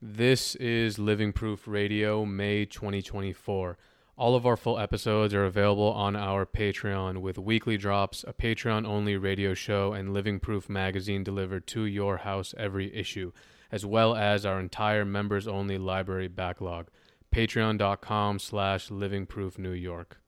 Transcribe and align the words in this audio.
This 0.00 0.54
is 0.54 1.00
Living 1.00 1.32
Proof 1.32 1.66
Radio, 1.66 2.24
May 2.24 2.64
2024. 2.64 3.76
All 4.16 4.36
of 4.36 4.46
our 4.46 4.56
full 4.56 4.78
episodes 4.78 5.34
are 5.34 5.44
available 5.44 5.90
on 5.90 6.14
our 6.14 6.46
Patreon 6.46 7.18
with 7.18 7.36
weekly 7.36 7.76
drops, 7.76 8.24
a 8.28 8.32
Patreon 8.32 8.86
only 8.86 9.16
radio 9.16 9.54
show, 9.54 9.92
and 9.92 10.14
Living 10.14 10.38
Proof 10.38 10.68
magazine 10.68 11.24
delivered 11.24 11.66
to 11.68 11.84
your 11.84 12.18
house 12.18 12.54
every 12.56 12.94
issue, 12.94 13.32
as 13.72 13.84
well 13.84 14.14
as 14.14 14.46
our 14.46 14.60
entire 14.60 15.04
members 15.04 15.48
only 15.48 15.78
library 15.78 16.28
backlog. 16.28 16.86
Patreon.com 17.34 18.38
slash 18.38 18.92
Living 18.92 19.26
Proof 19.26 19.58
New 19.58 19.72
York. 19.72 20.20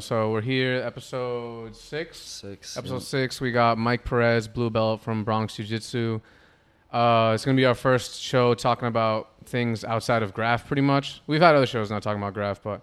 So 0.00 0.30
we're 0.32 0.40
here, 0.40 0.82
episode 0.84 1.76
six. 1.76 2.18
Six. 2.18 2.76
Episode 2.76 3.00
six, 3.02 3.40
we 3.40 3.52
got 3.52 3.76
Mike 3.76 4.04
Perez, 4.04 4.48
blue 4.48 4.70
belt 4.70 5.02
from 5.02 5.24
Bronx 5.24 5.56
Jiu 5.56 5.64
Jitsu. 5.66 6.20
Uh, 6.90 7.32
it's 7.34 7.44
gonna 7.44 7.56
be 7.56 7.66
our 7.66 7.74
first 7.74 8.20
show 8.22 8.54
talking 8.54 8.88
about 8.88 9.30
things 9.44 9.84
outside 9.84 10.22
of 10.22 10.32
graph, 10.32 10.66
pretty 10.66 10.80
much. 10.82 11.20
We've 11.26 11.40
had 11.40 11.54
other 11.54 11.66
shows 11.66 11.90
not 11.90 12.02
talking 12.02 12.20
about 12.22 12.32
graph, 12.34 12.62
but 12.62 12.80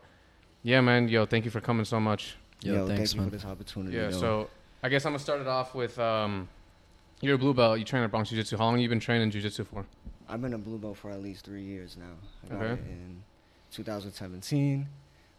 yeah, 0.61 0.79
man, 0.81 1.07
yo, 1.07 1.25
thank 1.25 1.43
you 1.43 1.49
for 1.51 1.59
coming 1.59 1.85
so 1.85 1.99
much. 1.99 2.35
Yo, 2.61 2.73
Yo, 2.73 2.87
thanks, 2.87 2.99
thank 2.99 3.15
you 3.15 3.21
man. 3.21 3.29
for 3.31 3.35
this 3.35 3.45
opportunity. 3.45 3.97
Yeah, 3.97 4.03
yo. 4.03 4.11
so 4.11 4.49
I 4.83 4.89
guess 4.89 5.03
I'm 5.05 5.11
gonna 5.13 5.19
start 5.19 5.41
it 5.41 5.47
off 5.47 5.73
with 5.73 5.97
um, 5.97 6.47
you're 7.19 7.35
a 7.35 7.39
blue 7.39 7.53
belt. 7.55 7.79
You 7.79 7.85
train 7.85 8.03
at 8.03 8.11
Bronx 8.11 8.29
Jiu 8.29 8.37
Jitsu. 8.37 8.57
How 8.57 8.65
long 8.65 8.75
have 8.75 8.81
you 8.81 8.89
been 8.89 8.99
training 8.99 9.31
Jiu 9.31 9.41
Jitsu 9.41 9.63
for? 9.65 9.85
I've 10.29 10.41
been 10.41 10.53
a 10.53 10.57
blue 10.59 10.77
belt 10.77 10.97
for 10.97 11.09
at 11.09 11.21
least 11.21 11.45
three 11.45 11.63
years 11.63 11.97
now. 11.97 12.13
I 12.45 12.53
got 12.53 12.63
Okay. 12.63 12.73
it 12.73 12.87
in 12.87 13.23
2017. 13.71 14.87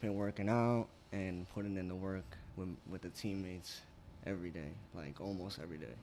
Been 0.01 0.15
working 0.17 0.49
out 0.49 0.89
and 1.13 1.49
putting 1.55 1.77
in 1.77 1.89
the 1.89 1.95
work 1.95 2.25
with 2.57 2.69
with 2.91 3.03
the 3.03 3.11
teammates 3.11 3.81
every 4.27 4.51
day, 4.51 4.71
like 4.95 5.21
almost 5.21 5.59
every 5.63 5.79
day. 5.79 5.95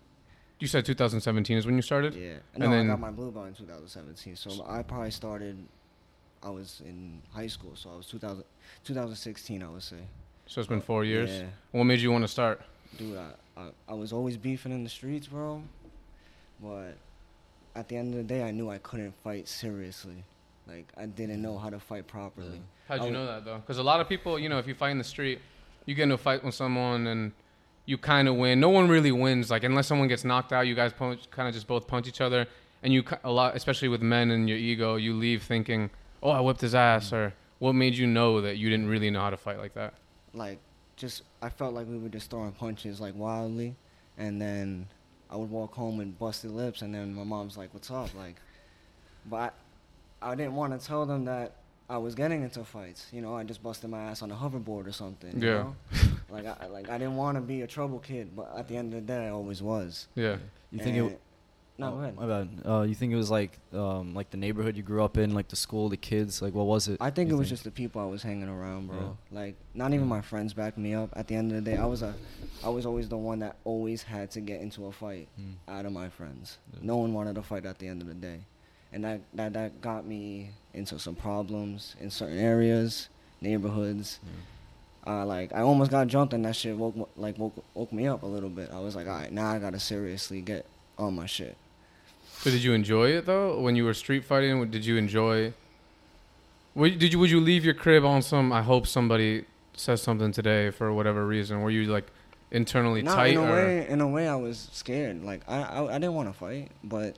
You 0.60 0.68
said 0.68 0.86
2017 0.86 1.58
is 1.58 1.66
when 1.66 1.76
you 1.76 1.82
started. 1.82 2.14
Yeah. 2.16 2.34
And 2.54 2.64
No, 2.64 2.70
then- 2.70 2.86
I 2.86 2.88
got 2.90 3.00
my 3.00 3.12
blue 3.12 3.32
belt 3.32 3.48
in 3.48 3.54
2017. 3.54 4.36
So 4.36 4.66
I 4.68 4.84
probably 4.84 5.12
started. 5.12 5.58
I 6.44 6.50
was 6.50 6.82
in 6.86 7.22
high 7.34 7.48
school, 7.48 7.76
so 7.76 7.90
I 7.92 7.98
was 7.98 8.06
2000, 8.08 8.44
2016, 8.86 9.62
I 9.64 9.70
would 9.70 9.84
say. 9.84 9.98
So 10.48 10.62
it's 10.62 10.68
been 10.70 10.82
four 10.82 11.04
years. 11.04 11.30
Yeah. 11.30 11.48
What 11.72 11.84
made 11.84 12.00
you 12.00 12.12
want 12.12 12.24
to 12.24 12.28
start? 12.30 12.62
Dude, 12.98 13.18
I, 13.18 13.32
I, 13.62 13.70
I 13.90 13.94
was 13.94 14.14
always 14.14 14.38
beefing 14.38 14.72
in 14.72 14.84
the 14.84 14.90
streets, 14.90 15.28
bro. 15.28 15.62
But 16.62 16.96
at 17.76 17.88
the 17.90 17.98
end 17.98 18.14
of 18.14 18.18
the 18.18 18.24
day, 18.24 18.44
I 18.44 18.52
knew 18.52 18.70
I 18.70 18.78
couldn't 18.80 19.14
fight 19.24 19.48
seriously. 19.48 20.24
Like, 20.70 20.88
I 20.98 21.06
didn't 21.06 21.42
know 21.42 21.58
how 21.58 21.70
to 21.70 21.80
fight 21.80 22.08
properly. 22.08 22.62
How'd 22.88 23.00
you 23.00 23.06
would- 23.06 23.14
know 23.14 23.26
that 23.26 23.46
though? 23.46 23.58
Because 23.58 23.78
a 23.78 23.84
lot 23.84 24.00
of 24.00 24.08
people, 24.08 24.38
you 24.38 24.50
know, 24.50 24.60
if 24.60 24.68
you 24.68 24.76
fight 24.76 24.92
in 24.92 24.98
the 24.98 25.04
street, 25.04 25.40
you 25.86 25.96
get 25.96 26.04
into 26.04 26.16
a 26.16 26.18
fight 26.18 26.44
with 26.44 26.54
someone 26.54 27.08
and 27.08 27.32
you 27.86 27.98
kind 27.98 28.28
of 28.28 28.36
win. 28.36 28.60
No 28.60 28.70
one 28.70 28.88
really 28.88 29.12
wins. 29.12 29.50
Like 29.50 29.64
unless 29.64 29.88
someone 29.88 30.08
gets 30.08 30.24
knocked 30.24 30.54
out, 30.54 30.68
you 30.68 30.76
guys 30.76 30.94
punch, 30.94 31.30
kind 31.32 31.48
of 31.48 31.54
just 31.54 31.66
both 31.66 31.88
punch 31.88 32.08
each 32.08 32.22
other, 32.22 32.46
and 32.84 32.94
you 32.94 33.04
a 33.24 33.32
lot, 33.32 33.56
especially 33.56 33.88
with 33.88 34.02
men 34.02 34.30
and 34.30 34.48
your 34.48 34.58
ego, 34.58 34.96
you 34.96 35.14
leave 35.14 35.44
thinking, 35.44 35.90
"Oh, 36.22 36.30
I 36.30 36.40
whipped 36.40 36.62
his 36.62 36.76
ass," 36.76 37.10
mm. 37.10 37.14
or 37.14 37.34
what 37.60 37.74
made 37.74 37.96
you 37.96 38.08
know 38.08 38.42
that 38.42 38.58
you 38.58 38.70
didn't 38.70 38.88
really 38.88 39.10
know 39.10 39.20
how 39.20 39.30
to 39.30 39.38
fight 39.38 39.60
like 39.60 39.74
that? 39.74 39.94
Like, 40.34 40.60
just, 40.96 41.24
I 41.42 41.50
felt 41.50 41.74
like 41.74 41.88
we 41.88 41.98
were 41.98 42.10
just 42.10 42.30
throwing 42.30 42.54
punches, 42.54 43.00
like, 43.00 43.16
wildly. 43.16 43.76
And 44.18 44.42
then 44.42 44.88
I 45.30 45.36
would 45.36 45.50
walk 45.50 45.74
home 45.74 45.98
with 45.98 46.18
busted 46.18 46.52
lips, 46.52 46.82
and 46.82 46.94
then 46.96 47.14
my 47.14 47.24
mom's 47.24 47.58
like, 47.58 47.74
what's 47.74 47.92
up? 47.92 48.14
Like, 48.16 48.38
but 49.26 49.54
I, 50.22 50.32
I 50.32 50.36
didn't 50.36 50.56
want 50.56 50.80
to 50.80 50.86
tell 50.86 51.06
them 51.06 51.26
that 51.26 51.54
I 51.90 51.98
was 51.98 52.16
getting 52.16 52.44
into 52.44 52.64
fights. 52.64 53.08
You 53.12 53.22
know, 53.22 53.36
I 53.36 53.44
just 53.44 53.64
busted 53.64 53.90
my 53.90 54.00
ass 54.04 54.22
on 54.22 54.32
a 54.32 54.36
hoverboard 54.36 54.88
or 54.88 54.92
something. 54.92 55.42
You 55.42 55.48
Yeah. 55.48 55.54
know? 55.64 55.76
like, 56.30 56.46
I, 56.46 56.68
like, 56.68 56.90
I 56.90 56.98
didn't 56.98 57.16
want 57.16 57.36
to 57.38 57.42
be 57.42 57.62
a 57.62 57.68
trouble 57.68 58.00
kid, 58.00 58.36
but 58.36 58.54
at 58.58 58.68
the 58.68 58.78
end 58.78 58.94
of 58.94 59.02
the 59.06 59.14
day, 59.14 59.26
I 59.28 59.30
always 59.30 59.62
was. 59.64 60.08
Yeah. 60.16 60.38
You 60.72 60.80
think 60.80 60.98
And- 60.98 61.12
it? 61.12 61.22
No, 61.80 61.88
oh, 61.88 61.92
go 61.92 62.00
ahead. 62.02 62.16
My 62.18 62.28
bad. 62.28 62.50
Uh, 62.66 62.82
you 62.82 62.94
think 62.94 63.14
it 63.14 63.16
was 63.16 63.32
like, 63.32 63.58
um, 63.74 64.14
like 64.14 64.30
the 64.32 64.36
neighborhood 64.36 64.76
you 64.76 64.84
grew 64.84 65.02
up 65.02 65.18
in, 65.18 65.34
like 65.34 65.48
the 65.48 65.56
school, 65.56 65.88
the 65.88 65.96
kids, 65.96 66.42
like 66.42 66.54
what 66.54 66.66
was 66.68 66.90
it? 66.90 66.98
I 67.00 67.10
think 67.10 67.32
it 67.32 67.36
was 67.36 67.48
just 67.48 67.64
the 67.64 67.72
people 67.72 68.02
I 68.02 68.06
was 68.06 68.22
hanging 68.22 68.50
around, 68.50 68.88
bro. 68.88 69.16
Yeah. 69.32 69.40
Like, 69.40 69.56
not 69.74 69.94
even 69.94 70.06
my 70.06 70.20
friends 70.20 70.54
backed 70.54 70.78
me 70.78 70.94
up. 70.94 71.10
At 71.16 71.30
the 71.30 71.36
end 71.36 71.54
of 71.54 71.64
the 71.64 71.72
day, 71.72 71.78
I 71.78 71.86
was 71.86 72.02
a, 72.02 72.14
I 72.66 72.68
was 72.68 72.86
always 72.86 73.08
the 73.08 73.16
one 73.18 73.40
that 73.40 73.56
always 73.64 74.04
had 74.04 74.30
to 74.32 74.42
get 74.42 74.60
into 74.60 74.88
a 74.88 74.92
fight 74.92 75.30
Mm. 75.40 75.54
out 75.70 75.86
of 75.86 75.94
my 75.94 76.10
friends. 76.10 76.58
Yeah. 76.74 76.80
No 76.82 76.98
one 76.98 77.14
wanted 77.14 77.36
to 77.36 77.42
fight 77.44 77.66
at 77.66 77.80
the 77.80 77.88
end 77.88 78.02
of 78.02 78.10
the 78.10 78.14
day, 78.14 78.42
and 78.94 79.04
that 79.04 79.22
that 79.34 79.54
that 79.54 79.82
got 79.82 80.06
me 80.06 80.52
into 80.74 81.00
some 81.00 81.16
problems 81.16 81.96
in 82.00 82.10
certain 82.10 82.38
areas, 82.40 83.10
neighborhoods. 83.42 84.20
Uh, 85.08 85.26
like 85.26 85.54
I 85.54 85.62
almost 85.62 85.92
got 85.92 86.08
jumped, 86.08 86.34
and 86.34 86.46
that 86.46 86.56
shit 86.56 86.76
woke 86.76 87.10
like 87.18 87.38
woke 87.38 87.64
woke 87.74 87.92
me 87.94 88.08
up 88.08 88.24
a 88.24 88.28
little 88.28 88.50
bit. 88.50 88.70
I 88.74 88.80
was 88.80 88.96
like, 88.96 89.08
all 89.08 89.14
right, 89.14 89.32
now 89.32 89.50
I 89.50 89.60
gotta 89.60 89.80
seriously 89.80 90.42
get 90.42 90.66
on 90.98 91.16
my 91.16 91.26
shit. 91.26 91.56
So 92.40 92.50
did 92.50 92.64
you 92.64 92.74
enjoy 92.74 93.10
it 93.12 93.26
though? 93.26 93.60
When 93.60 93.76
you 93.76 93.86
were 93.86 93.94
street 93.94 94.24
fighting, 94.26 94.70
did 94.70 94.86
you 94.86 94.98
enjoy? 94.98 95.54
Would, 96.76 97.00
did 97.00 97.12
you 97.14 97.20
would 97.20 97.32
you 97.32 97.40
leave 97.40 97.66
your 97.66 97.74
crib 97.74 98.06
on 98.06 98.22
some? 98.22 98.52
I 98.54 98.62
hope 98.62 98.88
somebody 98.88 99.46
says 99.76 100.02
something 100.02 100.32
today 100.32 100.70
for 100.70 100.94
whatever 100.94 101.26
reason. 101.26 101.62
Were 101.62 101.72
you 101.72 101.86
like 101.86 102.06
internally 102.52 103.02
No, 103.02 103.16
tight 103.16 103.34
in 103.34 103.38
a 103.38 103.44
or? 103.44 103.52
way, 103.52 103.88
in 103.88 104.02
a 104.02 104.08
way, 104.08 104.28
I 104.28 104.36
was 104.36 104.70
scared. 104.72 105.24
Like 105.24 105.42
I, 105.48 105.62
I, 105.62 105.86
I 105.88 105.94
didn't 105.94 106.14
want 106.14 106.30
to 106.30 106.34
fight, 106.38 106.72
but 106.84 107.16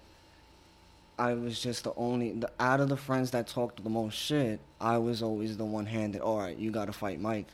I 1.22 1.36
was 1.36 1.62
just 1.62 1.84
the 1.84 1.94
only 1.98 2.32
the, 2.32 2.50
out 2.59 2.80
of 2.80 2.90
the 2.90 2.98
friends 2.98 3.30
that 3.32 3.46
talked 3.48 3.84
the 3.84 3.92
most 3.92 4.16
shit. 4.18 4.59
I 4.80 4.98
was 4.98 5.22
always 5.22 5.56
the 5.56 5.66
one 5.66 5.86
handed. 5.86 6.20
All 6.22 6.40
right, 6.40 6.58
you 6.58 6.72
got 6.72 6.86
to 6.86 6.94
fight 6.94 7.22
Mike, 7.22 7.46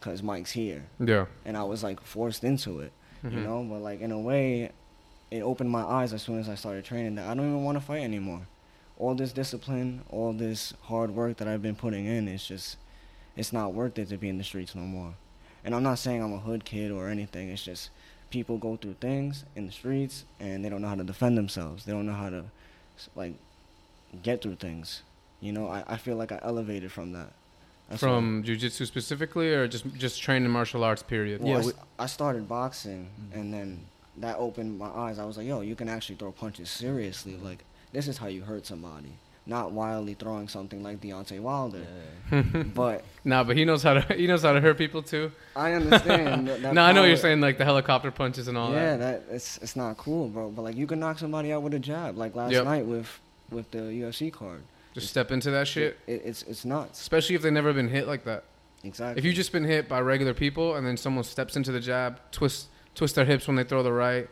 cause 0.00 0.22
Mike's 0.22 0.50
here, 0.52 0.84
Yeah. 1.00 1.24
and 1.46 1.56
I 1.56 1.62
was 1.64 1.82
like 1.82 1.98
forced 2.02 2.44
into 2.44 2.80
it, 2.80 2.92
you 3.24 3.30
Mhm. 3.30 3.44
know. 3.44 3.66
But 3.70 3.80
like 3.80 4.02
in 4.02 4.12
a 4.12 4.20
way, 4.20 4.70
it 5.30 5.40
opened 5.40 5.70
my 5.70 5.82
eyes 5.82 6.12
as 6.12 6.20
soon 6.22 6.38
as 6.38 6.46
I 6.50 6.56
started 6.56 6.84
training 6.84 7.14
that 7.14 7.26
I 7.26 7.32
don't 7.34 7.46
even 7.48 7.64
want 7.64 7.78
to 7.78 7.84
fight 7.84 8.02
anymore. 8.02 8.46
All 8.98 9.14
this 9.14 9.32
discipline, 9.32 10.02
all 10.10 10.34
this 10.34 10.74
hard 10.82 11.10
work 11.12 11.38
that 11.38 11.48
I've 11.48 11.62
been 11.62 11.74
putting 11.74 12.04
in, 12.04 12.28
it's 12.28 12.46
just, 12.46 12.76
it's 13.34 13.50
not 13.52 13.72
worth 13.72 13.98
it 13.98 14.10
to 14.10 14.18
be 14.18 14.28
in 14.28 14.36
the 14.36 14.44
streets 14.44 14.74
no 14.74 14.82
more. 14.82 15.14
And 15.64 15.74
I'm 15.74 15.82
not 15.82 15.98
saying 15.98 16.22
I'm 16.22 16.34
a 16.34 16.38
hood 16.38 16.66
kid 16.66 16.90
or 16.90 17.08
anything. 17.08 17.48
It's 17.48 17.64
just 17.64 17.88
people 18.28 18.58
go 18.58 18.76
through 18.76 18.96
things 19.00 19.44
in 19.54 19.64
the 19.66 19.72
streets 19.72 20.24
and 20.38 20.62
they 20.62 20.68
don't 20.68 20.82
know 20.82 20.88
how 20.88 20.94
to 20.96 21.04
defend 21.04 21.38
themselves. 21.38 21.86
They 21.86 21.92
don't 21.92 22.06
know 22.06 22.12
how 22.12 22.28
to, 22.30 22.44
like, 23.14 23.34
get 24.22 24.42
through 24.42 24.56
things. 24.56 25.02
You 25.40 25.52
know, 25.52 25.68
I, 25.68 25.84
I 25.86 25.96
feel 25.96 26.16
like 26.16 26.32
I 26.32 26.38
elevated 26.42 26.90
from 26.92 27.12
that. 27.12 27.30
That's 27.88 28.02
all. 28.02 28.16
From 28.16 28.42
jujitsu 28.42 28.86
specifically, 28.86 29.52
or 29.54 29.68
just 29.68 29.84
just 29.96 30.20
training 30.20 30.50
martial 30.50 30.82
arts? 30.82 31.02
Period. 31.02 31.40
Well, 31.42 31.60
Yeah, 31.60 31.66
we- 31.66 31.72
I 31.98 32.06
started 32.06 32.48
boxing, 32.48 33.08
Mm. 33.32 33.40
and 33.40 33.54
then 33.54 33.80
that 34.18 34.36
opened 34.38 34.78
my 34.78 34.88
eyes. 34.88 35.18
I 35.18 35.24
was 35.24 35.36
like, 35.36 35.46
yo, 35.46 35.60
you 35.60 35.74
can 35.76 35.88
actually 35.88 36.16
throw 36.16 36.32
punches 36.32 36.68
seriously. 36.70 37.36
Like, 37.36 37.64
this 37.92 38.08
is 38.08 38.18
how 38.18 38.26
you 38.28 38.42
hurt 38.42 38.66
somebody. 38.66 39.12
Not 39.48 39.70
wildly 39.70 40.14
throwing 40.14 40.48
something 40.48 40.82
like 40.82 41.00
Deontay 41.00 41.38
Wilder. 41.40 41.86
But 42.74 43.04
nah, 43.24 43.44
but 43.44 43.56
he 43.56 43.64
knows 43.64 43.82
how 43.82 43.94
to 43.94 44.14
he 44.14 44.26
knows 44.26 44.42
how 44.42 44.52
to 44.52 44.60
hurt 44.60 44.76
people 44.76 45.02
too. 45.02 45.30
I 45.54 45.72
understand. 45.72 46.46
no, 46.74 46.82
I 46.82 46.92
know 46.92 47.04
you're 47.04 47.16
saying 47.16 47.40
like 47.40 47.56
the 47.56 47.64
helicopter 47.64 48.10
punches 48.10 48.48
and 48.48 48.58
all 48.58 48.72
yeah, 48.72 48.96
that. 48.96 48.98
Yeah, 48.98 49.10
that 49.12 49.22
it's 49.30 49.58
it's 49.58 49.76
not 49.76 49.96
cool, 49.98 50.28
bro. 50.28 50.50
But 50.50 50.62
like, 50.62 50.76
you 50.76 50.86
can 50.88 50.98
knock 50.98 51.18
somebody 51.20 51.52
out 51.52 51.62
with 51.62 51.74
a 51.74 51.78
jab, 51.78 52.16
like 52.16 52.34
last 52.34 52.52
Yep. 52.52 52.64
night 52.64 52.86
with 52.86 53.20
with 53.50 53.70
the 53.70 53.78
UFC 53.78 54.32
card. 54.32 54.62
Just 54.94 55.08
step 55.10 55.30
into 55.30 55.50
that 55.52 55.68
shit, 55.68 55.98
It, 56.06 56.22
it's 56.24 56.42
it's 56.42 56.64
nuts. 56.64 57.00
especially 57.00 57.34
if 57.36 57.42
they've 57.42 57.52
never 57.52 57.72
been 57.72 57.88
hit 57.88 58.08
like 58.08 58.24
that. 58.24 58.42
Exactly. 58.82 59.18
If 59.20 59.24
you 59.24 59.32
just 59.32 59.52
been 59.52 59.64
hit 59.64 59.88
by 59.88 60.00
regular 60.00 60.34
people 60.34 60.74
and 60.74 60.84
then 60.86 60.96
someone 60.96 61.22
steps 61.22 61.54
into 61.56 61.70
the 61.70 61.80
jab, 61.80 62.18
twist 62.32 62.66
twist 62.96 63.14
their 63.14 63.24
hips 63.26 63.46
when 63.46 63.54
they 63.56 63.64
throw 63.64 63.82
the 63.84 63.92
right, 63.92 64.26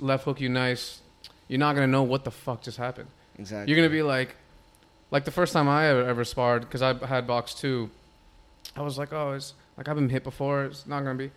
left 0.00 0.24
hook 0.24 0.40
you 0.40 0.48
nice, 0.48 1.00
you're 1.46 1.58
not 1.60 1.74
gonna 1.74 1.86
know 1.86 2.02
what 2.02 2.24
the 2.24 2.30
fuck 2.32 2.62
just 2.62 2.78
happened. 2.78 3.08
exactly. 3.38 3.70
You're 3.72 3.76
gonna 3.80 3.94
be 3.94 4.02
like, 4.02 4.34
like 5.10 5.24
the 5.24 5.30
first 5.30 5.52
time 5.52 5.68
I 5.68 5.86
ever, 5.88 6.04
ever 6.04 6.24
sparred 6.24 6.62
because 6.62 6.82
I 6.82 6.94
had 7.06 7.26
box 7.26 7.54
too. 7.54 7.90
I 8.76 8.82
was 8.82 8.98
like, 8.98 9.12
oh, 9.12 9.32
it's 9.32 9.54
like 9.76 9.88
I've 9.88 9.96
been 9.96 10.08
hit 10.10 10.24
before. 10.24 10.64
It's 10.64 10.86
not 10.86 11.00
gonna 11.02 11.14
be. 11.18 11.30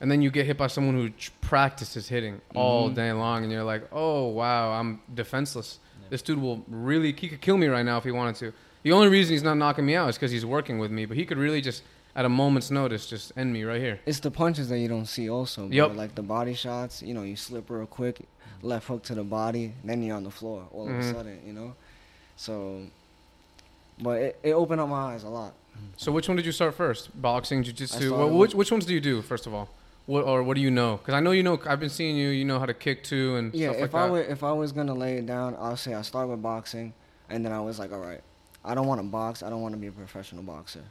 And 0.00 0.10
then 0.10 0.20
you 0.20 0.30
get 0.30 0.46
hit 0.46 0.58
by 0.58 0.66
someone 0.66 0.94
who 0.96 1.10
practices 1.40 2.08
hitting 2.08 2.40
all 2.54 2.90
Mhm. 2.90 2.94
day 2.94 3.12
long, 3.12 3.44
and 3.44 3.52
you're 3.52 3.62
like, 3.62 3.84
oh 3.92 4.26
wow, 4.28 4.72
I'm 4.72 5.00
defenseless. 5.14 5.78
This 6.10 6.22
dude 6.22 6.38
will 6.40 6.62
really 6.68 7.12
he 7.12 7.28
could 7.28 7.40
kill 7.40 7.56
me 7.56 7.68
right 7.68 7.84
now 7.84 7.98
if 7.98 8.04
he 8.04 8.10
wanted 8.10 8.34
to. 8.36 8.52
The 8.82 8.92
only 8.92 9.08
reason 9.08 9.32
he's 9.32 9.44
not 9.44 9.56
knocking 9.56 9.86
me 9.86 9.94
out 9.94 10.08
is 10.08 10.16
because 10.16 10.32
he's 10.32 10.44
working 10.44 10.78
with 10.80 10.90
me, 10.90 11.06
but 11.06 11.16
he 11.16 11.24
could 11.24 11.38
really 11.38 11.60
just 11.60 11.82
at 12.16 12.24
a 12.24 12.28
moment's 12.28 12.70
notice 12.70 13.06
just 13.06 13.32
end 13.38 13.52
me 13.52 13.62
right 13.62 13.80
here. 13.80 14.00
It's 14.04 14.18
the 14.20 14.30
punches 14.30 14.68
that 14.68 14.78
you 14.80 14.88
don't 14.88 15.06
see 15.06 15.30
also. 15.30 15.62
Bro. 15.68 15.76
Yup. 15.76 15.96
Like 15.96 16.14
the 16.16 16.22
body 16.22 16.52
shots, 16.52 17.00
you 17.02 17.14
know, 17.14 17.22
you 17.22 17.36
slip 17.36 17.70
real 17.70 17.86
quick, 17.86 18.20
left 18.60 18.88
hook 18.88 19.04
to 19.04 19.14
the 19.14 19.22
body, 19.24 19.72
and 19.80 19.88
then 19.88 20.02
you're 20.02 20.16
on 20.16 20.24
the 20.24 20.30
floor 20.30 20.66
all 20.72 20.88
of 20.88 20.92
Mhm. 20.94 20.98
a 21.00 21.12
sudden, 21.14 21.40
you 21.46 21.52
know? 21.54 21.74
So, 22.36 22.82
but 24.00 24.20
it, 24.20 24.38
it 24.42 24.52
opened 24.52 24.80
up 24.80 24.88
my 24.88 25.14
eyes 25.14 25.24
a 25.24 25.28
lot. 25.28 25.54
So 25.96 26.12
which 26.12 26.28
one 26.28 26.36
did 26.36 26.46
you 26.46 26.52
start 26.52 26.74
first? 26.74 27.10
Boxing, 27.20 27.62
jiu-jitsu? 27.62 28.16
What, 28.16 28.32
which, 28.32 28.54
which 28.54 28.72
ones 28.72 28.86
do 28.86 28.94
you 28.94 29.00
do 29.00 29.22
first 29.22 29.46
of 29.46 29.54
all? 29.54 29.68
What 30.06 30.24
or 30.24 30.42
what 30.42 30.56
do 30.56 30.60
you 30.60 30.70
know? 30.70 30.96
Because 30.96 31.14
I 31.14 31.20
know 31.20 31.30
you 31.30 31.44
know. 31.44 31.60
I've 31.66 31.78
been 31.78 31.88
seeing 31.88 32.16
you. 32.16 32.30
You 32.30 32.44
know 32.44 32.58
how 32.58 32.66
to 32.66 32.74
kick 32.74 33.04
too 33.04 33.36
and 33.36 33.54
Yeah, 33.54 33.68
stuff 33.68 33.80
like 33.80 33.90
if 33.90 33.94
I 33.94 34.10
were, 34.10 34.22
if 34.22 34.42
I 34.42 34.52
was 34.52 34.72
gonna 34.72 34.94
lay 34.94 35.16
it 35.18 35.26
down, 35.26 35.56
I'll 35.58 35.76
say 35.76 35.94
I 35.94 36.02
start 36.02 36.28
with 36.28 36.42
boxing, 36.42 36.92
and 37.30 37.44
then 37.44 37.52
I 37.52 37.60
was 37.60 37.78
like, 37.78 37.92
all 37.92 38.00
right, 38.00 38.20
I 38.64 38.74
don't 38.74 38.88
want 38.88 39.00
to 39.00 39.06
box. 39.06 39.44
I 39.44 39.50
don't 39.50 39.62
want 39.62 39.74
to 39.74 39.80
be 39.80 39.86
a 39.86 39.92
professional 39.92 40.42
boxer. 40.42 40.82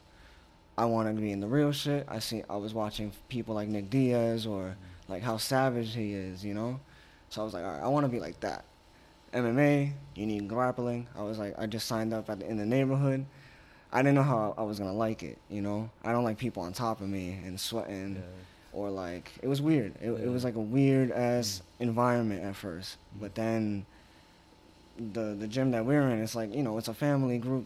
I 0.78 0.86
wanted 0.86 1.18
to 1.18 1.22
be 1.22 1.34
in 1.34 1.42
the 1.42 1.48
real 1.48 1.74
shit. 1.74 2.06
I 2.08 2.20
see 2.20 2.44
I 2.50 2.56
was 2.56 2.74
watching 2.74 3.12
people 3.28 3.54
like 3.54 3.68
Nick 3.68 3.90
Diaz 3.90 4.48
or 4.48 4.78
like 5.10 5.24
how 5.24 5.36
savage 5.36 5.94
he 5.94 6.14
is, 6.14 6.46
you 6.46 6.54
know. 6.54 6.80
So 7.30 7.42
I 7.42 7.44
was 7.44 7.54
like, 7.54 7.66
all 7.66 7.72
right, 7.72 7.84
I 7.84 7.88
want 7.90 8.06
to 8.06 8.12
be 8.12 8.20
like 8.22 8.40
that. 8.40 8.64
MMA, 9.34 9.92
you 10.16 10.26
need 10.26 10.48
grappling. 10.48 11.08
I 11.18 11.22
was 11.24 11.38
like, 11.40 11.56
I 11.58 11.66
just 11.66 11.88
signed 11.88 12.14
up 12.14 12.30
at 12.30 12.40
the, 12.40 12.48
in 12.50 12.58
the 12.58 12.66
neighborhood. 12.66 13.26
I 13.94 14.02
didn't 14.02 14.16
know 14.16 14.24
how 14.24 14.54
I 14.58 14.64
was 14.64 14.80
gonna 14.80 14.94
like 14.94 15.22
it, 15.24 15.38
you 15.50 15.62
know. 15.62 15.90
I 16.04 16.12
don't 16.12 16.24
like 16.24 16.38
people 16.38 16.64
on 16.64 16.72
top 16.74 17.02
of 17.02 17.10
me 17.10 17.40
and 17.46 17.60
sweating 17.60 18.16
Yeah. 18.16 18.22
or 18.72 18.90
like 18.90 19.32
it 19.42 19.48
was 19.48 19.62
weird. 19.62 19.96
It, 20.02 20.12
Yeah. 20.12 20.26
it 20.26 20.30
was 20.30 20.44
like 20.44 20.56
a 20.56 20.60
weird 20.62 21.12
ass 21.12 21.62
environment 21.80 22.44
at 22.44 22.56
first, 22.56 22.98
but 23.20 23.36
then 23.36 23.86
the 25.14 25.36
the 25.40 25.48
gym 25.48 25.72
that 25.72 25.86
we're 25.86 26.08
in, 26.10 26.22
it's 26.22 26.36
like 26.36 26.54
you 26.54 26.64
know, 26.64 26.78
it's 26.78 26.88
a 26.88 26.94
family 26.94 27.38
group 27.38 27.66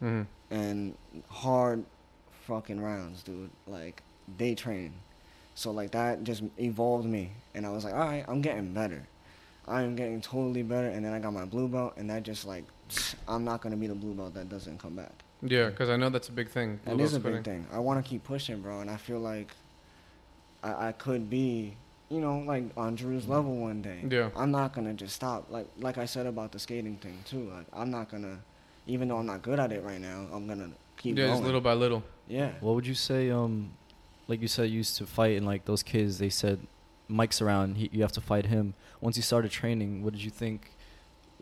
hmm 0.00 0.22
and 0.50 0.94
hard 1.28 1.84
fucking 2.46 2.80
rounds, 2.80 3.22
dude. 3.22 3.50
Like 3.66 4.02
day 4.38 4.54
train. 4.54 4.92
So 5.54 5.70
like 5.72 5.90
that 5.92 6.22
just 6.24 6.42
evolved 6.58 7.06
me, 7.06 7.32
and 7.54 7.66
I 7.66 7.70
was 7.70 7.84
like, 7.84 7.94
all 7.94 8.00
right, 8.00 8.24
I'm 8.28 8.40
getting 8.42 8.72
better. 8.72 9.06
I 9.68 9.82
am 9.82 9.96
getting 9.96 10.20
totally 10.20 10.62
better, 10.62 10.88
and 10.88 11.04
then 11.04 11.12
I 11.12 11.18
got 11.18 11.32
my 11.32 11.44
blue 11.44 11.68
belt, 11.68 11.94
and 11.96 12.08
that 12.10 12.22
just 12.22 12.46
like, 12.46 12.64
I'm 13.28 13.44
not 13.44 13.60
gonna 13.60 13.76
be 13.76 13.86
the 13.86 13.94
blue 13.94 14.14
belt 14.14 14.34
that 14.34 14.48
doesn't 14.48 14.78
come 14.78 14.94
back. 14.96 15.12
Yeah, 15.42 15.68
because 15.70 15.90
I 15.90 15.96
know 15.96 16.08
that's 16.08 16.28
a 16.28 16.32
big 16.32 16.48
thing. 16.48 16.80
That 16.84 16.96
blue 16.96 17.04
is 17.04 17.14
a 17.14 17.20
belt 17.20 17.34
big 17.36 17.44
thing. 17.44 17.66
I 17.72 17.78
want 17.78 18.02
to 18.04 18.08
keep 18.08 18.24
pushing, 18.24 18.60
bro, 18.60 18.80
and 18.80 18.90
I 18.90 18.96
feel 18.96 19.18
like 19.20 19.50
I, 20.62 20.88
I 20.88 20.92
could 20.92 21.28
be, 21.28 21.76
you 22.08 22.20
know, 22.20 22.38
like 22.38 22.64
on 22.76 22.94
Drew's 22.94 23.28
level 23.28 23.56
one 23.56 23.82
day. 23.82 24.02
Yeah. 24.08 24.30
I'm 24.36 24.50
not 24.50 24.72
gonna 24.72 24.94
just 24.94 25.14
stop. 25.14 25.50
Like 25.50 25.66
like 25.78 25.98
I 25.98 26.06
said 26.06 26.26
about 26.26 26.52
the 26.52 26.58
skating 26.58 26.96
thing 26.96 27.18
too. 27.26 27.50
Like 27.54 27.66
I'm 27.72 27.90
not 27.90 28.10
gonna, 28.10 28.38
even 28.86 29.08
though 29.08 29.18
I'm 29.18 29.26
not 29.26 29.42
good 29.42 29.60
at 29.60 29.72
it 29.72 29.82
right 29.82 30.00
now, 30.00 30.26
I'm 30.32 30.46
gonna 30.46 30.70
keep 30.96 31.16
Yeah, 31.18 31.24
going. 31.26 31.34
just 31.34 31.44
little 31.44 31.60
by 31.60 31.74
little. 31.74 32.02
yeah. 32.28 32.52
What 32.60 32.74
would 32.76 32.86
you 32.86 32.94
say? 32.94 33.30
Um, 33.30 33.72
like 34.28 34.40
you 34.40 34.48
said, 34.48 34.70
you 34.70 34.76
used 34.78 34.96
to 34.96 35.06
fight, 35.06 35.36
and 35.36 35.44
like 35.46 35.66
those 35.66 35.82
kids, 35.82 36.18
they 36.18 36.30
said, 36.30 36.58
Mike's 37.08 37.40
around, 37.40 37.76
he, 37.76 37.88
you 37.92 38.02
have 38.02 38.12
to 38.12 38.20
fight 38.20 38.46
him. 38.46 38.74
Once 39.00 39.16
you 39.16 39.22
started 39.22 39.50
training, 39.50 40.02
what 40.02 40.12
did 40.12 40.22
you 40.22 40.30
think? 40.30 40.72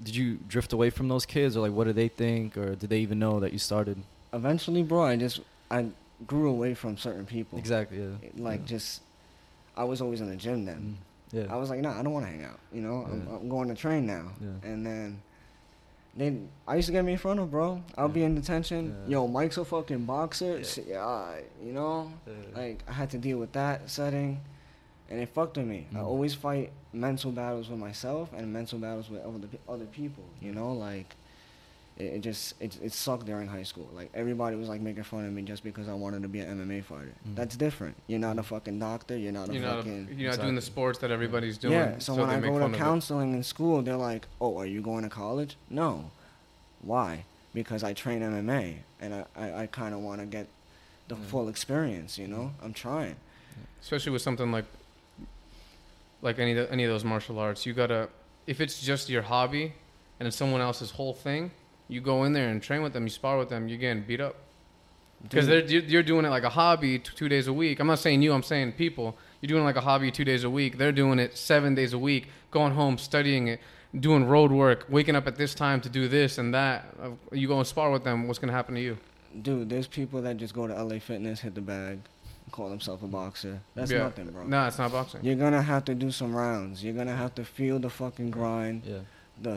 Did 0.02 0.16
you 0.16 0.38
drift 0.49 0.72
away 0.72 0.90
from 0.90 1.08
those 1.08 1.25
kids, 1.25 1.56
or 1.56 1.61
like 1.61 1.72
what 1.72 1.84
did 1.84 1.96
they 1.96 2.08
think, 2.08 2.56
or 2.56 2.75
did 2.75 2.90
they 2.90 2.99
even 2.99 3.19
know 3.19 3.40
that 3.40 3.52
you 3.52 3.58
started? 3.58 4.02
Eventually, 4.32 4.82
bro, 4.82 5.05
I 5.05 5.16
just 5.16 5.40
I 5.70 5.87
grew 6.26 6.50
away 6.50 6.75
from 6.75 6.96
certain 6.96 7.26
people. 7.26 7.58
Exactly. 7.58 7.99
Yeah. 7.99 8.31
Like 8.37 8.61
yeah. 8.61 8.66
just, 8.66 9.02
I 9.76 9.84
was 9.84 10.00
always 10.00 10.20
in 10.20 10.28
the 10.28 10.37
gym 10.37 10.64
then. 10.64 10.96
Mm, 11.32 11.44
yeah. 11.44 11.52
I 11.52 11.56
was 11.56 11.70
like, 11.70 11.81
nah, 11.81 11.99
I 11.99 12.02
don't 12.02 12.12
want 12.12 12.26
to 12.26 12.32
hang 12.32 12.44
out. 12.44 12.58
You 12.72 12.81
know, 12.82 13.06
I'm, 13.10 13.28
I'm 13.28 13.49
going 13.49 13.69
to 13.69 13.75
train 13.75 14.06
now. 14.06 14.31
Yeah. 14.40 14.70
And 14.70 14.87
then 14.87 15.22
they, 16.17 16.37
I 16.67 16.76
used 16.76 16.87
to 16.87 16.93
get 16.93 17.05
me 17.05 17.12
in 17.12 17.19
front 17.19 17.40
of, 17.40 17.50
bro. 17.50 17.82
I'll 17.96 18.08
be 18.08 18.22
in 18.22 18.34
detention. 18.34 18.96
Yeah. 19.06 19.19
Yo, 19.19 19.26
Mike's 19.28 19.56
a 19.58 19.64
fucking 19.64 20.05
boxer. 20.05 20.58
Yeah. 20.58 20.64
Shit, 20.64 20.87
Yeah, 20.88 21.34
you 21.62 21.72
know, 21.72 22.12
Yeah. 22.26 22.32
like 22.55 22.82
I 22.88 22.93
had 22.93 23.10
to 23.10 23.19
deal 23.19 23.38
with 23.38 23.52
that 23.52 23.90
setting, 23.90 24.40
and 25.11 25.21
it 25.21 25.29
fucked 25.31 25.56
with 25.56 25.67
me. 25.67 25.87
I 25.93 25.99
Mm. 25.99 26.05
always 26.05 26.35
fight 26.35 26.71
mental 26.93 27.31
battles 27.33 27.69
with 27.69 27.79
myself 27.79 28.33
and 28.37 28.53
mental 28.53 28.79
battles 28.79 29.09
with 29.11 29.23
other 29.23 29.49
other 29.69 29.87
people. 29.87 30.25
You 30.41 30.53
know, 30.53 30.73
like. 30.73 31.15
It, 31.97 32.15
it 32.15 32.21
just 32.23 32.61
it, 32.61 32.77
it 32.83 32.93
sucked 32.93 33.25
during 33.25 33.47
high 33.47 33.62
school. 33.62 33.89
Like 33.95 34.11
everybody 34.15 34.56
was 34.56 34.69
like 34.69 34.81
making 34.81 35.05
fun 35.05 35.25
of 35.27 35.33
me 35.33 35.43
just 35.43 35.62
because 35.62 35.89
I 35.89 35.95
wanted 35.95 36.23
to 36.23 36.29
be 36.29 36.41
an 36.41 36.49
MMA 36.59 36.83
fighter. 36.83 37.12
Mm. 37.29 37.37
That's 37.37 37.56
different. 37.56 37.95
You're 38.09 38.19
not 38.19 38.37
a 38.37 38.43
fucking 38.43 38.81
doctor. 38.81 39.17
You're 39.17 39.31
not 39.31 39.49
a 39.49 39.53
You're 39.53 39.62
not, 39.62 39.77
fucking. 39.77 40.09
you're 40.19 40.33
not 40.33 40.41
doing 40.41 40.56
the 40.56 40.61
sports 40.61 40.99
that 40.99 41.12
everybody's 41.12 41.56
doing. 41.56 41.75
Yeah, 41.75 41.99
so, 42.01 42.17
when 42.17 42.29
I 42.31 42.41
go 42.41 42.59
to 42.69 42.77
counseling 42.77 43.33
in 43.35 43.45
school, 43.45 43.81
they're 43.81 43.95
like, 43.97 44.27
"Oh, 44.41 44.59
are 44.59 44.67
you 44.67 44.81
going 44.83 45.05
to 45.05 45.09
college?" 45.09 45.56
No. 45.71 46.11
Why? 46.83 47.25
Because 47.55 47.85
I 47.85 47.93
train 47.93 48.23
MMA, 48.23 48.79
and 49.01 49.15
I, 49.15 49.25
I, 49.37 49.62
I 49.62 49.67
kind 49.69 49.95
of 49.95 50.01
want 50.01 50.21
to 50.21 50.27
get 50.27 50.49
the 51.06 51.15
Yeah. 51.15 51.21
full 51.27 51.49
experience. 51.49 52.19
You 52.19 52.27
know, 52.27 52.51
I'm 52.61 52.73
trying. 52.73 53.15
especially 53.81 54.11
with 54.11 54.23
something 54.23 54.51
like 54.51 54.65
like 56.25 56.38
any 56.38 56.53
of 56.56 56.71
any 56.73 56.82
of 56.82 56.91
those 56.91 57.05
martial 57.05 57.38
arts 57.38 57.65
you 57.65 57.73
gotta 57.73 58.09
if 58.47 58.61
it's 58.61 58.81
just 58.81 59.09
your 59.09 59.23
hobby 59.23 59.75
and 60.19 60.26
it's 60.26 60.37
someone 60.37 60.61
else's 60.61 60.91
whole 60.91 61.15
thing 61.15 61.50
you 61.88 62.00
go 62.00 62.25
in 62.25 62.32
there 62.32 62.49
and 62.49 62.62
train 62.62 62.82
with 62.82 62.93
them 62.93 63.05
you 63.05 63.11
spar 63.11 63.38
with 63.38 63.49
them 63.49 63.69
you're 63.69 63.79
getting 63.79 64.03
beat 64.03 64.21
up. 64.21 64.37
Because 65.23 65.49
you're, 65.71 66.03
doing 66.03 66.26
it 66.26 66.29
like 66.29 66.43
a 66.43 66.50
hobby 66.50 66.99
two 66.99 67.31
days 67.31 67.47
a 67.47 67.53
week. 67.53 67.81
I'm 67.81 67.87
not 67.87 67.99
saying 67.99 68.21
you 68.21 68.35
i'm 68.35 68.43
saying 68.43 68.73
people. 68.73 69.17
You're 69.41 69.49
doing 69.49 69.65
like 69.65 69.76
a 69.76 69.81
hobby 69.81 70.11
two 70.11 70.25
days 70.25 70.44
a 70.44 70.50
week. 70.50 70.76
They're 70.76 70.93
doing 70.93 71.19
it 71.19 71.38
seven 71.38 71.75
days 71.75 71.94
a 71.94 71.99
week 71.99 72.29
going 72.50 72.75
home 72.75 72.99
studying 72.99 73.49
it 73.49 73.61
doing 73.99 74.25
road 74.25 74.50
work 74.50 74.87
waking 74.88 75.15
up 75.15 75.27
at 75.27 75.37
this 75.37 75.55
time 75.55 75.81
to 75.81 75.88
do 75.88 76.09
this 76.09 76.38
and 76.38 76.53
that. 76.53 76.87
Uh, 77.03 77.11
you 77.32 77.49
go 77.49 77.59
and 77.59 77.67
spar 77.67 77.91
with 77.91 78.05
them 78.05 78.27
what's 78.27 78.38
to 78.38 78.50
happen 78.50 78.75
to 78.75 78.81
you? 78.81 78.99
Dude, 79.41 79.69
there's 79.69 79.87
people 79.87 80.20
that 80.23 80.37
just 80.37 80.55
go 80.55 80.67
to 80.67 80.82
LA 80.82 80.99
Fitness, 80.99 81.41
hit 81.41 81.55
the 81.55 81.61
bag, 81.61 82.00
call 82.56 82.71
himself 82.71 83.03
a 83.03 83.06
boxer. 83.06 83.61
That's 83.75 83.91
Yeah. 83.91 84.05
nothing, 84.05 84.27
bro. 84.31 84.45
no 84.45 84.67
it's 84.69 84.79
not 84.79 84.93
boxing 84.93 85.21
You're 85.25 85.35
gonna 85.45 85.62
have 85.62 85.85
to 85.87 85.95
do 85.95 86.11
some 86.11 86.33
rounds. 86.35 86.83
You're 86.85 86.95
gonna 87.01 87.17
have 87.25 87.35
to 87.35 87.45
feel 87.45 87.79
the 87.81 87.91
fucking 87.91 88.31
grind, 88.31 88.83
Yeah. 88.87 88.99
the 89.43 89.56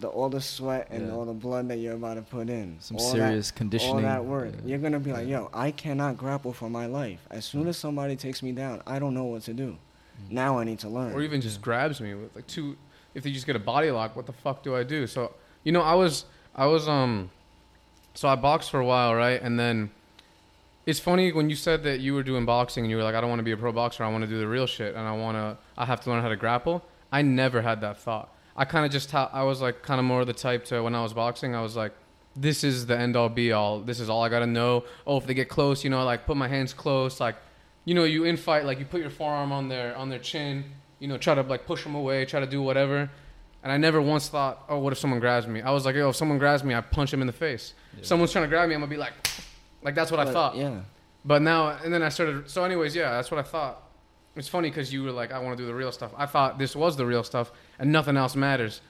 the 0.00 0.08
all 0.08 0.30
the 0.30 0.40
sweat 0.40 0.88
and 0.90 1.02
Yeah. 1.08 1.12
all 1.14 1.26
the 1.26 1.38
blood 1.46 1.68
that 1.68 1.76
you're 1.82 1.94
about 2.02 2.14
to 2.14 2.22
put 2.22 2.48
in. 2.48 2.76
Some 2.80 2.96
all 2.96 3.12
serious 3.12 3.50
that, 3.50 3.56
conditioning. 3.56 3.96
All 3.96 4.00
that 4.12 4.24
work. 4.24 4.52
Yeah. 4.54 4.68
You're 4.70 4.78
gonna 4.86 4.98
be 5.08 5.12
like, 5.12 5.28
Yeah. 5.28 5.40
yo, 5.40 5.50
I 5.52 5.70
cannot 5.70 6.16
grapple 6.16 6.52
for 6.54 6.70
my 6.70 6.86
life. 6.86 7.20
As 7.30 7.44
soon 7.44 7.68
as 7.68 7.76
somebody 7.76 8.16
takes 8.16 8.42
me 8.42 8.52
down, 8.52 8.82
I 8.86 8.98
don't 8.98 9.12
know 9.14 9.24
what 9.32 9.42
to 9.42 9.52
do. 9.54 9.70
Mm. 10.28 10.32
Now 10.32 10.58
I 10.58 10.64
need 10.64 10.78
to 10.80 10.88
learn. 10.88 11.12
or 11.12 11.20
even 11.22 11.40
just 11.42 11.58
Yeah. 11.58 11.64
grabs 11.68 12.00
me 12.00 12.14
with 12.14 12.34
like 12.34 12.46
two 12.46 12.76
if 13.14 13.22
they 13.24 13.32
just 13.32 13.46
get 13.46 13.56
a 13.56 13.64
body 13.74 13.90
lock 13.90 14.14
what 14.16 14.24
the 14.26 14.32
fuck 14.32 14.62
do 14.62 14.76
i 14.76 14.84
do 14.84 15.04
so 15.04 15.32
you 15.64 15.72
know 15.72 15.82
i 15.82 15.94
was 15.94 16.24
i 16.54 16.64
was 16.64 16.86
um 16.88 17.28
so 18.14 18.28
i 18.28 18.36
boxed 18.36 18.70
for 18.70 18.78
a 18.78 18.84
while 18.86 19.12
right 19.16 19.42
and 19.42 19.58
then 19.58 19.90
it's 20.86 20.98
funny 20.98 21.32
when 21.32 21.50
you 21.50 21.56
said 21.56 21.82
that 21.84 22.00
you 22.00 22.14
were 22.14 22.22
doing 22.22 22.44
boxing 22.44 22.84
and 22.84 22.90
you 22.90 22.96
were 22.96 23.02
like 23.02 23.14
i 23.14 23.20
don't 23.20 23.30
want 23.30 23.38
to 23.38 23.44
be 23.44 23.52
a 23.52 23.56
pro 23.56 23.72
boxer 23.72 24.04
i 24.04 24.08
want 24.08 24.22
to 24.22 24.28
do 24.28 24.38
the 24.38 24.46
real 24.46 24.66
shit 24.66 24.94
and 24.94 25.06
i 25.06 25.12
want 25.12 25.36
to 25.36 25.56
i 25.76 25.84
have 25.84 26.00
to 26.00 26.10
learn 26.10 26.22
how 26.22 26.28
to 26.28 26.36
grapple 26.36 26.82
i 27.12 27.22
never 27.22 27.60
had 27.62 27.80
that 27.80 27.98
thought 27.98 28.34
i 28.56 28.64
kind 28.64 28.86
of 28.86 28.90
just 28.92 29.10
ha- 29.10 29.30
i 29.32 29.42
was 29.42 29.60
like 29.60 29.82
kind 29.82 29.98
of 29.98 30.04
more 30.04 30.24
the 30.24 30.32
type 30.32 30.64
to 30.64 30.82
when 30.82 30.94
i 30.94 31.02
was 31.02 31.12
boxing 31.12 31.54
i 31.54 31.60
was 31.60 31.76
like 31.76 31.92
this 32.36 32.64
is 32.64 32.86
the 32.86 32.96
end 32.96 33.16
all 33.16 33.28
be 33.28 33.52
all 33.52 33.80
this 33.80 34.00
is 34.00 34.08
all 34.08 34.22
i 34.22 34.28
gotta 34.28 34.46
know 34.46 34.84
oh 35.06 35.16
if 35.16 35.26
they 35.26 35.34
get 35.34 35.48
close 35.48 35.84
you 35.84 35.90
know 35.90 36.04
like 36.04 36.26
put 36.26 36.36
my 36.36 36.48
hands 36.48 36.72
close 36.72 37.20
like 37.20 37.36
you 37.84 37.94
know, 37.94 38.04
you 38.04 38.24
in 38.24 38.36
fight, 38.36 38.64
like 38.64 38.78
you 38.78 38.84
put 38.84 39.00
your 39.00 39.10
forearm 39.10 39.52
on 39.52 39.68
their 39.68 39.96
on 39.96 40.08
their 40.08 40.18
chin, 40.18 40.64
you 40.98 41.08
know, 41.08 41.16
try 41.16 41.34
to 41.34 41.42
like 41.42 41.66
push 41.66 41.82
them 41.82 41.94
away, 41.94 42.24
try 42.24 42.40
to 42.40 42.46
do 42.46 42.62
whatever. 42.62 43.10
And 43.62 43.72
I 43.72 43.76
never 43.76 44.00
once 44.00 44.28
thought, 44.28 44.64
oh, 44.68 44.78
what 44.78 44.92
if 44.92 44.98
someone 44.98 45.20
grabs 45.20 45.46
me? 45.46 45.60
I 45.60 45.70
was 45.70 45.84
like, 45.84 45.94
yo, 45.94 46.08
if 46.10 46.16
someone 46.16 46.38
grabs 46.38 46.64
me, 46.64 46.74
I 46.74 46.80
punch 46.80 47.12
him 47.12 47.20
in 47.20 47.26
the 47.26 47.32
face. 47.32 47.74
Yeah. 47.96 48.04
Someone's 48.04 48.32
trying 48.32 48.44
to 48.44 48.48
grab 48.48 48.68
me, 48.68 48.74
I'm 48.74 48.80
gonna 48.80 48.90
be 48.90 48.96
like, 48.96 49.12
like 49.82 49.94
that's 49.94 50.10
what 50.10 50.20
I 50.20 50.30
thought. 50.32 50.56
Yeah. 50.56 50.80
But 51.24 51.42
now, 51.42 51.68
and 51.84 51.92
then 51.92 52.02
I 52.02 52.08
started. 52.08 52.48
So, 52.48 52.64
anyways, 52.64 52.94
yeah, 52.96 53.10
that's 53.10 53.30
what 53.30 53.38
I 53.38 53.42
thought. 53.42 53.82
It's 54.36 54.48
funny 54.48 54.70
because 54.70 54.92
you 54.92 55.02
were 55.02 55.10
like, 55.10 55.32
I 55.32 55.38
want 55.38 55.56
to 55.58 55.62
do 55.62 55.66
the 55.66 55.74
real 55.74 55.92
stuff. 55.92 56.12
I 56.16 56.24
thought 56.26 56.58
this 56.58 56.74
was 56.74 56.96
the 56.96 57.04
real 57.04 57.22
stuff, 57.24 57.50
and 57.78 57.92
nothing 57.92 58.16
else 58.16 58.34
matters. 58.36 58.80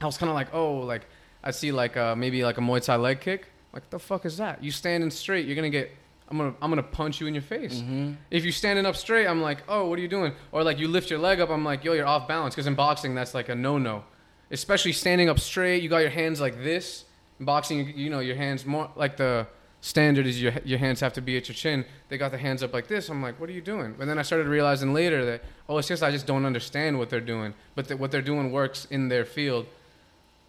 I 0.00 0.06
was 0.06 0.18
kind 0.18 0.28
of 0.28 0.34
like, 0.34 0.52
oh, 0.52 0.74
like 0.80 1.06
I 1.42 1.50
see 1.52 1.72
like 1.72 1.96
uh, 1.96 2.14
maybe 2.16 2.44
like 2.44 2.58
a 2.58 2.60
Muay 2.60 2.84
Thai 2.84 2.96
leg 2.96 3.20
kick. 3.20 3.46
Like 3.72 3.88
the 3.90 3.98
fuck 3.98 4.24
is 4.26 4.36
that? 4.36 4.62
You 4.62 4.70
standing 4.70 5.10
straight, 5.10 5.46
you're 5.46 5.56
gonna 5.56 5.70
get. 5.70 5.90
I'm 6.28 6.38
gonna 6.38 6.54
I'm 6.60 6.70
gonna 6.70 6.82
punch 6.82 7.20
you 7.20 7.26
in 7.26 7.34
your 7.34 7.42
face. 7.42 7.80
hmm 7.80 8.12
If 8.30 8.44
you're 8.44 8.52
standing 8.52 8.86
up 8.86 8.96
straight, 8.96 9.26
I'm 9.26 9.42
like, 9.42 9.58
oh, 9.68 9.86
what 9.88 9.98
are 9.98 10.02
you 10.02 10.08
doing? 10.08 10.32
Or 10.52 10.62
like 10.64 10.78
you 10.78 10.88
lift 10.88 11.10
your 11.10 11.18
leg 11.18 11.38
up, 11.40 11.50
I'm 11.50 11.64
like, 11.64 11.84
yo, 11.84 11.92
you're 11.92 12.06
off 12.06 12.26
balance. 12.26 12.54
Because 12.54 12.66
in 12.66 12.74
boxing, 12.74 13.14
that's 13.14 13.34
like 13.34 13.48
a 13.50 13.54
no-no. 13.54 14.04
Especially 14.50 14.92
standing 14.92 15.28
up 15.28 15.38
straight, 15.38 15.82
you 15.82 15.88
got 15.88 15.98
your 15.98 16.10
hands 16.10 16.40
like 16.40 16.56
this. 16.62 17.04
In 17.40 17.46
boxing, 17.46 17.78
you, 17.78 17.84
you 18.04 18.10
know, 18.10 18.20
your 18.20 18.36
hands 18.36 18.64
more 18.66 18.90
like 18.96 19.16
the 19.16 19.46
standard 19.84 20.26
is 20.26 20.40
your 20.40 20.54
your 20.64 20.78
hands 20.78 21.00
have 21.00 21.12
to 21.12 21.20
be 21.20 21.36
at 21.36 21.46
your 21.46 21.54
chin. 21.54 21.84
They 22.08 22.16
got 22.16 22.30
the 22.30 22.38
hands 22.38 22.62
up 22.62 22.72
like 22.72 22.88
this. 22.88 23.10
I'm 23.10 23.22
like, 23.22 23.38
what 23.38 23.50
are 23.50 23.52
you 23.52 23.60
doing? 23.60 23.94
And 24.00 24.08
then 24.08 24.18
I 24.18 24.22
started 24.22 24.46
realizing 24.46 24.94
later 24.94 25.26
that 25.26 25.42
oh, 25.68 25.76
it's 25.76 25.88
just 25.88 26.02
I 26.02 26.10
just 26.10 26.26
don't 26.26 26.46
understand 26.46 26.98
what 26.98 27.10
they're 27.10 27.20
doing, 27.20 27.52
but 27.74 27.88
that 27.88 27.98
what 27.98 28.10
they're 28.10 28.22
doing 28.22 28.50
works 28.50 28.86
in 28.90 29.08
their 29.08 29.26
field. 29.26 29.66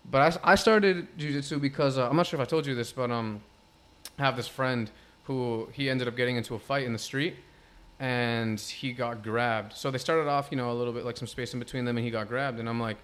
But 0.09 0.39
I, 0.45 0.53
I 0.53 0.55
started 0.55 1.07
jujitsu 1.17 1.59
because 1.59 1.97
uh, 1.97 2.07
I'm 2.07 2.15
not 2.15 2.27
sure 2.27 2.39
if 2.39 2.47
I 2.47 2.49
told 2.49 2.65
you 2.65 2.75
this, 2.75 2.93
but 2.93 3.11
um, 3.11 3.41
I 4.17 4.23
have 4.23 4.37
this 4.37 4.47
friend 4.47 4.89
who 5.25 5.67
he 5.73 5.89
ended 5.89 6.07
up 6.07 6.15
getting 6.15 6.37
into 6.37 6.55
a 6.55 6.59
fight 6.59 6.85
in 6.85 6.93
the 6.93 6.99
street 6.99 7.35
and 7.99 8.57
he 8.59 8.93
got 8.93 9.21
grabbed. 9.21 9.73
So 9.73 9.91
they 9.91 9.97
started 9.97 10.29
off, 10.29 10.47
you 10.51 10.57
know, 10.57 10.71
a 10.71 10.77
little 10.79 10.93
bit 10.93 11.03
like 11.03 11.17
some 11.17 11.27
space 11.27 11.53
in 11.53 11.59
between 11.59 11.83
them 11.83 11.97
and 11.97 12.05
he 12.05 12.11
got 12.11 12.29
grabbed 12.29 12.59
and 12.59 12.69
I'm 12.69 12.79
like, 12.79 12.97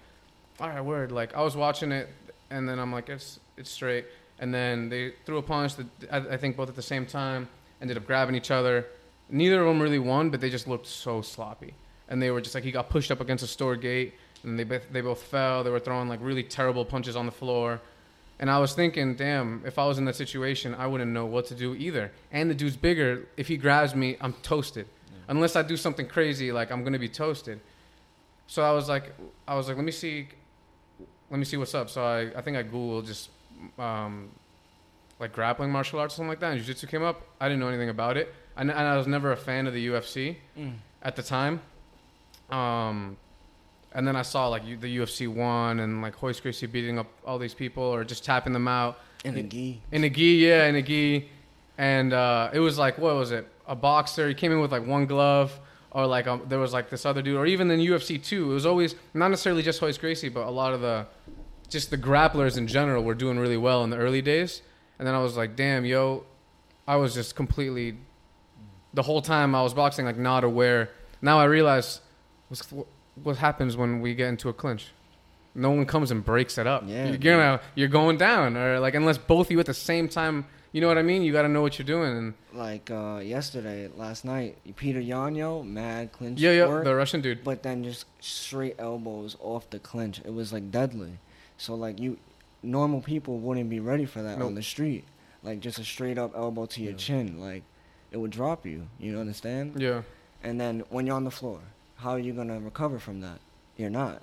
all 0.60 0.68
right, 0.68 0.80
word. 0.80 1.12
Like 1.12 1.34
I 1.34 1.42
was 1.42 1.56
watching 1.56 1.92
it 1.92 2.08
and 2.50 2.66
then 2.66 2.78
I'm 2.78 2.92
like, 2.92 3.10
it's 3.10 3.38
it's 3.58 3.70
straight. 3.70 4.06
And 4.42 4.52
then 4.52 4.88
they 4.88 5.12
threw 5.24 5.38
a 5.38 5.42
punch 5.42 5.76
that 5.76 5.86
I, 6.10 6.34
I 6.34 6.36
think 6.36 6.56
both 6.56 6.68
at 6.68 6.74
the 6.74 6.82
same 6.82 7.06
time 7.06 7.48
ended 7.80 7.96
up 7.96 8.04
grabbing 8.04 8.34
each 8.34 8.50
other. 8.50 8.86
Neither 9.30 9.60
of 9.60 9.68
them 9.68 9.80
really 9.80 10.00
won, 10.00 10.30
but 10.30 10.40
they 10.40 10.50
just 10.50 10.66
looked 10.66 10.88
so 10.88 11.22
sloppy. 11.22 11.74
And 12.08 12.20
they 12.20 12.32
were 12.32 12.40
just 12.40 12.52
like 12.56 12.64
he 12.64 12.72
got 12.72 12.90
pushed 12.90 13.12
up 13.12 13.20
against 13.20 13.44
a 13.44 13.46
store 13.46 13.76
gate 13.76 14.14
and 14.42 14.58
they 14.58 14.64
both, 14.64 14.82
they 14.90 15.00
both 15.00 15.22
fell. 15.22 15.62
They 15.62 15.70
were 15.70 15.78
throwing 15.78 16.08
like 16.08 16.18
really 16.20 16.42
terrible 16.42 16.84
punches 16.84 17.14
on 17.14 17.24
the 17.24 17.32
floor. 17.32 17.80
And 18.40 18.50
I 18.50 18.58
was 18.58 18.74
thinking, 18.74 19.14
damn, 19.14 19.62
if 19.64 19.78
I 19.78 19.86
was 19.86 19.98
in 19.98 20.06
that 20.06 20.16
situation, 20.16 20.74
I 20.74 20.88
wouldn't 20.88 21.12
know 21.12 21.24
what 21.24 21.46
to 21.46 21.54
do 21.54 21.76
either. 21.76 22.10
And 22.32 22.50
the 22.50 22.54
dude's 22.54 22.76
bigger. 22.76 23.28
If 23.36 23.46
he 23.46 23.56
grabs 23.56 23.94
me, 23.94 24.16
I'm 24.20 24.32
toasted. 24.42 24.88
Unless 25.28 25.54
I 25.54 25.62
do 25.62 25.76
something 25.76 26.08
crazy, 26.08 26.50
like 26.50 26.72
I'm 26.72 26.82
gonna 26.82 26.98
be 26.98 27.08
toasted. 27.08 27.60
So 28.48 28.64
I 28.64 28.72
was 28.72 28.88
like, 28.88 29.14
I 29.46 29.54
was 29.54 29.68
like, 29.68 29.76
let 29.76 29.86
me 29.86 29.92
see, 29.92 30.26
let 31.30 31.38
me 31.38 31.44
see 31.44 31.56
what's 31.56 31.76
up. 31.76 31.88
So 31.88 32.04
I, 32.04 32.36
I 32.36 32.42
think 32.42 32.56
I 32.56 32.64
googled 32.64 33.06
just 33.06 33.28
um, 33.78 34.28
like 35.20 35.32
grappling 35.32 35.70
martial 35.70 35.98
arts 36.00 36.14
or 36.14 36.16
something 36.16 36.28
like 36.30 36.40
that, 36.40 36.52
and 36.52 36.58
jiu-jitsu 36.60 36.86
came 36.86 37.02
up, 37.02 37.22
I 37.40 37.48
didn't 37.48 37.60
know 37.60 37.68
anything 37.68 37.88
about 37.90 38.16
it. 38.16 38.34
And, 38.56 38.70
and 38.70 38.78
I 38.80 38.96
was 38.96 39.06
never 39.06 39.32
a 39.32 39.36
fan 39.36 39.66
of 39.66 39.72
the 39.74 39.86
UFC 39.88 40.36
Mm. 40.58 40.74
at 41.02 41.16
the 41.16 41.22
time. 41.22 41.60
Um, 42.50 43.16
and 43.94 44.06
then 44.06 44.16
I 44.16 44.22
saw 44.22 44.48
like 44.48 44.64
the 44.80 44.96
UFC 44.98 45.28
one 45.28 45.80
and 45.80 46.02
like 46.02 46.20
Royce 46.22 46.40
Gracie 46.40 46.66
beating 46.66 46.98
up 46.98 47.06
all 47.26 47.38
these 47.38 47.54
people 47.54 47.82
or 47.82 48.04
just 48.04 48.24
tapping 48.24 48.52
them 48.52 48.68
out 48.68 48.98
In 49.24 49.34
the 49.34 49.42
gi. 49.42 49.80
in 49.90 50.04
a 50.04 50.10
gi, 50.10 50.36
yeah, 50.46 50.66
in 50.66 50.76
a 50.76 50.82
gi, 50.82 51.28
and 51.78 52.12
uh, 52.12 52.50
it 52.52 52.58
was 52.58 52.78
like 52.78 52.98
what 52.98 53.14
was 53.14 53.30
it? 53.32 53.46
A 53.66 53.74
boxer. 53.76 54.28
He 54.28 54.34
came 54.34 54.52
in 54.52 54.60
with 54.60 54.72
like 54.72 54.86
one 54.86 55.06
glove, 55.06 55.58
or 55.92 56.06
like 56.06 56.26
um, 56.26 56.42
there 56.48 56.58
was 56.58 56.72
like 56.72 56.90
this 56.90 57.06
other 57.06 57.22
dude, 57.22 57.36
or 57.36 57.46
even 57.46 57.70
in 57.70 57.80
UFC 57.80 58.22
two. 58.22 58.50
It 58.50 58.54
was 58.54 58.66
always 58.66 58.94
not 59.14 59.28
necessarily 59.28 59.62
just 59.62 59.80
Royce 59.80 59.98
Gracie, 59.98 60.28
but 60.28 60.46
a 60.46 60.50
lot 60.50 60.72
of 60.74 60.80
the 60.80 61.06
just 61.72 61.90
the 61.90 61.98
grapplers 61.98 62.56
in 62.56 62.66
general 62.66 63.02
were 63.02 63.14
doing 63.14 63.38
really 63.38 63.56
well 63.56 63.82
in 63.84 63.90
the 63.90 63.96
early 63.96 64.22
days. 64.22 64.62
And 64.98 65.06
then 65.06 65.14
I 65.14 65.18
was 65.18 65.36
like, 65.36 65.56
damn, 65.56 65.84
yo, 65.84 66.24
I 66.86 66.96
was 66.96 67.14
just 67.14 67.34
completely 67.34 67.96
the 68.94 69.02
whole 69.02 69.22
time 69.22 69.54
I 69.54 69.62
was 69.62 69.74
boxing 69.74 70.04
like 70.04 70.18
not 70.18 70.44
aware. 70.44 70.90
Now 71.20 71.38
I 71.40 71.44
realize 71.44 72.00
what's, 72.48 72.72
what 73.22 73.36
happens 73.38 73.76
when 73.76 74.00
we 74.00 74.14
get 74.14 74.28
into 74.28 74.48
a 74.48 74.52
clinch. 74.52 74.88
No 75.54 75.70
one 75.70 75.84
comes 75.86 76.10
and 76.10 76.24
breaks 76.24 76.56
it 76.56 76.66
up. 76.66 76.84
Yeah, 76.86 77.08
you're 77.08 77.18
gonna 77.18 77.60
you're 77.74 77.88
going 77.88 78.16
down, 78.16 78.56
or 78.56 78.80
like 78.80 78.94
unless 78.94 79.18
both 79.18 79.48
of 79.48 79.50
you 79.50 79.60
at 79.60 79.66
the 79.66 79.74
same 79.74 80.08
time. 80.08 80.46
You 80.72 80.80
know 80.80 80.88
what 80.88 80.96
I 80.96 81.02
mean? 81.02 81.20
You 81.20 81.32
got 81.32 81.42
to 81.42 81.48
know 81.48 81.60
what 81.60 81.78
you're 81.78 81.84
doing. 81.84 82.16
And 82.16 82.34
Like 82.54 82.90
uh, 82.90 83.20
yesterday, 83.22 83.90
last 83.94 84.24
night, 84.24 84.56
Peter 84.76 85.02
Yanyo, 85.02 85.62
mad 85.62 86.12
clinch 86.12 86.40
yeah, 86.40 86.52
yeah, 86.52 86.66
work, 86.66 86.84
the 86.84 86.94
Russian 86.94 87.20
dude. 87.20 87.44
but 87.44 87.62
then 87.62 87.84
just 87.84 88.06
straight 88.20 88.76
elbows 88.78 89.36
off 89.40 89.68
the 89.68 89.78
clinch. 89.78 90.22
It 90.24 90.32
was 90.32 90.50
like 90.50 90.70
deadly. 90.70 91.18
So 91.62 91.76
like 91.76 92.00
you, 92.00 92.18
normal 92.64 93.00
people 93.00 93.38
wouldn't 93.38 93.70
be 93.70 93.78
ready 93.78 94.04
for 94.04 94.20
that 94.20 94.36
Nope. 94.38 94.48
on 94.48 94.54
the 94.56 94.62
street. 94.64 95.04
Like 95.44 95.60
just 95.60 95.78
a 95.78 95.84
straight 95.84 96.18
up 96.18 96.32
elbow 96.34 96.66
to 96.66 96.82
your 96.82 96.90
Yeah. 96.92 96.96
chin, 96.98 97.40
like 97.40 97.62
it 98.10 98.16
would 98.16 98.32
drop 98.32 98.66
you. 98.66 98.88
You 98.98 99.18
understand? 99.20 99.80
Yeah, 99.80 100.02
And 100.42 100.60
then 100.60 100.80
when 100.90 101.06
you're 101.06 101.14
on 101.14 101.22
the 101.22 101.30
floor, 101.30 101.60
how 101.96 102.10
are 102.10 102.18
you 102.18 102.32
gonna 102.32 102.58
recover 102.58 102.98
from 102.98 103.20
that? 103.20 103.38
You're 103.76 103.90
not. 103.90 104.22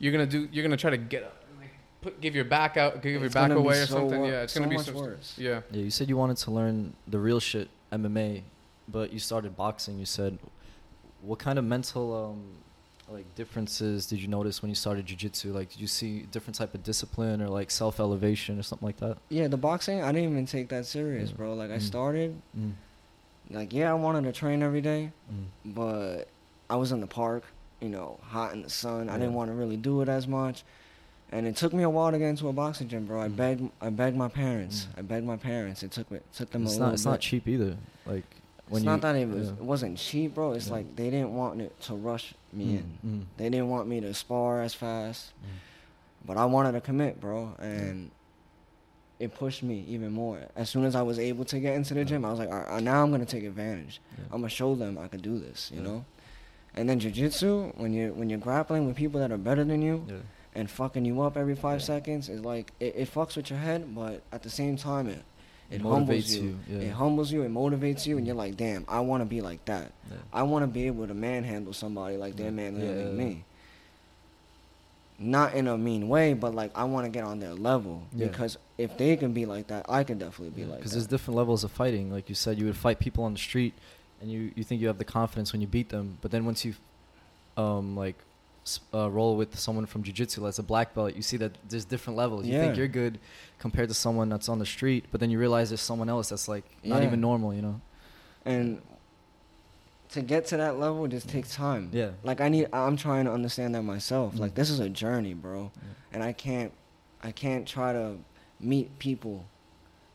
you're 0.00 0.10
gonna 0.10 0.26
do. 0.26 0.48
You're 0.50 0.64
gonna 0.64 0.76
try 0.76 0.90
to 0.90 0.96
get 0.96 1.22
up, 1.22 1.36
like 1.60 1.70
put 2.00 2.20
give 2.20 2.34
your 2.34 2.44
back 2.44 2.76
out, 2.76 3.00
give 3.00 3.20
your 3.20 3.30
back 3.30 3.52
away 3.52 3.78
or 3.82 3.86
so 3.86 3.94
something. 3.98 4.18
wor- 4.22 4.28
Yeah, 4.28 4.42
it's 4.42 4.52
so 4.54 4.58
gonna 4.60 4.70
be 4.70 4.76
much 4.76 4.86
so, 4.86 4.94
worse. 4.94 5.38
Yeah, 5.38 5.60
Yeah, 5.70 5.82
you 5.82 5.90
said 5.92 6.08
you 6.08 6.16
wanted 6.16 6.38
to 6.38 6.50
learn 6.50 6.94
the 7.06 7.20
real 7.20 7.38
shit, 7.38 7.68
MMA, 7.92 8.42
but 8.88 9.12
you 9.12 9.20
started 9.20 9.56
boxing. 9.56 10.00
You 10.00 10.04
said, 10.04 10.40
what 11.20 11.38
kind 11.38 11.56
of 11.60 11.64
mental 11.64 12.06
um, 12.12 12.42
like 13.12 13.34
differences 13.34 14.06
did 14.06 14.20
you 14.20 14.28
notice 14.28 14.62
when 14.62 14.68
you 14.68 14.74
started 14.74 15.06
jujitsu? 15.06 15.52
Like, 15.52 15.70
did 15.70 15.80
you 15.80 15.86
see 15.86 16.20
different 16.30 16.54
type 16.56 16.74
of 16.74 16.82
discipline 16.82 17.42
or 17.42 17.48
like 17.48 17.70
self 17.70 18.00
elevation 18.00 18.58
or 18.58 18.62
something 18.62 18.86
like 18.86 18.98
that? 18.98 19.18
Yeah, 19.28 19.48
the 19.48 19.56
boxing, 19.56 20.02
I 20.02 20.12
didn't 20.12 20.30
even 20.32 20.46
take 20.46 20.68
that 20.70 20.86
serious, 20.86 21.30
Yeah. 21.30 21.36
bro. 21.36 21.54
Like 21.54 21.70
I 21.70 21.76
Mm. 21.78 21.82
started, 21.82 22.42
Mm. 22.58 22.72
like 23.50 23.72
yeah, 23.72 23.90
I 23.90 23.94
wanted 23.94 24.24
to 24.24 24.32
train 24.32 24.62
every 24.62 24.80
day, 24.80 25.12
Mm. 25.32 25.74
but 25.74 26.28
I 26.70 26.76
was 26.76 26.92
in 26.92 27.00
the 27.00 27.06
park, 27.06 27.44
you 27.80 27.88
know, 27.88 28.18
hot 28.22 28.54
in 28.54 28.62
the 28.62 28.70
sun. 28.70 29.08
I 29.08 29.18
didn't 29.18 29.34
want 29.34 29.50
to 29.50 29.54
really 29.54 29.76
do 29.76 30.00
it 30.00 30.08
as 30.08 30.26
much, 30.26 30.64
and 31.30 31.46
it 31.46 31.56
took 31.56 31.72
me 31.72 31.82
a 31.82 31.90
while 31.90 32.10
to 32.12 32.18
get 32.18 32.28
into 32.28 32.48
a 32.48 32.52
boxing 32.52 32.88
gym, 32.88 33.04
bro. 33.06 33.20
I 33.20 33.28
Mm. 33.28 33.36
begged, 33.36 33.70
I 33.80 33.90
begged 33.90 34.16
my 34.16 34.28
parents. 34.28 34.86
Mm. 34.94 34.98
I 34.98 35.02
begged 35.02 35.26
my 35.26 35.36
parents. 35.36 35.82
It 35.82 35.90
took 35.90 36.10
me, 36.10 36.20
took 36.34 36.50
them 36.50 36.64
It's 36.64 36.76
a 36.76 36.78
not. 36.78 36.84
little 36.86 36.94
It's 36.94 37.04
bit. 37.04 37.10
not 37.10 37.20
cheap 37.20 37.46
either. 37.48 37.76
Like 38.06 38.24
when 38.68 38.78
it's 38.78 38.84
you. 38.84 38.90
not 38.90 39.00
that 39.02 39.16
it 39.16 39.28
was. 39.28 39.48
yeah. 39.48 39.54
It 39.54 39.62
wasn't 39.64 39.98
cheap, 39.98 40.34
bro. 40.34 40.52
It's 40.52 40.68
Yeah. 40.68 40.74
like 40.74 40.96
they 40.96 41.10
didn't 41.10 41.34
want 41.34 41.60
it 41.60 41.78
to 41.82 41.94
rush 41.94 42.34
me 42.52 42.64
Mm, 42.64 42.78
in. 43.04 43.20
mm, 43.22 43.24
They 43.36 43.48
didn't 43.50 43.68
want 43.68 43.88
me 43.88 44.00
to 44.00 44.12
spar 44.14 44.62
as 44.62 44.74
fast, 44.74 45.32
mm. 45.44 45.48
but 46.26 46.36
I 46.36 46.44
wanted 46.46 46.72
to 46.72 46.80
commit, 46.80 47.20
bro, 47.20 47.54
and 47.58 48.10
it 49.18 49.34
pushed 49.34 49.62
me 49.62 49.84
even 49.88 50.10
more. 50.12 50.40
As 50.56 50.68
soon 50.68 50.84
as 50.84 50.94
I 50.96 51.02
was 51.02 51.18
able 51.18 51.44
to 51.46 51.60
get 51.60 51.74
into 51.74 51.94
the 51.94 52.00
Yeah. 52.00 52.04
gym, 52.06 52.24
I 52.24 52.30
was 52.30 52.38
like, 52.38 52.50
all 52.50 52.64
right, 52.64 52.82
now 52.82 53.02
I'm 53.02 53.10
gonna 53.10 53.24
take 53.26 53.44
advantage. 53.44 54.00
I'm 54.30 54.40
gonna 54.40 54.48
show 54.48 54.74
them 54.74 54.98
I 54.98 55.08
could 55.08 55.22
do 55.22 55.38
this, 55.38 55.70
you 55.74 55.80
know. 55.80 56.04
And 56.74 56.88
then 56.88 56.98
jujitsu, 57.00 57.76
when 57.78 57.92
you 57.92 58.12
when 58.14 58.30
you're 58.30 58.38
grappling 58.38 58.86
with 58.86 58.96
people 58.96 59.20
that 59.20 59.30
are 59.30 59.38
better 59.38 59.62
than 59.64 59.82
you 59.82 60.06
and 60.54 60.70
fucking 60.70 61.04
you 61.04 61.20
up 61.22 61.36
every 61.36 61.54
five 61.54 61.82
seconds, 61.82 62.28
is 62.28 62.44
like 62.44 62.72
it, 62.80 62.94
it 62.96 63.14
fucks 63.14 63.36
with 63.36 63.50
your 63.50 63.58
head, 63.58 63.94
but 63.94 64.22
at 64.32 64.42
the 64.42 64.50
same 64.50 64.76
time 64.76 65.06
it 65.08 65.22
it, 65.70 65.76
It 65.76 65.82
humbles 65.82 66.34
you. 66.34 66.42
you, 66.42 66.58
yeah. 66.68 66.86
It 66.88 66.90
humbles 66.92 67.32
you. 67.32 67.42
It 67.42 67.50
motivates 67.50 68.06
you, 68.06 68.18
and 68.18 68.26
you're 68.26 68.36
like, 68.36 68.56
damn, 68.56 68.84
I 68.88 69.00
want 69.00 69.22
to 69.22 69.24
be 69.26 69.40
like 69.40 69.64
that. 69.66 69.92
Yeah. 70.10 70.16
I 70.32 70.42
want 70.42 70.64
to 70.64 70.66
be 70.66 70.86
able 70.86 71.06
to 71.06 71.14
manhandle 71.14 71.72
somebody 71.72 72.16
like 72.16 72.36
they're 72.36 72.50
manhandling 72.50 73.16
me. 73.16 73.44
Not 75.18 75.54
in 75.54 75.68
a 75.68 75.78
mean 75.78 76.08
way, 76.08 76.34
but 76.34 76.54
like 76.54 76.72
I 76.74 76.84
want 76.84 77.04
to 77.06 77.10
get 77.10 77.22
on 77.24 77.38
their 77.38 77.54
level 77.54 78.02
because 78.16 78.58
if 78.76 78.98
they 78.98 79.16
can 79.16 79.32
be 79.32 79.46
like 79.46 79.68
that, 79.68 79.86
I 79.88 80.02
can 80.02 80.18
definitely 80.18 80.50
be 80.50 80.68
like 80.68 80.78
Because 80.78 80.92
there's 80.92 81.06
different 81.06 81.36
levels 81.36 81.62
of 81.62 81.70
fighting. 81.70 82.10
Like 82.10 82.28
you 82.28 82.34
said, 82.34 82.58
you 82.58 82.66
would 82.66 82.76
fight 82.76 82.98
people 82.98 83.22
on 83.24 83.32
the 83.32 83.38
street, 83.38 83.72
and 84.20 84.30
you, 84.30 84.50
you 84.56 84.64
think 84.64 84.80
you 84.80 84.88
have 84.88 84.98
the 84.98 85.04
confidence 85.04 85.52
when 85.52 85.60
you 85.60 85.68
beat 85.68 85.90
them. 85.90 86.18
But 86.22 86.32
then 86.32 86.44
once 86.44 86.64
you, 86.64 86.74
um, 87.56 87.96
like, 87.96 88.16
uh, 88.94 89.10
roll 89.10 89.36
with 89.36 89.58
someone 89.58 89.86
from 89.86 90.02
jujitsu 90.04 90.42
that's 90.42 90.58
a 90.58 90.62
black 90.62 90.94
belt, 90.94 91.14
you 91.16 91.22
see 91.22 91.36
that 91.38 91.52
there's 91.68 91.84
different 91.84 92.16
levels. 92.16 92.46
You 92.46 92.58
think 92.58 92.76
you're 92.76 92.88
good 92.88 93.18
compared 93.58 93.88
to 93.88 93.94
someone 93.94 94.28
that's 94.28 94.48
on 94.48 94.58
the 94.58 94.66
street, 94.66 95.04
but 95.10 95.20
then 95.20 95.30
you 95.30 95.38
realize 95.38 95.70
there's 95.70 95.80
someone 95.80 96.08
else 96.08 96.28
that's 96.30 96.48
like 96.48 96.64
not 96.84 97.00
Yeah. 97.00 97.08
even 97.08 97.20
normal. 97.20 97.52
You 97.54 97.62
know? 97.62 97.80
and 98.44 98.80
to 100.10 100.20
get 100.20 100.44
to 100.46 100.56
that 100.58 100.78
level 100.78 101.06
just 101.08 101.28
takes 101.28 101.54
time. 101.54 101.88
Yeah. 101.92 102.10
Like 102.22 102.40
I 102.40 102.48
need, 102.48 102.68
I'm 102.72 102.96
trying 102.96 103.24
to 103.24 103.32
understand 103.32 103.74
that 103.74 103.82
myself. 103.82 104.38
Like 104.38 104.52
Mm. 104.52 104.56
this 104.56 104.68
is 104.70 104.78
a 104.80 104.88
journey, 104.90 105.32
bro, 105.34 105.70
and 106.12 106.22
I 106.22 106.32
can't, 106.32 106.72
I 107.22 107.32
can't 107.32 107.66
try 107.66 107.92
to 107.94 108.16
meet 108.60 108.98
people 108.98 109.44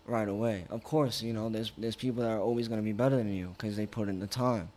right 0.06 0.28
away. 0.30 0.66
Of 0.70 0.84
course, 0.84 1.22
you 1.22 1.34
know, 1.34 1.50
there's 1.50 1.72
there's 1.78 1.96
people 1.96 2.22
that 2.24 2.30
are 2.30 2.40
always 2.40 2.68
gonna 2.68 2.82
be 2.84 2.94
better 2.94 3.16
than 3.18 3.34
you 3.34 3.48
because 3.58 3.76
they 3.76 3.86
put 3.88 4.08
in 4.08 4.20
the 4.20 4.28
time. 4.28 4.70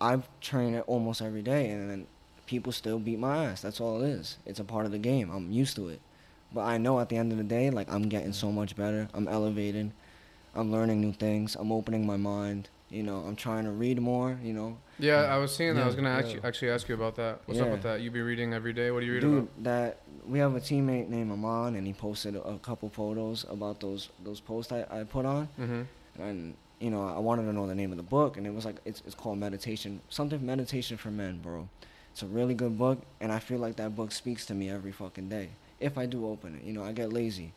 I've 0.00 0.28
trained 0.40 0.76
it 0.76 0.84
almost 0.86 1.20
every 1.22 1.42
day, 1.42 1.70
and 1.70 1.90
then 1.90 2.06
people 2.50 2.72
still 2.72 2.98
beat 2.98 3.18
my 3.20 3.44
ass. 3.46 3.62
That's 3.62 3.80
all 3.80 4.02
it 4.02 4.08
is. 4.08 4.36
It's 4.44 4.58
a 4.58 4.64
part 4.64 4.84
of 4.84 4.90
the 4.90 4.98
game. 4.98 5.30
I'm 5.30 5.52
used 5.52 5.76
to 5.76 5.88
it. 5.88 6.00
But 6.52 6.62
I 6.62 6.78
know 6.78 6.98
at 6.98 7.08
the 7.08 7.16
end 7.16 7.30
of 7.30 7.38
the 7.38 7.44
day, 7.44 7.70
like 7.70 7.90
I'm 7.90 8.08
getting 8.08 8.32
so 8.32 8.50
much 8.50 8.74
better. 8.74 9.08
I'm 9.14 9.28
elevated. 9.28 9.92
I'm 10.56 10.72
learning 10.72 11.00
new 11.00 11.12
things. 11.12 11.54
I'm 11.54 11.70
opening 11.70 12.04
my 12.04 12.16
mind. 12.16 12.68
You 12.90 13.04
know, 13.04 13.18
I'm 13.18 13.36
trying 13.36 13.64
to 13.66 13.70
read 13.70 14.02
more. 14.02 14.36
You 14.42 14.52
know, 14.52 14.76
yeah. 14.98 15.32
I 15.34 15.38
was 15.38 15.54
seeing 15.54 15.76
that. 15.76 15.84
I 15.84 15.86
was 15.86 15.94
gonna 15.94 16.08
yeah. 16.08 16.18
actually 16.18 16.40
actually 16.42 16.70
ask 16.70 16.88
you 16.88 16.96
about 16.96 17.14
that. 17.16 17.38
What's 17.46 17.60
up 17.60 17.70
with 17.70 17.82
that? 17.82 18.00
You 18.00 18.10
be 18.10 18.20
reading 18.20 18.52
every 18.52 18.72
day. 18.72 18.90
What 18.90 19.00
do 19.00 19.06
you 19.06 19.12
read 19.12 19.20
dude, 19.20 19.38
about? 19.38 19.62
that 19.62 20.00
we 20.26 20.40
have 20.40 20.56
a 20.56 20.60
teammate 20.60 21.08
named 21.08 21.30
Aman, 21.30 21.76
and 21.76 21.86
he 21.86 21.92
posted 21.92 22.34
a, 22.34 22.42
a 22.42 22.58
couple 22.58 22.88
photos 22.88 23.46
about 23.48 23.78
those 23.78 24.08
those 24.24 24.40
posts 24.40 24.72
I, 24.72 24.84
I 24.90 25.04
put 25.04 25.24
on, 25.24 25.48
Mm-hmm. 25.60 25.82
and 26.20 26.54
you 26.80 26.90
know, 26.90 27.06
I 27.06 27.20
wanted 27.20 27.44
to 27.44 27.52
know 27.52 27.68
the 27.68 27.74
name 27.76 27.92
of 27.92 27.96
the 27.96 28.02
book, 28.02 28.36
and 28.36 28.44
it 28.44 28.52
was 28.52 28.64
like 28.64 28.78
it's 28.84 29.04
it's 29.06 29.14
called 29.14 29.38
Meditation, 29.38 30.00
something 30.08 30.44
Meditation 30.44 30.96
for 30.96 31.12
Men, 31.12 31.38
bro. 31.38 31.68
It's 32.12 32.22
a 32.22 32.26
really 32.26 32.54
good 32.54 32.76
book, 32.78 32.98
and 33.20 33.30
I 33.32 33.38
feel 33.38 33.58
like 33.58 33.76
that 33.76 33.94
book 33.94 34.12
speaks 34.12 34.46
to 34.46 34.54
me 34.54 34.68
every 34.70 34.92
fucking 34.92 35.28
day. 35.28 35.50
If 35.78 35.96
I 35.96 36.06
do 36.06 36.26
open 36.26 36.56
it, 36.56 36.64
you 36.64 36.72
know, 36.74 36.82
I 36.84 36.92
get 36.92 37.12
lazy, 37.12 37.52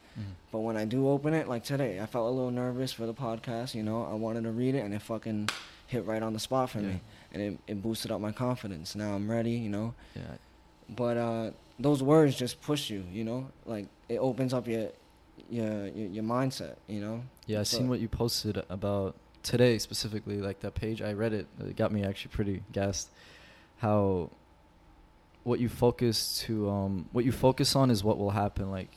but 0.51 0.59
when 0.59 0.77
I 0.77 0.85
do 0.85 1.09
open 1.09 1.33
it, 1.33 1.49
like 1.49 1.63
today, 1.63 1.99
I 1.99 2.05
felt 2.05 2.27
a 2.27 2.29
little 2.31 2.51
nervous 2.51 2.93
for 2.93 3.05
the 3.05 3.13
podcast. 3.13 3.73
You 3.75 3.83
know, 3.83 4.05
I 4.09 4.13
wanted 4.13 4.43
to 4.43 4.51
read 4.51 4.75
it, 4.75 4.79
and 4.79 4.93
it 4.93 5.01
fucking 5.01 5.49
hit 5.87 6.05
right 6.05 6.23
on 6.23 6.31
the 6.33 6.39
spot 6.39 6.69
for 6.69 6.79
Yeah. 6.79 6.87
me, 6.87 7.01
and 7.33 7.41
it, 7.41 7.59
it 7.67 7.81
boosted 7.83 8.11
up 8.11 8.21
my 8.21 8.31
confidence. 8.31 8.95
Now 8.95 9.13
I'm 9.13 9.29
ready, 9.29 9.51
you 9.51 9.69
know. 9.69 9.93
Yeah. 10.15 10.21
But 10.89 11.17
uh, 11.17 11.51
those 11.79 12.01
words 12.01 12.35
just 12.35 12.61
push 12.61 12.89
you, 12.89 13.03
you 13.11 13.23
know. 13.25 13.49
Like 13.65 13.87
it 14.07 14.17
opens 14.19 14.53
up 14.53 14.67
your 14.67 14.89
your 15.49 15.87
your, 15.87 16.07
your 16.09 16.23
mindset, 16.23 16.75
you 16.87 17.01
know. 17.01 17.23
Yeah, 17.47 17.59
I 17.61 17.63
So- 17.63 17.77
seen 17.79 17.89
what 17.89 17.99
you 17.99 18.07
posted 18.07 18.63
about 18.69 19.15
today 19.41 19.77
specifically, 19.79 20.37
like 20.39 20.61
that 20.61 20.75
page. 20.75 21.01
I 21.01 21.11
read 21.11 21.33
it. 21.33 21.47
It 21.59 21.75
got 21.75 21.91
me 21.91 22.05
actually 22.05 22.31
pretty 22.31 22.63
gassed. 22.71 23.09
How 23.79 24.29
what 25.43 25.59
you 25.59 25.69
focus 25.69 26.39
to 26.45 26.69
um 26.69 27.05
what 27.11 27.25
you 27.25 27.31
focus 27.31 27.75
on 27.75 27.91
is 27.91 28.03
what 28.03 28.17
will 28.17 28.31
happen. 28.31 28.71
Like 28.71 28.89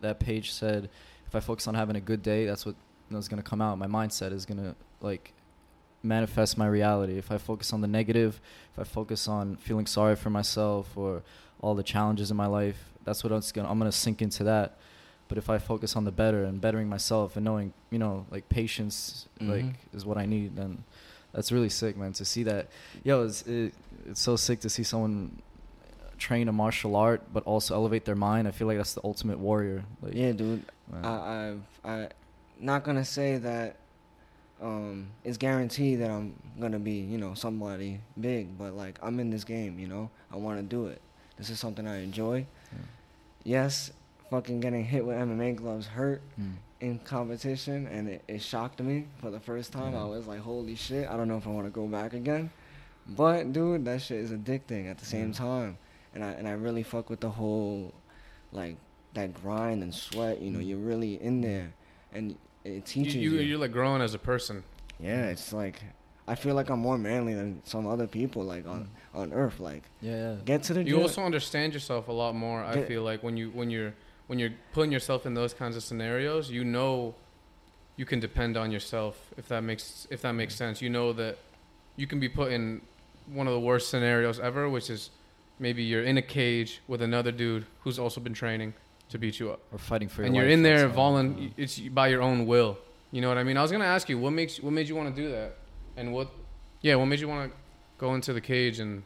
that 0.00 0.18
page 0.20 0.52
said, 0.52 0.88
if 1.26 1.34
I 1.34 1.40
focus 1.40 1.66
on 1.68 1.74
having 1.74 1.96
a 1.96 2.00
good 2.00 2.22
day, 2.22 2.46
that's 2.46 2.64
what 2.66 2.74
is 3.10 3.28
gonna 3.28 3.42
come 3.42 3.60
out. 3.60 3.76
My 3.78 3.86
mindset 3.86 4.32
is 4.32 4.46
gonna 4.46 4.74
like 5.00 5.32
manifest 6.02 6.56
my 6.56 6.66
reality. 6.66 7.18
If 7.18 7.30
I 7.30 7.38
focus 7.38 7.72
on 7.72 7.80
the 7.82 7.86
negative, 7.88 8.40
if 8.72 8.78
I 8.78 8.84
focus 8.84 9.28
on 9.28 9.56
feeling 9.56 9.86
sorry 9.86 10.16
for 10.16 10.30
myself 10.30 10.96
or 10.96 11.22
all 11.60 11.74
the 11.74 11.82
challenges 11.82 12.30
in 12.30 12.36
my 12.36 12.46
life, 12.46 12.90
that's 13.04 13.22
what 13.22 13.32
it's 13.32 13.52
gonna 13.52 13.68
I'm 13.70 13.78
gonna 13.78 13.92
sink 13.92 14.22
into 14.22 14.44
that. 14.44 14.76
But 15.28 15.38
if 15.38 15.48
I 15.48 15.58
focus 15.58 15.94
on 15.94 16.04
the 16.04 16.10
better 16.10 16.42
and 16.44 16.60
bettering 16.60 16.88
myself 16.88 17.36
and 17.36 17.44
knowing, 17.44 17.72
you 17.90 17.98
know, 17.98 18.26
like 18.30 18.48
patience, 18.48 19.28
like 19.40 19.64
Mhm. 19.64 19.74
is 19.94 20.04
what 20.04 20.16
I 20.18 20.26
need, 20.26 20.56
then 20.56 20.82
that's 21.32 21.52
really 21.52 21.68
sick, 21.68 21.96
man. 21.96 22.12
To 22.14 22.24
see 22.24 22.42
that, 22.44 22.68
yo, 23.04 23.24
it's 23.24 23.42
it, 23.42 23.72
it's 24.08 24.20
so 24.20 24.34
sick 24.36 24.60
to 24.60 24.68
see 24.70 24.82
someone 24.82 25.40
train 26.20 26.46
a 26.48 26.52
martial 26.52 26.94
art 26.94 27.22
but 27.32 27.42
also 27.44 27.74
elevate 27.74 28.04
their 28.04 28.14
mind. 28.14 28.46
I 28.46 28.52
feel 28.52 28.66
like 28.68 28.76
that's 28.76 28.94
the 28.94 29.00
ultimate 29.02 29.38
warrior. 29.38 29.84
Like, 30.02 30.14
Yeah, 30.14 30.32
dude. 30.32 30.64
man. 30.92 31.04
I 31.04 31.48
I've 31.48 31.62
I 31.84 32.08
not 32.60 32.84
gonna 32.84 33.04
say 33.04 33.38
that 33.38 33.76
um 34.62 35.08
it's 35.24 35.38
guaranteed 35.38 36.00
that 36.00 36.10
I'm 36.10 36.34
gonna 36.60 36.78
be 36.78 36.92
you 37.00 37.18
know 37.18 37.34
somebody 37.34 38.00
big, 38.20 38.56
but 38.58 38.74
like 38.74 38.98
I'm 39.02 39.18
in 39.18 39.30
this 39.30 39.44
game, 39.44 39.78
you 39.78 39.88
know. 39.88 40.10
I 40.32 40.36
want 40.36 40.58
to 40.58 40.62
do 40.62 40.86
it. 40.86 41.00
This 41.38 41.50
is 41.50 41.58
something 41.58 41.86
I 41.88 42.02
enjoy. 42.02 42.46
Yeah. 42.72 42.78
Yes, 43.42 43.90
fucking 44.30 44.60
getting 44.60 44.84
hit 44.84 45.04
with 45.04 45.16
MMA 45.16 45.56
gloves 45.56 45.86
hurt. 45.86 46.20
Mm. 46.40 46.52
in 46.80 46.98
competition, 47.00 47.86
and 47.88 48.08
it, 48.08 48.22
it 48.28 48.40
shocked 48.42 48.80
me 48.80 49.06
for 49.20 49.30
the 49.30 49.40
first 49.40 49.70
time. 49.72 49.94
I 49.96 50.04
was 50.04 50.26
like, 50.26 50.40
holy 50.40 50.74
shit! 50.76 51.08
I 51.08 51.16
don't 51.16 51.28
know 51.28 51.36
if 51.38 51.46
I 51.46 51.50
want 51.50 51.66
to 51.66 51.70
go 51.70 51.86
back 51.86 52.12
again. 52.14 52.50
But 53.06 53.52
dude, 53.52 53.84
that 53.86 54.00
shit 54.02 54.18
is 54.20 54.30
addicting 54.30 54.90
at 54.90 54.98
the 54.98 55.04
same 55.04 55.32
time, 55.32 55.76
and 56.14 56.24
I 56.24 56.30
and 56.32 56.46
I 56.48 56.52
really 56.52 56.82
fuck 56.82 57.10
with 57.10 57.20
the 57.20 57.30
whole, 57.30 57.94
like 58.52 58.76
that 59.14 59.34
grind 59.34 59.82
and 59.82 59.94
sweat. 59.94 60.40
You 60.40 60.50
know, 60.50 60.58
you're 60.60 60.78
really 60.78 61.20
in 61.22 61.40
there, 61.40 61.72
and 62.12 62.36
it 62.64 62.86
teaches 62.86 63.14
you, 63.16 63.32
you. 63.32 63.40
you're 63.40 63.58
like 63.58 63.72
growing 63.72 64.02
as 64.02 64.14
a 64.14 64.18
person. 64.18 64.62
yeah, 64.98 65.26
it's 65.26 65.52
like 65.52 65.82
I 66.28 66.34
feel 66.34 66.54
like 66.54 66.68
I'm 66.70 66.80
more 66.80 66.98
manly 66.98 67.34
than 67.34 67.60
some 67.64 67.86
other 67.86 68.06
people 68.06 68.44
like 68.44 68.66
on 68.66 68.88
on 69.14 69.32
Earth. 69.32 69.58
Like 69.60 69.84
Yeah, 70.00 70.12
yeah. 70.34 70.36
get 70.44 70.62
to 70.64 70.74
the 70.74 70.82
You 70.82 70.94
gym. 70.96 71.02
also 71.02 71.22
understand 71.22 71.72
yourself 71.74 72.08
a 72.08 72.12
lot 72.12 72.34
more. 72.34 72.62
I 72.64 72.82
feel 72.82 73.02
like 73.02 73.22
when 73.22 73.36
you 73.36 73.50
when 73.50 73.70
you're 73.70 73.94
when 74.28 74.38
you're 74.38 74.52
putting 74.72 74.92
yourself 74.92 75.26
in 75.26 75.34
those 75.34 75.52
kinds 75.54 75.76
of 75.76 75.82
scenarios, 75.82 76.50
you 76.50 76.64
know 76.64 77.14
you 77.96 78.06
can 78.06 78.20
depend 78.20 78.56
on 78.56 78.70
yourself 78.70 79.16
if 79.36 79.48
that 79.48 79.62
makes 79.62 80.06
if 80.10 80.22
that 80.22 80.32
makes 80.32 80.54
sense. 80.54 80.80
You 80.82 80.90
know 80.90 81.12
that 81.14 81.38
you 81.96 82.06
can 82.06 82.20
be 82.20 82.28
put 82.28 82.52
in 82.52 82.80
one 83.26 83.46
of 83.48 83.52
the 83.52 83.60
worst 83.60 83.88
scenarios 83.90 84.38
ever, 84.38 84.68
which 84.68 84.88
is 84.90 85.10
maybe 85.60 85.82
you're 85.84 86.02
in 86.02 86.18
a 86.18 86.22
cage 86.22 86.80
with 86.88 87.02
another 87.02 87.30
dude 87.30 87.66
who's 87.82 87.98
also 87.98 88.20
been 88.20 88.34
training 88.34 88.74
to 89.10 89.18
beat 89.18 89.38
you 89.38 89.50
up, 89.52 89.60
Or 89.72 89.78
fighting 89.78 90.08
for 90.08 90.22
your 90.22 90.26
and 90.26 90.34
you're 90.36 90.44
life 90.46 90.52
in 90.54 90.62
there 90.62 90.86
outside. 90.86 90.96
volun 90.98 91.52
It's 91.56 91.78
by 91.78 92.08
your 92.08 92.22
own 92.22 92.46
will. 92.46 92.78
You 93.12 93.20
know 93.20 93.28
what 93.28 93.38
I 93.38 93.44
mean? 93.44 93.56
I 93.56 93.62
was 93.62 93.70
gonna 93.72 93.84
ask 93.84 94.08
you 94.08 94.18
what 94.18 94.32
makes 94.32 94.58
what 94.60 94.72
made 94.72 94.88
you 94.88 94.96
want 94.96 95.14
to 95.14 95.22
do 95.22 95.30
that, 95.30 95.56
and 95.96 96.12
what, 96.12 96.28
yeah, 96.80 96.94
what 96.94 97.06
made 97.06 97.20
you 97.20 97.28
want 97.28 97.50
to 97.50 97.56
go 97.98 98.14
into 98.14 98.32
the 98.32 98.40
cage 98.40 98.78
and 98.80 99.02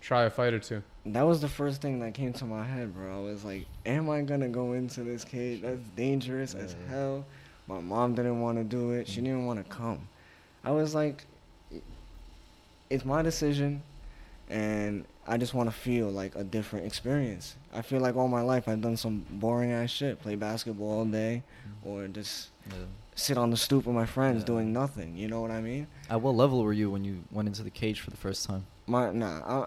try 0.00 0.24
a 0.24 0.30
fight 0.30 0.52
or 0.52 0.58
two. 0.58 0.82
that 1.06 1.22
was 1.22 1.40
the 1.40 1.48
first 1.48 1.80
thing 1.80 1.98
that 2.00 2.12
came 2.14 2.32
to 2.32 2.44
my 2.44 2.64
head, 2.64 2.92
bro. 2.94 3.18
I 3.18 3.20
was 3.32 3.44
like, 3.44 3.66
am 3.86 4.10
I 4.10 4.22
gonna 4.22 4.48
go 4.48 4.72
into 4.72 5.02
this 5.04 5.24
cage? 5.24 5.62
That's 5.62 5.80
dangerous 5.96 6.54
as 6.54 6.74
Yeah. 6.74 6.94
hell. 6.94 7.24
My 7.68 7.80
mom 7.80 8.14
didn't 8.14 8.40
want 8.40 8.58
to 8.58 8.64
do 8.64 8.90
it. 8.92 9.06
She 9.06 9.20
didn't 9.20 9.46
want 9.46 9.58
to 9.62 9.70
come. 9.72 10.00
I 10.64 10.72
was 10.72 10.94
like, 10.94 11.24
it's 12.90 13.04
my 13.04 13.22
decision, 13.22 13.82
and 14.48 15.04
I 15.26 15.36
just 15.36 15.54
want 15.54 15.68
to 15.68 15.74
feel 15.74 16.08
like 16.08 16.34
a 16.34 16.42
different 16.44 16.86
experience. 16.86 17.56
I 17.72 17.82
feel 17.82 18.00
like 18.00 18.16
all 18.16 18.28
my 18.28 18.40
life 18.40 18.66
I've 18.68 18.80
done 18.80 18.96
some 18.96 19.24
boring 19.30 19.70
ass 19.70 19.90
shit, 19.90 20.20
play 20.20 20.34
basketball 20.34 20.90
all 20.90 21.04
day, 21.04 21.42
or 21.84 22.08
just 22.08 22.48
Yeah. 22.68 22.76
sit 23.14 23.36
on 23.38 23.50
the 23.50 23.56
stoop 23.56 23.86
with 23.86 23.94
my 23.94 24.06
friends 24.06 24.40
Yeah. 24.40 24.46
doing 24.46 24.72
nothing. 24.72 25.16
You 25.16 25.28
know 25.28 25.40
what 25.40 25.50
I 25.50 25.60
mean? 25.60 25.86
At 26.08 26.20
what 26.22 26.34
level 26.34 26.62
were 26.62 26.72
you 26.72 26.90
when 26.90 27.04
you 27.04 27.22
went 27.30 27.48
into 27.48 27.62
the 27.62 27.70
cage 27.70 28.00
for 28.00 28.10
the 28.10 28.16
first 28.16 28.46
time? 28.46 28.64
My 28.86 29.12
nah. 29.12 29.62
I, 29.62 29.66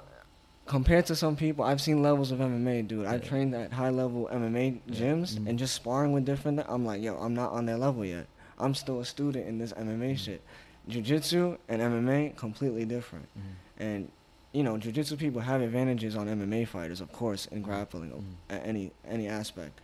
compared 0.65 1.05
to 1.07 1.15
some 1.15 1.35
people, 1.35 1.63
I've 1.63 1.81
seen 1.81 2.01
levels 2.01 2.31
of 2.31 2.39
MMA, 2.39 2.81
dude. 2.81 3.05
I've 3.05 3.23
trained 3.23 3.53
at 3.53 3.73
high 3.73 3.89
level 3.89 4.27
MMA 4.31 4.81
Yeah. 4.87 4.95
gyms 4.99 5.35
Mhm. 5.37 5.47
and 5.47 5.59
just 5.59 5.75
sparring 5.75 6.13
with 6.13 6.25
different. 6.25 6.59
I'm 6.67 6.85
like, 6.85 7.01
yo, 7.01 7.15
I'm 7.17 7.33
not 7.33 7.51
on 7.51 7.65
their 7.65 7.77
level 7.77 8.03
yet. 8.05 8.27
I'm 8.59 8.73
still 8.75 8.99
a 8.99 9.05
student 9.05 9.47
in 9.47 9.57
this 9.59 9.71
MMA 9.73 10.13
Mhm. 10.13 10.17
shit. 10.17 10.41
Jiu-jitsu 10.87 11.57
and 11.69 11.81
MMA 11.81 12.29
completely 12.35 12.85
different. 12.85 13.27
Mm-hmm. 13.37 13.83
And 13.83 14.11
you 14.53 14.63
know, 14.63 14.77
jiu-jitsu 14.77 15.17
people 15.17 15.41
have 15.41 15.61
advantages 15.61 16.15
on 16.15 16.27
MMA 16.27 16.67
fighters, 16.67 17.01
of 17.01 17.11
course, 17.11 17.47
in 17.47 17.61
grappling 17.61 18.37
at 18.49 18.65
any 18.65 18.91
any 19.07 19.27
aspect. 19.27 19.81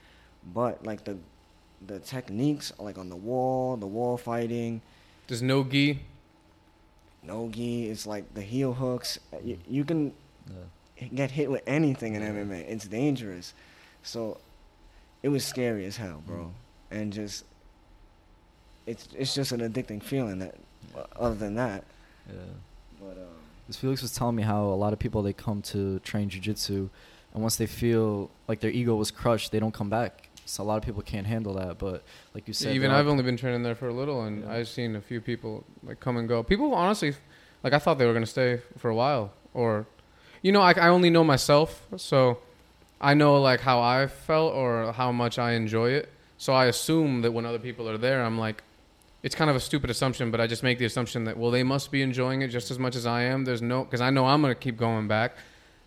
But 0.54 0.86
like 0.86 1.04
the 1.04 1.18
the 1.86 2.00
techniques, 2.00 2.72
like 2.80 2.98
on 2.98 3.10
the 3.10 3.16
wall, 3.16 3.76
the 3.78 3.88
wall 3.88 4.18
fighting, 4.18 4.82
There's 5.28 5.42
no 5.42 5.64
gi. 5.64 6.00
no 7.24 7.50
gi, 7.50 7.88
it's 7.90 8.06
like 8.06 8.34
the 8.34 8.42
heel 8.42 8.74
hooks. 8.74 9.20
You, 9.44 9.58
you 9.68 9.84
can 9.86 10.14
Yeah. 11.00 11.08
get 11.16 11.32
hit 11.32 11.50
with 11.50 11.64
anything 11.68 12.16
in 12.16 12.22
Yeah. 12.22 12.30
MMA. 12.32 12.60
It's 12.68 12.88
dangerous. 12.88 13.54
So 14.04 14.38
it 15.24 15.30
was 15.30 15.44
scary 15.46 15.86
as 15.86 15.98
hell, 15.98 16.22
bro. 16.28 16.38
Mm. 16.38 16.52
And 16.92 17.14
just 17.14 17.44
it's 18.86 19.08
it's 19.18 19.34
just 19.34 19.52
an 19.52 19.62
addicting 19.62 20.02
feeling 20.04 20.40
that 20.40 20.56
other 21.16 21.36
than 21.36 21.56
that. 21.56 21.84
Yeah. 22.28 22.36
But 23.00 23.18
um 23.18 23.39
Because 23.70 23.78
Felix 23.82 24.02
was 24.02 24.12
telling 24.12 24.36
me 24.36 24.42
how 24.42 24.64
a 24.64 24.74
lot 24.74 24.94
of 24.94 24.98
people 24.98 25.22
they 25.22 25.32
come 25.32 25.62
to 25.62 26.00
train 26.00 26.28
jujitsu, 26.28 26.90
and 27.36 27.44
once 27.44 27.58
they 27.58 27.68
feel 27.68 28.32
like 28.48 28.62
their 28.62 28.72
ego 28.72 28.96
was 28.96 29.12
crushed, 29.12 29.52
they 29.52 29.60
don't 29.60 29.76
come 29.76 29.92
back. 29.92 30.28
So 30.48 30.64
a 30.64 30.66
lot 30.66 30.78
of 30.78 30.84
people 30.84 31.04
can't 31.04 31.28
handle 31.28 31.54
that. 31.54 31.78
But 31.78 32.02
like 32.34 32.48
you 32.48 32.54
said, 32.56 32.74
Even 32.74 32.90
I've 32.90 33.06
only 33.06 33.22
been 33.22 33.38
training 33.38 33.62
there 33.62 33.76
for 33.76 33.88
a 33.88 33.94
little, 33.94 34.24
and 34.24 34.42
Yeah. 34.42 34.54
I've 34.54 34.68
seen 34.70 34.96
a 34.96 35.02
few 35.02 35.22
people 35.22 35.66
like 35.84 36.00
come 36.00 36.18
and 36.18 36.28
go. 36.28 36.42
People 36.42 36.74
honestly, 36.74 37.14
like 37.64 37.74
I 37.74 37.78
thought 37.78 38.00
they 38.00 38.08
were 38.08 38.14
gonna 38.14 38.26
stay 38.26 38.60
for 38.80 38.90
a 38.90 38.96
while, 38.96 39.34
or, 39.54 39.86
you 40.42 40.52
know, 40.52 40.62
I, 40.62 40.72
I 40.72 40.88
only 40.90 41.12
know 41.12 41.24
myself, 41.24 41.86
so 41.96 42.40
I 43.00 43.14
know 43.14 43.40
like 43.40 43.60
how 43.60 43.80
I 43.82 44.08
felt 44.08 44.52
or 44.56 44.94
how 44.94 45.12
much 45.12 45.38
I 45.38 45.52
enjoy 45.52 45.92
it. 45.92 46.10
So 46.40 46.54
I 46.54 46.66
assume 46.66 47.22
that 47.22 47.34
when 47.34 47.46
other 47.46 47.60
people 47.60 47.88
are 47.88 48.00
there, 48.00 48.24
I'm 48.24 48.40
like, 48.40 48.64
it's 49.24 49.36
kind 49.36 49.50
of 49.50 49.56
a 49.56 49.60
stupid 49.60 49.90
assumption, 49.90 50.32
but 50.32 50.40
I 50.40 50.48
just 50.48 50.64
make 50.64 50.80
the 50.80 50.86
assumption 50.86 51.26
that 51.26 51.38
well, 51.38 51.52
they 51.52 51.64
must 51.64 51.92
be 51.92 52.02
enjoying 52.02 52.42
it 52.42 52.48
just 52.50 52.72
as 52.72 52.80
much 52.80 52.96
as 52.96 53.06
I 53.06 53.24
am. 53.24 53.46
There's 53.46 53.62
no 53.62 53.84
because 53.84 54.02
I 54.02 54.10
know 54.10 54.26
I'm 54.26 54.42
gonna 54.42 54.56
keep 54.56 54.78
going 54.78 55.08
back, 55.08 55.36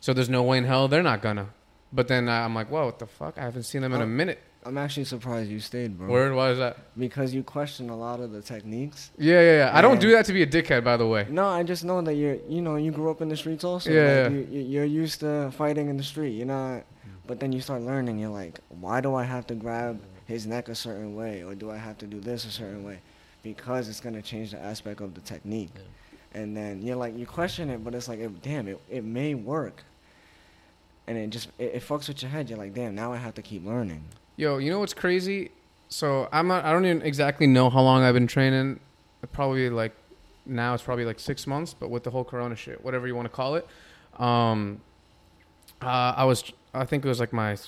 so 0.01 0.13
there's 0.13 0.29
no 0.29 0.43
way 0.43 0.59
in 0.59 0.65
hell 0.65 0.89
they're 0.89 1.03
not 1.03 1.23
gonna. 1.23 1.49
But 1.93 2.09
then 2.09 2.29
I'm 2.29 2.55
like, 2.55 2.71
whoa, 2.71 2.87
what 2.87 2.99
the 2.99 3.07
fuck? 3.07 3.37
I 3.37 3.43
haven't 3.43 3.65
seen 3.65 3.83
them 3.83 3.93
in 3.93 4.01
a 4.01 4.07
minute. 4.07 4.39
I'm 4.65 4.79
actually 4.79 5.05
surprised 5.05 5.51
you 5.51 5.59
stayed, 5.59 5.99
bro. 5.99 6.09
Word, 6.09 6.35
why 6.35 6.51
is 6.51 6.59
that? 6.59 6.77
Because 6.97 7.35
you 7.35 7.43
question 7.43 7.91
a 7.91 7.97
lot 7.97 8.21
of 8.21 8.31
the 8.31 8.41
techniques. 8.41 9.11
Yeah, 9.19 9.41
yeah, 9.41 9.57
yeah. 9.57 9.71
I 9.75 9.83
don't 9.83 10.01
do 10.01 10.13
that 10.13 10.25
to 10.27 10.33
be 10.33 10.43
a 10.43 10.47
dickhead, 10.47 10.85
by 10.85 10.97
the 10.97 11.07
way. 11.07 11.27
No, 11.29 11.49
I 11.49 11.65
just 11.65 11.85
know 11.85 12.01
that 12.01 12.15
you're, 12.15 12.37
you 12.49 12.63
know, 12.63 12.77
you 12.77 12.93
grew 12.93 13.11
up 13.11 13.21
in 13.21 13.29
the 13.29 13.37
streets 13.37 13.65
also. 13.65 13.91
Yeah, 13.91 14.29
Like, 14.29 14.33
yeah. 14.33 14.59
You, 14.59 14.61
you're 14.63 14.85
used 14.85 15.21
to 15.21 15.51
fighting 15.51 15.89
in 15.89 15.97
the 15.97 16.05
street. 16.05 16.31
You're 16.31 16.47
not, 16.47 16.85
but 17.27 17.41
then 17.41 17.51
you 17.51 17.61
start 17.61 17.83
learning. 17.83 18.21
You're 18.21 18.31
like, 18.31 18.61
why 18.69 19.01
do 19.01 19.17
I 19.17 19.25
have 19.25 19.49
to 19.49 19.55
grab 19.57 20.01
his 20.27 20.47
neck 20.47 20.69
a 20.69 20.77
certain 20.77 21.17
way, 21.17 21.43
or 21.43 21.57
do 21.57 21.71
I 21.71 21.77
have 21.77 21.99
to 21.99 22.07
do 22.07 22.21
this 22.21 22.45
a 22.45 22.51
certain 22.53 22.85
way? 22.85 23.01
Because 23.43 23.89
it's 23.89 24.01
gonna 24.01 24.23
change 24.23 24.53
the 24.53 24.59
aspect 24.59 25.01
of 25.01 25.15
the 25.15 25.21
technique. 25.21 25.71
And 26.35 26.57
then 26.57 26.83
you're 26.83 26.97
like, 26.97 27.17
you 27.17 27.27
question 27.27 27.69
it, 27.69 27.85
but 27.85 27.95
it's 27.95 28.09
like, 28.09 28.19
it, 28.19 28.43
damn, 28.43 28.69
it, 28.69 28.81
it 28.89 29.05
may 29.05 29.35
work. 29.35 29.85
And 31.07 31.19
it 31.19 31.31
just, 31.31 31.49
it, 31.59 31.75
it 31.75 31.83
fucks 31.83 32.09
with 32.09 32.23
your 32.23 32.31
head. 32.31 32.49
You're 32.49 32.59
like, 32.59 32.75
damn, 32.75 32.95
now 32.95 33.13
I 33.13 33.17
have 33.17 33.35
to 33.35 33.43
keep 33.43 33.67
learning. 33.67 34.05
Yo, 34.37 34.59
you 34.59 34.71
know 34.71 34.79
what's 34.79 34.95
crazy? 34.95 35.51
So 35.89 36.27
I'm 36.33 36.49
not. 36.49 36.65
I 36.65 36.73
don't 36.73 36.87
even 36.87 37.03
exactly 37.03 37.47
know 37.47 37.69
how 37.69 37.83
long 37.83 38.03
I've 38.03 38.15
been 38.15 38.27
training. 38.27 38.81
Probably 39.31 39.69
like 39.69 39.93
now 40.47 40.73
it's 40.73 40.83
probably 40.83 41.05
like 41.05 41.21
six 41.21 41.47
months, 41.47 41.75
but 41.75 41.91
with 41.91 42.03
the 42.03 42.11
whole 42.11 42.25
Corona 42.25 42.57
shit, 42.57 42.83
whatever 42.83 43.07
you 43.07 43.15
want 43.15 43.27
to 43.27 43.35
call 43.35 43.57
it. 43.57 43.67
Um, 44.19 44.81
uh, 45.83 46.15
I 46.17 46.25
was. 46.25 46.51
I 46.73 46.87
think 46.87 47.05
it 47.05 47.09
was 47.09 47.21
like 47.21 47.35
my 47.35 47.59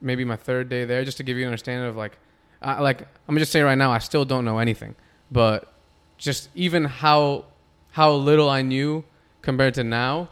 maybe 0.00 0.24
my 0.24 0.36
third 0.36 0.68
day 0.68 0.84
there, 0.84 1.04
just 1.04 1.16
to 1.16 1.24
give 1.24 1.36
you 1.36 1.42
an 1.42 1.48
understanding 1.48 1.88
of 1.88 1.96
like, 1.96 2.16
I, 2.62 2.80
like 2.80 3.00
I'm 3.00 3.06
gonna 3.34 3.40
just 3.40 3.50
say 3.50 3.62
right 3.62 3.76
now, 3.76 3.90
I 3.90 3.98
still 3.98 4.24
don't 4.24 4.44
know 4.44 4.58
anything, 4.58 4.94
but 5.34 5.72
just 6.16 6.48
even 6.54 6.84
how 6.84 7.44
how 7.90 8.12
little 8.12 8.48
I 8.48 8.62
knew 8.62 9.04
compared 9.42 9.74
to 9.74 9.84
now, 9.84 10.28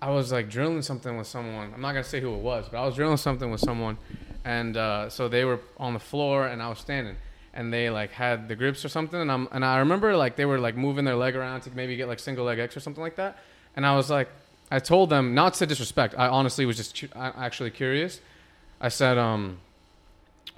I 0.00 0.10
was 0.10 0.30
like 0.30 0.48
drilling 0.50 0.82
something 0.82 1.16
with 1.16 1.26
someone. 1.26 1.72
I'm 1.74 1.80
not 1.80 1.92
gonna 1.92 2.04
say 2.04 2.20
who 2.20 2.34
it 2.34 2.40
was, 2.40 2.68
but 2.70 2.78
I 2.82 2.86
was 2.86 2.94
drilling 2.94 3.16
something 3.16 3.50
with 3.50 3.60
someone, 3.60 3.96
and 4.44 4.76
uh, 4.76 5.08
so 5.08 5.26
they 5.26 5.44
were 5.44 5.60
on 5.78 5.94
the 5.94 5.98
floor 5.98 6.46
and 6.46 6.62
I 6.62 6.68
was 6.68 6.78
standing, 6.78 7.16
and 7.54 7.72
they 7.72 7.88
like 7.88 8.12
had 8.12 8.46
the 8.46 8.54
grips 8.54 8.84
or 8.84 8.90
something, 8.90 9.18
and 9.18 9.32
I'm 9.32 9.48
and 9.52 9.64
I 9.64 9.78
remember 9.78 10.14
like 10.14 10.36
they 10.36 10.44
were 10.44 10.60
like 10.60 10.76
moving 10.76 11.06
their 11.06 11.16
leg 11.16 11.34
around 11.34 11.62
to 11.62 11.70
maybe 11.70 11.96
get 11.96 12.06
like 12.06 12.18
single 12.18 12.44
leg 12.44 12.58
X 12.58 12.76
or 12.76 12.80
something 12.80 13.02
like 13.02 13.16
that, 13.16 13.38
and 13.74 13.86
I 13.86 13.96
was 13.96 14.10
like, 14.10 14.28
I 14.70 14.80
told 14.80 15.08
them 15.08 15.34
not 15.34 15.54
to 15.54 15.66
disrespect. 15.66 16.14
I 16.18 16.28
honestly 16.28 16.66
was 16.66 16.76
just 16.76 16.94
cu- 17.00 17.08
actually 17.18 17.70
curious. 17.70 18.20
I 18.82 18.90
said, 18.90 19.16
um, 19.16 19.60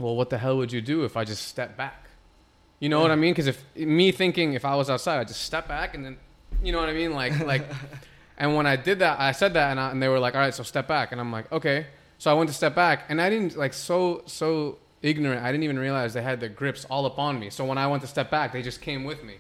well, 0.00 0.16
what 0.16 0.30
the 0.30 0.38
hell 0.38 0.56
would 0.56 0.72
you 0.72 0.80
do 0.80 1.04
if 1.04 1.16
I 1.16 1.24
just 1.24 1.46
step 1.46 1.76
back? 1.76 2.01
You 2.82 2.88
know 2.88 3.00
what 3.00 3.12
I 3.12 3.14
mean? 3.14 3.32
Because 3.32 3.46
if 3.46 3.64
me 3.76 4.10
thinking 4.10 4.54
if 4.54 4.64
I 4.64 4.74
was 4.74 4.90
outside, 4.90 5.20
I'd 5.20 5.28
just 5.28 5.42
step 5.42 5.68
back 5.68 5.94
and 5.94 6.04
then, 6.04 6.16
you 6.64 6.72
know 6.72 6.80
what 6.80 6.88
I 6.88 6.92
mean? 6.92 7.14
Like 7.14 7.38
like, 7.38 7.64
and 8.38 8.56
when 8.56 8.66
I 8.66 8.74
did 8.74 8.98
that, 8.98 9.20
I 9.20 9.30
said 9.30 9.54
that, 9.54 9.70
and, 9.70 9.78
I, 9.78 9.92
and 9.92 10.02
they 10.02 10.08
were 10.08 10.18
like, 10.18 10.34
all 10.34 10.40
right, 10.40 10.52
so 10.52 10.64
step 10.64 10.88
back, 10.88 11.12
and 11.12 11.20
I'm 11.20 11.30
like, 11.30 11.50
okay. 11.52 11.86
So 12.18 12.28
I 12.28 12.34
went 12.34 12.50
to 12.50 12.54
step 12.54 12.74
back, 12.74 13.04
and 13.08 13.22
I 13.22 13.30
didn't 13.30 13.56
like 13.56 13.72
so 13.72 14.24
so 14.26 14.78
ignorant. 15.00 15.44
I 15.44 15.52
didn't 15.52 15.62
even 15.62 15.78
realize 15.78 16.12
they 16.12 16.22
had 16.22 16.40
their 16.40 16.48
grips 16.48 16.84
all 16.86 17.06
upon 17.06 17.38
me. 17.38 17.50
So 17.50 17.64
when 17.64 17.78
I 17.78 17.86
went 17.86 18.02
to 18.02 18.08
step 18.08 18.32
back, 18.32 18.52
they 18.52 18.62
just 18.62 18.80
came 18.80 19.04
with 19.04 19.22
me, 19.22 19.36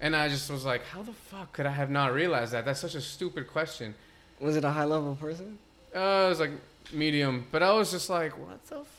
and 0.00 0.14
I 0.14 0.28
just 0.28 0.48
was 0.48 0.64
like, 0.64 0.84
how 0.84 1.02
the 1.02 1.12
fuck 1.30 1.52
could 1.52 1.66
I 1.66 1.72
have 1.72 1.90
not 1.90 2.12
realized 2.12 2.52
that? 2.52 2.64
That's 2.64 2.78
such 2.78 2.94
a 2.94 3.00
stupid 3.00 3.48
question. 3.48 3.96
Was 4.38 4.54
it 4.54 4.62
a 4.62 4.70
high 4.70 4.84
level 4.84 5.16
person? 5.16 5.58
Uh, 5.92 6.26
it 6.26 6.28
was 6.28 6.38
like 6.38 6.52
medium, 6.92 7.44
but 7.50 7.60
I 7.60 7.72
was 7.72 7.90
just 7.90 8.08
like, 8.08 8.38
what 8.38 8.64
the 8.66 8.84
fuck? 8.84 8.97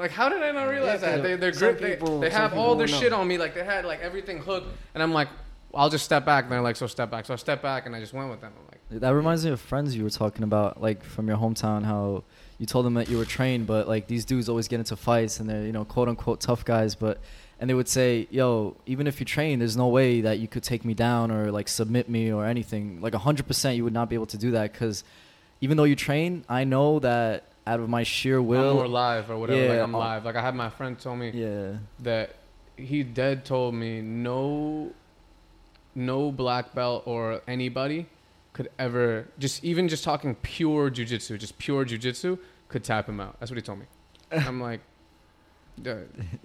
Like, 0.00 0.10
how 0.10 0.28
did 0.28 0.42
I 0.42 0.50
not 0.50 0.64
realize 0.64 1.02
Yeah, 1.02 1.16
that? 1.16 1.22
They, 1.22 1.36
they're 1.36 1.52
grip, 1.52 1.78
they, 1.80 1.90
people- 1.94 2.20
they 2.20 2.30
some 2.30 2.40
have 2.40 2.54
all 2.54 2.74
their 2.74 2.88
shit 2.88 3.10
know. 3.12 3.20
on 3.20 3.28
me. 3.28 3.38
Like 3.38 3.54
they 3.54 3.64
had 3.64 3.84
like 3.84 4.00
everything 4.00 4.38
hooked, 4.38 4.66
and 4.94 5.02
I'm 5.02 5.12
like, 5.12 5.28
I'll 5.74 5.90
just 5.90 6.04
step 6.04 6.24
back. 6.24 6.44
And 6.44 6.52
they're 6.52 6.60
like, 6.62 6.76
so 6.76 6.86
step 6.86 7.10
back. 7.10 7.26
So 7.26 7.34
I 7.34 7.36
step 7.36 7.62
back, 7.62 7.86
and 7.86 7.94
I 7.94 8.00
just 8.00 8.12
went 8.12 8.30
with 8.30 8.40
them. 8.40 8.52
I'm 8.58 8.66
like, 8.66 9.00
That 9.02 9.14
reminds 9.14 9.44
me 9.44 9.52
of 9.52 9.60
friends 9.60 9.94
you 9.96 10.02
were 10.02 10.10
talking 10.10 10.42
about, 10.42 10.80
like 10.82 11.04
from 11.04 11.28
your 11.28 11.36
hometown, 11.36 11.84
how 11.84 12.24
you 12.58 12.66
told 12.66 12.84
them 12.86 12.94
that 12.94 13.08
you 13.08 13.16
were 13.18 13.24
trained, 13.24 13.66
but 13.66 13.86
like 13.88 14.06
these 14.06 14.24
dudes 14.24 14.48
always 14.48 14.68
get 14.68 14.78
into 14.80 14.96
fights 14.96 15.38
and 15.40 15.48
they're, 15.48 15.62
you 15.64 15.72
know, 15.72 15.84
quote 15.84 16.08
unquote 16.08 16.40
tough 16.40 16.64
guys, 16.64 16.94
but 16.94 17.18
and 17.58 17.68
they 17.68 17.74
would 17.74 17.88
say, 17.88 18.26
"Yo, 18.30 18.76
even 18.86 19.06
if 19.06 19.20
you 19.20 19.26
train, 19.26 19.58
there's 19.58 19.76
no 19.76 19.88
way 19.88 20.22
that 20.22 20.38
you 20.38 20.48
could 20.48 20.62
take 20.62 20.82
me 20.84 20.94
down 20.94 21.30
or 21.30 21.50
like 21.52 21.68
submit 21.68 22.08
me 22.08 22.32
or 22.32 22.46
anything. 22.46 23.00
Like 23.02 23.12
100% 23.12 23.76
you 23.76 23.84
would 23.84 23.92
not 23.92 24.08
be 24.08 24.14
able 24.14 24.26
to 24.26 24.38
do 24.38 24.50
that 24.52 24.72
cuz 24.74 25.04
even 25.62 25.76
though 25.76 25.84
you 25.84 25.94
train, 25.94 26.42
I 26.48 26.64
know 26.64 27.00
that 27.00 27.44
out 27.66 27.80
of 27.80 27.88
my 27.88 28.02
sheer 28.02 28.38
I'm 28.38 28.46
will. 28.46 28.74
more 28.74 28.88
live 28.88 29.30
or 29.30 29.38
whatever. 29.38 29.60
like 29.60 29.76
Yeah, 29.76 29.82
I'm 29.82 29.94
uh, 29.94 29.98
live. 29.98 30.24
Like 30.24 30.36
I 30.36 30.42
had 30.42 30.54
my 30.54 30.70
friend 30.70 30.98
tell 30.98 31.16
me 31.16 31.30
yeah. 31.30 31.72
that 32.00 32.36
he 32.76 33.02
dead 33.02 33.44
told 33.44 33.74
me 33.74 34.00
no, 34.00 34.92
no 35.94 36.32
black 36.32 36.74
belt 36.74 37.02
or 37.06 37.42
anybody 37.46 38.06
could 38.52 38.70
ever 38.78 39.28
just 39.38 39.64
even 39.64 39.88
just 39.88 40.04
talking 40.04 40.34
pure 40.36 40.90
jujitsu, 40.90 41.38
just 41.38 41.58
pure 41.58 41.84
jujitsu 41.84 42.38
could 42.68 42.84
tap 42.84 43.08
him 43.08 43.20
out. 43.20 43.38
That's 43.38 43.50
what 43.50 43.56
he 43.56 43.62
told 43.62 43.78
me. 43.78 43.86
I'm 44.32 44.60
like, 44.60 44.80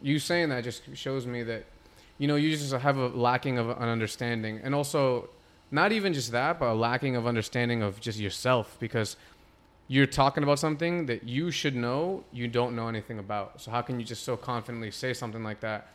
you 0.01 0.19
saying 0.19 0.49
that 0.49 0.63
just 0.63 0.83
shows 0.95 1.25
me 1.25 1.43
that, 1.43 1.65
you 2.17 2.27
know, 2.27 2.35
you 2.35 2.55
just 2.55 2.71
have 2.71 2.97
a 2.97 3.07
lacking 3.07 3.57
of 3.57 3.69
an 3.69 3.89
understanding, 3.89 4.59
and 4.63 4.73
also 4.73 5.29
not 5.71 5.91
even 5.91 6.13
just 6.13 6.31
that, 6.31 6.59
but 6.59 6.67
a 6.67 6.73
lacking 6.73 7.15
of 7.15 7.27
understanding 7.27 7.81
of 7.81 7.99
just 7.99 8.19
yourself 8.19 8.77
because 8.79 9.17
you're 9.87 10.07
talking 10.07 10.43
about 10.43 10.57
something 10.59 11.05
that 11.05 11.23
you 11.27 11.51
should 11.51 11.75
know 11.75 12.23
you 12.31 12.47
don't 12.47 12.75
know 12.75 12.87
anything 12.87 13.19
about. 13.19 13.61
So 13.61 13.69
how 13.71 13.81
can 13.81 13.99
you 13.99 14.05
just 14.05 14.23
so 14.23 14.35
confidently 14.35 14.89
say 14.91 15.13
something 15.13 15.43
like 15.43 15.59
that? 15.59 15.87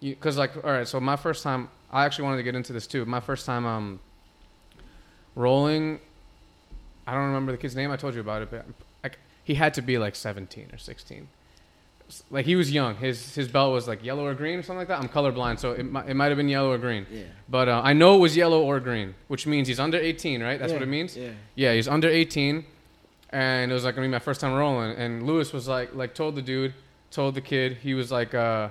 Because 0.00 0.36
like, 0.36 0.56
all 0.64 0.72
right, 0.72 0.86
so 0.86 0.98
my 1.00 1.16
first 1.16 1.42
time, 1.42 1.68
I 1.92 2.04
actually 2.04 2.24
wanted 2.24 2.38
to 2.38 2.42
get 2.42 2.54
into 2.54 2.72
this 2.72 2.86
too. 2.86 3.04
My 3.04 3.20
first 3.20 3.46
time, 3.46 3.64
um, 3.64 4.00
rolling. 5.34 6.00
I 7.06 7.12
don't 7.12 7.22
remember 7.26 7.52
the 7.52 7.58
kid's 7.58 7.76
name. 7.76 7.90
I 7.90 7.96
told 7.96 8.14
you 8.14 8.20
about 8.20 8.42
it, 8.42 8.50
but 8.50 8.66
like 9.02 9.18
he 9.44 9.54
had 9.54 9.74
to 9.74 9.82
be 9.82 9.98
like 9.98 10.16
17 10.16 10.70
or 10.72 10.78
16. 10.78 11.28
Like 12.30 12.46
he 12.46 12.54
was 12.56 12.70
young. 12.70 12.96
His 12.96 13.34
his 13.34 13.48
belt 13.48 13.72
was 13.72 13.88
like 13.88 14.04
yellow 14.04 14.24
or 14.26 14.34
green 14.34 14.58
or 14.58 14.62
something 14.62 14.78
like 14.78 14.88
that. 14.88 15.00
I'm 15.00 15.08
colorblind, 15.08 15.58
so 15.58 15.72
it 15.72 15.84
might, 15.84 16.08
it 16.08 16.14
might 16.14 16.26
have 16.28 16.36
been 16.36 16.48
yellow 16.48 16.70
or 16.72 16.78
green. 16.78 17.04
Yeah. 17.10 17.24
But 17.48 17.68
uh, 17.68 17.80
I 17.84 17.94
know 17.94 18.16
it 18.16 18.20
was 18.20 18.36
yellow 18.36 18.62
or 18.62 18.78
green, 18.80 19.14
which 19.28 19.46
means 19.46 19.66
he's 19.66 19.80
under 19.80 19.98
18, 19.98 20.40
right? 20.42 20.58
That's 20.58 20.70
Yeah, 20.70 20.76
what 20.76 20.82
it 20.82 20.86
means. 20.88 21.16
Yeah. 21.16 21.30
Yeah, 21.56 21.74
he's 21.74 21.88
under 21.88 22.08
18, 22.08 22.64
and 23.30 23.70
it 23.70 23.74
was 23.74 23.84
like 23.84 23.94
gonna 23.94 24.06
be 24.06 24.10
my 24.12 24.18
first 24.18 24.40
time 24.40 24.52
rolling. 24.54 24.96
And 24.96 25.26
Lewis 25.26 25.52
was 25.52 25.66
like, 25.68 25.94
like 25.94 26.14
told 26.14 26.34
the 26.34 26.42
dude, 26.42 26.74
told 27.10 27.34
the 27.34 27.40
kid, 27.40 27.78
he 27.82 27.94
was 27.94 28.10
like, 28.12 28.34
uh, 28.34 28.68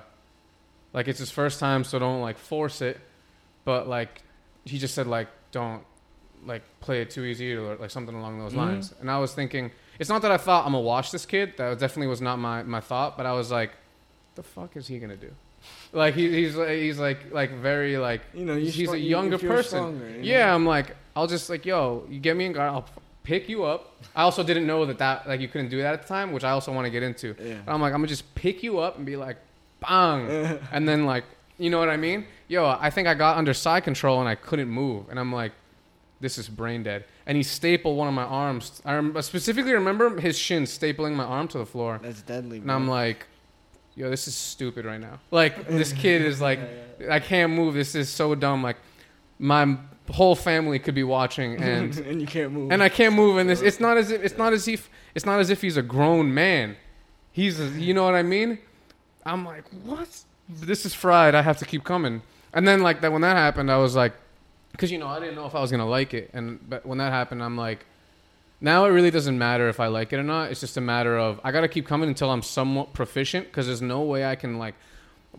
like 0.93 1.07
it's 1.07 1.19
his 1.19 1.31
first 1.31 1.59
time, 1.59 1.83
so 1.83 1.99
don't 1.99 2.21
like 2.21 2.37
force 2.37 2.81
it. 2.81 2.99
But 3.65 3.87
like, 3.87 4.21
he 4.65 4.77
just 4.77 4.93
said 4.95 5.07
like, 5.07 5.27
don't 5.51 5.83
like 6.45 6.61
play 6.79 7.01
it 7.01 7.09
too 7.09 7.23
easy 7.23 7.53
or 7.53 7.75
like 7.75 7.89
something 7.91 8.15
along 8.15 8.39
those 8.39 8.53
Mhm. 8.53 8.57
lines. 8.57 8.93
And 8.99 9.09
I 9.09 9.17
was 9.19 9.33
thinking, 9.33 9.71
it's 9.99 10.09
not 10.09 10.21
that 10.21 10.31
I 10.31 10.37
thought 10.37 10.65
I'm 10.65 10.73
gonna 10.73 10.81
watch 10.83 11.11
this 11.11 11.25
kid. 11.25 11.53
That 11.57 11.79
definitely 11.79 12.07
was 12.07 12.21
not 12.21 12.37
my 12.39 12.63
my 12.63 12.81
thought. 12.81 13.17
But 13.17 13.25
I 13.25 13.33
was 13.33 13.51
like, 13.51 13.71
the 14.35 14.43
fuck 14.43 14.75
is 14.77 14.87
he 14.87 14.99
gonna 14.99 15.15
do? 15.17 15.31
Like 15.93 16.13
he, 16.13 16.29
he's 16.29 16.55
like 16.55 16.69
he's 16.69 16.99
like 16.99 17.31
like 17.33 17.51
very 17.55 17.97
like 17.97 18.21
You 18.35 18.45
know, 18.45 18.55
he's 18.55 18.75
stro- 18.77 18.93
a 18.93 18.99
younger 18.99 19.39
person. 19.39 19.79
stronger, 19.79 20.09
you 20.11 20.19
Yeah, 20.21 20.45
know? 20.47 20.55
I'm 20.55 20.65
like, 20.65 20.95
I'll 21.15 21.25
just 21.27 21.49
like, 21.49 21.65
yo, 21.65 22.05
you 22.09 22.19
get 22.19 22.37
me 22.37 22.45
in 22.45 22.51
guard, 22.53 22.69
I'll 22.71 22.85
pick 23.25 23.49
you 23.49 23.63
up. 23.65 23.93
I 24.15 24.21
also 24.21 24.43
didn't 24.43 24.65
know 24.65 24.85
that 24.85 24.97
that 24.99 25.27
like 25.27 25.41
you 25.41 25.49
couldn't 25.49 25.69
do 25.69 25.79
that 25.81 25.93
at 25.95 26.01
the 26.03 26.07
time, 26.07 26.31
which 26.31 26.43
I 26.45 26.51
also 26.51 26.71
want 26.71 26.85
to 26.85 26.89
get 26.91 27.03
into. 27.03 27.35
Yeah. 27.41 27.55
I'm 27.67 27.81
like, 27.81 27.91
I'm 27.93 27.99
gonna 27.99 28.07
just 28.07 28.33
pick 28.35 28.63
you 28.63 28.79
up 28.79 28.95
and 28.97 29.05
be 29.05 29.17
like, 29.17 29.37
bang, 29.81 30.29
and 30.71 30.87
then 30.87 31.05
like, 31.05 31.25
you 31.57 31.69
know 31.69 31.79
what 31.79 31.89
I 31.89 31.97
mean? 31.97 32.25
Yo, 32.47 32.65
I 32.79 32.89
think 32.89 33.07
I 33.07 33.13
got 33.13 33.37
under 33.37 33.53
side 33.53 33.83
control 33.83 34.19
and 34.21 34.29
I 34.29 34.35
couldn't 34.35 34.69
move, 34.69 35.09
and 35.09 35.19
I'm 35.19 35.33
like, 35.33 35.51
this 36.21 36.37
is 36.37 36.47
brain 36.47 36.83
dead. 36.83 37.03
And 37.25 37.35
he 37.35 37.43
stapled 37.43 37.97
one 37.97 38.07
of 38.07 38.13
my 38.13 38.23
arms. 38.23 38.81
I 38.85 38.93
rem- 38.95 39.17
I 39.17 39.21
specifically 39.21 39.73
remember 39.73 40.19
his 40.21 40.37
shin 40.37 40.63
stapling 40.63 41.15
my 41.15 41.25
arm 41.25 41.47
to 41.49 41.57
the 41.57 41.65
floor, 41.65 41.99
That's 42.01 42.21
deadly. 42.21 42.59
and 42.59 42.71
I'm 42.71 42.87
like, 42.87 43.25
yo, 43.95 44.09
this 44.09 44.27
is 44.27 44.35
stupid 44.35 44.85
right 44.85 45.01
now. 45.01 45.19
Like 45.31 45.67
this 45.67 45.91
kid 45.91 46.21
is 46.21 46.39
like, 46.39 46.59
I 47.09 47.19
can't 47.19 47.51
move. 47.53 47.73
This 47.73 47.95
is 47.95 48.09
so 48.09 48.35
dumb. 48.35 48.61
Like 48.61 48.77
my 49.39 49.77
whole 50.11 50.35
family 50.35 50.79
could 50.79 50.95
be 50.95 51.03
watching 51.03 51.55
and 51.61 51.97
and 51.97 52.21
you 52.21 52.27
can't 52.27 52.51
move. 52.51 52.71
and 52.71 52.83
I 52.83 52.89
can't 52.89 53.15
move 53.15 53.37
in 53.37 53.47
this. 53.47 53.61
It's 53.61 53.79
not 53.79 53.97
as 53.97 54.11
if 54.11 54.23
it's 54.23 54.37
not 54.37 54.53
as 54.53 54.67
if 54.67 54.89
it's 55.13 55.25
not 55.25 55.39
as 55.39 55.49
if 55.49 55.61
he's 55.61 55.77
a 55.77 55.81
grown 55.81 56.33
man. 56.33 56.77
He's 57.31 57.59
a, 57.59 57.67
you 57.67 57.93
know 57.93 58.03
what 58.03 58.15
I 58.15 58.23
mean? 58.23 58.59
I'm 59.25 59.43
like, 59.43 59.65
what? 59.83 60.23
This 60.47 60.85
is 60.85 60.93
fried. 60.93 61.35
I 61.35 61.41
have 61.41 61.57
to 61.57 61.65
keep 61.65 61.83
coming. 61.83 62.21
And 62.53 62.65
then 62.67 62.81
like 62.81 63.01
that 63.01 63.11
when 63.11 63.21
that 63.21 63.35
happened, 63.35 63.69
I 63.69 63.77
was 63.77 63.95
like, 63.95 64.13
because 64.71 64.91
you 64.91 64.97
know 64.97 65.07
I 65.07 65.19
didn't 65.19 65.35
know 65.35 65.45
if 65.45 65.55
I 65.55 65.59
was 65.61 65.71
gonna 65.71 65.87
like 65.87 66.13
it. 66.13 66.29
And 66.33 66.59
but 66.69 66.85
when 66.85 66.97
that 66.99 67.11
happened, 67.11 67.43
I'm 67.43 67.57
like, 67.57 67.85
now 68.61 68.85
it 68.85 68.89
really 68.89 69.11
doesn't 69.11 69.37
matter 69.37 69.67
if 69.67 69.79
I 69.79 69.87
like 69.87 70.13
it 70.13 70.17
or 70.17 70.23
not. 70.23 70.51
It's 70.51 70.61
just 70.61 70.77
a 70.77 70.81
matter 70.81 71.17
of 71.17 71.41
I 71.43 71.51
gotta 71.51 71.67
keep 71.67 71.87
coming 71.87 72.07
until 72.07 72.29
I'm 72.29 72.41
somewhat 72.41 72.93
proficient. 72.93 73.47
Because 73.47 73.65
there's 73.67 73.81
no 73.81 74.01
way 74.03 74.25
I 74.25 74.35
can 74.35 74.57
like 74.57 74.75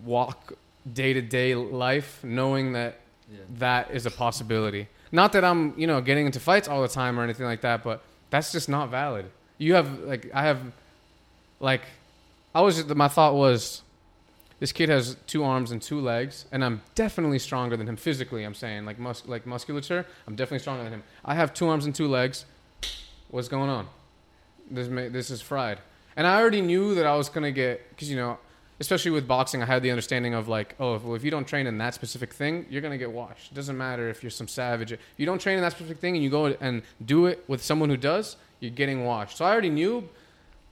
walk 0.04 0.52
day 0.92 1.12
to 1.12 1.22
day 1.22 1.54
life 1.54 2.22
knowing 2.22 2.72
that 2.72 3.00
that 3.58 3.90
is 3.90 4.06
a 4.06 4.10
possibility. 4.10 4.88
Not 5.12 5.32
that 5.32 5.44
I'm, 5.44 5.74
you 5.78 5.86
know, 5.86 6.00
getting 6.00 6.26
into 6.26 6.40
fights 6.40 6.68
all 6.68 6.82
the 6.82 6.88
time 6.88 7.18
or 7.18 7.22
anything 7.22 7.46
like 7.46 7.60
that, 7.62 7.82
but 7.84 8.02
that's 8.30 8.52
just 8.52 8.68
not 8.68 8.90
valid. 8.90 9.26
You 9.58 9.74
have 9.74 10.00
like 10.00 10.30
I 10.34 10.42
have 10.42 10.60
like 11.60 11.82
I 12.54 12.60
was 12.60 12.76
just, 12.76 12.88
my 12.94 13.08
thought 13.08 13.34
was 13.34 13.82
this 14.58 14.72
kid 14.72 14.88
has 14.88 15.16
two 15.26 15.44
arms 15.44 15.70
and 15.70 15.80
two 15.80 16.00
legs 16.00 16.46
and 16.50 16.64
I'm 16.64 16.82
definitely 16.94 17.38
stronger 17.38 17.76
than 17.76 17.86
him 17.86 17.96
physically, 17.96 18.44
I'm 18.44 18.54
saying, 18.54 18.84
like 18.84 18.98
mus- 18.98 19.26
like 19.26 19.46
musculature, 19.46 20.06
I'm 20.26 20.34
definitely 20.34 20.60
stronger 20.60 20.84
than 20.84 20.92
him. 20.92 21.02
I 21.24 21.34
have 21.34 21.54
two 21.54 21.68
arms 21.68 21.84
and 21.84 21.94
two 21.94 22.08
legs. 22.08 22.44
What's 23.28 23.48
going 23.48 23.70
on? 23.70 23.88
This 24.70 24.88
ma- 24.88 25.08
this 25.08 25.30
is 25.30 25.40
fried. 25.40 25.78
And 26.16 26.26
I 26.26 26.40
already 26.40 26.62
knew 26.62 26.94
that 26.94 27.06
I 27.06 27.14
was 27.16 27.28
to 27.28 27.52
get 27.52 27.96
cuz 27.96 28.10
you 28.10 28.16
know, 28.16 28.38
especially 28.80 29.10
with 29.10 29.26
boxing, 29.26 29.62
I 29.62 29.66
had 29.66 29.82
the 29.82 29.90
understanding 29.90 30.34
of 30.34 30.48
like, 30.48 30.74
oh, 30.78 30.96
if, 30.96 31.04
well, 31.04 31.14
if 31.14 31.24
you 31.24 31.30
don't 31.30 31.46
train 31.46 31.66
in 31.66 31.78
that 31.78 31.94
specific 31.94 32.32
thing, 32.32 32.66
you're 32.68 32.82
gonna 32.82 32.98
get 32.98 33.10
washed. 33.10 33.52
It 33.52 33.54
doesn't 33.54 33.76
matter 33.76 34.08
if 34.08 34.22
you're 34.22 34.30
some 34.30 34.48
savage. 34.48 34.92
If 34.92 35.00
you 35.16 35.26
don't 35.26 35.40
train 35.40 35.56
in 35.56 35.62
that 35.62 35.72
specific 35.72 35.98
thing 35.98 36.14
and 36.14 36.22
you 36.22 36.30
go 36.30 36.46
and 36.60 36.82
do 37.04 37.26
it 37.26 37.44
with 37.48 37.62
someone 37.62 37.88
who 37.88 37.96
does, 37.96 38.36
you're 38.60 38.70
getting 38.70 39.04
washed. 39.04 39.38
So 39.38 39.44
I 39.44 39.52
already 39.52 39.70
knew, 39.70 40.08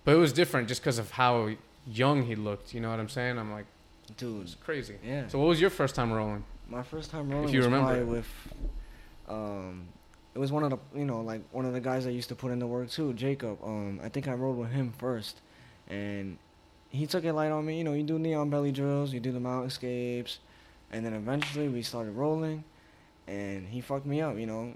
but 0.05 0.15
it 0.15 0.19
was 0.19 0.33
different 0.33 0.69
just 0.69 0.83
because 0.83 0.99
of 0.99 1.13
how 1.13 1.51
young 1.87 2.25
he 2.25 2.35
looked. 2.35 2.75
You 2.75 2.81
know 2.81 2.91
what 2.91 3.01
I'm 3.01 3.09
saying? 3.09 3.39
I'm 3.39 3.53
like, 3.53 3.67
dude. 4.17 4.43
it's 4.43 4.55
crazy. 4.55 4.97
Yeah. 5.05 5.29
So 5.29 5.39
what 5.39 5.49
was 5.49 5.61
your 5.61 5.71
first 5.71 5.95
time 5.95 6.13
rolling? 6.13 6.45
My 6.69 6.83
first 6.83 7.11
time 7.11 7.31
rolling 7.31 7.49
if 7.49 7.55
you 7.55 7.61
was 7.61 7.67
remember. 7.67 8.05
with, 8.05 8.29
um, 9.29 9.89
it 10.35 10.39
was 10.39 10.51
one 10.51 10.65
of 10.65 10.71
the 10.71 10.79
you 10.99 11.05
know 11.05 11.21
like 11.21 11.43
one 11.53 11.65
of 11.65 11.73
the 11.73 11.81
guys 11.81 12.07
I 12.07 12.11
used 12.11 12.29
to 12.31 12.35
put 12.35 12.51
in 12.51 12.59
the 12.59 12.67
work 12.67 12.91
too, 12.91 13.13
Jacob. 13.15 13.59
Um, 13.63 14.01
I 14.03 14.09
think 14.09 14.29
I 14.29 14.33
rolled 14.33 14.59
with 14.59 14.71
him 14.71 14.93
first, 14.99 15.41
and 15.89 16.39
he 16.95 17.07
took 17.07 17.25
it 17.25 17.33
light 17.33 17.51
on 17.51 17.65
me. 17.67 17.79
You 17.79 17.85
know, 17.85 17.93
you 17.93 18.03
do 18.03 18.19
knee 18.19 18.35
on 18.35 18.51
belly 18.51 18.73
drills, 18.73 19.13
you 19.13 19.21
do 19.21 19.33
the 19.33 19.41
mountain 19.41 19.69
escapes, 19.69 20.39
and 20.93 21.05
then 21.05 21.13
eventually 21.15 21.69
we 21.69 21.83
started 21.83 22.13
rolling, 22.13 22.65
and 23.27 23.67
he 23.69 23.81
fucked 23.81 24.07
me 24.07 24.21
up. 24.21 24.39
You 24.39 24.47
know, 24.47 24.75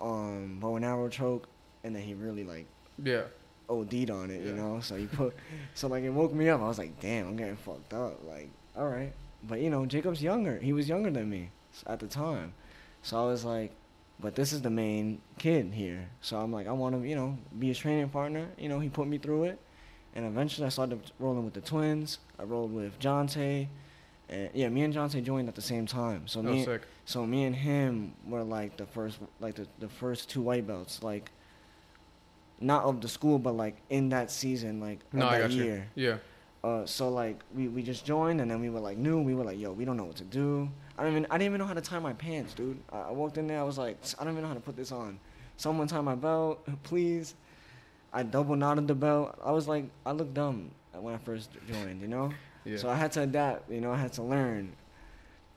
um, 0.00 0.58
bow 0.60 0.76
and 0.76 0.84
arrow 0.84 1.08
choke, 1.08 1.48
and 1.84 1.94
then 1.94 2.02
he 2.02 2.14
really 2.14 2.44
like 2.44 2.66
Yeah. 3.02 3.22
OD'd 3.68 4.10
on 4.10 4.30
it, 4.30 4.44
you 4.44 4.52
know. 4.52 4.80
So 4.80 4.96
he 4.96 5.06
put, 5.06 5.34
so 5.74 5.86
like 5.88 6.02
it 6.02 6.10
woke 6.10 6.32
me 6.32 6.48
up. 6.48 6.60
I 6.60 6.68
was 6.68 6.78
like, 6.78 6.98
damn, 7.00 7.28
I'm 7.28 7.36
getting 7.36 7.56
fucked 7.56 7.94
up. 7.94 8.18
Like, 8.26 8.50
all 8.76 8.88
right, 8.88 9.12
but 9.48 9.60
you 9.60 9.70
know, 9.70 9.86
Jacob's 9.86 10.22
younger. 10.22 10.58
He 10.58 10.72
was 10.72 10.88
younger 10.88 11.10
than 11.10 11.30
me 11.30 11.50
at 11.86 12.00
the 12.00 12.06
time, 12.08 12.52
so 13.02 13.22
I 13.22 13.26
was 13.26 13.44
like, 13.44 13.72
but 14.18 14.34
this 14.34 14.52
is 14.52 14.60
the 14.60 14.70
main 14.70 15.20
kid 15.38 15.72
here. 15.72 16.08
So 16.20 16.36
I'm 16.38 16.52
like, 16.52 16.66
I 16.66 16.72
want 16.72 17.00
to, 17.00 17.08
you 17.08 17.14
know, 17.14 17.38
be 17.58 17.68
his 17.68 17.78
training 17.78 18.08
partner. 18.10 18.48
You 18.58 18.68
know, 18.68 18.80
he 18.80 18.88
put 18.88 19.06
me 19.06 19.18
through 19.18 19.44
it, 19.44 19.58
and 20.14 20.24
eventually 20.26 20.66
I 20.66 20.70
started 20.70 21.00
rolling 21.18 21.44
with 21.44 21.54
the 21.54 21.60
twins. 21.60 22.18
I 22.38 22.44
rolled 22.44 22.72
with 22.72 22.98
Jonte. 22.98 23.68
And 24.28 24.50
yeah, 24.54 24.68
me 24.68 24.82
and 24.82 24.94
Jonte 24.94 25.22
joined 25.24 25.48
at 25.48 25.54
the 25.54 25.62
same 25.62 25.86
time. 25.86 26.26
So 26.26 26.42
me, 26.42 26.66
so 27.04 27.26
me 27.26 27.44
and 27.44 27.54
him 27.54 28.12
were 28.26 28.42
like 28.44 28.76
the 28.76 28.86
first, 28.86 29.18
like 29.40 29.56
the, 29.56 29.66
the 29.80 29.88
first 29.88 30.30
two 30.30 30.40
white 30.42 30.66
belts, 30.66 31.02
like 31.02 31.30
not 32.60 32.84
of 32.84 33.00
the 33.00 33.08
school, 33.08 33.38
but 33.38 33.56
like 33.56 33.76
in 33.88 34.08
that 34.10 34.30
season, 34.30 34.80
like 34.80 34.98
No, 35.12 35.28
that 35.30 35.40
got 35.40 35.50
you. 35.50 35.64
year. 35.64 35.88
Yeah. 35.94 36.16
Uh, 36.62 36.84
so 36.84 37.08
like 37.08 37.40
we, 37.54 37.68
we 37.68 37.82
just 37.82 38.04
joined, 38.04 38.40
and 38.40 38.50
then 38.50 38.60
we 38.60 38.68
were 38.68 38.80
like 38.80 38.98
new. 38.98 39.20
We 39.22 39.34
were 39.34 39.44
like, 39.44 39.58
yo, 39.58 39.72
we 39.72 39.84
don't 39.84 39.96
know 39.96 40.04
what 40.04 40.16
to 40.16 40.24
do. 40.24 40.68
I 40.98 41.02
don't 41.02 41.12
even 41.12 41.26
I 41.30 41.38
didn't 41.38 41.46
even 41.52 41.58
know 41.58 41.66
how 41.66 41.74
to 41.74 41.80
tie 41.80 41.98
my 41.98 42.12
pants, 42.12 42.52
dude. 42.52 42.78
I, 42.92 42.98
I 42.98 43.10
walked 43.12 43.38
in 43.38 43.46
there, 43.46 43.58
I 43.60 43.62
was 43.62 43.78
like, 43.78 43.96
I 44.18 44.24
don't 44.24 44.34
even 44.34 44.42
know 44.42 44.48
how 44.48 44.54
to 44.54 44.60
put 44.60 44.76
this 44.76 44.92
on. 44.92 45.18
Someone 45.56 45.86
tie 45.88 46.00
my 46.02 46.14
belt, 46.14 46.66
please. 46.82 47.34
I 48.12 48.22
double 48.22 48.56
knotted 48.56 48.88
the 48.88 48.94
belt. 48.94 49.38
I 49.44 49.52
was 49.52 49.68
like, 49.68 49.84
I 50.04 50.12
looked 50.12 50.34
dumb 50.34 50.70
when 50.92 51.14
I 51.14 51.18
first 51.18 51.50
joined, 51.70 52.00
you 52.00 52.08
know. 52.08 52.32
Yeah. 52.62 52.76
So 52.76 52.90
I 52.90 52.94
had 52.94 53.10
to 53.12 53.22
adapt, 53.22 53.70
you 53.70 53.80
know, 53.80 53.90
I 53.90 53.96
had 53.96 54.12
to 54.12 54.22
learn. 54.22 54.74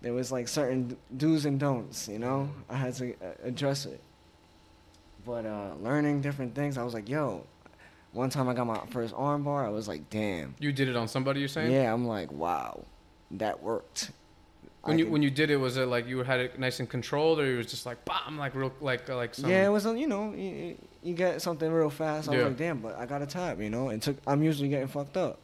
There 0.02 0.13
was 0.13 0.32
like 0.32 0.48
certain 0.48 0.96
do's 1.18 1.46
and 1.46 1.60
don'ts, 1.60 2.08
you 2.08 2.18
know. 2.18 2.50
I 2.70 2.78
had 2.78 2.94
to 2.96 3.12
uh, 3.16 3.34
address 3.44 3.86
it. 3.86 4.00
But 5.26 5.46
uh, 5.46 5.74
learning 5.82 6.22
different 6.22 6.56
things, 6.56 6.78
I 6.78 6.84
was 6.84 6.94
like, 6.94 7.10
yo. 7.10 7.46
One 8.13 8.30
time 8.30 8.48
I 8.48 8.54
got 8.54 8.68
my 8.68 8.80
first 8.89 9.13
arm 9.18 9.44
bar, 9.44 9.66
I 9.66 9.70
was 9.70 9.89
like, 9.89 10.10
damn. 10.10 10.56
you 10.60 10.72
did 10.72 10.88
it 10.88 10.96
on 10.96 11.10
somebody. 11.10 11.42
You're 11.42 11.50
saying? 11.50 11.74
Yeah, 11.74 11.92
I'm 11.92 12.08
like, 12.08 12.32
wow, 12.32 12.86
that 13.32 13.62
worked. 13.62 14.12
When 14.84 14.96
I 14.96 15.00
you 15.00 15.06
could- 15.06 15.13
when 15.13 15.22
you 15.22 15.30
did 15.32 15.50
it, 15.50 15.58
was 15.58 15.78
it 15.78 15.88
like 15.88 16.08
you 16.08 16.24
had 16.24 16.39
it 16.41 16.60
nice 16.60 16.80
and 16.80 16.89
controlled, 16.89 17.39
or 17.39 17.46
you 17.50 17.58
was 17.58 17.67
just 17.67 17.86
like 17.86 18.04
bam, 18.06 18.38
like 18.38 18.54
real 18.56 18.72
like 18.82 19.10
uh, 19.10 19.15
like 19.15 19.34
some? 19.36 19.50
yeah, 19.50 19.65
it 19.65 19.69
was 19.69 19.86
uh, 19.86 19.93
you 19.93 20.08
know 20.08 20.34
you, 20.34 20.78
you 21.02 21.13
get 21.13 21.41
something 21.41 21.72
real 21.72 21.89
fast. 21.89 22.28
I 22.28 22.34
Yeah. 22.34 22.38
was 22.39 22.48
like, 22.50 22.58
damn, 22.58 22.80
but 22.80 22.98
I 22.98 23.06
got 23.06 23.22
a 23.22 23.26
tap, 23.26 23.60
you 23.62 23.69
know. 23.69 23.89
And 23.89 24.02
took 24.02 24.17
I'm 24.28 24.43
usually 24.43 24.69
getting 24.69 24.88
fucked 24.88 25.15
up. 25.17 25.39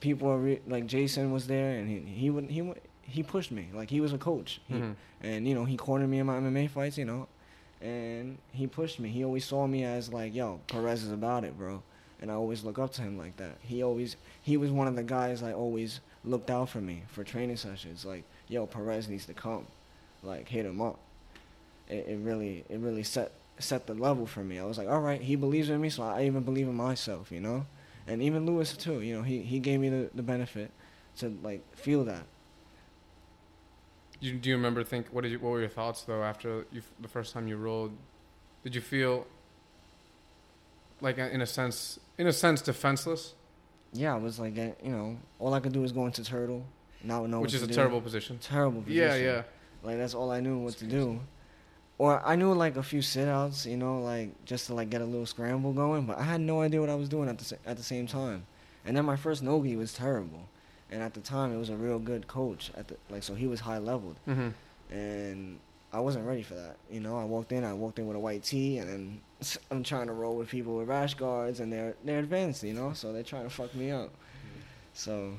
People 0.00 0.28
are 0.30 0.38
re- 0.38 0.60
like 0.66 0.86
Jason 0.86 1.32
was 1.32 1.46
there, 1.46 1.72
and 1.78 1.88
he 1.88 1.98
he 2.00 2.30
would 2.30 2.48
he 2.50 2.62
would 2.62 2.80
he 3.02 3.22
pushed 3.22 3.50
me 3.50 3.68
like 3.74 3.90
he 3.90 4.00
was 4.00 4.12
a 4.12 4.18
coach, 4.18 4.60
he, 4.68 4.74
Mhm. 4.74 4.94
and 5.22 5.48
you 5.48 5.54
know 5.54 5.64
he 5.64 5.76
cornered 5.76 6.08
me 6.08 6.18
in 6.18 6.26
my 6.26 6.38
MMA 6.38 6.68
fights, 6.70 6.96
you 6.96 7.04
know, 7.04 7.26
and 7.80 8.38
he 8.52 8.66
pushed 8.66 9.00
me. 9.00 9.08
He 9.10 9.24
always 9.24 9.44
saw 9.44 9.66
me 9.66 9.84
as 9.84 10.12
like, 10.12 10.34
yo, 10.34 10.60
Perez 10.68 11.02
is 11.02 11.12
about 11.12 11.44
it, 11.44 11.56
bro. 11.58 11.82
and 12.20 12.32
I 12.32 12.34
always 12.34 12.64
look 12.64 12.80
up 12.80 12.92
to 12.94 13.02
him 13.02 13.16
like 13.16 13.36
that. 13.36 13.58
He 13.60 13.82
always 13.82 14.16
he 14.42 14.56
was 14.56 14.70
one 14.70 14.88
of 14.88 14.96
the 14.96 15.04
guys 15.04 15.42
I 15.42 15.52
always 15.52 16.00
looked 16.24 16.50
out 16.50 16.68
for 16.68 16.80
me 16.80 17.02
for 17.08 17.22
training 17.24 17.56
sessions. 17.56 18.04
Like, 18.04 18.24
yo, 18.48 18.66
Perez 18.66 19.08
needs 19.08 19.26
to 19.26 19.34
come, 19.34 19.66
like 20.22 20.48
hit 20.48 20.66
him 20.66 20.80
up. 20.80 20.98
It, 21.88 22.06
it 22.08 22.18
really 22.22 22.64
it 22.68 22.78
really 22.78 23.02
set 23.02 23.32
set 23.58 23.86
the 23.86 23.94
level 23.94 24.26
for 24.26 24.40
me. 24.44 24.58
I 24.58 24.64
was 24.64 24.78
like, 24.78 24.88
all 24.88 25.00
right, 25.00 25.20
he 25.20 25.36
believes 25.36 25.68
in 25.68 25.80
me, 25.80 25.90
so 25.90 26.02
I 26.02 26.24
even 26.24 26.42
believe 26.42 26.68
in 26.68 26.74
myself, 26.74 27.32
you 27.32 27.40
know. 27.40 27.66
And 28.06 28.22
even 28.22 28.46
Lewis 28.46 28.76
too, 28.76 29.00
you 29.00 29.16
know, 29.16 29.22
he 29.22 29.42
he 29.42 29.58
gave 29.58 29.80
me 29.80 29.88
the, 29.88 30.10
the 30.14 30.22
benefit 30.22 30.70
to 31.18 31.36
like 31.42 31.62
feel 31.76 32.04
that. 32.04 32.24
You, 34.20 34.32
do 34.32 34.48
you 34.48 34.56
remember 34.56 34.82
think 34.82 35.08
what 35.12 35.22
did 35.22 35.32
you 35.32 35.38
what 35.38 35.50
were 35.50 35.60
your 35.60 35.68
thoughts 35.68 36.02
though 36.02 36.22
after 36.22 36.66
you 36.72 36.82
the 37.00 37.08
first 37.08 37.32
time 37.32 37.46
you 37.48 37.56
rolled? 37.56 37.92
Did 38.64 38.74
you 38.74 38.80
feel 38.80 39.26
like 41.00 41.18
in 41.18 41.40
a 41.40 41.46
sense 41.46 42.00
in 42.16 42.26
a 42.26 42.32
sense 42.32 42.60
defenseless, 42.60 43.34
Yeah, 43.92 44.14
I 44.14 44.18
was 44.18 44.38
like, 44.38 44.56
you 44.56 44.74
know, 44.84 45.18
all 45.38 45.54
I 45.54 45.60
could 45.60 45.72
do 45.72 45.82
was 45.82 45.92
go 45.92 46.06
into 46.06 46.24
turtle, 46.24 46.64
not 47.02 47.28
know 47.28 47.40
which 47.40 47.54
is 47.54 47.62
a 47.62 47.66
do. 47.66 47.74
terrible 47.74 48.00
position. 48.00 48.38
terrible 48.40 48.82
position. 48.82 49.02
Yeah, 49.02 49.14
yeah. 49.16 49.42
Like 49.82 49.98
that's 49.98 50.14
all 50.14 50.30
I 50.30 50.40
knew 50.40 50.58
what 50.58 50.74
to 50.78 50.84
do. 50.86 51.20
Or 51.98 52.22
I 52.24 52.36
knew 52.36 52.52
like 52.52 52.76
a 52.76 52.82
few 52.82 53.02
sit 53.02 53.26
outs, 53.28 53.66
you 53.66 53.76
know, 53.76 54.00
like 54.00 54.44
just 54.44 54.66
to 54.66 54.74
like 54.74 54.88
get 54.90 55.00
a 55.00 55.04
little 55.04 55.26
scramble 55.26 55.72
going, 55.72 56.06
but 56.06 56.18
I 56.18 56.22
had 56.22 56.40
no 56.40 56.60
idea 56.62 56.80
what 56.80 56.90
I 56.90 56.94
was 56.94 57.08
doing 57.08 57.28
at 57.28 57.38
the 57.38 57.58
at 57.66 57.76
the 57.76 57.82
same 57.82 58.06
time. 58.06 58.46
And 58.84 58.96
then 58.96 59.04
my 59.04 59.16
first 59.16 59.42
nogi 59.42 59.76
was 59.76 59.92
terrible. 59.92 60.48
And 60.90 61.02
at 61.02 61.12
the 61.14 61.20
time 61.20 61.52
it 61.52 61.58
was 61.58 61.68
a 61.70 61.76
real 61.76 61.98
good 61.98 62.26
coach 62.28 62.70
at 62.76 62.88
the 62.88 62.96
like 63.10 63.22
so 63.22 63.34
he 63.34 63.46
was 63.46 63.60
high 63.60 63.78
leveled 63.78 64.16
hmm 64.24 64.48
and 64.90 65.58
I 65.92 66.00
wasn't 66.00 66.26
ready 66.26 66.42
for 66.42 66.54
that. 66.54 66.76
You 66.90 67.00
know, 67.00 67.16
I 67.18 67.24
walked 67.24 67.50
in, 67.52 67.64
I 67.64 67.72
walked 67.72 67.98
in 67.98 68.06
with 68.06 68.16
a 68.16 68.20
white 68.20 68.42
tee 68.42 68.78
and 68.78 68.88
then 68.88 69.20
I'm 69.70 69.82
trying 69.82 70.06
to 70.06 70.12
roll 70.12 70.36
with 70.36 70.48
people 70.48 70.76
with 70.76 70.88
rash 70.88 71.14
guards 71.14 71.60
and 71.60 71.72
they're 71.72 71.94
they're 72.04 72.18
advanced, 72.20 72.62
you 72.62 72.74
know, 72.74 72.92
so 72.92 73.12
they're 73.12 73.22
trying 73.22 73.44
to 73.44 73.50
fuck 73.50 73.74
me 73.74 73.90
up. 73.90 74.10
So 74.94 75.32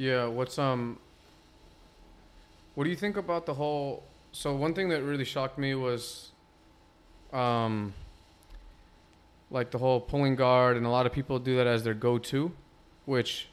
Yeah, 0.00 0.28
what's 0.28 0.58
um 0.58 0.98
what 2.74 2.84
do 2.84 2.90
you 2.90 2.96
think 2.96 3.18
about 3.18 3.44
the 3.44 3.52
whole 3.52 4.02
so 4.32 4.56
one 4.56 4.72
thing 4.72 4.88
that 4.88 5.02
really 5.02 5.26
shocked 5.26 5.58
me 5.58 5.74
was 5.74 6.30
um 7.34 7.92
like 9.50 9.70
the 9.70 9.76
whole 9.76 10.00
pulling 10.00 10.36
guard 10.36 10.78
and 10.78 10.86
a 10.86 10.88
lot 10.88 11.04
of 11.04 11.12
people 11.12 11.38
do 11.38 11.54
that 11.56 11.66
as 11.66 11.84
their 11.84 11.92
go-to, 11.92 12.50
which 13.04 13.48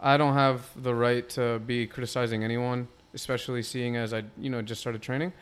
I 0.00 0.16
don't 0.16 0.32
have 0.32 0.70
the 0.74 0.94
right 0.94 1.28
to 1.30 1.58
be 1.58 1.86
criticizing 1.86 2.44
anyone, 2.44 2.88
especially 3.12 3.62
seeing 3.62 3.96
as 3.96 4.14
I, 4.14 4.22
you 4.38 4.48
know, 4.48 4.62
just 4.62 4.80
started 4.80 5.02
training. 5.02 5.34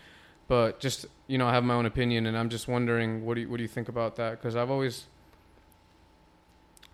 But 0.48 0.80
just, 0.80 1.06
you 1.28 1.38
know, 1.38 1.46
I 1.46 1.52
have 1.52 1.62
my 1.62 1.74
own 1.74 1.86
opinion 1.86 2.26
and 2.26 2.36
I'm 2.36 2.48
just 2.48 2.66
wondering 2.66 3.24
what 3.24 3.34
do 3.34 3.42
you 3.42 3.48
what 3.48 3.58
do 3.58 3.62
you 3.62 3.68
think 3.68 3.88
about 3.88 4.16
that 4.16 4.42
cuz 4.42 4.56
I've 4.56 4.72
always 4.72 5.04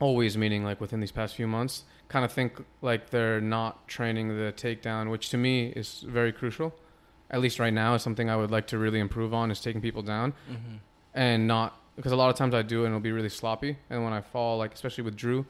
always 0.01 0.37
meaning 0.37 0.65
like 0.65 0.83
within 0.83 1.01
these 1.01 1.13
past 1.13 1.35
few 1.35 1.47
months 1.47 1.85
kind 2.09 2.25
of 2.25 2.33
think 2.33 2.63
like 2.83 3.11
they're 3.11 3.41
not 3.41 3.89
training 3.89 4.29
the 4.29 4.53
takedown, 4.57 5.11
which 5.11 5.31
to 5.31 5.37
me 5.37 5.69
is 5.69 6.05
very 6.07 6.33
crucial. 6.33 6.75
At 7.31 7.41
least 7.41 7.59
right 7.59 7.73
now 7.73 7.95
is 7.95 8.03
something 8.03 8.29
I 8.31 8.37
would 8.37 8.51
like 8.51 8.67
to 8.69 8.79
really 8.79 9.01
improve 9.01 9.33
on 9.35 9.51
is 9.51 9.61
taking 9.61 9.81
people 9.81 10.03
down 10.03 10.33
Mm-hmm. 10.51 10.77
and 11.15 11.47
not 11.49 11.81
because 11.97 12.13
a 12.13 12.17
lot 12.17 12.29
of 12.31 12.37
times 12.37 12.55
I 12.55 12.63
do 12.63 12.83
it 12.83 12.87
and 12.87 12.93
it'll 12.93 13.01
be 13.01 13.13
really 13.13 13.29
sloppy. 13.29 13.79
And 13.89 14.03
when 14.05 14.13
I 14.13 14.21
fall, 14.21 14.59
like 14.59 14.75
especially 14.75 15.05
with 15.05 15.17
Drew, 15.17 15.47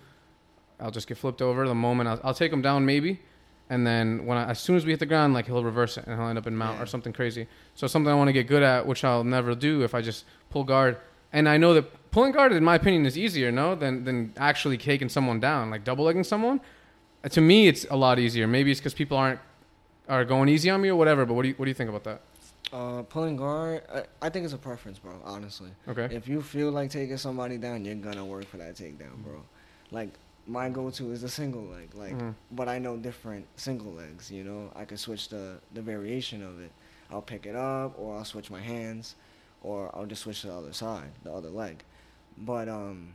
I'll 0.79 0.91
just 0.91 1.07
get 1.09 1.17
flipped 1.19 1.41
over. 1.43 1.67
The 1.67 1.75
moment 1.75 2.09
I'll, 2.09 2.21
I'll 2.23 2.35
take 2.35 2.53
him 2.53 2.61
down 2.63 2.85
maybe, 2.85 3.21
and 3.71 3.87
then 3.87 4.27
when 4.27 4.37
I, 4.37 4.51
as 4.51 4.61
soon 4.61 4.77
as 4.77 4.85
we 4.85 4.93
hit 4.93 5.01
the 5.01 5.07
ground, 5.07 5.33
like 5.35 5.47
he'll 5.47 5.65
reverse 5.65 5.97
it 5.97 6.07
and 6.07 6.19
he'll 6.19 6.29
end 6.29 6.39
up 6.39 6.47
in 6.47 6.55
mount 6.57 6.77
Yeah. 6.77 6.83
or 6.83 6.87
something 6.87 7.13
crazy. 7.15 7.47
So 7.75 7.87
something 7.87 8.11
I 8.13 8.15
want 8.15 8.29
to 8.29 8.33
get 8.33 8.47
good 8.47 8.63
at, 8.63 8.87
which 8.87 9.05
I'll 9.05 9.25
never 9.25 9.55
do 9.55 9.83
if 9.83 9.95
I 9.95 10.03
just 10.03 10.25
pull 10.51 10.65
guard. 10.65 10.99
And 11.33 11.49
I 11.49 11.57
know 11.57 11.73
that 11.75 12.04
pulling 12.15 12.33
guard, 12.33 12.53
in 12.53 12.63
my 12.65 12.77
opinion, 12.77 13.05
is 13.07 13.17
easier, 13.19 13.51
no, 13.51 13.75
than 13.75 14.05
than 14.05 14.33
actually 14.51 14.79
taking 14.79 15.09
someone 15.17 15.41
down, 15.41 15.63
like 15.75 15.83
double 15.91 16.05
legging 16.05 16.25
someone. 16.25 16.61
Uh, 17.25 17.29
To 17.37 17.41
me, 17.41 17.59
it's 17.71 17.85
a 17.91 17.97
lot 17.97 18.17
easier. 18.19 18.47
Maybe 18.47 18.71
it's 18.71 18.81
because 18.81 18.95
people 19.03 19.17
aren't 19.25 19.41
are 20.09 20.25
going 20.25 20.49
easy 20.55 20.69
on 20.75 20.79
me 20.85 20.89
or 20.95 20.97
whatever. 21.03 21.23
But 21.27 21.35
what 21.37 21.43
do 21.43 21.49
you 21.51 21.55
what 21.59 21.65
do 21.67 21.71
you 21.71 21.79
think 21.81 21.91
about 21.95 22.05
that? 22.11 22.21
uh, 22.73 23.03
pulling 23.15 23.37
guard, 23.37 23.83
I, 23.99 24.01
I 24.27 24.29
think 24.31 24.43
it's 24.47 24.55
a 24.55 24.65
preference, 24.71 24.99
bro. 25.05 25.13
Honestly. 25.25 25.71
Okay. 25.93 26.09
If 26.21 26.25
you 26.33 26.41
feel 26.43 26.71
like 26.79 26.89
taking 26.91 27.19
somebody 27.19 27.57
down, 27.67 27.85
you're 27.85 28.03
gonna 28.09 28.25
work 28.35 28.47
for 28.53 28.59
that 28.65 28.75
takedown, 28.83 29.17
bro. 29.27 29.39
Like 29.99 30.11
my 30.47 30.67
go-to 30.77 31.05
is 31.15 31.21
the 31.27 31.29
single 31.41 31.65
leg, 31.75 31.89
like, 31.95 32.17
Mhm. 32.19 32.35
but 32.59 32.67
I 32.75 32.79
know 32.85 32.95
different 33.11 33.45
single 33.57 33.93
legs. 34.03 34.23
You 34.37 34.45
know, 34.49 34.61
I 34.81 34.85
can 34.91 34.99
switch 35.07 35.25
the 35.35 35.45
the 35.77 35.83
variation 35.93 36.41
of 36.51 36.55
it. 36.67 36.73
I'll 37.11 37.27
pick 37.35 37.43
it 37.51 37.57
up, 37.77 37.91
or 38.01 38.09
I'll 38.17 38.25
switch 38.35 38.49
my 38.51 38.63
hands, 38.75 39.05
or 39.63 39.79
I'll 39.95 40.07
just 40.15 40.23
switch 40.23 40.41
to 40.43 40.47
the 40.49 40.57
other 40.61 40.73
side, 40.85 41.11
the 41.27 41.33
other 41.39 41.51
leg. 41.65 41.77
But 42.39 42.69
um, 42.69 43.13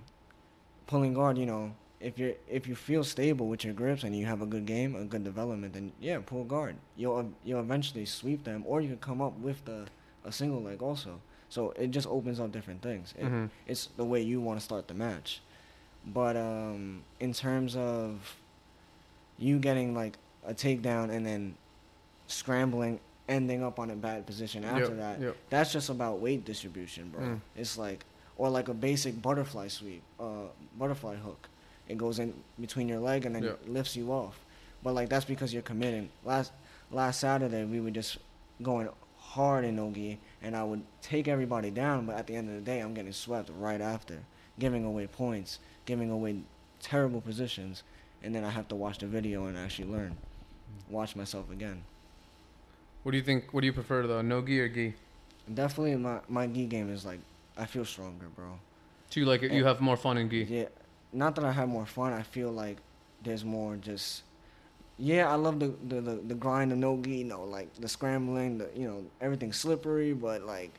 pulling 0.87 1.13
guard, 1.13 1.37
you 1.37 1.45
know, 1.45 1.73
if 1.99 2.17
you 2.17 2.35
if 2.47 2.67
you 2.67 2.75
feel 2.75 3.03
stable 3.03 3.47
with 3.47 3.63
your 3.65 3.73
grips 3.73 4.03
and 4.03 4.15
you 4.15 4.25
have 4.25 4.41
a 4.41 4.45
good 4.45 4.65
game, 4.65 4.95
a 4.95 5.03
good 5.03 5.23
development, 5.23 5.73
then 5.73 5.91
yeah, 5.99 6.19
pull 6.25 6.43
guard. 6.45 6.75
You'll 6.95 7.31
you'll 7.43 7.59
eventually 7.59 8.05
sweep 8.05 8.43
them, 8.43 8.63
or 8.65 8.79
you 8.81 8.87
can 8.89 8.97
come 8.99 9.21
up 9.21 9.37
with 9.39 9.63
the 9.65 9.87
a 10.25 10.31
single 10.31 10.61
leg 10.61 10.81
also. 10.81 11.19
So 11.49 11.71
it 11.71 11.91
just 11.91 12.07
opens 12.07 12.39
up 12.39 12.51
different 12.51 12.81
things. 12.81 13.13
It, 13.17 13.25
Mhm. 13.25 13.49
It's 13.67 13.89
the 13.97 14.05
way 14.05 14.21
you 14.21 14.39
want 14.39 14.59
to 14.59 14.63
start 14.63 14.87
the 14.87 14.93
match. 14.93 15.41
But 16.05 16.37
um, 16.37 17.01
in 17.19 17.33
terms 17.33 17.75
of 17.75 18.35
you 19.37 19.57
getting 19.59 19.93
like 19.95 20.17
a 20.45 20.53
takedown 20.53 21.09
and 21.09 21.25
then 21.25 21.55
scrambling, 22.27 22.99
ending 23.27 23.63
up 23.63 23.79
on 23.79 23.89
a 23.89 23.95
bad 23.95 24.25
position 24.25 24.63
after 24.63 24.89
Yep, 24.89 24.97
that, 24.97 25.21
yep. 25.21 25.37
that's 25.49 25.71
just 25.73 25.89
about 25.89 26.19
weight 26.19 26.45
distribution, 26.45 27.09
bro. 27.09 27.21
Mm. 27.21 27.41
It's 27.55 27.77
like, 27.77 28.05
or 28.39 28.49
like 28.49 28.69
a 28.69 28.73
basic 28.73 29.21
butterfly 29.21 29.67
sweep, 29.67 30.01
uh, 30.19 30.47
butterfly 30.79 31.15
hook. 31.17 31.49
It 31.89 31.97
goes 31.97 32.19
in 32.19 32.33
between 32.59 32.87
your 32.87 32.99
leg 32.99 33.25
and 33.25 33.35
then 33.35 33.43
Yeah. 33.43 33.53
lifts 33.67 33.95
you 33.95 34.11
off. 34.11 34.39
But 34.81 34.93
like 34.95 35.09
that's 35.09 35.25
because 35.25 35.53
you're 35.53 35.61
committing. 35.61 36.09
Last 36.23 36.53
last 36.89 37.19
Saturday 37.19 37.65
we 37.65 37.81
were 37.81 37.91
just 37.91 38.17
going 38.63 38.87
hard 39.17 39.65
in 39.65 39.75
nogi, 39.75 40.19
and 40.41 40.55
I 40.55 40.63
would 40.63 40.81
take 41.01 41.27
everybody 41.27 41.69
down. 41.69 42.05
But 42.05 42.15
at 42.15 42.27
the 42.27 42.35
end 42.35 42.49
of 42.49 42.55
the 42.55 42.61
day, 42.61 42.79
I'm 42.79 42.93
getting 42.93 43.11
swept 43.11 43.49
right 43.59 43.81
after, 43.81 44.19
giving 44.57 44.85
away 44.85 45.05
points, 45.07 45.59
giving 45.85 46.09
away 46.09 46.41
terrible 46.81 47.19
positions, 47.19 47.83
and 48.23 48.33
then 48.33 48.45
I 48.45 48.49
have 48.51 48.69
to 48.69 48.75
watch 48.75 48.99
the 48.99 49.07
video 49.07 49.45
and 49.47 49.57
actually 49.57 49.89
learn, 49.89 50.15
watch 50.89 51.13
myself 51.15 51.51
again. 51.51 51.83
What 53.03 53.11
do 53.11 53.17
you 53.17 53.23
think? 53.23 53.53
What 53.53 53.61
do 53.61 53.67
you 53.67 53.73
prefer 53.73 54.07
though, 54.07 54.21
no 54.21 54.41
gi 54.41 54.61
or 54.61 54.69
gi? 54.69 54.93
Definitely, 55.53 55.97
my 55.97 56.19
my 56.29 56.47
gi 56.47 56.67
game 56.67 56.89
is 56.89 57.03
like 57.05 57.19
I 57.57 57.65
feel 57.65 57.85
stronger, 57.85 58.27
bro. 58.35 58.59
Do 59.09 59.19
you 59.19 59.25
like 59.25 59.43
it? 59.43 59.51
You 59.51 59.65
have 59.65 59.81
more 59.81 59.97
fun 59.97 60.17
in 60.17 60.29
gi. 60.29 60.43
Yeah, 60.49 60.65
not 61.11 61.35
that 61.35 61.45
I 61.45 61.51
have 61.51 61.67
more 61.67 61.85
fun. 61.85 62.13
I 62.13 62.21
feel 62.21 62.51
like 62.51 62.77
there's 63.23 63.43
more 63.43 63.75
just. 63.75 64.23
Yeah, 64.97 65.31
I 65.31 65.35
love 65.35 65.59
the 65.59 65.73
the 65.87 66.01
the, 66.01 66.15
the 66.15 66.35
grind, 66.35 66.71
the 66.71 66.75
no 66.75 66.97
gi, 67.01 67.17
you 67.17 67.23
know, 67.23 67.43
like 67.43 67.73
the 67.75 67.87
scrambling, 67.87 68.57
the 68.59 68.69
you 68.75 68.87
know 68.87 69.03
everything 69.21 69.53
slippery, 69.53 70.13
but 70.13 70.43
like 70.43 70.71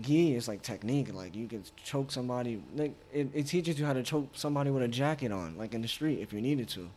gi 0.00 0.34
is 0.34 0.48
like 0.48 0.62
technique. 0.62 1.12
Like 1.14 1.34
you 1.34 1.46
can 1.46 1.62
choke 1.84 2.10
somebody. 2.10 2.62
Like 2.74 2.94
it, 3.12 3.28
it 3.34 3.46
teaches 3.46 3.78
you 3.78 3.86
how 3.86 3.92
to 3.92 4.02
choke 4.02 4.28
somebody 4.34 4.70
with 4.70 4.82
a 4.82 4.88
jacket 4.88 5.32
on, 5.32 5.56
like 5.56 5.74
in 5.74 5.82
the 5.82 5.88
street 5.88 6.20
if 6.20 6.32
you 6.32 6.40
needed 6.40 6.68
to. 6.70 6.80
Mm. 6.80 6.88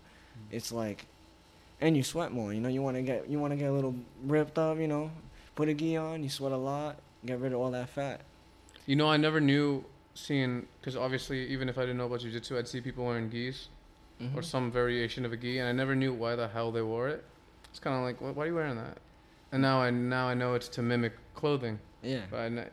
It's 0.52 0.72
like, 0.72 1.06
and 1.82 1.96
you 1.96 2.04
sweat 2.04 2.32
more. 2.32 2.54
You 2.54 2.62
know, 2.62 2.70
you 2.70 2.82
want 2.82 2.98
to 2.98 3.04
get 3.04 3.30
you 3.30 3.40
want 3.40 3.52
to 3.52 3.58
get 3.58 3.70
a 3.70 3.74
little 3.74 3.96
ripped 4.26 4.58
up. 4.58 4.80
You 4.80 4.88
know, 4.88 5.12
put 5.56 5.70
a 5.70 5.74
gi 5.74 5.98
on, 5.98 6.24
you 6.24 6.30
sweat 6.30 6.52
a 6.52 6.58
lot, 6.58 6.98
get 7.26 7.40
rid 7.40 7.54
of 7.54 7.60
all 7.60 7.72
that 7.72 7.90
fat. 7.90 8.22
You 8.86 8.96
know, 8.96 9.08
I 9.10 9.18
never 9.18 9.40
knew 9.40 9.86
seeing 10.16 10.68
because 10.80 10.96
obviously, 10.96 11.48
even 11.48 11.70
if 11.70 11.78
I 11.78 11.82
didn't 11.82 11.98
know 11.98 12.06
about 12.06 12.20
jujitsu, 12.22 12.58
I'd 12.58 12.68
see 12.68 12.82
people 12.82 13.06
wearing 13.06 13.30
gis 13.30 13.70
or 14.36 14.42
Mhm. 14.42 14.44
some 14.46 14.72
variation 14.72 15.26
of 15.26 15.34
a 15.34 15.38
gi, 15.38 15.58
and 15.60 15.68
I 15.68 15.72
never 15.72 15.96
knew 15.96 16.14
why 16.14 16.36
the 16.36 16.48
hell 16.48 16.72
they 16.72 16.82
wore 16.82 17.08
it. 17.10 17.24
It's 17.70 17.80
kind 17.80 17.96
of 17.98 18.04
like, 18.04 18.22
why, 18.22 18.30
why 18.32 18.44
are 18.44 18.48
you 18.48 18.56
wearing 18.56 18.76
that? 18.76 18.98
And 19.52 19.62
now 19.62 19.82
I 19.82 19.90
now 19.90 20.28
I 20.28 20.34
know 20.34 20.54
it's 20.54 20.68
to 20.70 20.82
mimic 20.82 21.14
clothing, 21.36 21.80
Yeah. 22.02 22.22
but 22.30 22.40
I, 22.40 22.50
ne- 22.50 22.70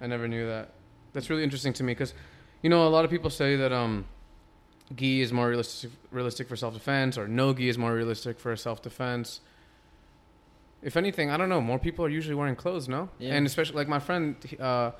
I 0.00 0.06
never 0.06 0.28
knew 0.28 0.46
that. 0.46 0.70
That's 1.12 1.30
really 1.30 1.42
interesting 1.44 1.72
to 1.74 1.82
me 1.84 1.92
because, 1.92 2.14
you 2.62 2.70
know, 2.70 2.86
a 2.86 2.90
lot 2.90 3.04
of 3.04 3.10
people 3.10 3.30
say 3.30 3.56
that 3.56 3.72
um, 3.72 4.04
gi 4.94 5.20
is 5.22 5.32
more 5.32 5.48
realistic 5.48 5.90
realistic 6.10 6.48
for 6.48 6.56
self 6.56 6.74
defense, 6.74 7.16
or 7.18 7.26
no 7.28 7.52
gi 7.54 7.68
is 7.68 7.78
more 7.78 7.94
realistic 7.94 8.38
for 8.38 8.54
self 8.56 8.82
defense. 8.82 9.40
If 10.82 10.96
anything, 10.98 11.30
I 11.30 11.36
don't 11.38 11.48
know. 11.48 11.60
More 11.62 11.78
people 11.78 12.04
are 12.04 12.10
usually 12.10 12.34
wearing 12.34 12.56
clothes, 12.56 12.88
no? 12.88 13.08
Yeah. 13.18 13.34
And 13.34 13.46
especially 13.46 13.76
like 13.76 13.88
my 13.88 13.98
friend, 14.00 14.36
uh, 14.60 14.90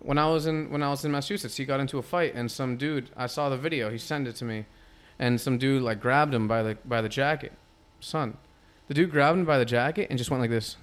when 0.00 0.18
I 0.18 0.28
was 0.28 0.46
in 0.46 0.70
when 0.70 0.82
I 0.82 0.90
was 0.90 1.04
in 1.04 1.12
Massachusetts, 1.12 1.56
he 1.56 1.64
got 1.64 1.80
into 1.80 1.98
a 1.98 2.02
fight, 2.02 2.34
and 2.34 2.50
some 2.50 2.76
dude. 2.76 3.10
I 3.16 3.26
saw 3.26 3.48
the 3.48 3.56
video. 3.56 3.90
He 3.90 3.98
sent 3.98 4.28
it 4.28 4.36
to 4.36 4.44
me, 4.44 4.66
and 5.18 5.40
some 5.40 5.58
dude 5.58 5.82
like 5.82 6.00
grabbed 6.00 6.34
him 6.34 6.46
by 6.46 6.62
the 6.62 6.78
by 6.84 7.00
the 7.00 7.08
jacket. 7.08 7.52
Son, 8.00 8.36
the 8.86 8.94
dude 8.94 9.10
grabbed 9.10 9.38
him 9.38 9.44
by 9.44 9.58
the 9.58 9.64
jacket 9.64 10.06
and 10.08 10.18
just 10.18 10.30
went 10.30 10.40
like 10.40 10.50
this, 10.50 10.76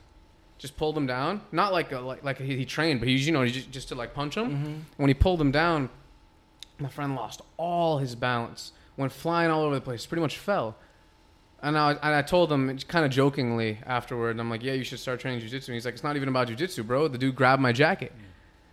just 0.57 0.75
pulled 0.75 0.97
him 0.97 1.07
down. 1.07 1.41
Not 1.51 1.71
like 1.71 1.91
a, 1.91 1.99
like 1.99 2.23
like 2.23 2.39
he, 2.39 2.57
he 2.57 2.65
trained, 2.65 2.99
but 2.99 3.07
he 3.07 3.15
you 3.15 3.31
know 3.31 3.45
just, 3.47 3.71
just 3.71 3.87
to 3.89 3.95
like 3.95 4.13
punch 4.13 4.35
him. 4.35 4.49
Mm-hmm. 4.49 4.73
When 4.97 5.07
he 5.07 5.13
pulled 5.13 5.39
him 5.39 5.51
down, 5.51 5.89
my 6.77 6.89
friend 6.89 7.15
lost 7.15 7.41
all 7.57 7.99
his 7.99 8.15
balance, 8.15 8.73
went 8.97 9.11
flying 9.11 9.49
all 9.49 9.63
over 9.63 9.75
the 9.75 9.81
place, 9.81 10.05
pretty 10.05 10.21
much 10.21 10.37
fell. 10.37 10.75
And 11.61 11.77
I, 11.77 11.93
and 11.93 12.13
I 12.13 12.21
told 12.21 12.51
him 12.51 12.77
kind 12.79 13.05
of 13.05 13.11
jokingly 13.11 13.79
afterward, 13.87 14.39
I'm 14.39 14.51
like, 14.51 14.61
yeah, 14.61 14.73
you 14.73 14.83
should 14.83 14.99
start 14.99 15.19
training 15.19 15.41
jujitsu. 15.41 15.69
And 15.69 15.73
he's 15.73 15.85
like, 15.85 15.95
it's 15.95 16.03
not 16.03 16.15
even 16.15 16.29
about 16.29 16.47
jujitsu, 16.47 16.85
bro. 16.85 17.07
The 17.07 17.17
dude 17.17 17.35
grabbed 17.35 17.59
my 17.61 17.71
jacket. 17.71 18.11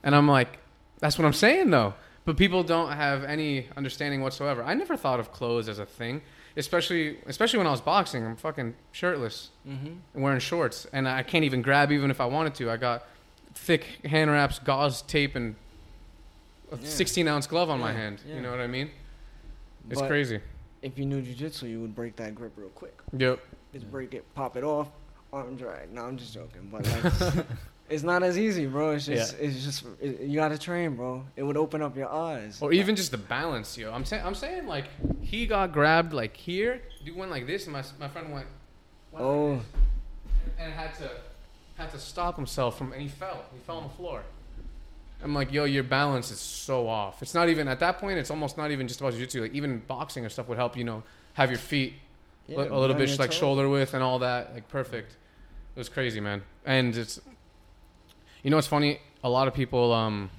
And 0.02 0.14
I'm 0.14 0.28
like, 0.28 0.58
that's 1.00 1.18
what 1.18 1.24
I'm 1.24 1.32
saying, 1.32 1.70
though. 1.70 1.94
but 2.24 2.36
people 2.36 2.62
don't 2.62 2.92
have 2.92 3.24
any 3.24 3.66
understanding 3.76 4.22
whatsoever. 4.22 4.62
I 4.62 4.74
never 4.74 4.96
thought 4.96 5.18
of 5.20 5.32
clothes 5.32 5.68
as 5.68 5.78
a 5.78 5.86
thing, 5.86 6.22
especially 6.56 7.18
especially 7.26 7.58
when 7.58 7.66
I 7.66 7.70
was 7.70 7.80
boxing. 7.80 8.24
I'm 8.24 8.36
fucking 8.36 8.74
shirtless 8.92 9.50
Mm-hmm. 9.68 9.86
and 10.14 10.22
wearing 10.22 10.40
shorts, 10.40 10.86
and 10.92 11.08
I 11.08 11.22
can't 11.22 11.44
even 11.44 11.62
grab 11.62 11.90
even 11.92 12.10
if 12.10 12.20
I 12.20 12.26
wanted 12.26 12.54
to. 12.56 12.70
I 12.70 12.76
got 12.76 13.04
thick 13.54 13.84
hand 14.04 14.30
wraps, 14.30 14.58
gauze 14.58 15.02
tape, 15.02 15.34
and 15.36 15.54
a 16.72 16.76
Yeah. 16.76 16.88
16 16.88 17.28
ounce 17.28 17.46
glove 17.46 17.70
on 17.70 17.80
my 17.80 17.92
hand. 17.92 18.20
yeah. 18.26 18.36
You 18.36 18.40
know 18.40 18.50
what 18.50 18.60
I 18.60 18.66
mean? 18.66 18.90
It's 19.90 20.00
But 20.00 20.08
crazy. 20.08 20.40
If 20.80 20.98
you 20.98 21.06
knew 21.06 21.22
jujitsu, 21.22 21.68
you 21.68 21.80
would 21.80 21.94
break 21.94 22.16
that 22.16 22.34
grip 22.34 22.52
real 22.56 22.68
quick. 22.70 22.96
Yep. 23.16 23.38
Just 23.72 23.90
break 23.90 24.14
it, 24.14 24.24
pop 24.34 24.56
it 24.56 24.64
off, 24.64 24.88
arm 25.32 25.54
drag. 25.56 25.92
No, 25.92 26.02
I'm 26.06 26.16
just 26.16 26.34
joking, 26.34 26.68
but 26.72 26.84
like, 27.34 27.46
it's 27.92 28.02
not 28.02 28.22
as 28.22 28.38
easy, 28.38 28.66
bro. 28.66 28.92
It's 28.92 29.07
just, 29.07 29.37
it's 29.38 29.62
just, 29.64 29.85
it, 30.00 30.20
you 30.20 30.37
gotta 30.37 30.59
train, 30.59 30.96
bro. 30.96 31.24
It 31.37 31.42
would 31.42 31.57
open 31.57 31.83
up 31.83 31.96
your 31.96 32.11
eyes. 32.11 32.59
Or 32.61 32.72
even 32.72 32.96
just 32.96 33.11
the 33.11 33.18
balance, 33.18 33.76
yo. 33.76 33.92
I'm 33.92 34.05
saying, 34.05 34.24
I'm 34.24 34.35
saying, 34.35 34.66
like 34.66 34.87
he 35.20 35.46
got 35.46 35.72
grabbed 35.72 36.12
like 36.12 36.37
here, 36.37 36.81
you 37.05 37.14
went 37.14 37.31
like 37.31 37.46
this, 37.46 37.64
and 37.64 37.72
my 37.72 37.83
my 38.00 38.09
friend 38.09 38.33
went. 38.33 38.46
went 39.12 39.24
Oh. 39.24 39.55
this, 39.57 39.64
and 40.59 40.72
had 40.72 40.94
to 40.96 41.11
had 41.76 41.90
to 41.92 41.98
stop 41.98 42.37
himself 42.37 42.78
from, 42.78 42.92
and 42.92 43.02
he 43.02 43.09
fell. 43.09 43.44
He 43.52 43.59
fell 43.61 43.76
on 43.78 43.85
the 43.85 43.94
floor. 43.94 44.22
I'm 45.24 45.35
like, 45.35 45.52
yo, 45.52 45.64
your 45.64 45.85
balance 45.85 46.31
is 46.33 46.40
so 46.40 46.88
off. 46.88 47.22
It's 47.22 47.35
not 47.35 47.48
even 47.48 47.68
at 47.68 47.78
that 47.81 47.98
point. 47.98 48.18
It's 48.18 48.31
almost 48.31 48.57
not 48.59 48.72
even 48.72 48.88
just 48.88 49.00
about 49.00 49.12
jiu-jitsu. 49.12 49.42
Like 49.42 49.55
even 49.55 49.78
boxing 49.87 50.24
or 50.24 50.28
stuff 50.28 50.48
would 50.48 50.59
help. 50.59 50.76
You 50.76 50.83
know, 50.85 51.05
have 51.35 51.48
your 51.50 51.61
feet 51.61 51.94
Yeah, 52.48 52.57
a 52.64 52.74
little 52.76 52.96
bit 52.96 53.16
like 53.20 53.31
toe. 53.31 53.37
shoulder 53.37 53.68
width 53.68 53.94
and 53.94 54.02
all 54.02 54.18
that, 54.18 54.52
like 54.52 54.68
perfect. 54.68 55.12
It 55.76 55.78
was 55.78 55.88
crazy, 55.88 56.20
man. 56.20 56.42
And 56.66 56.94
it's, 56.96 57.20
you 58.42 58.50
know, 58.50 58.57
what's 58.57 58.66
funny. 58.66 59.00
A 59.24 59.31
lot 59.31 59.48
of 59.48 59.55
people, 59.55 59.92
um, 59.92 60.31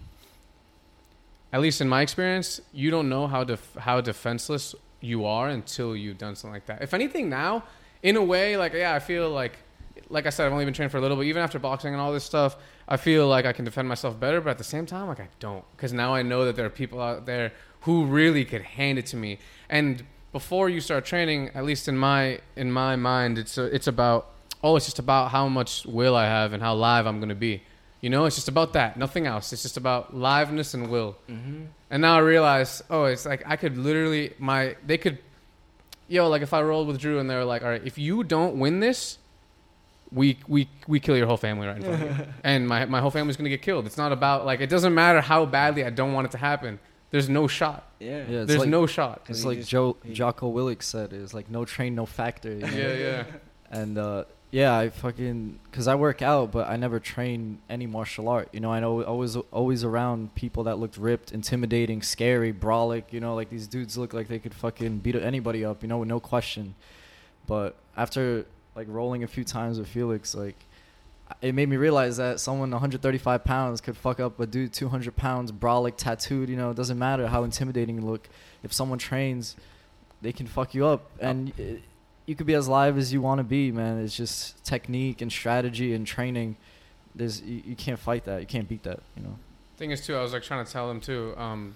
at 1.51 1.61
least 1.61 1.81
in 1.81 1.87
my 1.87 2.01
experience, 2.01 2.59
you 2.73 2.91
don't 2.91 3.09
know 3.09 3.27
how 3.27 3.43
def- 3.43 3.75
how 3.79 4.01
defenseless 4.01 4.75
you 4.99 5.25
are 5.25 5.49
until 5.49 5.95
you've 5.95 6.17
done 6.17 6.35
something 6.35 6.53
like 6.53 6.65
that. 6.65 6.81
If 6.81 6.93
anything, 6.93 7.29
now, 7.29 7.63
in 8.01 8.15
a 8.15 8.23
way, 8.23 8.57
like 8.57 8.73
yeah, 8.73 8.93
I 8.93 8.99
feel 8.99 9.29
like, 9.29 9.57
like 10.09 10.25
I 10.25 10.29
said, 10.29 10.45
I've 10.45 10.51
only 10.51 10.65
been 10.65 10.73
trained 10.73 10.91
for 10.91 10.97
a 10.97 11.01
little, 11.01 11.17
but 11.17 11.23
even 11.23 11.41
after 11.41 11.59
boxing 11.59 11.93
and 11.93 12.01
all 12.01 12.11
this 12.11 12.23
stuff, 12.23 12.57
I 12.87 12.97
feel 12.97 13.27
like 13.27 13.45
I 13.45 13.53
can 13.53 13.65
defend 13.65 13.87
myself 13.87 14.19
better. 14.19 14.41
But 14.41 14.51
at 14.51 14.57
the 14.57 14.63
same 14.63 14.85
time, 14.85 15.07
like 15.07 15.19
I 15.19 15.29
don't, 15.39 15.63
because 15.75 15.93
now 15.93 16.13
I 16.13 16.23
know 16.23 16.45
that 16.45 16.55
there 16.55 16.65
are 16.65 16.69
people 16.69 17.01
out 17.01 17.25
there 17.25 17.53
who 17.81 18.05
really 18.05 18.43
could 18.43 18.61
hand 18.61 18.97
it 18.97 19.05
to 19.07 19.15
me. 19.15 19.39
And 19.69 20.03
before 20.31 20.69
you 20.69 20.81
start 20.81 21.05
training, 21.05 21.51
at 21.53 21.63
least 21.63 21.87
in 21.87 21.97
my 21.97 22.39
in 22.55 22.71
my 22.71 22.95
mind, 22.95 23.37
it's 23.37 23.57
a, 23.57 23.65
it's 23.73 23.87
about 23.87 24.31
oh, 24.63 24.75
it's 24.75 24.85
just 24.85 24.99
about 24.99 25.31
how 25.31 25.47
much 25.47 25.85
will 25.85 26.15
I 26.15 26.25
have 26.25 26.53
and 26.53 26.63
how 26.63 26.73
live 26.73 27.05
I'm 27.05 27.19
gonna 27.19 27.35
be. 27.35 27.61
You 28.03 28.09
know, 28.09 28.25
it's 28.25 28.35
just 28.35 28.49
about 28.49 28.73
that, 28.73 28.97
nothing 28.97 29.27
else. 29.27 29.53
It's 29.53 29.61
just 29.61 29.77
about 29.77 30.13
liveness 30.13 30.73
and 30.73 30.89
will. 30.89 31.15
Mm-hmm. 31.29 31.63
And 31.89 32.01
now 32.01 32.17
I 32.17 32.19
realize, 32.19 32.83
oh, 32.89 33.05
it's 33.05 33.25
like 33.25 33.43
I 33.45 33.55
could 33.55 33.77
literally 33.77 34.33
my 34.39 34.75
they 34.85 34.97
could, 34.97 35.19
yo, 36.09 36.27
like 36.27 36.41
if 36.41 36.53
I 36.53 36.61
rolled 36.63 36.89
with 36.89 36.99
Drew 36.99 37.19
and 37.19 37.29
they 37.29 37.35
were 37.35 37.45
like, 37.45 37.63
all 37.63 37.69
right, 37.69 37.81
if 37.85 37.97
you 37.97 38.25
don't 38.25 38.59
win 38.59 38.81
this, 38.81 39.19
we 40.11 40.37
we 40.49 40.67
we 40.85 40.99
kill 40.99 41.15
your 41.15 41.27
whole 41.27 41.37
family 41.37 41.65
right 41.65 41.77
in 41.77 41.83
front 41.83 42.03
of 42.03 42.17
you, 42.17 42.25
and 42.43 42.67
my 42.67 42.83
my 42.87 42.99
whole 42.99 43.09
family's 43.09 43.37
gonna 43.37 43.47
get 43.47 43.61
killed. 43.61 43.85
It's 43.85 43.97
not 43.97 44.11
about 44.11 44.45
like 44.45 44.59
it 44.59 44.69
doesn't 44.69 44.93
matter 44.93 45.21
how 45.21 45.45
badly 45.45 45.85
I 45.85 45.89
don't 45.89 46.11
want 46.11 46.25
it 46.25 46.31
to 46.31 46.37
happen. 46.39 46.79
There's 47.11 47.29
no 47.29 47.47
shot. 47.47 47.87
Yeah. 48.01 48.25
Yeah, 48.27 48.39
it's 48.39 48.47
There's 48.47 48.59
like, 48.59 48.69
no 48.69 48.85
shot. 48.85 49.21
It's 49.29 49.45
like 49.45 49.59
just- 49.59 49.69
Joe 49.69 49.95
he- 50.03 50.11
Jocko 50.13 50.51
Willink 50.51 50.83
said. 50.83 51.13
It's 51.13 51.33
like 51.33 51.49
no 51.49 51.63
train, 51.63 51.95
no 51.95 52.05
factor. 52.05 52.51
You 52.51 52.59
know? 52.65 52.67
Yeah, 52.67 52.93
yeah. 52.93 53.23
And 53.71 53.97
uh, 53.97 54.25
yeah, 54.53 54.77
I 54.77 54.89
fucking 54.89 55.59
because 55.63 55.87
I 55.87 55.95
work 55.95 56.21
out, 56.21 56.51
but 56.51 56.69
I 56.69 56.75
never 56.75 56.99
train 56.99 57.57
any 57.71 57.87
martial 57.87 58.29
art. 58.29 58.49
You 58.51 58.59
know, 58.59 58.71
I 58.71 58.79
know 58.79 59.01
always 59.01 59.35
always 59.35 59.83
around 59.83 60.35
people 60.35 60.65
that 60.65 60.77
looked 60.77 60.95
ripped, 60.95 61.31
intimidating, 61.31 62.03
scary, 62.03 62.53
brolic. 62.53 63.05
You 63.09 63.19
know, 63.19 63.33
like 63.33 63.49
these 63.49 63.65
dudes 63.65 63.97
look 63.97 64.13
like 64.13 64.27
they 64.27 64.37
could 64.37 64.53
fucking 64.53 64.99
beat 64.99 65.15
anybody 65.15 65.65
up. 65.65 65.81
You 65.81 65.89
know, 65.89 65.97
with 65.97 66.07
no 66.07 66.19
question. 66.19 66.75
But 67.47 67.75
after 67.97 68.45
like 68.75 68.85
rolling 68.91 69.23
a 69.23 69.27
few 69.27 69.43
times 69.43 69.79
with 69.79 69.87
Felix, 69.87 70.35
like 70.35 70.57
it 71.41 71.55
made 71.55 71.67
me 71.67 71.75
realize 71.77 72.17
that 72.17 72.39
someone 72.39 72.69
135 72.69 73.43
pounds 73.43 73.81
could 73.81 73.97
fuck 73.97 74.19
up 74.19 74.39
a 74.39 74.45
dude 74.45 74.71
200 74.71 75.15
pounds, 75.15 75.51
brolic, 75.51 75.97
tattooed. 75.97 76.47
You 76.47 76.57
know, 76.57 76.69
it 76.69 76.77
doesn't 76.77 76.99
matter 76.99 77.25
how 77.25 77.43
intimidating 77.43 77.97
you 77.97 78.05
look. 78.05 78.29
If 78.61 78.71
someone 78.71 78.99
trains, 78.99 79.55
they 80.21 80.31
can 80.31 80.45
fuck 80.45 80.75
you 80.75 80.85
up, 80.85 81.09
and 81.19 81.49
uh, 81.57 81.63
it, 81.63 81.81
you 82.25 82.35
could 82.35 82.47
be 82.47 82.53
as 82.53 82.67
live 82.67 82.97
as 82.97 83.11
you 83.11 83.21
want 83.21 83.39
to 83.39 83.43
be, 83.43 83.71
man. 83.71 83.99
It's 83.99 84.15
just 84.15 84.63
technique 84.63 85.21
and 85.21 85.31
strategy 85.31 85.93
and 85.93 86.07
training. 86.07 86.55
There's 87.15 87.41
you, 87.41 87.61
you 87.65 87.75
can't 87.75 87.99
fight 87.99 88.25
that. 88.25 88.41
You 88.41 88.47
can't 88.47 88.67
beat 88.67 88.83
that. 88.83 88.99
You 89.15 89.23
know. 89.23 89.37
Thing 89.77 89.91
is 89.91 90.05
too, 90.05 90.15
I 90.15 90.21
was 90.21 90.33
like 90.33 90.43
trying 90.43 90.65
to 90.65 90.71
tell 90.71 90.89
him 90.89 91.01
too. 91.01 91.33
Um, 91.37 91.75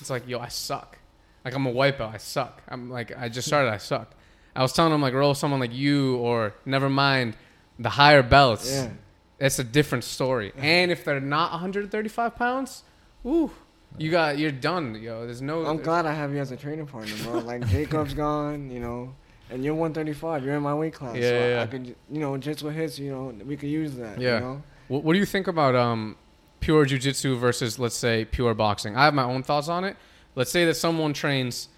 it's 0.00 0.10
like 0.10 0.26
yo, 0.26 0.38
I 0.38 0.48
suck. 0.48 0.98
Like 1.44 1.54
I'm 1.54 1.66
a 1.66 1.72
wipeout. 1.72 2.14
I 2.14 2.16
suck. 2.18 2.62
I'm 2.68 2.90
like 2.90 3.16
I 3.16 3.28
just 3.28 3.46
started. 3.46 3.70
I 3.70 3.78
suck. 3.78 4.12
I 4.54 4.62
was 4.62 4.72
telling 4.72 4.92
him 4.92 5.02
like 5.02 5.14
roll 5.14 5.34
someone 5.34 5.60
like 5.60 5.72
you 5.72 6.16
or 6.16 6.54
never 6.64 6.88
mind 6.88 7.36
the 7.78 7.90
higher 7.90 8.22
belts. 8.22 8.70
Yeah. 8.70 8.90
It's 9.38 9.58
a 9.58 9.64
different 9.64 10.04
story. 10.04 10.52
And 10.56 10.92
if 10.92 11.04
they're 11.04 11.20
not 11.20 11.50
135 11.52 12.36
pounds, 12.36 12.84
ooh, 13.26 13.50
you 13.98 14.10
got 14.10 14.38
you're 14.38 14.52
done, 14.52 14.94
yo. 14.94 15.24
There's 15.26 15.42
no. 15.42 15.64
I'm 15.66 15.78
glad 15.78 16.06
I 16.06 16.14
have 16.14 16.32
you 16.32 16.38
as 16.38 16.50
a 16.52 16.56
training 16.56 16.86
partner, 16.86 17.14
bro. 17.24 17.38
Like 17.40 17.66
Jacob's 17.68 18.14
gone, 18.14 18.70
you 18.70 18.80
know, 18.80 19.14
and 19.52 19.64
you're 19.64 19.74
135. 19.74 20.44
You're 20.44 20.56
in 20.56 20.62
my 20.62 20.74
weight 20.74 20.94
class. 20.94 21.16
Yeah, 21.16 21.28
so 21.28 21.48
yeah, 21.48 21.60
I. 21.60 21.62
I 21.62 21.66
could, 21.66 21.86
you 21.86 22.20
know, 22.20 22.36
just 22.38 22.62
with 22.62 22.74
hits, 22.74 22.98
you 22.98 23.10
know, 23.10 23.34
we 23.44 23.56
could 23.56 23.68
use 23.68 23.94
that. 23.96 24.20
Yeah. 24.20 24.34
You 24.34 24.40
know? 24.40 24.62
What, 24.88 25.04
what 25.04 25.12
do 25.12 25.18
you 25.18 25.26
think 25.26 25.46
about 25.46 25.74
um, 25.74 26.16
pure 26.60 26.86
jujitsu 26.86 27.36
versus, 27.38 27.78
let's 27.78 27.94
say, 27.94 28.24
pure 28.24 28.54
boxing? 28.54 28.96
I 28.96 29.04
have 29.04 29.14
my 29.14 29.24
own 29.24 29.42
thoughts 29.42 29.68
on 29.68 29.84
it. 29.84 29.96
Let's 30.34 30.50
say 30.50 30.64
that 30.64 30.74
someone 30.74 31.12
trains. 31.12 31.68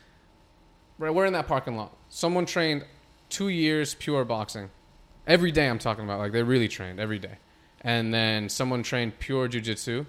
Right, 0.98 1.12
we're 1.12 1.26
in 1.26 1.32
that 1.32 1.48
parking 1.48 1.76
lot. 1.76 1.92
Someone 2.08 2.46
trained 2.46 2.84
two 3.28 3.48
years 3.48 3.94
pure 3.94 4.24
boxing, 4.24 4.70
every 5.26 5.50
day. 5.50 5.68
I'm 5.68 5.80
talking 5.80 6.04
about 6.04 6.20
like 6.20 6.30
they 6.30 6.44
really 6.44 6.68
trained 6.68 7.00
every 7.00 7.18
day, 7.18 7.38
and 7.80 8.14
then 8.14 8.48
someone 8.48 8.84
trained 8.84 9.18
pure 9.18 9.48
jujitsu 9.48 10.06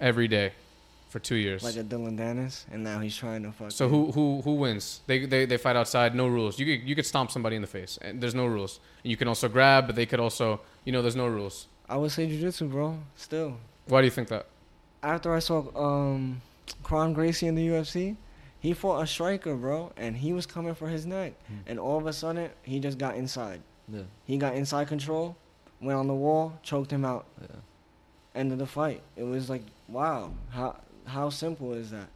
every 0.00 0.28
day 0.28 0.52
for 1.12 1.18
two 1.20 1.36
years. 1.36 1.62
Like 1.62 1.76
a 1.76 1.82
Dillon 1.82 2.16
Danis, 2.16 2.64
and 2.72 2.82
now 2.82 2.98
he's 3.04 3.16
trying 3.16 3.42
to 3.44 3.52
fuck. 3.52 3.70
so 3.70 3.88
who 3.88 4.00
who 4.16 4.40
who 4.44 4.54
wins? 4.64 5.00
They, 5.06 5.18
they 5.32 5.44
they 5.50 5.58
fight 5.66 5.76
outside, 5.76 6.14
no 6.14 6.26
rules. 6.26 6.58
You 6.58 6.66
could 6.66 6.88
you 6.88 6.94
could 6.96 7.06
stomp 7.06 7.30
somebody 7.30 7.56
in 7.56 7.62
the 7.62 7.68
face, 7.78 7.98
and 8.04 8.20
there's 8.20 8.34
no 8.34 8.46
rules. 8.46 8.80
And 9.04 9.10
you 9.12 9.16
can 9.16 9.28
also 9.28 9.48
grab, 9.48 9.86
but 9.86 9.94
they 9.96 10.06
could 10.06 10.20
also 10.20 10.60
you 10.86 10.92
know 10.92 11.02
there's 11.02 11.16
no 11.24 11.28
rules. 11.38 11.68
I 11.88 11.96
would 12.00 12.10
say 12.10 12.26
jujitsu, 12.26 12.70
bro. 12.70 12.98
Still, 13.16 13.50
Why 13.86 14.00
do 14.00 14.06
you 14.06 14.10
think 14.18 14.28
that? 14.28 14.46
after 15.02 15.34
I 15.34 15.40
saw 15.40 15.58
um, 15.76 16.40
Kron 16.82 17.12
Gracie 17.12 17.46
in 17.48 17.54
the 17.56 17.66
UFC, 17.72 18.16
he 18.60 18.72
fought 18.72 19.02
a 19.02 19.06
striker, 19.06 19.54
bro, 19.56 19.92
and 19.96 20.16
he 20.16 20.32
was 20.32 20.46
coming 20.46 20.74
for 20.74 20.88
his 20.88 21.04
neck, 21.06 21.32
Hmm. 21.48 21.54
and 21.68 21.76
all 21.78 21.98
of 21.98 22.06
a 22.06 22.12
sudden 22.12 22.48
he 22.62 22.80
just 22.80 22.98
got 22.98 23.16
inside. 23.16 23.60
Yeah. 23.88 24.02
He 24.24 24.36
got 24.38 24.54
inside 24.54 24.86
control, 24.88 25.36
went 25.80 25.98
on 25.98 26.06
the 26.06 26.14
wall, 26.14 26.44
choked 26.62 26.90
him 26.92 27.04
out. 27.04 27.26
Yeah. 27.40 27.60
End 28.40 28.52
of 28.52 28.58
the 28.58 28.66
fight. 28.66 29.02
It 29.16 29.24
was 29.24 29.50
like, 29.50 29.64
wow, 29.88 30.30
how 30.50 30.76
how 31.06 31.30
simple 31.30 31.72
is 31.74 31.90
that? 31.90 32.08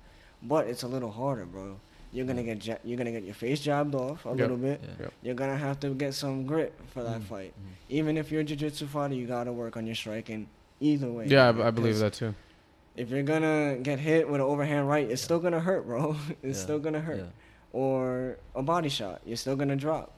But 0.43 0.67
it's 0.69 0.83
a 0.83 0.89
little 0.89 1.11
harder, 1.11 1.47
bro. 1.47 1.77
You're 2.13 2.27
gonna 2.27 2.43
get 2.45 2.65
ja- 2.67 2.79
you're 2.85 2.97
gonna 2.97 3.11
get 3.13 3.25
your 3.25 3.35
face 3.35 3.61
jabbed 3.61 3.95
off 3.95 4.25
a 4.25 4.31
Yep. 4.31 4.39
little 4.39 4.57
bit. 4.57 4.81
Yeah. 4.83 4.91
Yep. 5.01 5.13
You're 5.23 5.35
gonna 5.35 5.57
have 5.57 5.81
to 5.81 5.91
get 5.91 6.15
some 6.15 6.47
grit 6.47 6.73
for 6.93 7.03
that 7.03 7.21
Mhm. 7.21 7.25
fight. 7.25 7.53
Mhm. 7.59 7.73
Even 7.91 8.17
if 8.17 8.31
you're 8.31 8.41
a 8.43 8.45
jiu-jitsu 8.45 8.87
fighter, 8.87 9.15
you 9.15 9.27
gotta 9.27 9.53
work 9.53 9.77
on 9.77 9.87
your 9.87 9.95
striking. 9.95 10.49
Either 10.81 11.11
way. 11.11 11.27
Yeah, 11.27 11.53
man, 11.53 11.63
I, 11.63 11.69
I 11.69 11.71
believe 11.71 11.95
'cause 11.95 12.01
that 12.01 12.13
too. 12.13 12.35
If 12.97 13.11
you're 13.11 13.23
gonna 13.23 13.79
get 13.83 13.99
hit 13.99 14.27
with 14.27 14.37
an 14.37 14.41
overhand 14.47 14.89
right, 14.89 15.11
it's 15.11 15.21
still 15.23 15.39
gonna 15.41 15.61
hurt, 15.61 15.85
bro. 15.87 16.17
it's 16.43 16.59
Yeah. 16.59 16.65
still 16.65 16.79
gonna 16.79 17.01
hurt. 17.01 17.19
Yeah. 17.19 17.25
Or 17.73 18.39
a 18.55 18.63
body 18.63 18.89
shot, 18.89 19.21
you're 19.27 19.37
still 19.37 19.57
gonna 19.57 19.77
drop. 19.77 20.13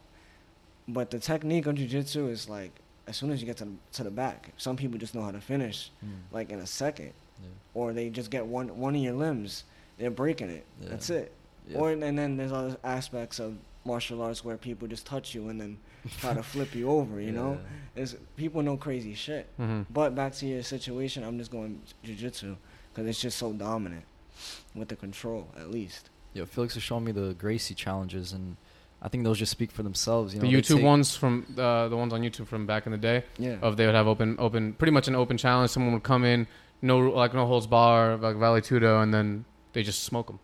But 0.87 1.11
the 1.11 1.19
technique 1.19 1.67
of 1.67 1.75
jiu-jitsu 1.77 2.29
is 2.29 2.49
like 2.49 2.73
as 3.07 3.17
soon 3.17 3.31
as 3.31 3.41
you 3.41 3.47
get 3.47 3.57
to 3.57 3.65
the, 3.65 3.71
to 3.93 4.05
the 4.05 4.11
back, 4.11 4.51
some 4.59 4.77
people 4.77 4.99
just 4.99 5.15
know 5.15 5.23
how 5.23 5.31
to 5.31 5.41
finish 5.41 5.91
Mm. 6.05 6.09
like 6.31 6.51
in 6.51 6.59
a 6.59 6.67
second, 6.67 7.07
Yeah. 7.07 7.13
Or 7.79 7.93
they 7.93 8.11
just 8.11 8.31
get 8.31 8.45
one 8.47 8.69
one 8.79 8.95
of 8.97 9.01
your 9.03 9.15
limbs, 9.15 9.65
they're 9.99 10.11
breaking 10.23 10.51
it. 10.51 10.65
Yeah. 10.81 10.89
That's 10.91 11.11
it. 11.11 11.33
Yeah. 11.69 11.79
Or 11.79 11.91
and 11.91 12.19
then 12.19 12.37
there's 12.37 12.53
other 12.53 12.77
aspects 12.83 13.39
of 13.39 13.55
martial 13.85 14.21
arts 14.23 14.45
where 14.45 14.57
people 14.57 14.87
just 14.89 15.07
touch 15.07 15.35
you 15.35 15.49
and 15.49 15.61
then 15.61 15.79
try 16.19 16.35
to 16.35 16.43
flip 16.43 16.75
you 16.75 16.91
over. 16.91 17.21
You 17.21 17.33
know, 17.41 17.59
it's, 17.97 18.15
people 18.37 18.63
know 18.63 18.77
crazy 18.77 19.15
shit. 19.15 19.47
hmm 19.57 19.83
But 19.91 20.15
back 20.15 20.33
to 20.41 20.47
your 20.47 20.63
situation, 20.63 21.25
I'm 21.25 21.39
just 21.39 21.51
going 21.51 21.81
jujitsu 22.05 22.57
because 22.93 23.07
it's 23.09 23.21
just 23.21 23.39
so 23.39 23.53
dominant 23.53 24.05
with 24.75 24.89
the 24.89 24.97
control, 24.97 25.49
at 25.59 25.71
least. 25.71 26.11
Yeah, 26.35 26.45
Felix 26.45 26.75
was 26.75 26.83
showing 26.85 27.05
me 27.05 27.13
the 27.13 27.35
Gracie 27.35 27.75
challenges, 27.75 28.33
and 28.33 28.57
I 29.03 29.09
think 29.09 29.25
those 29.25 29.39
just 29.39 29.51
speak 29.53 29.71
for 29.71 29.83
themselves. 29.83 30.35
You 30.35 30.41
know, 30.41 30.49
the 30.49 30.55
YouTube 30.57 30.83
ones 30.83 31.17
from 31.17 31.47
uh, 31.57 31.89
the 31.89 31.97
ones 31.97 32.13
on 32.13 32.21
YouTube 32.23 32.47
from 32.47 32.67
back 32.67 32.87
in 32.87 32.93
the 32.93 32.99
day 32.99 33.25
Yeah. 33.39 33.57
of 33.63 33.77
they 33.77 33.87
would 33.87 33.95
have 33.95 34.07
open 34.07 34.37
open 34.39 34.73
pretty 34.75 34.93
much 34.93 35.09
an 35.09 35.15
open 35.15 35.37
challenge. 35.39 35.71
Someone 35.71 35.93
would 35.95 36.03
come 36.03 36.25
in, 36.25 36.47
no 36.83 36.99
like 36.99 37.35
no 37.35 37.47
holds 37.47 37.67
bar, 37.67 38.17
like 38.17 38.37
Vale 38.37 38.61
Tudo, 38.61 39.03
and 39.03 39.13
then 39.13 39.45
they 39.73 39.83
just 39.83 40.05
smoke 40.05 40.27
them. 40.29 40.39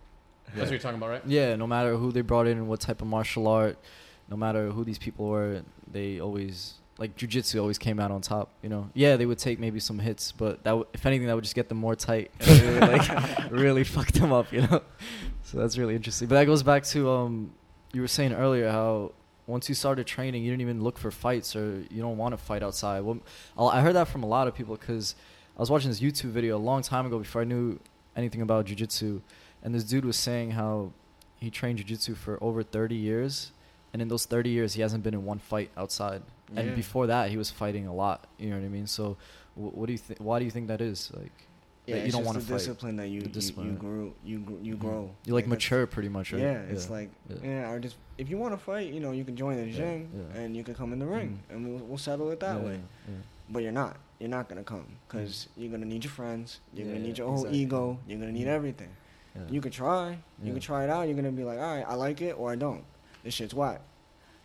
That's 0.46 0.66
what 0.66 0.70
you're 0.70 0.78
talking 0.78 0.98
about, 0.98 1.10
right? 1.10 1.22
Yeah, 1.26 1.56
no 1.56 1.66
matter 1.66 1.96
who 1.96 2.12
they 2.12 2.20
brought 2.20 2.46
in 2.46 2.58
and 2.58 2.68
what 2.68 2.80
type 2.80 3.02
of 3.02 3.08
martial 3.08 3.48
art, 3.48 3.76
no 4.28 4.36
matter 4.36 4.70
who 4.70 4.84
these 4.84 4.98
people 4.98 5.26
were, 5.26 5.62
they 5.90 6.20
always 6.20 6.74
like 6.96 7.16
jujitsu 7.16 7.60
always 7.60 7.78
came 7.78 7.98
out 7.98 8.10
on 8.10 8.20
top. 8.20 8.50
You 8.62 8.68
know, 8.68 8.90
yeah, 8.94 9.16
they 9.16 9.26
would 9.26 9.38
take 9.38 9.58
maybe 9.58 9.80
some 9.80 9.98
hits, 9.98 10.32
but 10.32 10.62
that 10.64 10.70
w- 10.70 10.86
if 10.94 11.04
anything, 11.06 11.26
that 11.26 11.34
would 11.34 11.44
just 11.44 11.56
get 11.56 11.68
them 11.68 11.78
more 11.78 11.96
tight. 11.96 12.30
Would, 12.46 12.80
like 12.80 13.50
really 13.50 13.84
fuck 13.84 14.08
them 14.12 14.32
up. 14.32 14.52
You 14.52 14.62
know, 14.62 14.82
so 15.42 15.58
that's 15.58 15.76
really 15.76 15.96
interesting. 15.96 16.28
But 16.28 16.36
that 16.36 16.44
goes 16.44 16.62
back 16.62 16.84
to 16.84 17.10
um, 17.10 17.52
you 17.92 18.00
were 18.00 18.08
saying 18.08 18.32
earlier 18.32 18.70
how 18.70 19.12
once 19.46 19.68
you 19.68 19.74
started 19.74 20.06
training, 20.06 20.44
you 20.44 20.50
didn't 20.50 20.62
even 20.62 20.82
look 20.82 20.98
for 20.98 21.10
fights 21.10 21.54
or 21.56 21.84
you 21.90 22.00
don't 22.00 22.16
want 22.16 22.32
to 22.32 22.38
fight 22.38 22.62
outside. 22.62 23.00
Well, 23.02 23.20
I 23.58 23.80
heard 23.80 23.94
that 23.94 24.08
from 24.08 24.22
a 24.22 24.26
lot 24.26 24.48
of 24.48 24.54
people 24.54 24.76
because 24.76 25.14
I 25.56 25.60
was 25.60 25.70
watching 25.70 25.90
this 25.90 26.00
YouTube 26.00 26.30
video 26.30 26.56
a 26.56 26.58
long 26.58 26.82
time 26.82 27.06
ago 27.06 27.18
before 27.18 27.42
I 27.42 27.44
knew 27.44 27.78
anything 28.16 28.40
about 28.42 28.66
jujitsu, 28.66 29.20
and 29.62 29.74
this 29.74 29.84
dude 29.84 30.04
was 30.04 30.16
saying 30.16 30.52
how 30.52 30.92
he 31.38 31.50
trained 31.50 31.78
jujitsu 31.78 32.16
for 32.16 32.42
over 32.42 32.62
30 32.62 32.94
years, 32.94 33.52
and 33.92 34.02
in 34.02 34.08
those 34.08 34.26
30 34.26 34.50
years 34.50 34.74
he 34.74 34.82
hasn't 34.82 35.02
been 35.04 35.14
in 35.14 35.24
one 35.24 35.38
fight 35.38 35.70
outside. 35.76 36.22
Yeah. 36.52 36.60
And 36.60 36.76
before 36.76 37.06
that, 37.06 37.30
he 37.30 37.36
was 37.36 37.50
fighting 37.50 37.86
a 37.86 37.94
lot. 37.94 38.26
You 38.38 38.50
know 38.50 38.56
what 38.58 38.64
I 38.64 38.68
mean? 38.68 38.86
So, 38.86 39.16
wh- 39.54 39.76
what 39.76 39.86
do 39.86 39.92
you 39.92 39.98
think? 39.98 40.18
Why 40.20 40.38
do 40.38 40.44
you 40.44 40.50
think 40.50 40.68
that 40.68 40.80
is? 40.80 41.10
Like, 41.14 41.32
Yeah, 41.86 41.96
that 41.96 42.06
you 42.06 42.12
don't 42.12 42.24
want 42.24 42.38
to 42.38 42.44
fight. 42.44 42.54
discipline 42.58 42.96
that 42.96 43.08
you 43.08 43.20
The 43.20 43.28
you, 43.28 43.32
discipline, 43.32 43.66
you 43.66 43.72
right. 43.72 43.80
grew 43.80 44.14
you 44.24 44.58
you 44.62 44.76
Mhm. 44.76 44.80
grow. 44.80 45.10
You 45.24 45.34
like 45.34 45.44
that's- 45.44 45.48
mature, 45.56 45.86
pretty 45.86 46.08
much, 46.08 46.32
right? 46.32 46.42
Yeah, 46.42 46.60
it's 46.62 46.90
like 46.90 47.10
Yeah. 47.30 47.36
yeah. 47.44 47.70
or 47.70 47.78
just 47.78 47.96
if 48.18 48.28
you 48.28 48.36
want 48.38 48.52
to 48.54 48.58
fight, 48.58 48.92
you 48.92 49.00
know, 49.00 49.12
you 49.12 49.24
can 49.24 49.36
join 49.36 49.56
the 49.56 49.66
Yeah, 49.66 49.76
gym 49.76 50.08
yeah. 50.34 50.40
and 50.40 50.56
you 50.56 50.64
can 50.64 50.74
come 50.74 50.92
in 50.92 50.98
the 50.98 51.06
ring 51.06 51.38
Mhm. 51.48 51.54
and 51.54 51.68
we'll, 51.68 51.84
we'll 51.86 51.98
settle 51.98 52.30
it 52.30 52.40
that 52.40 52.58
Yeah, 52.60 52.66
way. 52.66 52.80
yeah. 53.08 53.14
But 53.50 53.62
you're 53.62 53.72
not. 53.72 53.96
You're 54.18 54.28
not 54.30 54.48
gonna 54.48 54.64
come 54.64 54.86
because 55.08 55.48
you're 55.56 55.70
gonna 55.70 55.84
need 55.86 56.04
your 56.04 56.10
friends. 56.12 56.60
You're 56.72 56.86
Yeah, 56.86 56.92
gonna 56.94 57.04
need 57.04 57.18
your 57.18 57.26
whole 57.28 57.36
exactly. 57.38 57.58
ego. 57.58 57.98
You're 58.06 58.18
gonna 58.20 58.32
need 58.32 58.46
Mhm. 58.46 58.50
everything. 58.58 58.90
Yeah. 59.34 59.42
You 59.50 59.60
could 59.60 59.72
try. 59.72 60.10
You 60.10 60.18
Yeah. 60.44 60.52
could 60.54 60.62
try 60.62 60.84
it 60.84 60.90
out. 60.90 61.02
You're 61.08 61.16
gonna 61.16 61.32
be 61.32 61.44
like, 61.44 61.58
all 61.58 61.74
right, 61.76 61.84
I 61.86 61.94
like 61.94 62.20
it 62.22 62.32
or 62.38 62.50
I 62.52 62.56
don't. 62.56 62.84
This 63.24 63.34
shit's 63.34 63.52
whack. 63.54 63.80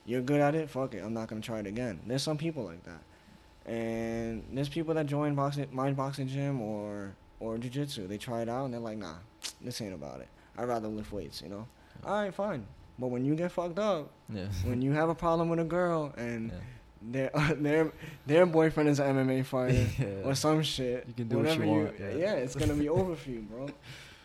You're 0.06 0.22
good 0.22 0.42
at 0.42 0.56
it. 0.56 0.70
Fuck 0.70 0.96
it. 0.96 1.04
I'm 1.04 1.14
not 1.14 1.28
gonna 1.28 1.42
try 1.42 1.60
it 1.60 1.68
again. 1.68 2.00
There's 2.08 2.24
some 2.24 2.38
people 2.38 2.64
like 2.64 2.84
that, 2.84 3.02
and 3.72 4.44
there's 4.52 4.70
people 4.70 4.94
that 4.96 5.06
join 5.06 5.36
boxing, 5.36 5.68
mind 5.72 5.96
boxing 5.96 6.28
gym 6.28 6.62
or 6.62 7.14
or 7.40 7.58
jujitsu. 7.58 8.08
They 8.08 8.18
try 8.18 8.42
it 8.42 8.50
out 8.50 8.66
and 8.66 8.74
they're 8.74 8.82
like, 8.82 8.98
nah, 8.98 9.16
this 9.62 9.80
ain't 9.82 9.94
about 9.94 10.20
it. 10.22 10.28
I'd 10.58 10.68
rather 10.68 10.88
lift 10.90 11.12
weights. 11.14 11.42
You 11.42 11.50
know. 11.50 11.68
All 12.04 12.14
right, 12.24 12.34
fine. 12.34 12.66
But 12.98 13.08
when 13.08 13.24
you 13.24 13.34
get 13.36 13.52
fucked 13.52 13.80
up, 13.80 14.10
yeah. 14.30 14.48
when 14.66 14.82
you 14.82 14.92
have 14.92 15.08
a 15.10 15.16
problem 15.16 15.48
with 15.48 15.60
a 15.60 15.64
girl 15.64 16.14
and 16.18 16.52
yeah. 17.12 17.30
their 17.32 17.56
their 17.56 17.92
their 18.26 18.46
boyfriend 18.46 18.90
is 18.90 19.00
an 19.00 19.16
MMA 19.16 19.46
fighter 19.46 19.86
Yeah. 20.00 20.06
or 20.28 20.36
some 20.36 20.62
shit. 20.64 21.06
You 21.08 21.14
can 21.14 21.28
do 21.28 21.38
what 21.38 21.46
you 21.56 21.62
whatever 21.62 21.84
want, 21.84 22.00
yeah. 22.00 22.34
it's 22.34 22.56
gonna 22.56 22.74
be 22.74 22.90
over 22.90 23.16
for 23.16 23.30
you, 23.30 23.42
bro. 23.42 23.68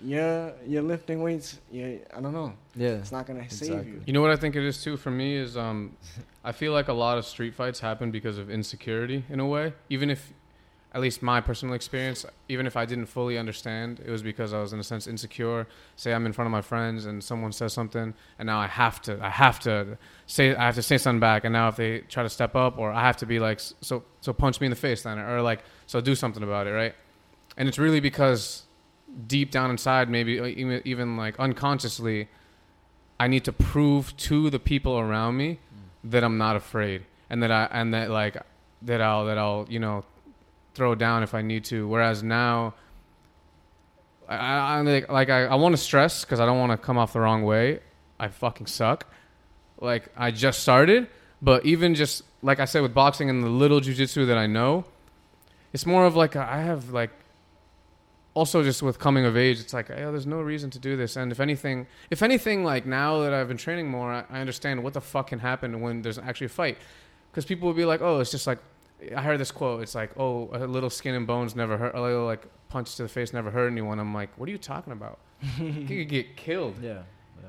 Yeah, 0.03 0.51
you're 0.66 0.83
lifting 0.83 1.22
weights. 1.22 1.61
Yeah, 1.70 1.97
I 2.14 2.20
don't 2.20 2.33
know. 2.35 2.53
yeah. 2.75 2.97
It's 2.97 3.12
not 3.12 3.27
gonna 3.27 3.49
save 3.49 3.87
you. 3.87 4.03
You 4.05 4.12
know 4.12 4.20
what 4.20 4.33
I 4.33 4.37
think 4.37 4.55
it 4.57 4.62
is 4.64 4.83
too 4.83 4.97
for 4.99 5.11
me 5.11 5.37
is 5.37 5.57
um, 5.57 5.97
I 6.45 6.53
feel 6.53 6.72
like 6.72 6.89
a 6.89 6.93
lot 6.93 7.16
of 7.16 7.25
street 7.25 7.55
fights 7.55 7.81
happen 7.81 8.11
because 8.11 8.37
of 8.37 8.51
insecurity 8.51 9.25
in 9.31 9.41
a 9.41 9.47
way. 9.47 9.72
Even 9.89 10.11
if, 10.11 10.33
at 10.95 11.01
least 11.01 11.22
my 11.22 11.40
personal 11.40 11.74
experience, 11.74 12.24
even 12.49 12.66
if 12.66 12.76
I 12.76 12.84
didn't 12.84 13.07
fully 13.07 13.36
understand, 13.36 13.99
it 13.99 14.11
was 14.11 14.22
because 14.22 14.53
I 14.53 14.61
was 14.61 14.72
in 14.72 14.78
a 14.78 14.84
sense 14.84 15.09
insecure. 15.09 15.66
Say 15.97 16.14
I'm 16.14 16.24
in 16.24 16.32
front 16.32 16.47
of 16.47 16.53
my 16.53 16.62
friends 16.62 17.05
and 17.07 17.22
someone 17.22 17.51
says 17.51 17.72
something, 17.72 18.14
and 18.38 18.47
now 18.47 18.61
I 18.61 18.68
have 18.68 19.03
to, 19.03 19.18
I 19.20 19.30
have 19.30 19.59
to 19.61 19.99
say, 20.26 20.55
I 20.55 20.66
have 20.66 20.76
to 20.76 20.82
say 20.82 20.97
something 20.97 21.18
back. 21.18 21.42
And 21.45 21.53
now 21.53 21.66
if 21.66 21.74
they 21.74 21.99
try 22.01 22.22
to 22.22 22.28
step 22.28 22.55
up, 22.55 22.78
or 22.78 22.92
I 22.92 23.01
have 23.01 23.16
to 23.18 23.26
be 23.26 23.40
like, 23.40 23.59
so, 23.59 24.05
so 24.20 24.32
punch 24.32 24.61
me 24.61 24.66
in 24.66 24.70
the 24.70 24.76
face 24.76 25.03
then, 25.03 25.18
or 25.18 25.42
like, 25.42 25.64
so 25.86 26.01
do 26.01 26.14
something 26.14 26.45
about 26.45 26.68
it, 26.68 26.70
right? 26.70 26.95
And 27.57 27.68
it's 27.68 27.78
really 27.78 28.01
because 28.01 28.62
deep 29.26 29.51
down 29.51 29.72
inside, 29.72 30.09
maybe 30.09 30.34
even, 30.34 30.80
even 30.84 31.16
like 31.16 31.38
unconsciously, 31.40 32.28
I 33.18 33.26
need 33.26 33.45
to 33.45 33.53
prove 33.53 34.16
to 34.18 34.49
the 34.49 34.61
people 34.61 34.97
around 34.97 35.36
me 35.36 35.59
mm. 35.59 36.11
that 36.11 36.22
I'm 36.22 36.38
not 36.38 36.55
afraid, 36.55 37.05
and 37.30 37.42
that 37.42 37.51
I 37.51 37.68
and 37.70 37.95
that 37.95 38.11
like 38.11 38.36
that 38.82 39.01
I'll 39.01 39.24
that 39.26 39.38
I'll 39.38 39.66
you 39.68 39.78
know 39.78 40.05
throw 40.75 40.95
down 40.95 41.22
if 41.22 41.35
I 41.35 41.43
need 41.43 41.64
to. 41.66 41.87
Whereas 41.87 42.22
now, 42.22 42.75
I, 44.29 44.37
I 44.37 44.81
like, 44.81 45.09
like 45.09 45.31
I, 45.31 45.45
I 45.45 45.55
want 45.55 45.75
to 45.75 45.81
stress 45.81 46.25
because 46.25 46.41
I 46.41 46.47
don't 46.47 46.59
want 46.59 46.72
to 46.72 46.79
come 46.79 46.99
off 46.99 47.12
the 47.12 47.20
wrong 47.20 47.43
way. 47.45 47.81
I 48.18 48.29
fucking 48.29 48.66
suck. 48.66 49.07
Like 49.81 50.09
I 50.16 50.31
just 50.31 50.61
started, 50.61 51.09
but 51.43 51.64
even 51.64 51.95
just 51.95 52.22
like 52.43 52.61
I 52.61 52.64
said 52.64 52.83
with 52.83 52.95
boxing 52.95 53.29
and 53.29 53.43
the 53.43 53.49
little 53.49 53.81
jujitsu 53.81 54.27
that 54.27 54.39
I 54.39 54.47
know, 54.47 54.85
it's 55.72 55.87
more 55.87 56.07
of 56.07 56.16
like 56.16 56.37
I 56.37 56.61
have 56.62 56.91
like 56.91 57.11
also 58.35 58.62
just 58.62 58.83
with 58.83 58.99
coming 58.99 59.25
of 59.25 59.37
age, 59.37 59.61
it's 59.61 59.72
like, 59.72 59.91
oh, 59.91 60.11
there's 60.11 60.27
no 60.27 60.41
reason 60.41 60.68
to 60.70 60.79
do 60.79 60.97
this. 60.97 61.16
And 61.16 61.31
if 61.33 61.41
anything, 61.41 61.87
if 62.11 62.22
anything, 62.22 62.64
like 62.64 62.85
now 62.85 63.20
that 63.20 63.33
I've 63.33 63.49
been 63.49 63.57
training 63.57 63.89
more, 63.89 64.12
I, 64.12 64.25
I 64.29 64.41
understand 64.41 64.83
what 64.83 64.93
the 64.93 65.01
fuck 65.01 65.29
can 65.29 65.39
happen 65.39 65.81
when 65.81 66.03
there's 66.03 66.18
actually 66.18 66.47
a 66.47 66.51
fight. 66.51 66.79
Because 67.31 67.45
people 67.45 67.68
will 67.68 67.75
be 67.75 67.85
like, 67.85 68.01
oh, 68.01 68.20
it's 68.20 68.31
just 68.31 68.47
like, 68.47 68.59
I 69.16 69.22
heard 69.22 69.40
this 69.40 69.50
quote. 69.50 69.82
It's 69.82 69.94
like, 69.94 70.12
oh, 70.18 70.50
a 70.52 70.66
little 70.66 70.90
skin 70.90 71.14
and 71.14 71.26
bones 71.26 71.55
never 71.55 71.76
hurt. 71.76 71.94
A 71.94 72.00
little 72.00 72.26
like 72.26 72.46
punch 72.68 72.96
to 72.96 73.02
the 73.02 73.09
face 73.09 73.32
never 73.32 73.50
hurt 73.50 73.68
anyone. 73.68 73.98
I'm 73.98 74.14
like, 74.14 74.30
what 74.36 74.48
are 74.48 74.52
you 74.52 74.59
talking 74.59 74.92
about? 74.92 75.18
you 75.59 75.86
could 75.86 76.09
get 76.09 76.36
killed. 76.36 76.76
Yeah. 76.82 77.02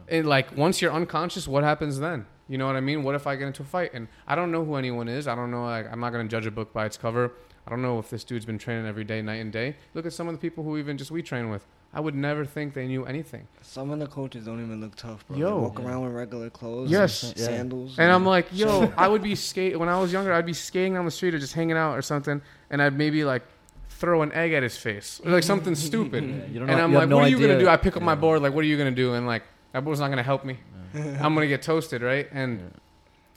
And 0.08 0.28
like 0.28 0.56
once 0.56 0.82
you're 0.82 0.92
unconscious, 0.92 1.48
what 1.48 1.64
happens 1.64 2.00
then? 2.00 2.26
You 2.48 2.58
know 2.58 2.68
what 2.68 2.76
I 2.76 2.80
mean? 2.80 3.04
What 3.04 3.16
if 3.16 3.26
I 3.26 3.36
get 3.36 3.48
into 3.48 3.64
a 3.64 3.66
fight 3.66 3.94
and 3.94 4.08
I 4.28 4.36
don't 4.36 4.52
know 4.52 4.64
who 4.64 4.76
anyone 4.76 5.08
is? 5.08 5.28
I 5.28 5.36
don't 5.36 5.50
know. 5.50 5.66
Like, 5.66 5.92
I'm 5.92 6.00
not 6.00 6.12
gonna 6.12 6.28
judge 6.28 6.46
a 6.46 6.52
book 6.52 6.74
by 6.74 6.86
its 6.86 6.98
cover. 6.98 7.32
I 7.66 7.72
don't 7.72 7.82
know 7.82 7.98
if 7.98 8.10
this 8.12 8.24
dude's 8.24 8.46
been 8.46 8.60
training 8.60 8.86
every 8.86 9.04
day, 9.04 9.22
night 9.22 9.42
and 9.42 9.52
day. 9.52 9.76
Look 9.96 10.06
at 10.06 10.14
some 10.14 10.28
of 10.28 10.34
the 10.36 10.40
people 10.40 10.64
who 10.64 10.78
even 10.78 10.98
just 10.98 11.10
we 11.10 11.24
train 11.24 11.50
with. 11.50 11.66
I 11.96 12.02
would 12.02 12.14
never 12.14 12.44
think 12.46 12.74
they 12.74 12.88
knew 12.88 13.06
anything. 13.06 13.48
Some 13.62 13.90
of 13.90 14.00
the 14.00 14.08
coaches 14.08 14.46
don't 14.46 14.60
even 14.62 14.82
look 14.82 14.96
tough, 14.96 15.26
bro. 15.28 15.38
Yo. 15.38 15.48
they 15.48 15.62
walk 15.62 15.80
Yeah. 15.80 15.86
around 15.86 16.04
with 16.04 16.14
regular 16.14 16.50
clothes. 16.50 16.92
Yes. 16.92 17.24
and 17.24 17.38
Yeah. 17.40 17.46
sandals. 17.46 17.98
And 17.98 18.12
I'm 18.12 18.26
like, 18.26 18.48
yo, 18.52 18.92
I 18.98 19.08
would 19.08 19.24
be 19.32 19.34
skate 19.36 19.80
when 19.80 19.88
I 19.88 19.98
was 20.00 20.12
younger. 20.12 20.34
I'd 20.34 20.46
be 20.46 20.54
skating 20.54 20.94
down 20.96 21.06
the 21.06 21.12
street 21.12 21.34
or 21.34 21.40
just 21.40 21.54
hanging 21.54 21.78
out 21.78 21.98
or 21.98 22.02
something, 22.02 22.42
and 22.70 22.82
I'd 22.82 22.98
maybe 22.98 23.24
like 23.24 23.44
throw 23.88 24.24
an 24.24 24.34
egg 24.34 24.52
at 24.52 24.62
his 24.62 24.76
face 24.76 25.22
or 25.24 25.32
like 25.32 25.44
something 25.44 25.74
stupid. 25.90 26.24
Yeah, 26.26 26.30
you 26.52 26.60
don't 26.60 26.70
and 26.70 26.78
know- 26.78 26.84
I'm 26.84 26.92
you 26.92 26.98
like, 26.98 27.08
no 27.10 27.16
what 27.16 27.26
are 27.26 27.30
you 27.30 27.40
gonna 27.40 27.58
do? 27.60 27.70
I 27.70 27.78
pick 27.78 27.96
up 27.96 28.04
my 28.04 28.16
board. 28.16 28.42
Like, 28.42 28.54
what 28.54 28.64
are 28.66 28.68
you 28.68 28.78
gonna 28.78 28.92
do? 28.92 29.14
And 29.14 29.26
like, 29.26 29.44
that 29.72 29.86
board's 29.86 30.02
not 30.02 30.10
gonna 30.10 30.22
help 30.24 30.44
me. 30.44 30.60
I'm 30.94 31.34
gonna 31.34 31.48
get 31.48 31.62
toasted, 31.62 32.02
right? 32.02 32.28
And 32.34 32.60
Yeah. 32.60 32.68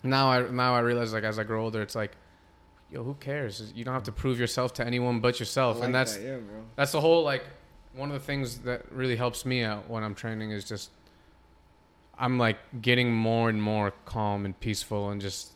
now 0.02 0.30
I 0.32 0.50
now 0.50 0.74
I 0.74 0.80
realize 0.80 1.12
like 1.12 1.22
as 1.22 1.38
I 1.38 1.44
grow 1.44 1.62
older, 1.62 1.80
it's 1.80 1.94
like, 1.94 2.10
yo, 2.90 3.04
who 3.04 3.14
cares? 3.14 3.72
You 3.76 3.84
don't 3.84 3.94
have 3.94 4.02
to 4.04 4.12
prove 4.12 4.40
yourself 4.40 4.74
to 4.74 4.84
anyone 4.86 5.20
but 5.20 5.38
yourself, 5.38 5.76
like 5.78 5.86
and 5.86 5.94
that's 5.94 6.16
that, 6.16 6.22
yeah, 6.24 6.36
bro. 6.38 6.64
that's 6.74 6.90
the 6.90 7.00
whole 7.00 7.22
like 7.22 7.44
one 7.98 8.10
of 8.10 8.14
the 8.14 8.24
things 8.24 8.58
that 8.60 8.90
really 8.92 9.16
helps 9.16 9.44
me 9.44 9.64
out 9.64 9.90
when 9.90 10.04
I'm 10.04 10.14
training 10.14 10.52
is 10.52 10.64
just 10.64 10.90
I'm 12.16 12.38
like 12.38 12.58
getting 12.80 13.12
more 13.12 13.48
and 13.50 13.60
more 13.60 13.92
calm 14.04 14.44
and 14.44 14.58
peaceful 14.60 15.10
and 15.10 15.20
just 15.20 15.52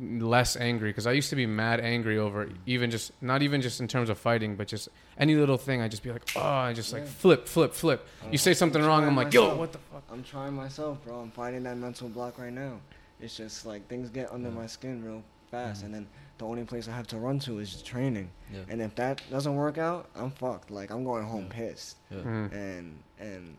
less 0.00 0.56
angry 0.56 0.90
because 0.90 1.06
I 1.06 1.12
used 1.12 1.30
to 1.30 1.36
be 1.36 1.46
mad 1.46 1.78
angry 1.80 2.18
over 2.18 2.48
even 2.66 2.90
just 2.90 3.12
not 3.22 3.42
even 3.42 3.60
just 3.60 3.80
in 3.80 3.86
terms 3.86 4.10
of 4.10 4.18
fighting 4.18 4.56
but 4.56 4.66
just 4.66 4.88
any 5.18 5.34
little 5.36 5.58
thing 5.58 5.80
I 5.82 5.86
just 5.88 6.02
be 6.02 6.10
like 6.10 6.22
oh 6.36 6.40
I 6.40 6.72
just 6.72 6.92
like 6.92 7.06
flip 7.06 7.46
flip 7.48 7.72
flip 7.74 8.06
you 8.30 8.38
say 8.38 8.54
something 8.54 8.82
wrong 8.82 9.04
I'm 9.04 9.14
like 9.16 9.32
yo 9.32 9.54
what 9.56 9.72
the 9.72 9.78
fuck 9.92 10.02
I'm 10.10 10.22
trying 10.24 10.54
myself, 10.54 11.02
bro. 11.04 11.20
I'm 11.20 11.30
fighting 11.30 11.62
that 11.64 11.76
mental 11.76 12.08
block 12.08 12.38
right 12.38 12.52
now. 12.52 12.78
It's 13.20 13.36
just 13.36 13.66
like 13.66 13.88
things 13.88 14.08
get 14.10 14.32
under 14.32 14.48
Yeah. 14.50 14.54
my 14.54 14.66
skin 14.66 15.04
real 15.04 15.22
fast, 15.50 15.82
Mhm. 15.82 15.86
and 15.86 15.94
then 15.94 16.06
the 16.38 16.44
only 16.46 16.64
place 16.64 16.88
I 16.88 16.92
have 16.92 17.06
to 17.08 17.18
run 17.18 17.38
to 17.40 17.58
is 17.60 17.80
training. 17.82 18.30
Yeah. 18.52 18.60
And 18.68 18.80
if 18.82 18.94
that 18.96 19.22
doesn't 19.30 19.54
work 19.54 19.78
out, 19.78 20.08
I'm 20.16 20.30
fucked. 20.30 20.70
Like 20.70 20.90
I'm 20.90 21.04
going 21.04 21.24
home 21.24 21.46
Yeah. 21.50 21.56
pissed, 21.56 21.96
Yeah. 22.10 22.18
Mm. 22.18 22.52
and 22.52 22.98
and 23.20 23.56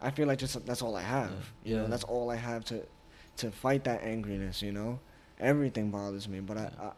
I 0.00 0.10
feel 0.10 0.26
like 0.28 0.38
just 0.38 0.64
that's 0.66 0.82
all 0.82 0.96
I 0.96 1.02
have. 1.02 1.30
Yeah. 1.64 1.70
You 1.70 1.76
know, 1.82 1.86
that's 1.88 2.04
all 2.04 2.30
I 2.30 2.36
have 2.36 2.64
to 2.66 2.82
to 3.38 3.50
fight 3.50 3.84
that 3.84 4.02
angriness. 4.02 4.62
You 4.62 4.72
know, 4.72 4.98
everything 5.40 5.90
bothers 5.90 6.28
me. 6.28 6.40
But 6.40 6.56
I, 6.58 6.70
I 6.80 6.90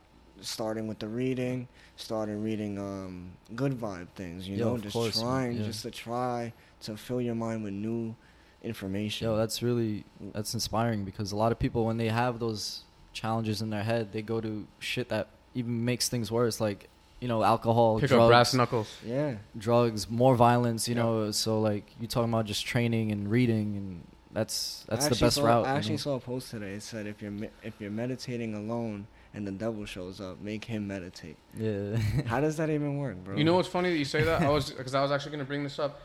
starting 0.42 0.86
with 0.86 0.98
the 1.00 1.08
reading, 1.08 1.68
started 1.96 2.36
reading 2.38 2.78
um 2.78 3.32
good 3.56 3.72
vibe 3.72 4.08
things. 4.14 4.48
You 4.48 4.56
Yo, 4.56 4.64
know, 4.68 4.74
of 4.76 4.82
just 4.82 4.92
course, 4.94 5.20
trying 5.20 5.56
Yeah. 5.56 5.64
just 5.64 5.82
to 5.82 5.90
try 5.90 6.52
to 6.82 6.96
fill 6.96 7.20
your 7.20 7.34
mind 7.34 7.64
with 7.64 7.72
new 7.74 8.14
information. 8.62 9.26
Yo, 9.26 9.36
that's 9.36 9.62
really 9.62 10.04
that's 10.32 10.54
inspiring 10.54 11.04
because 11.04 11.32
a 11.32 11.36
lot 11.36 11.50
of 11.52 11.58
people 11.58 11.84
when 11.86 11.96
they 11.96 12.08
have 12.08 12.38
those 12.38 12.84
challenges 13.12 13.62
in 13.62 13.70
their 13.70 13.82
head, 13.82 14.12
they 14.12 14.22
go 14.22 14.40
to 14.40 14.66
shit 14.78 15.08
that 15.08 15.28
even 15.54 15.84
makes 15.84 16.08
things 16.08 16.30
worse, 16.30 16.60
like 16.60 16.88
you 17.20 17.28
know, 17.28 17.42
alcohol, 17.42 18.00
pick 18.00 18.08
drugs, 18.08 18.22
up 18.22 18.28
brass 18.30 18.54
knuckles 18.54 18.96
yeah. 19.04 19.34
drugs, 19.58 20.08
more 20.08 20.34
violence. 20.36 20.88
You 20.88 20.94
Yeah. 20.94 21.02
know, 21.02 21.30
so 21.32 21.60
like 21.60 21.84
you 22.00 22.06
talking 22.06 22.32
about 22.32 22.46
just 22.46 22.64
training 22.66 23.12
and 23.12 23.30
reading, 23.30 23.76
and 23.76 24.06
that's 24.32 24.86
that's 24.88 25.08
the 25.08 25.16
best 25.16 25.36
saw, 25.36 25.44
route. 25.44 25.66
I 25.66 25.72
you 25.72 25.76
actually 25.76 25.92
know? 25.92 25.96
saw 25.98 26.14
a 26.16 26.20
post 26.20 26.50
today. 26.50 26.72
It 26.74 26.82
said 26.82 27.06
if 27.06 27.20
you're 27.20 27.30
me- 27.30 27.50
if 27.62 27.74
you're 27.80 27.90
meditating 27.90 28.54
alone 28.54 29.06
and 29.34 29.46
the 29.46 29.52
devil 29.52 29.84
shows 29.84 30.20
up, 30.20 30.40
make 30.40 30.64
him 30.64 30.86
meditate. 30.88 31.36
yeah, 31.56 31.96
How 32.26 32.40
does 32.46 32.56
that 32.56 32.70
even 32.70 32.96
work, 32.98 33.16
bro? 33.22 33.36
You 33.36 33.44
know 33.44 33.54
what's 33.54 33.68
funny 33.68 33.90
that 33.90 33.98
you 33.98 34.04
say 34.04 34.22
that? 34.24 34.42
I 34.42 34.48
was 34.48 34.70
because 34.78 34.94
I 34.94 35.02
was 35.02 35.10
actually 35.12 35.32
going 35.32 35.40
to 35.40 35.48
bring 35.48 35.62
this 35.62 35.78
up. 35.78 36.00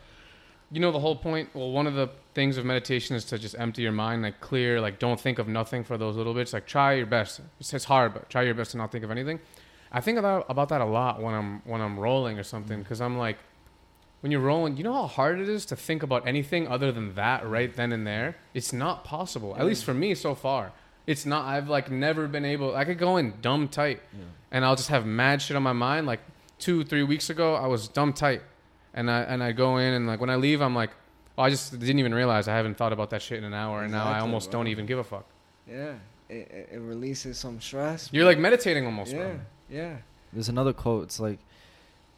You 0.70 0.80
know 0.80 0.90
the 0.90 0.98
whole 1.00 1.16
point. 1.16 1.50
Well, 1.54 1.70
one 1.70 1.86
of 1.86 1.94
the 1.94 2.10
things 2.34 2.56
of 2.56 2.64
meditation 2.64 3.14
is 3.14 3.24
to 3.26 3.38
just 3.38 3.54
empty 3.58 3.82
your 3.82 3.92
mind, 3.92 4.22
like 4.22 4.40
clear, 4.40 4.80
like 4.80 4.98
don't 4.98 5.20
think 5.20 5.38
of 5.38 5.46
nothing 5.46 5.84
for 5.84 5.96
those 5.96 6.16
little 6.16 6.34
bits. 6.34 6.52
Like 6.52 6.66
try 6.66 6.94
your 6.94 7.06
best. 7.06 7.40
It's, 7.60 7.84
hard, 7.84 8.14
but 8.14 8.28
try 8.28 8.42
your 8.42 8.54
best 8.54 8.72
to 8.72 8.76
not 8.76 8.90
think 8.90 9.04
of 9.04 9.10
anything. 9.10 9.38
I 9.92 10.00
think 10.00 10.18
about 10.18 10.46
about 10.48 10.68
that 10.70 10.80
a 10.80 10.84
lot 10.84 11.22
when 11.22 11.34
I'm 11.34 11.62
when 11.64 11.80
I'm 11.80 11.98
rolling 11.98 12.38
or 12.38 12.42
something 12.42 12.78
mm. 12.78 12.82
because 12.82 13.00
I'm 13.00 13.16
like, 13.16 13.38
when 14.20 14.32
you're 14.32 14.40
rolling, 14.40 14.76
you 14.76 14.82
know 14.82 14.92
how 14.92 15.06
hard 15.06 15.38
it 15.38 15.48
is 15.48 15.64
to 15.66 15.76
think 15.76 16.02
about 16.02 16.26
anything 16.26 16.66
other 16.66 16.90
than 16.90 17.14
that 17.14 17.48
right 17.48 17.74
then 17.74 17.92
and 17.92 18.04
there. 18.04 18.36
It's 18.52 18.72
not 18.72 19.04
possible. 19.04 19.54
At 19.56 19.66
least 19.66 19.82
mm. 19.82 19.86
for 19.86 19.94
me 19.94 20.14
so 20.14 20.34
far. 20.34 20.72
It's 21.06 21.24
not. 21.24 21.44
I've 21.44 21.68
like 21.68 21.90
never 21.90 22.26
been 22.26 22.44
able. 22.44 22.74
I 22.74 22.84
could 22.84 22.98
go 22.98 23.16
in 23.16 23.34
dumb 23.40 23.68
tight, 23.68 24.02
Yeah. 24.12 24.24
and 24.50 24.64
I'll 24.64 24.74
just 24.74 24.88
have 24.88 25.06
mad 25.06 25.40
shit 25.40 25.56
on 25.56 25.62
my 25.62 25.72
mind. 25.72 26.06
Like 26.06 26.20
two, 26.58 26.84
three 26.84 27.04
weeks 27.04 27.30
ago, 27.30 27.54
I 27.54 27.68
was 27.68 27.86
dumb 27.86 28.12
tight, 28.12 28.42
and 28.96 29.10
I 29.10 29.20
and 29.20 29.42
I 29.42 29.52
go 29.52 29.76
in 29.76 29.92
and 29.94 30.06
like 30.06 30.20
when 30.20 30.30
I 30.30 30.36
leave, 30.36 30.60
I'm 30.60 30.74
like, 30.74 30.90
oh, 31.38 31.42
I 31.42 31.50
just 31.50 31.78
didn't 31.78 31.98
even 31.98 32.14
realize 32.14 32.48
I 32.48 32.56
haven't 32.56 32.76
thought 32.76 32.92
about 32.92 33.10
that 33.10 33.22
shit 33.22 33.38
in 33.38 33.44
an 33.44 33.54
hour, 33.54 33.82
and 33.82 33.92
now 33.92 34.04
I 34.06 34.18
almost 34.20 34.50
bro. 34.50 34.60
don't 34.60 34.68
even 34.68 34.86
give 34.86 34.98
a 34.98 35.04
fuck. 35.04 35.26
Yeah, 35.68 35.94
it, 36.28 36.34
it, 36.34 36.68
it 36.72 36.80
releases 36.80 37.38
some 37.38 37.60
stress. 37.60 38.08
You're 38.12 38.24
like 38.24 38.38
meditating 38.38 38.84
almost, 38.86 39.12
yeah, 39.12 39.18
bro. 39.18 39.40
yeah. 39.70 39.96
There's 40.32 40.48
another 40.48 40.72
quote. 40.72 41.04
It's 41.04 41.20
like, 41.20 41.38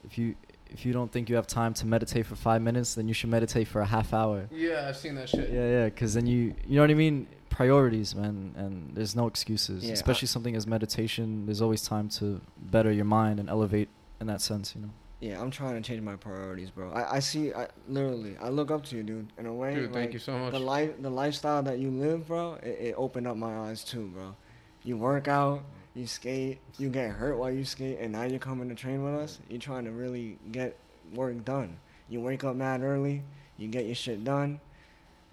if 0.05 0.17
you 0.17 0.35
if 0.71 0.85
you 0.87 0.93
don't 0.93 1.11
think 1.11 1.29
you 1.29 1.37
have 1.37 1.47
time 1.47 1.73
to 1.75 1.87
meditate 1.87 2.27
for 2.27 2.37
five 2.37 2.61
minutes, 2.63 2.95
then 2.95 3.09
you 3.09 3.15
should 3.15 3.31
meditate 3.31 3.69
for 3.69 3.81
a 3.81 3.87
half 3.87 4.13
hour. 4.13 4.49
Yeah, 4.53 4.87
I've 4.89 4.97
seen 4.97 5.15
that 5.17 5.29
shit. 5.29 5.51
Yeah, 5.51 5.69
yeah, 5.69 5.85
because 5.87 6.15
then 6.15 6.27
you 6.27 6.55
you 6.67 6.77
know 6.77 6.83
what 6.83 6.91
I 6.91 6.95
mean. 6.95 7.27
Priorities, 7.51 8.15
man, 8.15 8.55
and 8.57 8.95
there's 8.95 9.17
no 9.17 9.27
excuses. 9.27 9.83
Yeah, 9.83 9.91
I- 9.91 9.95
Especially 9.95 10.29
something 10.29 10.55
as 10.55 10.67
meditation. 10.67 11.47
There's 11.47 11.61
always 11.63 11.83
time 11.83 12.09
to 12.11 12.41
better 12.57 12.93
your 12.93 13.07
mind 13.07 13.41
and 13.41 13.49
elevate 13.49 13.89
in 14.21 14.27
that 14.29 14.41
sense. 14.41 14.75
You 14.77 14.83
know. 14.83 14.91
Yeah, 15.21 15.41
I'm 15.41 15.51
trying 15.51 15.75
to 15.75 15.81
change 15.81 16.01
my 16.01 16.15
priorities, 16.15 16.71
bro. 16.71 16.93
I, 16.93 17.17
I 17.17 17.19
see, 17.19 17.53
I 17.53 17.67
literally, 17.89 18.37
I 18.41 18.51
look 18.51 18.71
up 18.71 18.85
to 18.87 18.97
you, 18.97 19.03
dude. 19.03 19.27
In 19.37 19.47
a 19.47 19.53
way, 19.53 19.75
Dude, 19.75 19.85
like, 19.87 19.93
thank 19.95 20.13
you 20.13 20.21
so 20.21 20.39
much. 20.39 20.53
the 20.53 20.61
life, 20.61 20.91
the 21.01 21.11
lifestyle 21.11 21.63
that 21.65 21.81
you 21.81 21.91
live, 21.91 22.29
bro. 22.29 22.55
It, 22.63 22.79
it 22.81 22.95
opened 22.97 23.27
up 23.27 23.37
my 23.37 23.69
eyes 23.69 23.83
too, 23.83 24.07
bro. 24.15 24.37
You 24.85 24.97
work 24.97 25.27
out, 25.27 25.65
you 25.95 26.07
skate, 26.07 26.61
you 26.79 26.89
get 26.89 27.11
hurt 27.11 27.37
while 27.37 27.51
you 27.51 27.65
skate, 27.65 27.99
and 28.01 28.13
now 28.13 28.23
you're 28.23 28.39
coming 28.39 28.69
to 28.69 28.77
train 28.77 29.03
with 29.03 29.15
us. 29.15 29.41
You're 29.49 29.59
trying 29.61 29.85
to 29.87 29.91
really 29.91 30.39
get 30.53 30.77
work 31.13 31.45
done. 31.45 31.79
You 32.09 32.21
wake 32.21 32.45
up 32.45 32.55
mad 32.55 32.83
early, 32.83 33.25
you 33.57 33.67
get 33.67 33.87
your 33.87 33.97
shit 33.97 34.23
done. 34.23 34.61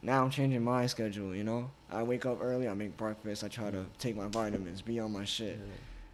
Now 0.01 0.23
I'm 0.23 0.31
changing 0.31 0.63
my 0.63 0.87
schedule, 0.87 1.35
you 1.35 1.43
know. 1.43 1.69
I 1.91 2.01
wake 2.01 2.25
up 2.25 2.39
early, 2.41 2.67
I 2.67 2.73
make 2.73 2.97
breakfast, 2.97 3.43
I 3.43 3.49
try 3.49 3.69
to 3.69 3.85
take 3.99 4.15
my 4.15 4.27
vitamins, 4.27 4.81
be 4.81 4.99
on 4.99 5.11
my 5.11 5.25
shit. 5.25 5.59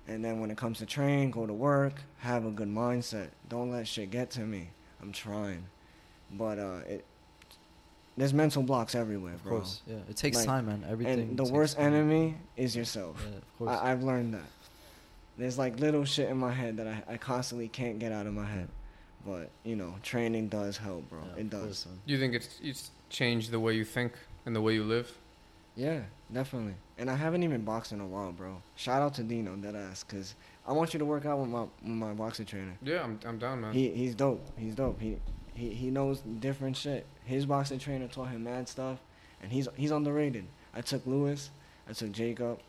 And 0.07 0.23
then 0.25 0.39
when 0.39 0.51
it 0.51 0.57
comes 0.57 0.79
to 0.79 0.85
train, 0.85 1.31
go 1.31 1.45
to 1.45 1.53
work, 1.53 2.01
have 2.19 2.45
a 2.45 2.49
good 2.51 2.67
mindset. 2.67 3.29
Don't 3.49 3.71
let 3.71 3.87
shit 3.87 4.11
get 4.11 4.29
to 4.31 4.41
me. 4.41 4.69
I'm 5.01 5.11
trying. 5.11 5.65
But 6.31 6.59
uh 6.59 6.79
it 6.87 7.05
there's 8.17 8.33
mental 8.33 8.61
blocks 8.61 8.93
everywhere, 8.93 9.35
Of 9.35 9.43
bro. 9.43 9.57
course. 9.57 9.81
Yeah. 9.87 9.95
It 10.09 10.17
takes 10.17 10.37
Like, 10.37 10.45
time, 10.45 10.65
man. 10.65 10.85
Everything. 10.89 11.19
And 11.19 11.37
the 11.37 11.45
worst 11.45 11.77
time. 11.77 11.93
enemy 11.93 12.35
is 12.57 12.75
yourself. 12.75 13.15
Yeah, 13.29 13.37
of 13.37 13.57
course. 13.57 13.71
I, 13.79 13.91
I've 13.91 14.03
learned 14.03 14.33
that. 14.33 14.49
There's 15.37 15.57
like 15.57 15.79
little 15.79 16.03
shit 16.03 16.29
in 16.29 16.37
my 16.37 16.51
head 16.51 16.77
that 16.77 16.87
I, 16.87 17.03
I 17.13 17.17
constantly 17.17 17.69
can't 17.69 17.99
get 17.99 18.11
out 18.11 18.27
of 18.27 18.33
my 18.33 18.45
head. 18.45 18.67
But, 19.25 19.49
you 19.63 19.75
know, 19.75 19.95
training 20.03 20.49
does 20.49 20.77
help, 20.77 21.07
bro. 21.09 21.19
Yeah, 21.35 21.41
it 21.41 21.49
does. 21.49 21.61
course. 21.61 21.87
You 22.05 22.17
think 22.19 22.33
it's 22.33 22.59
it's 22.61 22.91
changed 23.09 23.51
the 23.51 23.59
way 23.59 23.73
you 23.75 23.85
think 23.85 24.13
and 24.45 24.55
the 24.55 24.61
way 24.61 24.73
you 24.73 24.83
live? 24.83 25.11
Yeah, 25.75 26.01
definitely. 26.33 26.75
And 26.97 27.09
I 27.09 27.15
haven't 27.15 27.43
even 27.43 27.61
boxed 27.61 27.91
in 27.91 27.99
a 27.99 28.05
while, 28.07 28.31
bro. 28.31 28.61
Shout 28.75 29.01
out 29.01 29.13
to 29.15 29.23
Dino, 29.23 29.55
dead 29.55 29.75
ass, 29.75 30.03
because 30.03 30.35
I 30.67 30.71
want 30.73 30.93
you 30.93 30.99
to 30.99 31.05
work 31.05 31.25
out 31.25 31.39
with 31.39 31.49
my, 31.49 31.61
with 31.61 31.69
my 31.83 32.13
boxing 32.13 32.45
trainer. 32.45 32.77
Yeah, 32.83 33.03
I'm 33.03 33.19
I'm 33.25 33.37
down, 33.37 33.61
man. 33.61 33.73
He 33.73 33.89
he's 33.89 34.15
dope. 34.15 34.45
He's 34.57 34.75
dope. 34.75 34.99
He 35.01 35.17
he 35.53 35.69
he 35.73 35.89
knows 35.89 36.21
different 36.39 36.77
shit. 36.77 37.05
His 37.23 37.45
boxing 37.45 37.79
trainer 37.79 38.07
taught 38.07 38.29
him 38.29 38.43
mad 38.43 38.67
stuff, 38.69 38.99
and 39.41 39.51
he's 39.51 39.67
he's 39.75 39.91
underrated. 39.91 40.45
I 40.73 40.81
took 40.81 41.05
Lewis. 41.05 41.49
I 41.89 41.93
took 41.93 42.11
Jacob. 42.11 42.59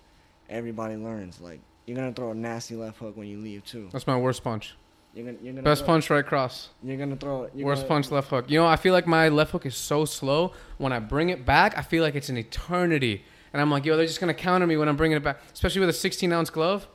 Everybody 0.49 0.97
learns. 0.97 1.41
Like 1.41 1.61
you're 1.87 1.97
gonna 1.97 2.13
throw 2.13 2.31
a 2.31 2.35
nasty 2.35 2.77
left 2.77 2.99
hook 2.99 3.17
when 3.17 3.29
you 3.29 3.39
leave 3.39 3.65
too. 3.65 3.89
That's 3.93 4.07
my 4.07 4.17
worst 4.17 4.43
punch. 4.43 4.75
You're 5.15 5.27
gonna 5.27 5.39
you're 5.43 5.53
gonna 5.53 5.63
Best 5.63 5.83
throw, 5.83 5.89
punch 5.95 6.09
right 6.11 6.25
cross. 6.25 6.71
You're 6.83 6.97
gonna 6.97 7.17
throw 7.17 7.45
it. 7.45 7.55
Worst 7.55 7.83
gonna- 7.83 7.89
punch 7.89 8.11
left 8.11 8.31
hook. 8.31 8.51
You 8.51 8.59
know, 8.61 8.67
I 8.67 8.77
feel 8.77 8.95
like 8.95 9.07
my 9.07 9.29
left 9.29 9.53
hook 9.53 9.67
is 9.67 9.77
so 9.77 10.05
slow. 10.07 10.53
When 10.79 10.93
I 10.93 10.99
bring 11.01 11.29
it 11.29 11.45
back, 11.45 11.77
I 11.77 11.83
feel 11.83 12.03
like 12.03 12.15
it's 12.15 12.31
an 12.31 12.39
eternity. 12.39 13.25
And 13.53 13.61
I'm 13.61 13.71
like, 13.71 13.85
yo, 13.85 13.97
they're 13.97 14.07
just 14.07 14.21
gonna 14.21 14.35
counter 14.35 14.67
me 14.67 14.77
when 14.77 14.89
I'm 14.89 14.97
bringing 14.97 15.17
it 15.17 15.23
back, 15.23 15.41
especially 15.53 15.81
with 15.81 15.91
a 15.91 15.95
16 15.95 16.33
ounce 16.33 16.51
glove. 16.51 16.89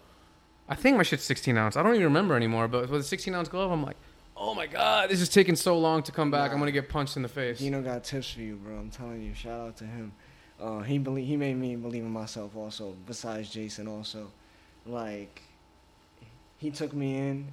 I 0.70 0.76
think 0.76 0.97
my 0.97 1.03
shit's 1.03 1.24
16 1.24 1.58
ounce. 1.58 1.78
I 1.78 1.84
don't 1.84 1.93
even 1.93 2.05
remember 2.05 2.36
anymore. 2.36 2.68
But 2.68 2.89
with 2.89 3.01
a 3.01 3.03
16 3.03 3.34
ounce 3.34 3.47
glove, 3.47 3.72
I'm 3.72 3.84
like, 3.84 3.97
oh 4.36 4.53
my 4.53 4.68
god, 4.68 5.10
this 5.10 5.22
is 5.22 5.30
taking 5.30 5.55
so 5.55 5.78
long 5.78 6.03
to 6.03 6.12
come 6.12 6.32
back. 6.32 6.51
I'm 6.51 6.60
gonna 6.60 6.72
get 6.72 6.89
punched 6.89 7.16
in 7.16 7.22
the 7.22 7.30
face. 7.30 7.60
Dino 7.60 7.82
got 7.82 8.03
tips 8.03 8.32
for 8.32 8.41
you, 8.41 8.55
bro. 8.55 8.76
I'm 8.78 8.89
telling 8.89 9.22
you. 9.22 9.34
Shout 9.34 9.60
out 9.60 9.78
to 9.78 9.86
him. 9.86 10.12
Uh, 10.60 10.80
he 10.80 10.97
believe 10.97 11.28
he 11.28 11.38
made 11.38 11.55
me 11.55 11.76
believe 11.76 12.03
in 12.03 12.12
myself 12.12 12.55
also. 12.55 12.95
Besides 13.05 13.49
Jason, 13.49 13.88
also, 13.88 14.32
like, 14.86 15.43
he 16.58 16.72
took 16.72 16.93
me 16.93 17.18
in. 17.18 17.51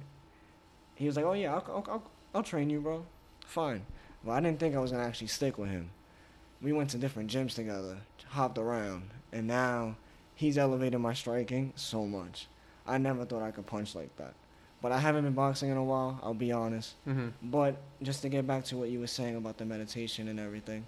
He 0.95 1.05
was 1.05 1.15
like, 1.15 1.25
"Oh 1.25 1.33
yeah, 1.33 1.53
I'll 1.53 1.63
I'll, 1.67 1.85
I'll, 1.89 2.03
I'll 2.33 2.43
train 2.43 2.69
you, 2.69 2.81
bro. 2.81 3.05
Fine." 3.45 3.85
But 4.23 4.31
I 4.31 4.39
didn't 4.41 4.59
think 4.59 4.75
I 4.75 4.79
was 4.79 4.91
gonna 4.91 5.03
actually 5.03 5.27
stick 5.27 5.57
with 5.57 5.69
him. 5.69 5.91
We 6.65 6.73
went 6.73 6.89
to 6.89 6.97
different 6.97 7.29
gyms 7.29 7.53
together, 7.53 7.95
hopped 8.29 8.57
around, 8.57 9.11
and 9.31 9.45
now 9.45 9.97
he's 10.33 10.57
elevated 10.57 10.99
my 10.99 11.13
striking 11.13 11.71
so 11.75 12.07
much. 12.07 12.47
I 12.87 12.97
never 12.97 13.23
thought 13.23 13.43
I 13.43 13.51
could 13.51 13.67
punch 13.67 13.93
like 13.93 14.17
that. 14.17 14.33
But 14.81 14.91
I 14.91 14.97
haven't 14.97 15.25
been 15.25 15.33
boxing 15.33 15.69
in 15.69 15.77
a 15.77 15.83
while. 15.83 16.19
I'll 16.23 16.33
be 16.33 16.51
honest. 16.51 16.95
hmm 17.03 17.27
But 17.43 17.75
just 18.01 18.23
to 18.23 18.29
get 18.29 18.47
back 18.47 18.63
to 18.65 18.77
what 18.77 18.89
you 18.89 18.99
were 18.99 19.05
saying 19.05 19.35
about 19.35 19.59
the 19.59 19.65
meditation 19.65 20.27
and 20.27 20.39
everything, 20.39 20.87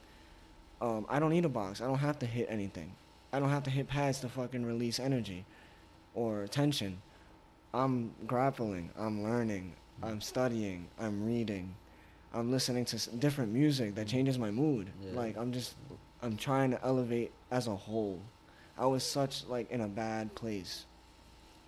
um, 0.82 1.06
I 1.10 1.20
don't 1.20 1.30
need 1.30 1.46
a 1.46 1.50
box. 1.50 1.80
I 1.80 1.86
don't 1.86 2.00
have 2.00 2.18
to 2.20 2.26
hit 2.26 2.48
anything. 2.50 2.92
I 3.32 3.40
don't 3.40 3.50
have 3.52 3.64
to 3.66 3.70
hit 3.70 3.88
pads 3.88 4.20
to 4.22 4.30
fucking 4.30 4.66
release 4.66 5.00
energy 5.00 5.46
or 6.16 6.48
tension. 6.48 7.00
I'm 7.72 8.14
grappling. 8.26 8.90
I'm 8.98 9.24
learning. 9.24 9.74
I'm 10.02 10.22
studying. 10.22 10.88
I'm 11.00 11.24
reading. 11.24 11.76
I'm 12.38 12.52
listening 12.52 12.86
to 12.86 13.10
different 13.18 13.52
music 13.52 13.96
that 13.96 14.08
changes 14.08 14.38
my 14.38 14.52
mood. 14.52 14.92
Yeah. 15.02 15.20
Like 15.20 15.38
I'm 15.38 15.52
just, 15.52 15.74
I'm 16.22 16.38
trying 16.38 16.70
to 16.72 16.84
elevate 16.86 17.32
as 17.50 17.66
a 17.66 17.76
whole. 17.76 18.20
I 18.78 18.86
was 18.86 19.04
such 19.04 19.46
like 19.48 19.72
in 19.72 19.82
a 19.82 19.88
bad 19.88 20.36
place, 20.36 20.86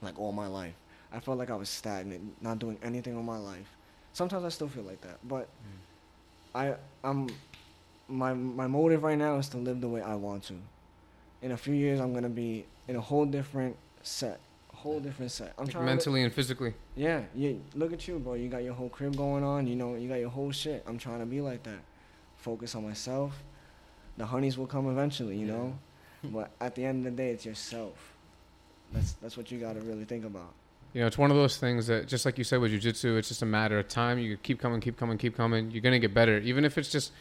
like 0.04 0.20
all 0.20 0.32
my 0.32 0.46
life. 0.46 0.76
I 1.12 1.20
felt 1.20 1.40
like 1.40 1.50
I 1.50 1.56
was 1.56 1.70
stagnant, 1.70 2.22
not 2.42 2.60
doing 2.60 2.78
anything 2.84 3.16
with 3.16 3.26
my 3.26 3.40
life. 3.40 3.68
Sometimes 4.14 4.46
I 4.46 4.50
still 4.50 4.68
feel 4.68 4.84
like 4.84 5.02
that, 5.02 5.18
but 5.28 5.48
hmm. 6.54 6.58
I 6.58 6.76
I'm 7.04 7.30
my 8.08 8.34
my 8.34 8.68
motive 8.68 9.02
right 9.02 9.18
now 9.18 9.38
is 9.38 9.50
to 9.50 9.58
live 9.58 9.82
the 9.82 9.88
way 9.88 10.04
I 10.04 10.14
want 10.14 10.44
to. 10.46 10.56
In 11.42 11.52
a 11.52 11.58
few 11.58 11.74
years, 11.74 12.00
I'm 12.00 12.14
gonna 12.14 12.30
be 12.30 12.66
in 12.88 12.96
a 12.96 13.02
whole 13.02 13.26
different 13.26 13.76
set, 14.04 14.40
whole 14.80 15.00
different 15.00 15.32
set. 15.32 15.54
I'm 15.58 15.66
Like 15.66 15.74
trying 15.74 15.86
mentally 15.86 16.24
and 16.24 16.34
physically. 16.34 16.74
Yeah, 16.96 17.24
yeah. 17.36 17.54
Look 17.76 17.92
at 17.94 18.08
you, 18.08 18.18
bro. 18.20 18.34
You 18.36 18.48
got 18.50 18.64
your 18.64 18.74
whole 18.74 18.90
crib 18.90 19.16
going 19.16 19.44
on. 19.44 19.68
You 19.68 19.76
know, 19.76 19.96
you 19.96 20.08
got 20.08 20.20
your 20.20 20.30
whole 20.30 20.52
shit. 20.52 20.84
I'm 20.88 20.98
trying 20.98 21.20
to 21.20 21.26
be 21.26 21.42
like 21.42 21.64
that. 21.64 21.80
Focus 22.38 22.76
on 22.76 22.84
myself. 22.84 23.44
The 24.18 24.26
honeys 24.26 24.58
will 24.58 24.68
come 24.68 24.90
eventually, 24.90 25.38
you 25.38 25.48
Yeah. 25.48 25.54
know. 25.54 25.80
but 26.24 26.52
at 26.60 26.76
the 26.76 26.84
end 26.86 27.06
of 27.06 27.16
the 27.16 27.18
day, 27.24 27.30
it's 27.32 27.46
yourself. 27.46 28.14
That's 28.94 29.14
that's 29.22 29.38
what 29.38 29.52
you 29.52 29.60
got 29.60 29.74
to 29.74 29.82
really 29.82 30.06
think 30.06 30.26
about. 30.26 30.54
You 30.94 31.02
know, 31.02 31.08
it's 31.08 31.18
one 31.18 31.30
of 31.30 31.38
those 31.38 31.58
things 31.58 31.86
that, 31.88 32.08
just 32.08 32.26
like 32.26 32.38
you 32.40 32.44
said 32.44 32.60
with 32.60 32.72
jujitsu, 32.72 33.18
it's 33.20 33.28
just 33.28 33.44
a 33.44 33.46
matter 33.46 33.78
of 33.78 33.88
time. 33.88 34.18
You 34.18 34.38
keep 34.38 34.60
coming, 34.60 34.82
keep 34.82 34.98
coming, 34.98 35.18
keep 35.20 35.36
coming. 35.38 35.70
You're 35.72 35.82
gonna 35.82 36.00
get 36.00 36.14
better, 36.14 36.40
even 36.40 36.66
if 36.66 36.78
it's 36.78 36.90
just 36.90 37.12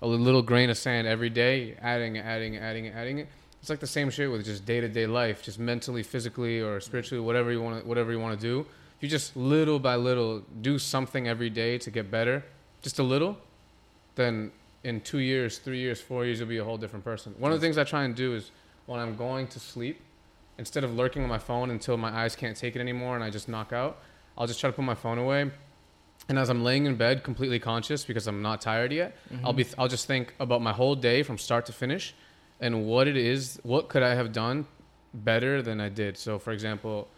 a 0.00 0.06
little 0.06 0.42
grain 0.42 0.70
of 0.70 0.78
sand 0.78 1.06
every 1.06 1.28
day, 1.28 1.74
adding, 1.80 2.16
adding, 2.16 2.56
adding, 2.56 2.88
adding 2.88 3.18
it. 3.18 3.28
It's 3.60 3.70
like 3.70 3.80
the 3.80 3.86
same 3.86 4.10
shit 4.10 4.30
with 4.30 4.44
just 4.44 4.64
day 4.64 4.80
to 4.80 4.88
day 4.88 5.06
life, 5.06 5.42
just 5.42 5.58
mentally, 5.58 6.02
physically, 6.02 6.60
or 6.60 6.80
spiritually, 6.80 7.24
whatever 7.24 7.50
you 7.50 7.60
want, 7.60 7.86
whatever 7.86 8.12
you 8.12 8.20
want 8.20 8.38
to 8.38 8.46
do. 8.46 8.60
If 8.60 9.02
you 9.02 9.08
just 9.08 9.36
little 9.36 9.78
by 9.78 9.96
little 9.96 10.42
do 10.60 10.78
something 10.78 11.28
every 11.28 11.50
day 11.50 11.78
to 11.78 11.90
get 11.90 12.10
better, 12.10 12.44
just 12.82 12.98
a 12.98 13.02
little, 13.02 13.36
then 14.14 14.52
in 14.84 15.00
two 15.00 15.18
years, 15.18 15.58
three 15.58 15.78
years, 15.78 16.00
four 16.00 16.24
years, 16.24 16.38
you'll 16.38 16.48
be 16.48 16.58
a 16.58 16.64
whole 16.64 16.78
different 16.78 17.04
person. 17.04 17.34
One 17.38 17.52
of 17.52 17.60
the 17.60 17.64
things 17.64 17.78
I 17.78 17.84
try 17.84 18.04
and 18.04 18.14
do 18.14 18.34
is 18.34 18.50
when 18.86 19.00
I'm 19.00 19.16
going 19.16 19.46
to 19.48 19.60
sleep, 19.60 20.00
instead 20.56 20.84
of 20.84 20.94
lurking 20.94 21.22
on 21.22 21.28
my 21.28 21.38
phone 21.38 21.70
until 21.70 21.96
my 21.96 22.10
eyes 22.10 22.34
can't 22.34 22.56
take 22.56 22.74
it 22.76 22.80
anymore 22.80 23.14
and 23.14 23.24
I 23.24 23.30
just 23.30 23.48
knock 23.48 23.72
out, 23.72 23.98
I'll 24.36 24.46
just 24.46 24.60
try 24.60 24.70
to 24.70 24.74
put 24.74 24.84
my 24.84 24.94
phone 24.94 25.18
away. 25.18 25.50
And 26.28 26.38
as 26.38 26.50
I'm 26.50 26.62
laying 26.62 26.86
in 26.86 26.96
bed, 26.96 27.22
completely 27.22 27.58
conscious 27.58 28.04
because 28.04 28.26
I'm 28.26 28.42
not 28.42 28.60
tired 28.60 28.92
yet, 28.92 29.16
mm-hmm. 29.32 29.46
I'll 29.46 29.52
be 29.52 29.66
I'll 29.78 29.88
just 29.88 30.06
think 30.06 30.34
about 30.40 30.60
my 30.60 30.72
whole 30.72 30.94
day 30.94 31.22
from 31.22 31.38
start 31.38 31.66
to 31.66 31.72
finish, 31.72 32.14
and 32.60 32.86
what 32.86 33.06
it 33.08 33.16
is, 33.16 33.60
what 33.62 33.88
could 33.88 34.02
I 34.02 34.14
have 34.14 34.32
done 34.32 34.66
better 35.14 35.62
than 35.62 35.80
I 35.80 35.88
did. 35.88 36.16
So, 36.16 36.38
for 36.38 36.52
example, 36.52 37.08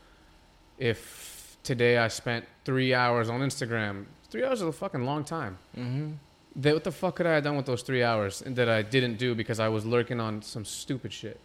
if 0.79 1.57
today 1.63 1.99
I 1.99 2.09
spent 2.09 2.45
three 2.65 2.95
hours 2.95 3.29
on 3.29 3.41
Instagram, 3.41 4.07
three 4.31 4.45
hours 4.45 4.61
is 4.61 4.69
a 4.69 4.73
fucking 4.73 5.05
long 5.05 5.25
time. 5.25 5.59
Mm-hmm. 5.77 6.13
That 6.57 6.75
what 6.75 6.85
the 6.85 6.93
fuck 6.93 7.17
could 7.17 7.27
I 7.27 7.35
have 7.35 7.45
done 7.45 7.57
with 7.57 7.67
those 7.67 7.83
three 7.83 8.03
hours 8.03 8.43
that 8.45 8.69
I 8.69 8.83
didn't 8.83 9.19
do 9.19 9.35
because 9.35 9.61
I 9.61 9.69
was 9.69 9.87
lurking 9.87 10.21
on 10.21 10.43
some 10.43 10.65
stupid 10.65 11.13
shit? 11.13 11.41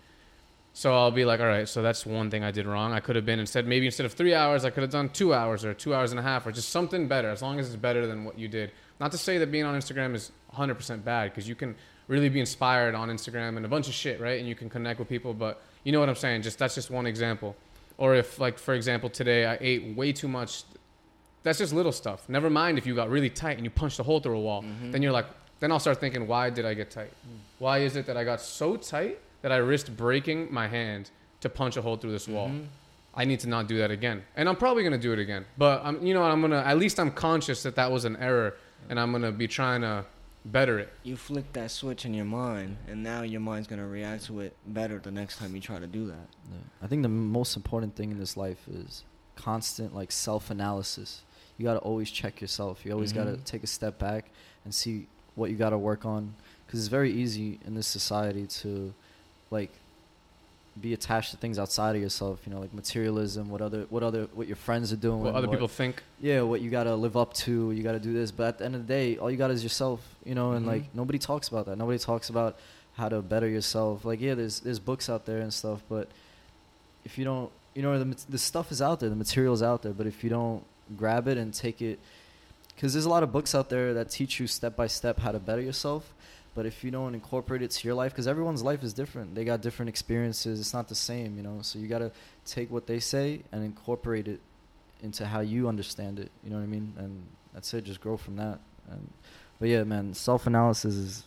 So 0.73 0.93
I'll 0.93 1.11
be 1.11 1.23
like, 1.23 1.39
all 1.39 1.45
right, 1.45 1.69
so 1.69 1.81
that's 1.81 2.05
one 2.05 2.29
thing 2.29 2.43
I 2.43 2.51
did 2.51 2.65
wrong. 2.65 2.91
I 2.91 2.99
could 2.99 3.15
have 3.15 3.25
been 3.25 3.39
instead 3.39 3.65
maybe 3.65 3.85
instead 3.85 4.05
of 4.05 4.13
three 4.13 4.33
hours, 4.33 4.65
I 4.65 4.71
could 4.71 4.81
have 4.81 4.91
done 4.91 5.09
two 5.09 5.33
hours 5.33 5.63
or 5.63 5.73
two 5.73 5.95
hours 5.95 6.11
and 6.11 6.19
a 6.19 6.23
half 6.23 6.45
or 6.45 6.51
just 6.51 6.69
something 6.69 7.07
better, 7.07 7.29
as 7.29 7.41
long 7.41 7.59
as 7.59 7.67
it's 7.67 7.77
better 7.77 8.07
than 8.07 8.25
what 8.25 8.37
you 8.37 8.47
did. 8.49 8.71
Not 8.99 9.11
to 9.11 9.17
say 9.17 9.37
that 9.37 9.51
being 9.51 9.63
on 9.63 9.79
Instagram 9.79 10.15
is 10.15 10.31
100% 10.53 11.03
bad 11.03 11.31
because 11.31 11.47
you 11.47 11.55
can 11.55 11.75
really 12.07 12.29
be 12.29 12.39
inspired 12.39 12.95
on 12.95 13.09
Instagram 13.09 13.57
and 13.57 13.65
a 13.65 13.69
bunch 13.69 13.87
of 13.87 13.93
shit, 13.93 14.19
right? 14.19 14.39
And 14.39 14.47
you 14.47 14.55
can 14.55 14.69
connect 14.69 14.99
with 14.99 15.09
people, 15.09 15.33
but 15.33 15.61
you 15.83 15.91
know 15.91 15.99
what 15.99 16.09
I'm 16.09 16.15
saying? 16.15 16.43
Just 16.43 16.59
that's 16.59 16.75
just 16.75 16.89
one 16.91 17.05
example. 17.05 17.55
Or 17.97 18.15
if 18.15 18.39
like 18.39 18.57
for 18.59 18.73
example 18.73 19.09
today 19.09 19.45
I 19.45 19.57
ate 19.61 19.95
way 19.95 20.11
too 20.11 20.27
much 20.27 20.63
that's 21.43 21.59
just 21.59 21.73
little 21.73 21.91
stuff. 21.91 22.27
Never 22.27 22.49
mind 22.49 22.79
if 22.79 22.87
you 22.87 22.95
got 22.95 23.09
really 23.09 23.29
tight 23.29 23.57
and 23.57 23.63
you 23.63 23.69
punched 23.69 23.99
a 23.99 24.03
hole 24.03 24.19
through 24.19 24.37
a 24.37 24.41
wall. 24.41 24.63
Mm-hmm. 24.63 24.91
Then 24.91 25.03
you're 25.03 25.11
like, 25.11 25.27
then 25.59 25.71
I'll 25.71 25.79
start 25.79 25.99
thinking, 25.99 26.27
why 26.27 26.49
did 26.49 26.65
I 26.65 26.73
get 26.73 26.89
tight? 26.89 27.11
Why 27.59 27.77
is 27.79 27.95
it 27.95 28.07
that 28.07 28.17
I 28.17 28.23
got 28.23 28.41
so 28.41 28.75
tight 28.75 29.19
that 29.43 29.51
I 29.51 29.57
risked 29.57 29.95
breaking 29.95 30.51
my 30.51 30.67
hand 30.67 31.11
to 31.41 31.49
punch 31.49 31.77
a 31.77 31.81
hole 31.83 31.95
through 31.95 32.11
this 32.11 32.27
wall. 32.27 32.49
Mhm. 32.49 32.65
I 33.13 33.23
need 33.23 33.39
to 33.41 33.47
not 33.47 33.67
do 33.67 33.77
that 33.77 33.91
again, 33.91 34.23
and 34.35 34.49
I'm 34.49 34.55
probably 34.55 34.83
gonna 34.83 34.97
do 34.97 35.13
it 35.13 35.19
again. 35.19 35.45
But 35.57 35.81
I'm, 35.85 36.03
you 36.05 36.13
know, 36.15 36.21
what 36.21 36.31
I'm 36.31 36.41
gonna 36.41 36.63
at 36.71 36.77
least 36.77 36.99
I'm 36.99 37.11
conscious 37.11 37.61
that 37.63 37.75
that 37.75 37.91
was 37.91 38.03
an 38.03 38.17
error, 38.17 38.55
and 38.89 38.99
I'm 38.99 39.11
gonna 39.11 39.31
be 39.31 39.47
trying 39.47 39.81
to 39.81 40.03
better 40.45 40.77
it. 40.79 40.93
You 41.03 41.15
flick 41.17 41.51
that 41.53 41.71
switch 41.71 42.05
in 42.05 42.13
your 42.13 42.25
mind, 42.25 42.77
and 42.87 43.03
now 43.03 43.23
your 43.23 43.41
mind's 43.41 43.67
gonna 43.67 43.87
react 43.87 44.25
to 44.25 44.39
it 44.41 44.55
better 44.67 44.99
the 44.99 45.11
next 45.11 45.37
time 45.37 45.55
you 45.55 45.61
try 45.61 45.79
to 45.79 45.87
do 45.87 46.07
that. 46.07 46.27
Yeah. 46.51 46.57
I 46.81 46.87
think 46.87 47.01
the 47.03 47.09
most 47.09 47.55
important 47.55 47.95
thing 47.95 48.11
in 48.11 48.19
this 48.19 48.37
life 48.37 48.67
is 48.67 49.03
constant 49.35 49.93
like 49.95 50.11
self-analysis. 50.11 51.21
You 51.57 51.63
got 51.65 51.73
to 51.73 51.79
always 51.79 52.11
check 52.11 52.41
yourself. 52.41 52.85
You 52.85 52.91
always 52.91 53.11
got 53.13 53.25
to 53.25 53.31
Mhm. 53.33 53.43
take 53.45 53.63
a 53.63 53.67
step 53.67 53.97
back 53.97 54.29
and 54.63 54.73
see 54.75 55.07
what 55.35 55.49
you 55.49 55.55
got 55.57 55.69
to 55.71 55.77
work 55.77 56.05
on 56.05 56.33
cuz 56.67 56.79
it's 56.81 56.87
very 56.89 57.11
easy 57.11 57.59
in 57.65 57.75
this 57.75 57.87
society 57.87 58.45
to 58.47 58.93
like 59.51 59.71
be 60.79 60.93
attached 60.93 61.31
to 61.31 61.37
things 61.37 61.57
outside 61.57 61.95
of 61.95 62.01
yourself, 62.01 62.39
you 62.45 62.53
know, 62.53 62.59
like 62.59 62.73
materialism, 62.73 63.49
what 63.49 63.61
other 63.61 63.85
what 63.89 64.03
other 64.03 64.27
what 64.33 64.45
your 64.47 64.57
friends 64.57 64.91
are 64.91 64.97
doing, 64.97 65.21
What 65.21 65.33
other 65.35 65.47
people 65.47 65.69
think. 65.69 66.03
yeah, 66.19 66.41
what 66.41 66.59
you 66.61 66.69
gotta 66.69 66.95
live 66.95 67.15
up 67.15 67.33
to, 67.45 67.71
you 67.71 67.81
gotta 67.81 67.99
do 67.99 68.11
this. 68.13 68.31
But 68.31 68.47
at 68.47 68.57
the 68.57 68.65
end 68.65 68.75
of 68.75 68.81
the 68.85 68.93
day, 68.93 69.17
all 69.17 69.31
you 69.31 69.37
got 69.37 69.51
is 69.51 69.63
yourself, 69.63 70.01
you 70.25 70.35
know, 70.35 70.51
and 70.51 70.65
Mhm. 70.65 70.69
like 70.69 70.83
nobody 70.93 71.17
talks 71.17 71.47
about 71.47 71.65
that. 71.67 71.77
Nobody 71.77 71.97
talks 71.99 72.29
about 72.29 72.57
how 72.97 73.07
to 73.09 73.21
better 73.21 73.47
yourself. 73.47 74.03
Like, 74.03 74.19
yeah, 74.19 74.33
there's 74.35 74.59
there's 74.59 74.79
books 74.79 75.09
out 75.09 75.25
there 75.25 75.39
and 75.39 75.53
stuff, 75.53 75.81
but 75.87 76.09
if 77.05 77.17
you 77.17 77.23
don't, 77.23 77.51
you 77.73 77.81
know, 77.81 77.97
the 78.03 78.15
the 78.29 78.37
stuff 78.37 78.69
is 78.71 78.81
out 78.81 78.99
there, 78.99 79.09
the 79.09 79.15
material 79.15 79.53
is 79.53 79.63
out 79.63 79.81
there, 79.81 79.93
but 79.93 80.07
if 80.07 80.23
you 80.25 80.29
don't 80.29 80.63
grab 80.97 81.27
it 81.29 81.37
and 81.37 81.53
take 81.53 81.81
it, 81.81 81.99
because 82.75 82.91
there's 82.93 83.05
a 83.05 83.09
lot 83.09 83.23
of 83.23 83.31
books 83.31 83.55
out 83.55 83.69
there 83.69 83.93
that 83.93 84.09
teach 84.09 84.39
you 84.41 84.47
step 84.47 84.75
by 84.75 84.87
step 84.87 85.19
how 85.19 85.31
to 85.31 85.39
better 85.39 85.61
yourself. 85.61 86.13
But 86.55 86.65
if 86.65 86.83
you 86.83 86.89
don't 86.89 87.13
incorporate 87.13 87.61
it 87.61 87.69
to 87.71 87.87
your 87.87 87.95
life, 87.95 88.11
because 88.13 88.27
everyone's 88.27 88.63
life 88.63 88.81
is 88.81 88.93
different, 88.93 89.35
they 89.35 89.43
got 89.43 89.61
different 89.61 89.89
experiences. 89.89 90.59
It's 90.59 90.73
not 90.73 90.87
the 90.87 90.95
same, 90.95 91.35
you 91.37 91.43
know. 91.43 91.59
So 91.61 91.77
you 91.79 91.87
gotta 91.87 92.11
take 92.45 92.71
what 92.71 92.87
they 92.87 92.99
say 92.99 93.41
and 93.51 93.63
incorporate 93.63 94.27
it 94.27 94.39
into 95.03 95.25
how 95.25 95.41
you 95.41 95.67
understand 95.67 96.17
it. 96.17 96.31
You 96.43 96.49
know 96.51 96.55
what 96.55 96.63
I 96.63 96.67
mean? 96.67 96.93
And 96.97 97.23
that's 97.53 97.73
it. 97.73 97.83
Just 97.83 97.99
grow 98.01 98.15
from 98.17 98.37
that. 98.37 98.59
And 98.89 99.11
but 99.59 99.67
yeah, 99.69 99.83
man, 99.83 100.13
self 100.13 100.47
analysis 100.47 100.95
is 100.95 101.23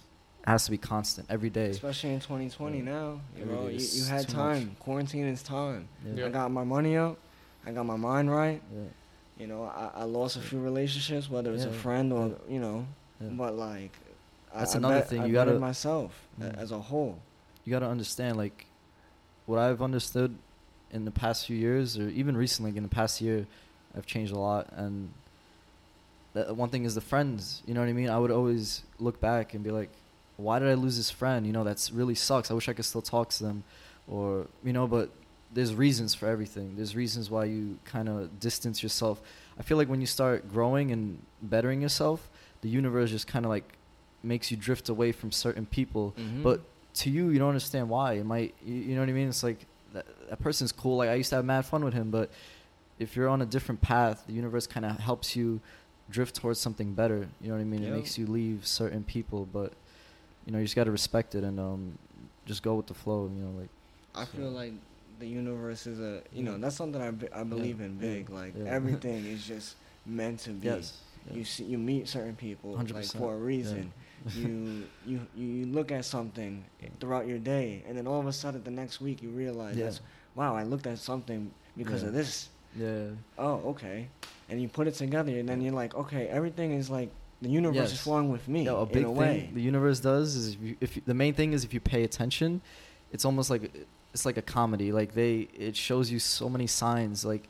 has 0.47 0.65
to 0.65 0.71
be 0.71 0.79
constant 0.79 1.27
every 1.31 1.51
day. 1.51 1.67
Especially 1.69 2.11
in 2.15 2.21
2020 2.21 2.79
Yeah. 2.79 2.85
now, 2.85 3.21
you 3.37 3.43
Every 3.43 3.55
know, 3.55 3.69
you, 3.69 3.87
you 3.87 4.05
had 4.05 4.27
time. 4.29 4.69
much. 4.69 4.79
Quarantine 4.79 5.27
is 5.27 5.43
time. 5.43 5.89
Yeah. 6.15 6.25
I 6.27 6.29
got 6.31 6.51
my 6.51 6.65
money 6.65 6.97
up. 6.97 7.19
I 7.67 7.73
got 7.73 7.85
my 7.85 7.97
mind 7.97 8.31
right. 8.31 8.63
Yeah. 8.75 8.85
You 9.39 9.47
know, 9.47 9.65
I, 9.65 9.91
I 10.01 10.05
lost 10.05 10.37
a 10.37 10.41
few 10.41 10.59
relationships, 10.59 11.29
whether 11.29 11.53
it's 11.53 11.65
a 11.65 11.73
friend 11.73 12.15
or 12.15 12.35
you 12.49 12.61
know, 12.61 12.87
Yeah. 13.21 13.29
but 13.33 13.57
like, 13.57 13.93
That's 14.55 14.75
I, 14.75 14.79
another 14.79 14.95
bet- 15.01 15.09
thing, 15.09 15.21
I 15.23 15.27
you 15.27 15.33
gotta- 15.33 15.59
myself 15.59 16.13
a- 16.41 16.45
Mm. 16.45 16.57
as 16.59 16.71
a 16.73 16.79
whole. 16.81 17.19
you 17.65 17.71
got 17.73 17.81
to 17.81 17.89
understand 17.89 18.37
like 18.39 18.65
what 19.47 19.59
I've 19.59 19.83
understood 19.83 20.35
in 20.91 21.05
the 21.05 21.11
past 21.11 21.47
few 21.47 21.57
years 21.57 21.99
or 21.99 22.09
even 22.09 22.35
recently 22.37 22.75
in 22.77 22.83
the 22.83 22.89
past 22.89 23.21
year 23.21 23.47
I've 23.95 24.07
changed 24.07 24.33
a 24.33 24.39
lot 24.39 24.69
and 24.73 25.11
that 26.35 26.57
one 26.57 26.69
thing 26.71 26.85
is 26.85 26.95
the 26.95 27.01
friends 27.03 27.63
you 27.67 27.75
know 27.75 27.81
what 27.81 27.89
I 27.89 27.93
mean? 27.93 28.09
I 28.09 28.19
would 28.19 28.31
always 28.31 28.83
look 28.99 29.21
back 29.21 29.55
and 29.55 29.63
be 29.63 29.71
like 29.71 29.91
why 30.37 30.59
did 30.61 30.69
I 30.69 30.75
lose 30.75 30.97
this 30.97 31.11
friend? 31.11 31.47
You 31.47 31.53
know 31.53 31.65
that's 31.65 31.91
really 31.91 32.15
sucks. 32.15 32.51
I 32.51 32.55
wish 32.55 32.69
I 32.69 32.73
could 32.73 32.85
still 32.85 33.03
talk 33.03 33.29
to 33.31 33.43
them 33.43 33.65
or 34.07 34.47
you 34.65 34.73
know 34.73 34.87
but 34.87 35.11
there's 35.53 35.75
reasons 35.75 36.15
for 36.15 36.27
everything. 36.27 36.77
There's 36.77 36.95
reasons 36.95 37.31
why 37.31 37.47
you 37.47 37.79
kind 37.87 38.09
of 38.09 38.39
distance 38.39 38.83
yourself. 38.83 39.21
I 39.59 39.63
feel 39.63 39.77
like 39.79 39.89
when 39.89 40.01
you 40.01 40.07
start 40.07 40.51
growing 40.53 40.91
and 40.93 41.19
bettering 41.43 41.81
yourself 41.83 42.29
the 42.61 42.69
universe 42.69 43.11
just 43.11 43.27
kind 43.27 43.45
of 43.45 43.51
like 43.51 43.75
makes 44.23 44.51
you 44.51 44.57
drift 44.57 44.89
away 44.89 45.13
from 45.13 45.31
certain 45.33 45.67
people 45.67 46.15
Mhm. 46.19 46.43
but 46.43 46.61
to 46.95 47.11
you, 47.11 47.29
you 47.31 47.39
don't 47.39 47.49
understand 47.51 47.89
why. 47.89 48.15
It 48.15 48.25
might, 48.27 48.55
you, 48.67 48.75
you 48.75 48.95
know 48.95 49.01
what 49.03 49.09
I 49.09 49.13
mean? 49.13 49.29
It's 49.29 49.45
like 49.45 49.59
that, 49.93 50.05
that 50.31 50.41
person's 50.41 50.73
cool. 50.73 50.97
Like 50.97 51.09
I 51.11 51.15
used 51.15 51.31
to 51.31 51.37
have 51.37 51.45
mad 51.45 51.65
fun 51.65 51.85
with 51.85 51.95
him, 51.95 52.11
but 52.11 52.29
if 52.99 53.15
you're 53.15 53.29
on 53.29 53.41
a 53.41 53.47
different 53.47 53.81
path, 53.81 54.25
the 54.27 54.33
universe 54.33 54.67
kind 54.67 54.85
of 54.85 54.99
helps 54.99 55.37
you 55.37 55.61
drift 56.11 56.35
towards 56.35 56.59
something 56.59 56.95
better. 56.95 57.29
You 57.41 57.49
know 57.49 57.55
what 57.55 57.61
I 57.61 57.65
mean? 57.65 57.85
It 57.85 57.93
makes 57.93 58.19
you 58.19 58.27
leave 58.27 58.67
certain 58.67 59.05
people, 59.05 59.47
but 59.53 59.73
you 60.47 60.53
know 60.53 60.59
you 60.59 60.65
just 60.65 60.75
got 60.75 60.85
to 60.85 60.91
respect 60.91 61.35
it 61.37 61.45
and 61.45 61.61
um, 61.61 61.99
just 62.47 62.63
go 62.65 62.75
with 62.75 62.87
the 62.89 62.95
flow. 62.95 63.31
You 63.33 63.43
know, 63.45 63.61
like 63.61 63.69
I 64.17 64.25
So- 64.25 64.39
feel 64.39 64.51
like 64.51 64.73
the 65.21 65.27
universe 65.29 65.87
is 65.87 66.01
a, 66.01 66.23
you 66.33 66.43
know, 66.43 66.59
that's 66.59 66.75
something 66.77 67.01
I, 67.01 67.11
be- 67.13 67.33
I 67.33 67.45
believe 67.45 67.81
in 67.81 67.95
yeah, 67.97 68.01
big. 68.01 68.31
Like 68.31 68.55
yeah. 68.57 68.65
everything 68.65 69.25
is 69.27 69.47
just 69.47 69.77
meant 70.07 70.41
to 70.41 70.51
be. 70.51 70.67
yes, 70.67 70.99
You 71.33 71.45
see, 71.45 71.65
you 71.65 71.79
meet 71.79 72.09
certain 72.09 72.35
people 72.35 72.73
like 72.73 72.87
100%, 72.89 73.19
for 73.19 73.35
a 73.35 73.39
reason. 73.39 73.93
you 74.35 74.85
you 75.07 75.21
you 75.37 75.67
look 75.67 75.91
at 75.93 76.05
something 76.05 76.65
throughout 77.01 77.27
your 77.27 77.39
day, 77.39 77.83
and 77.89 77.97
then 77.97 78.07
all 78.07 78.21
of 78.21 78.27
a 78.27 78.33
sudden 78.33 78.63
the 78.65 78.71
next 78.71 79.01
week 79.01 79.23
you 79.23 79.31
realize, 79.31 79.77
Yeah. 79.77 79.91
wow, 80.35 80.55
I 80.57 80.65
looked 80.65 80.87
at 80.87 80.99
something 80.99 81.51
because 81.77 82.03
Yeah. 82.03 82.09
of 82.09 82.15
this. 82.15 82.49
yeah, 82.77 83.11
Oh, 83.39 83.55
okay, 83.73 84.09
and 84.49 84.61
you 84.61 84.69
put 84.69 84.87
it 84.87 84.95
together, 84.95 85.33
and 85.39 85.49
then 85.49 85.61
you're 85.61 85.73
like, 85.75 85.95
okay, 85.95 86.27
everything 86.29 86.73
is 86.73 86.91
like 86.91 87.11
the 87.41 87.49
universe 87.49 87.87
is 87.89 87.93
Yes. 87.93 88.03
flowing 88.05 88.31
with 88.31 88.49
me 88.49 88.65
Yo, 88.65 88.79
a 88.79 88.83
in 88.83 88.89
big 88.89 89.05
a 89.05 89.07
thing 89.07 89.17
way. 89.17 89.51
the 89.55 89.63
universe 89.63 90.01
does 90.01 90.35
is 90.35 90.55
if, 90.55 90.61
you, 90.61 90.77
if 90.81 90.97
you, 90.97 91.03
the 91.07 91.15
main 91.15 91.35
thing 91.35 91.53
is 91.53 91.65
if 91.65 91.73
you 91.73 91.81
pay 91.81 92.03
attention, 92.03 92.61
it's 93.13 93.25
almost 93.25 93.49
like 93.51 93.71
it's 94.13 94.27
like 94.27 94.37
a 94.37 94.43
comedy. 94.43 94.91
Like 94.91 95.15
they, 95.15 95.49
it 95.55 95.77
shows 95.77 96.11
you 96.11 96.19
so 96.19 96.49
many 96.49 96.67
signs. 96.67 97.25
Like 97.25 97.45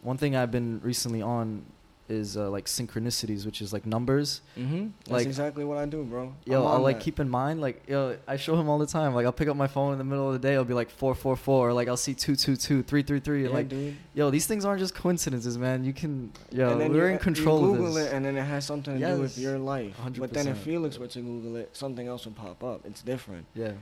one 0.00 0.16
thing 0.16 0.34
I've 0.34 0.50
been 0.50 0.80
recently 0.82 1.20
on 1.20 1.64
is 2.08 2.36
uh, 2.36 2.48
like 2.50 2.64
synchronicities, 2.66 3.44
which 3.44 3.60
is 3.60 3.72
like 3.72 3.84
numbers. 3.84 4.40
Mm-hmm. 4.58 4.88
That's 5.00 5.10
like- 5.10 5.26
exactly 5.26 5.64
what 5.64 5.76
I 5.78 5.86
do, 5.86 6.02
bro. 6.04 6.34
Yo, 6.44 6.64
I'll 6.64 6.80
like 6.80 6.96
that. 6.98 7.02
keep 7.04 7.20
in 7.20 7.28
mind, 7.28 7.60
like 7.60 7.82
yo, 7.88 8.16
I 8.26 8.36
show 8.36 8.56
him 8.58 8.68
all 8.68 8.78
the 8.78 8.86
time. 8.86 9.14
Like 9.14 9.26
I'll 9.26 9.32
pick 9.32 9.48
up 9.48 9.56
my 9.56 9.66
phone 9.66 9.92
in 9.92 9.98
the 9.98 10.04
middle 10.04 10.26
of 10.26 10.32
the 10.32 10.38
day, 10.48 10.54
I'll 10.54 10.64
be 10.64 10.74
like 10.74 10.90
four 10.90 11.14
four 11.14 11.36
four, 11.36 11.68
or 11.68 11.72
like 11.72 11.88
I'll 11.88 11.96
see 11.96 12.14
two 12.14 12.34
two 12.36 12.56
two 12.56 12.82
three 12.82 13.02
three 13.02 13.20
three, 13.20 13.44
Yeah, 13.44 13.50
like 13.50 13.68
dude. 13.68 13.96
yo, 14.14 14.30
these 14.30 14.46
things 14.46 14.64
aren't 14.64 14.80
just 14.80 14.94
coincidences, 14.94 15.58
man. 15.58 15.84
You 15.84 15.92
can, 15.92 16.32
yo, 16.50 16.76
we're 16.88 17.10
in 17.10 17.18
control 17.18 17.60
you 17.60 17.70
of 17.72 17.76
Google 17.76 17.94
this. 17.94 18.06
it, 18.06 18.14
and 18.14 18.24
then 18.24 18.36
it 18.36 18.42
has 18.44 18.64
something 18.64 18.98
to 18.98 19.06
do 19.14 19.20
with 19.20 19.36
Yes. 19.36 19.44
your 19.44 19.58
life. 19.58 19.94
But 20.18 20.32
then 20.32 20.48
if 20.48 20.56
100%. 20.56 20.60
Felix 20.64 20.98
were 20.98 21.08
to 21.08 21.20
Google 21.20 21.56
it, 21.56 21.76
something 21.76 22.06
else 22.08 22.24
would 22.24 22.36
pop 22.36 22.64
up. 22.64 22.86
It's 22.86 23.02
different. 23.02 23.44
yeah, 23.54 23.72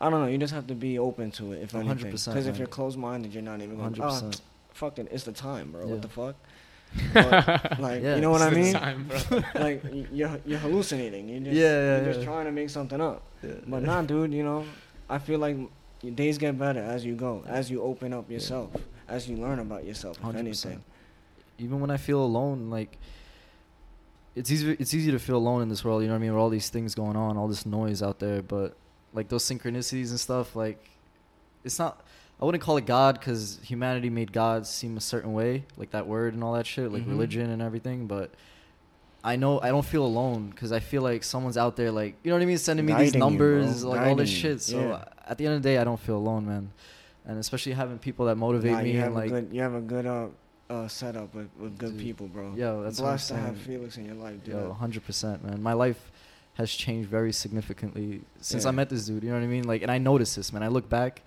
I 0.00 0.10
don't 0.10 0.20
know. 0.22 0.28
You 0.28 0.38
just 0.38 0.52
have 0.54 0.66
to 0.68 0.74
be 0.74 0.98
open 0.98 1.30
to 1.32 1.52
it, 1.52 1.62
if 1.62 1.74
anything. 1.74 2.10
100%, 2.10 2.26
Because 2.28 2.46
if 2.46 2.58
you're 2.58 2.66
closed-minded, 2.66 3.32
you're 3.32 3.42
not 3.42 3.60
even 3.60 3.76
going. 3.76 3.80
hundred 3.94 4.02
Oh, 4.04 4.08
percent. 4.10 4.40
fuck 4.74 4.98
it. 4.98 5.08
It's 5.10 5.24
the 5.24 5.32
time, 5.32 5.72
bro. 5.72 5.86
Yeah. 5.86 5.92
What 5.92 6.02
the 6.02 6.08
fuck? 6.08 6.36
But, 7.14 7.78
like, 7.80 8.02
Yeah. 8.02 8.14
you 8.16 8.20
know 8.20 8.30
what 8.30 8.42
I 8.42 8.48
It's 8.48 8.54
the 8.56 8.60
mean? 8.62 8.72
time, 8.74 9.08
bro. 9.08 9.42
like, 9.62 9.82
you're 10.12 10.38
you're 10.44 10.58
hallucinating. 10.58 11.28
You're 11.28 11.40
just, 11.40 11.56
Yeah, 11.56 11.62
yeah, 11.62 12.04
You're 12.04 12.12
just 12.14 12.24
trying 12.24 12.44
to 12.46 12.52
make 12.52 12.70
something 12.70 13.00
up. 13.00 13.22
Yeah. 13.42 13.52
But 13.66 13.82
nah, 13.82 14.02
dude. 14.02 14.32
You 14.32 14.42
know, 14.44 14.64
I 15.08 15.18
feel 15.18 15.38
like 15.38 15.56
your 16.02 16.14
days 16.14 16.38
get 16.38 16.58
better 16.58 16.80
as 16.80 17.04
you 17.04 17.14
go, 17.14 17.42
as 17.46 17.70
you 17.70 17.82
open 17.82 18.12
up 18.12 18.30
yourself, 18.30 18.70
as 19.08 19.28
you 19.28 19.36
learn 19.36 19.58
about 19.58 19.84
yourself. 19.84 20.18
If 20.18 20.24
100%. 20.24 20.36
anything. 20.36 20.84
even 21.58 21.80
when 21.80 21.90
I 21.90 21.96
feel 21.96 22.22
alone, 22.22 22.70
like 22.70 22.98
it's 24.34 24.50
easy. 24.50 24.76
It's 24.78 24.92
easy 24.94 25.10
to 25.12 25.18
feel 25.18 25.36
alone 25.36 25.62
in 25.62 25.68
this 25.68 25.84
world. 25.84 26.02
You 26.02 26.08
know 26.08 26.14
what 26.14 26.18
I 26.18 26.22
mean? 26.22 26.32
With 26.32 26.40
all 26.40 26.50
these 26.50 26.68
things 26.68 26.94
going 26.94 27.16
on, 27.16 27.36
all 27.36 27.48
this 27.48 27.64
noise 27.66 28.02
out 28.02 28.18
there, 28.18 28.42
but 28.42 28.76
like 29.14 29.28
those 29.28 29.44
synchronicities 29.44 30.10
and 30.10 30.20
stuff, 30.20 30.54
like 30.54 30.78
it's 31.64 31.78
not. 31.78 32.02
I 32.40 32.44
wouldn't 32.44 32.62
call 32.62 32.76
it 32.76 32.84
God 32.86 33.18
because 33.18 33.58
humanity 33.62 34.10
made 34.10 34.30
God 34.32 34.66
seem 34.66 34.96
a 34.96 35.00
certain 35.00 35.32
way, 35.32 35.64
like 35.76 35.90
that 35.92 36.06
word 36.06 36.34
and 36.34 36.44
all 36.44 36.52
that 36.52 36.66
shit, 36.66 36.92
like 36.92 37.02
Mhm. 37.04 37.08
religion 37.10 37.50
and 37.50 37.62
everything. 37.62 38.06
But 38.06 38.30
I 39.24 39.36
know 39.36 39.58
I 39.60 39.68
don't 39.70 39.84
feel 39.84 40.04
alone 40.04 40.50
because 40.50 40.70
I 40.70 40.80
feel 40.80 41.02
like 41.02 41.24
someone's 41.24 41.56
out 41.56 41.76
there, 41.76 41.90
like 41.90 42.14
you 42.22 42.30
know 42.30 42.36
what 42.36 42.42
I 42.42 42.46
mean, 42.46 42.58
sending 42.58 42.84
me 42.84 42.92
these 42.92 43.12
Guiding 43.12 43.32
you, 43.32 43.38
bro. 43.38 43.58
numbers, 43.60 43.84
like 43.84 44.00
all 44.06 44.16
this 44.16 44.28
shit. 44.28 44.60
So 44.60 44.78
Yeah. 44.80 45.04
at 45.26 45.38
the 45.38 45.46
end 45.46 45.54
of 45.56 45.62
the 45.62 45.68
day, 45.68 45.78
I 45.78 45.84
don't 45.84 45.98
feel 45.98 46.16
alone, 46.16 46.46
man. 46.46 46.70
And 47.24 47.38
especially 47.38 47.72
having 47.72 47.98
people 47.98 48.26
that 48.26 48.36
motivate 48.36 48.72
Nah, 48.72 48.82
me 48.82 48.90
you 48.92 48.96
and 48.96 49.04
have 49.04 49.14
like 49.14 49.26
a 49.26 49.30
good, 49.30 49.48
you 49.52 49.62
have 49.62 49.74
a 49.74 49.80
good 49.80 50.06
uh, 50.06 50.26
uh 50.68 50.88
setup 50.88 51.34
with, 51.34 51.48
with 51.58 51.78
good 51.78 51.92
Dude. 51.92 52.00
people, 52.00 52.28
bro. 52.28 52.52
Yo, 52.54 52.82
that's 52.82 53.00
blessed 53.00 53.28
to 53.28 53.36
have. 53.36 53.56
Felix 53.56 53.96
in 53.96 54.04
your 54.04 54.14
life, 54.14 54.44
dude. 54.44 54.54
Yo, 54.54 54.72
hundred 54.74 55.04
percent, 55.06 55.42
man. 55.42 55.62
My 55.62 55.72
life 55.72 56.12
has 56.54 56.70
changed 56.70 57.08
very 57.08 57.32
significantly 57.32 58.20
since 58.40 58.64
I 58.66 58.70
met 58.72 58.90
this 58.90 59.06
dude. 59.06 59.22
You 59.24 59.30
know 59.30 59.36
what 59.36 59.44
I 59.44 59.48
mean? 59.48 59.64
Like, 59.64 59.82
and 59.82 59.90
I 59.90 59.98
notice 59.98 60.34
this, 60.36 60.52
man. 60.52 60.62
I 60.62 60.68
look 60.68 60.88
back, 60.88 61.22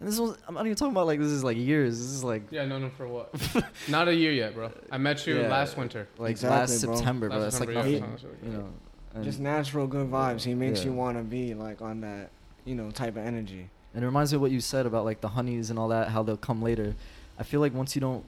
and 0.00 0.08
this 0.08 0.18
was 0.18 0.36
I'm 0.48 0.54
not 0.54 0.64
even 0.66 0.76
talking 0.76 0.92
about 0.92 1.06
like 1.06 1.18
this 1.20 1.28
is 1.28 1.44
like 1.44 1.56
years. 1.56 1.98
This 1.98 2.08
is 2.08 2.24
like 2.24 2.42
Yeah, 2.50 2.64
known 2.64 2.82
him 2.84 2.90
for 2.90 3.06
what? 3.06 3.32
Not 3.88 4.08
a 4.08 4.14
year 4.14 4.32
yet, 4.32 4.54
bro. 4.54 4.72
I 4.90 4.98
met 4.98 5.26
you 5.26 5.38
Yeah. 5.40 5.48
last 5.48 5.76
winter. 5.76 6.08
like 6.18 6.30
Exactly, 6.32 6.58
last 6.58 6.84
bro. 6.84 6.96
September, 6.96 7.28
bro. 7.28 7.38
Last 7.38 7.58
That's 7.58 7.66
like 7.66 7.84
September, 7.84 8.06
yeah. 8.06 8.12
nothing, 8.12 8.30
you 8.42 8.52
know. 8.58 8.68
And, 9.14 9.24
Just 9.24 9.40
natural 9.40 9.86
good 9.86 10.08
vibes. 10.10 10.42
He 10.42 10.54
makes 10.54 10.80
Yeah. 10.80 10.86
you 10.86 10.92
want 10.94 11.16
to 11.18 11.22
be 11.24 11.54
like 11.54 11.82
on 11.82 12.00
that, 12.00 12.30
you 12.64 12.74
know, 12.74 12.90
type 12.90 13.16
of 13.16 13.24
energy. 13.26 13.68
and 13.94 14.02
it 14.02 14.06
reminds 14.06 14.32
me 14.32 14.36
of 14.36 14.42
what 14.42 14.50
you 14.52 14.60
said 14.60 14.86
about 14.86 15.04
like 15.04 15.20
the 15.20 15.28
honeys 15.28 15.68
and 15.70 15.78
all 15.78 15.88
that, 15.88 16.08
how 16.08 16.22
they'll 16.22 16.36
come 16.36 16.62
later. 16.62 16.94
I 17.38 17.42
feel 17.42 17.60
like 17.60 17.74
once 17.74 17.94
you 17.94 18.00
don't 18.00 18.24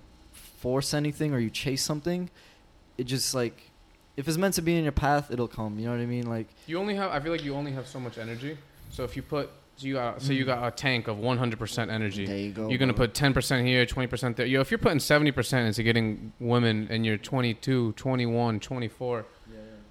force 0.59 0.93
anything 0.95 1.33
or 1.35 1.39
you 1.39 1.51
chase 1.51 1.83
something, 1.83 2.31
it 2.99 3.05
just 3.05 3.35
like 3.35 3.71
if 4.17 4.29
it's 4.29 4.37
meant 4.37 4.55
to 4.55 4.63
be 4.63 4.77
in 4.77 4.83
your 4.83 4.93
path, 4.93 5.31
it'll 5.31 5.49
come. 5.49 5.79
You 5.79 5.87
know 5.87 5.93
what 5.93 6.01
I 6.01 6.07
mean? 6.07 6.27
Like 6.27 6.49
You 6.67 6.79
only 6.79 6.97
have. 6.97 7.11
I 7.13 7.21
feel 7.21 7.33
like 7.33 7.45
you 7.45 7.55
only 7.55 7.73
have 7.73 7.87
so 7.87 7.99
much 7.99 8.19
energy. 8.19 8.59
So 8.91 9.05
if 9.05 9.17
you 9.17 9.23
put, 9.23 9.51
so 9.77 9.87
you 9.87 9.95
got, 9.95 10.23
so 10.23 10.33
you 10.33 10.45
Mm. 10.45 10.47
got 10.47 10.69
a 10.69 10.71
tank 10.71 11.09
of 11.09 11.19
100% 11.19 11.91
energy. 11.91 12.27
There 12.27 12.37
you 12.39 12.53
go. 12.53 12.69
You're 12.69 12.79
gonna 12.79 12.93
bro. 12.93 13.07
put 13.07 13.15
10% 13.15 13.67
here, 13.67 13.85
20% 13.87 14.37
there. 14.37 14.47
Yo, 14.47 14.61
if 14.61 14.71
you're 14.71 14.79
putting 14.79 14.99
70% 14.99 15.67
into 15.67 15.83
getting 15.83 16.33
women 16.41 16.87
and 16.91 17.05
you're 17.07 17.17
22, 17.17 17.93
21, 17.93 18.61
24, 18.61 19.25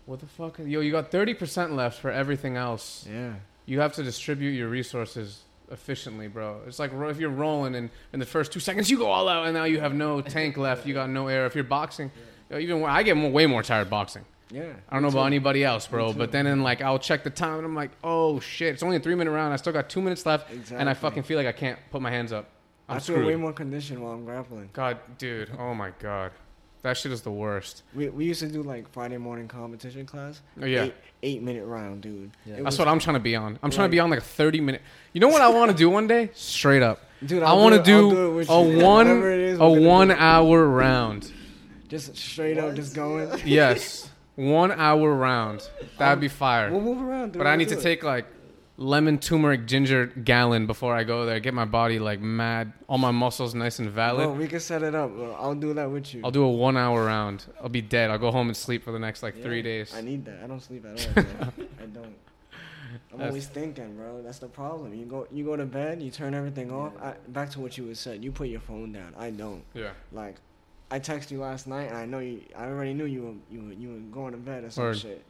what 0.05 0.19
the 0.19 0.25
fuck? 0.25 0.59
Yo, 0.59 0.79
you 0.81 0.91
got 0.91 1.11
30% 1.11 1.75
left 1.75 1.99
for 1.99 2.11
everything 2.11 2.57
else. 2.57 3.05
Yeah. 3.11 3.33
You 3.65 3.79
have 3.79 3.93
to 3.93 4.03
distribute 4.03 4.51
your 4.51 4.67
resources 4.67 5.41
efficiently, 5.71 6.27
bro. 6.27 6.59
It's 6.67 6.79
like 6.79 6.91
if 6.93 7.17
you're 7.19 7.29
rolling 7.29 7.75
and 7.75 7.89
in 8.11 8.19
the 8.19 8.25
first 8.25 8.51
two 8.51 8.59
seconds 8.59 8.89
you 8.91 8.97
go 8.97 9.07
all 9.07 9.29
out 9.29 9.45
and 9.45 9.53
now 9.53 9.63
you 9.63 9.79
have 9.79 9.93
no 9.93 10.21
tank 10.37 10.57
left, 10.57 10.85
you 10.85 10.93
got 10.93 11.09
no 11.09 11.27
air. 11.27 11.45
If 11.45 11.55
you're 11.55 11.63
boxing, 11.63 12.11
yo, 12.49 12.57
even 12.57 12.81
when, 12.81 12.91
I 12.91 13.03
get 13.03 13.15
more, 13.15 13.31
way 13.31 13.45
more 13.45 13.63
tired 13.63 13.89
boxing. 13.89 14.25
Yeah. 14.51 14.73
I 14.89 14.93
don't 14.95 15.01
know 15.03 15.09
me 15.09 15.13
about 15.13 15.25
anybody 15.27 15.63
else, 15.63 15.87
bro, 15.87 16.13
but 16.13 16.31
then 16.31 16.45
in 16.47 16.61
like 16.63 16.81
I'll 16.81 16.99
check 16.99 17.23
the 17.23 17.29
time 17.29 17.57
and 17.57 17.65
I'm 17.65 17.75
like, 17.75 17.91
oh 18.03 18.39
shit, 18.39 18.73
it's 18.73 18.83
only 18.83 18.97
a 18.97 18.99
three 18.99 19.15
minute 19.15 19.31
round. 19.31 19.53
I 19.53 19.55
still 19.57 19.73
got 19.73 19.89
two 19.89 20.01
minutes 20.01 20.25
left, 20.25 20.49
and 20.49 20.57
I 20.59 20.61
Exactly. 20.61 20.93
fucking 20.95 21.23
feel 21.23 21.37
like 21.37 21.47
I 21.47 21.51
can't 21.53 21.79
put 21.91 22.01
my 22.01 22.11
hands 22.11 22.31
up. 22.33 22.49
I'm 22.89 22.97
I 22.97 22.99
feel 22.99 23.15
screwed. 23.15 23.27
way 23.27 23.35
more 23.35 23.53
conditioned 23.53 24.01
while 24.03 24.11
I'm 24.13 24.25
grappling. 24.25 24.69
God, 24.73 24.97
dude, 25.17 25.49
oh 25.57 25.73
my 25.73 25.91
god, 25.99 26.31
that 26.81 26.97
shit 26.97 27.11
is 27.13 27.21
the 27.21 27.31
worst. 27.31 27.83
We, 27.95 28.09
we 28.09 28.25
used 28.25 28.41
to 28.41 28.47
do 28.49 28.61
like 28.63 28.91
Friday 28.91 29.17
morning 29.17 29.47
competition 29.47 30.05
class. 30.05 30.41
Oh, 30.61 30.65
yeah. 30.65 30.83
Eight, 30.83 30.95
eight 31.23 31.41
minute 31.41 31.65
round, 31.65 32.01
dude. 32.01 32.31
Yeah. 32.45 32.55
It 32.55 32.63
That's 32.63 32.73
was- 32.73 32.79
what 32.79 32.87
I'm 32.89 32.99
trying 32.99 33.13
to 33.13 33.19
be 33.21 33.35
on. 33.37 33.57
I'm 33.63 33.71
trying 33.71 33.87
to 33.87 33.91
be 33.91 33.99
on 34.01 34.09
like 34.09 34.19
a 34.19 34.23
30 34.23 34.59
minute. 34.59 34.81
You 35.13 35.21
know 35.21 35.29
what 35.29 35.41
I 35.41 35.47
want 35.47 35.71
to 35.71 35.77
do 35.77 35.89
one 35.89 36.07
day? 36.07 36.31
Straight 36.33 36.81
up. 36.83 36.99
Dude, 37.25 37.43
I 37.43 37.47
I'll 37.49 37.59
want 37.59 37.75
to 37.75 37.79
it- 37.81 37.93
I'll 37.93 38.09
do, 38.09 38.31
it 38.31 38.35
with 38.35 38.49
a 38.49 38.59
one 38.61 38.77
Whatever 39.07 39.31
it 39.31 39.39
is, 39.39 39.59
a 39.59 39.61
we're 39.61 39.69
gonna 39.69 39.81
do 39.81 39.87
one 39.87 40.11
it. 40.11 40.17
hour 40.19 40.67
round. 40.67 41.31
Just 41.87 42.17
straight 42.17 42.57
up, 42.57 42.73
just 42.75 42.93
going. 42.95 43.29
Yes, 43.45 44.09
one 44.35 44.71
hour 44.71 45.13
round. 45.13 45.67
That'd 45.97 46.21
be 46.21 46.27
fire. 46.27 46.71
We'll 46.71 46.81
move 46.81 47.01
around. 47.01 47.33
Dude. 47.33 47.39
But 47.39 47.47
I 47.47 47.51
We'll 47.51 47.57
need 47.59 47.67
do 47.69 47.75
to 47.75 47.79
it. 47.79 47.83
take 47.83 48.03
like 48.03 48.25
lemon 48.77 49.19
turmeric 49.19 49.67
ginger 49.67 50.07
gallon 50.07 50.65
before 50.65 50.95
I 50.95 51.03
go 51.03 51.25
there. 51.25 51.39
Get 51.39 51.53
my 51.53 51.65
body 51.65 51.99
like 51.99 52.19
mad, 52.19 52.73
all 52.87 52.97
my 52.97 53.11
muscles 53.11 53.53
nice 53.53 53.77
and 53.79 53.89
valid. 53.89 54.25
Bro, 54.27 54.33
we 54.35 54.47
can 54.47 54.59
set 54.59 54.81
it 54.81 54.95
up. 54.95 55.11
bro. 55.13 55.33
I'll 55.33 55.53
do 55.55 55.73
that 55.75 55.91
with 55.91 56.13
you. 56.13 56.21
I'll 56.23 56.31
do 56.31 56.43
a 56.43 56.49
one 56.51 56.77
hour 56.77 57.05
round. 57.05 57.45
I'll 57.61 57.69
be 57.69 57.81
dead. 57.81 58.09
I'll 58.09 58.17
go 58.17 58.31
home 58.31 58.47
and 58.47 58.57
sleep 58.57 58.83
for 58.83 58.91
the 58.91 58.99
next 58.99 59.21
like 59.21 59.41
three 59.41 59.61
days. 59.61 59.93
I 59.95 60.01
need 60.01 60.25
that. 60.25 60.39
I 60.43 60.47
don't 60.47 60.61
sleep 60.61 60.85
at 60.85 60.91
all. 61.07 61.13
bro. 61.23 61.25
I 61.81 61.85
don't. 61.85 62.15
I'm 63.13 63.17
That's- 63.19 63.27
always 63.29 63.47
thinking, 63.47 63.95
bro. 63.95 64.21
That's 64.23 64.39
the 64.39 64.47
problem. 64.47 64.93
You 64.93 65.05
go, 65.05 65.27
you 65.31 65.43
go 65.45 65.55
to 65.55 65.65
bed, 65.65 66.01
you 66.01 66.09
turn 66.11 66.33
everything 66.33 66.71
off. 66.71 66.93
I, 67.01 67.13
back 67.27 67.49
to 67.51 67.59
what 67.61 67.77
you 67.77 67.87
had 67.87 67.97
said. 67.97 68.23
You 68.23 68.31
put 68.31 68.47
your 68.47 68.61
phone 68.61 68.93
down. 68.93 69.13
I 69.17 69.29
don't. 69.31 69.63
Yeah. 69.73 69.91
Like, 70.11 70.37
I 70.91 70.99
texted 70.99 71.31
you 71.31 71.39
last 71.39 71.67
night, 71.67 71.87
and 71.87 71.97
I 71.97 72.05
know 72.05 72.19
you. 72.19 72.41
I 72.55 72.65
already 72.65 72.93
knew 72.93 73.05
you 73.05 73.21
were 73.23 73.33
you 73.55 73.63
were, 73.67 73.73
you 73.73 73.89
were 73.93 73.99
going 74.11 74.33
to 74.33 74.37
bed 74.37 74.65
or 74.65 74.69
some 74.69 74.83
Word. 74.83 74.97
shit. 74.97 75.25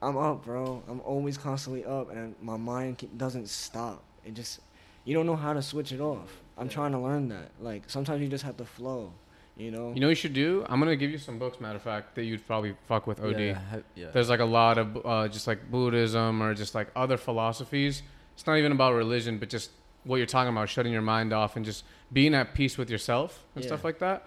I'm 0.00 0.16
up, 0.16 0.44
bro. 0.44 0.82
I'm 0.88 1.00
always 1.00 1.36
constantly 1.36 1.84
up, 1.84 2.10
and 2.10 2.34
my 2.42 2.56
mind 2.56 2.98
keep, 2.98 3.16
doesn't 3.18 3.48
stop. 3.48 4.02
It 4.24 4.34
just, 4.34 4.60
you 5.04 5.14
don't 5.14 5.26
know 5.26 5.36
how 5.36 5.52
to 5.54 5.62
switch 5.62 5.92
it 5.92 6.00
off. 6.00 6.28
I'm 6.58 6.68
trying 6.68 6.92
to 6.92 6.98
learn 6.98 7.28
that. 7.30 7.50
Like 7.60 7.82
sometimes 7.88 8.22
you 8.22 8.28
just 8.28 8.44
have 8.44 8.56
to 8.58 8.64
flow. 8.64 9.12
You 9.56 9.70
know. 9.70 9.92
You 9.94 10.00
know 10.00 10.06
what 10.08 10.10
you 10.10 10.14
should 10.16 10.34
do? 10.34 10.64
I'm 10.68 10.78
gonna 10.80 10.96
give 10.96 11.10
you 11.10 11.18
some 11.18 11.38
books. 11.38 11.60
Matter 11.60 11.76
of 11.76 11.82
fact, 11.82 12.14
that 12.16 12.24
you'd 12.24 12.46
probably 12.46 12.74
fuck 12.86 13.06
with 13.06 13.20
OD. 13.20 13.40
Yeah, 13.40 13.58
yeah. 13.94 14.10
There's 14.12 14.28
like 14.28 14.40
a 14.40 14.44
lot 14.44 14.78
of 14.78 15.04
uh, 15.06 15.28
just 15.28 15.46
like 15.46 15.70
Buddhism 15.70 16.42
or 16.42 16.54
just 16.54 16.74
like 16.74 16.88
other 16.94 17.16
philosophies. 17.16 18.02
It's 18.34 18.46
not 18.46 18.58
even 18.58 18.72
about 18.72 18.94
religion, 18.94 19.38
but 19.38 19.48
just 19.48 19.70
what 20.02 20.16
you're 20.16 20.26
talking 20.26 20.52
about, 20.52 20.68
shutting 20.68 20.92
your 20.92 21.02
mind 21.02 21.32
off 21.32 21.56
and 21.56 21.64
just 21.64 21.84
being 22.12 22.34
at 22.34 22.52
peace 22.54 22.76
with 22.76 22.90
yourself 22.90 23.44
and 23.54 23.64
Yeah. 23.64 23.68
stuff 23.68 23.84
like 23.84 23.98
that. 24.00 24.26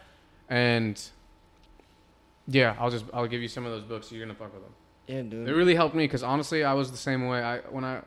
And 0.49 1.01
yeah, 2.47 2.75
I'll 2.79 2.89
just 2.89 3.05
I'll 3.13 3.27
give 3.27 3.41
you 3.41 3.47
some 3.47 3.65
of 3.65 3.71
those 3.71 3.83
books. 3.83 4.11
You're 4.11 4.25
gonna 4.25 4.37
fuck 4.37 4.53
with 4.53 4.63
them. 4.63 4.73
yeah, 5.07 5.21
dude. 5.21 5.45
They 5.45 5.51
really 5.51 5.75
helped 5.75 5.95
me 5.95 6.05
because 6.05 6.23
honestly, 6.23 6.63
I 6.63 6.73
was 6.73 6.91
the 6.91 6.97
same 6.97 7.27
way. 7.27 7.41
I 7.41 7.59
when 7.59 7.83
I 7.83 8.01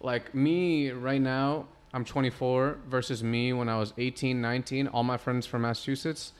like 0.00 0.34
me 0.34 0.90
right 0.90 1.20
now, 1.20 1.66
I'm 1.92 2.04
24 2.04 2.78
versus 2.88 3.22
me 3.24 3.52
when 3.52 3.68
I 3.68 3.78
was 3.78 3.92
18, 3.96 4.40
19. 4.40 4.88
All 4.88 5.02
my 5.02 5.16
friends 5.16 5.46
from 5.46 5.62
Massachusetts, 5.62 6.32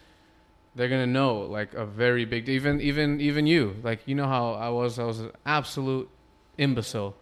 they're 0.74 0.88
gonna 0.88 1.06
know 1.06 1.38
like 1.40 1.72
a 1.74 1.86
very 1.86 2.24
big. 2.26 2.48
Even 2.48 2.80
even 2.80 3.20
even 3.20 3.46
you, 3.46 3.76
like 3.82 4.00
you 4.06 4.14
know 4.14 4.26
how 4.28 4.52
I 4.52 4.68
was. 4.68 4.98
I 4.98 5.04
was 5.04 5.20
an 5.20 5.32
absolute 5.46 6.10
imbecile, 6.58 7.16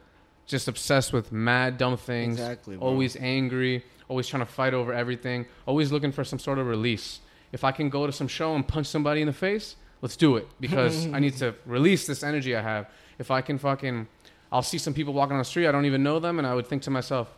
just 0.47 0.67
obsessed 0.67 1.13
with 1.13 1.31
mad 1.31 1.79
dumb 1.79 1.97
things. 1.97 2.39
Exactly, 2.41 2.77
bro. 2.77 2.89
Always 2.89 3.17
angry. 3.17 3.85
Always 4.09 4.29
trying 4.29 4.45
to 4.45 4.51
fight 4.51 4.73
over 4.75 4.93
everything. 4.93 5.47
Always 5.67 5.91
looking 5.93 6.13
for 6.13 6.23
some 6.25 6.39
sort 6.39 6.59
of 6.59 6.67
release. 6.67 7.21
If 7.57 7.65
I 7.65 7.73
can 7.73 7.89
go 7.89 8.07
to 8.07 8.13
some 8.13 8.29
show 8.29 8.55
and 8.55 8.69
punch 8.69 8.87
somebody 8.87 9.23
in 9.23 9.27
the 9.27 9.33
face, 9.33 9.77
let's 10.03 10.15
do 10.15 10.37
it 10.37 10.47
because 10.61 11.07
I 11.07 11.21
need 11.21 11.39
to 11.39 11.55
release 11.65 12.07
this 12.07 12.23
energy 12.23 12.55
I 12.55 12.61
have. 12.61 12.87
If 13.19 13.31
I 13.31 13.41
can 13.41 13.57
fucking, 13.57 14.07
I'll 14.53 14.61
see 14.61 14.77
some 14.77 14.93
people 14.93 15.15
walking 15.15 15.33
on 15.33 15.39
the 15.39 15.45
street, 15.47 15.67
I 15.67 15.73
don't 15.73 15.87
even 15.87 16.03
know 16.03 16.19
them, 16.19 16.39
and 16.39 16.47
I 16.47 16.55
would 16.55 16.67
think 16.67 16.83
to 16.83 16.91
myself, 16.91 17.35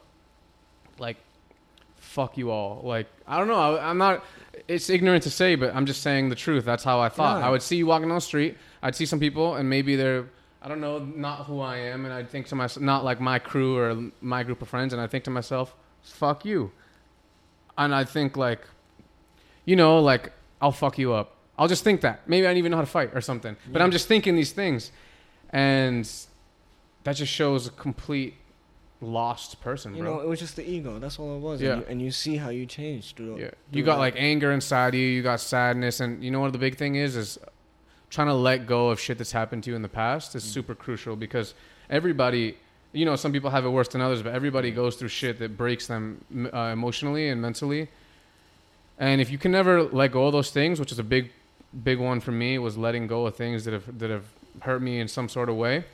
like, 0.99 1.19
fuck 1.95 2.37
you 2.37 2.51
all. 2.51 2.81
Like, 2.83 3.07
I 3.29 3.39
don't 3.39 3.47
know. 3.47 3.77
I, 3.77 3.89
I'm 3.89 3.97
not, 3.97 4.25
it's 4.67 4.91
ignorant 4.91 5.23
to 5.23 5.31
say, 5.31 5.55
but 5.55 5.73
I'm 5.73 5.87
just 5.87 6.03
saying 6.03 6.31
the 6.31 6.35
truth. 6.35 6.65
That's 6.65 6.83
how 6.83 6.99
I 6.99 7.11
thought. 7.11 7.39
Yeah. 7.39 7.47
I 7.47 7.51
would 7.51 7.63
see 7.63 7.77
you 7.77 7.87
walking 7.87 8.11
on 8.11 8.17
the 8.17 8.21
street, 8.21 8.59
I'd 8.83 8.97
see 8.97 9.07
some 9.07 9.21
people, 9.21 9.55
and 9.55 9.71
maybe 9.71 9.95
they're, 9.95 10.25
I 10.61 10.67
don't 10.67 10.81
know, 10.81 10.99
not 10.99 11.47
who 11.47 11.61
I 11.61 11.77
am, 11.77 12.07
and 12.07 12.13
I'd 12.13 12.29
think 12.29 12.49
to 12.49 12.57
myself, 12.57 12.83
not 12.83 13.05
like 13.05 13.21
my 13.21 13.39
crew 13.39 13.79
or 13.79 14.11
my 14.21 14.43
group 14.43 14.63
of 14.63 14.69
friends, 14.69 14.93
and 14.93 15.01
I 15.01 15.07
think 15.07 15.23
to 15.25 15.31
myself, 15.31 15.77
fuck 16.03 16.45
you. 16.45 16.73
And 17.77 17.95
I 17.95 18.03
think, 18.03 18.37
like, 18.37 18.63
you 19.69 19.77
know, 19.77 20.01
like, 20.01 20.33
I'll 20.63 20.73
fuck 20.73 20.97
you 20.99 21.13
up. 21.13 21.37
I'll 21.59 21.69
just 21.69 21.85
think 21.85 22.01
that. 22.01 22.27
Maybe 22.27 22.47
I 22.47 22.51
don't 22.51 22.57
even 22.57 22.71
know 22.71 22.79
how 22.79 22.87
to 22.89 22.95
fight 23.01 23.11
or 23.13 23.21
something. 23.21 23.55
But 23.71 23.83
I'm 23.83 23.91
just 23.91 24.09
thinking 24.09 24.35
these 24.35 24.53
things. 24.53 24.93
And 25.51 26.09
that 27.05 27.17
just 27.17 27.31
shows 27.31 27.67
a 27.67 27.71
complete 27.71 28.35
lost 29.03 29.61
person, 29.61 29.95
You 29.95 30.03
bro. 30.03 30.15
know, 30.15 30.21
it 30.23 30.29
was 30.29 30.39
just 30.41 30.57
the 30.57 30.67
ego. 30.67 30.99
That's 30.99 31.19
all 31.19 31.37
it 31.37 31.41
was. 31.41 31.61
Yeah. 31.61 31.73
And, 31.73 31.81
you, 31.83 31.87
and 31.91 32.03
you 32.03 32.11
see 32.11 32.37
how 32.37 32.49
you 32.49 32.65
changed 32.65 33.17
through. 33.17 33.41
yeah. 33.41 33.51
You 33.71 33.83
got 33.83 33.97
that. 33.97 34.01
like 34.01 34.15
anger 34.17 34.53
inside 34.53 34.95
you, 34.95 35.07
you 35.07 35.23
got 35.23 35.39
sadness, 35.41 36.01
and 36.01 36.25
you 36.25 36.31
know 36.31 36.41
what 36.41 36.53
the 36.53 36.59
big 36.59 36.77
thing 36.77 36.95
is? 36.95 37.15
Is 37.15 37.39
trying 38.09 38.29
to 38.29 38.35
let 38.35 38.67
go 38.67 38.89
of 38.89 38.99
shit 38.99 39.19
that's 39.19 39.33
happened 39.33 39.65
to 39.65 39.71
you 39.71 39.77
in 39.77 39.83
the 39.83 39.89
past 39.89 40.35
is 40.35 40.43
super 40.43 40.75
crucial 40.75 41.15
because 41.15 41.53
everybody, 41.91 42.57
you 42.93 43.05
know, 43.05 43.17
some 43.17 43.33
people 43.33 43.51
have 43.51 43.67
it 43.67 43.69
worse 43.69 43.89
than 43.89 44.01
others, 44.01 44.23
but 44.23 44.33
everybody 44.35 44.71
goes 44.71 44.97
through 44.97 45.09
shit 45.09 45.39
that 45.41 45.59
breaks 45.59 45.87
them 45.89 46.25
uh, 46.55 46.71
emotionally 46.73 47.29
and 47.29 47.43
mentally. 47.43 47.89
And 48.99 49.21
if 49.21 49.31
you 49.31 49.39
can 49.39 49.53
never 49.53 49.83
let 49.85 50.13
go 50.13 50.27
of 50.27 50.33
those 50.33 50.51
things, 50.51 50.81
which 50.81 50.93
is 50.93 50.99
a 50.99 51.05
big, 51.05 51.31
big 51.85 51.99
one 51.99 52.21
for 52.21 52.33
me, 52.33 52.59
was 52.59 52.77
letting 52.77 53.07
go 53.07 53.27
of 53.27 53.37
things 53.37 53.65
that 53.65 53.73
have 53.73 53.99
that 53.99 54.11
have 54.11 54.25
hurt 54.61 54.83
me 54.83 54.99
in 54.99 55.09
some 55.09 55.29
sort 55.29 55.49
of 55.49 55.57
way. 55.57 55.85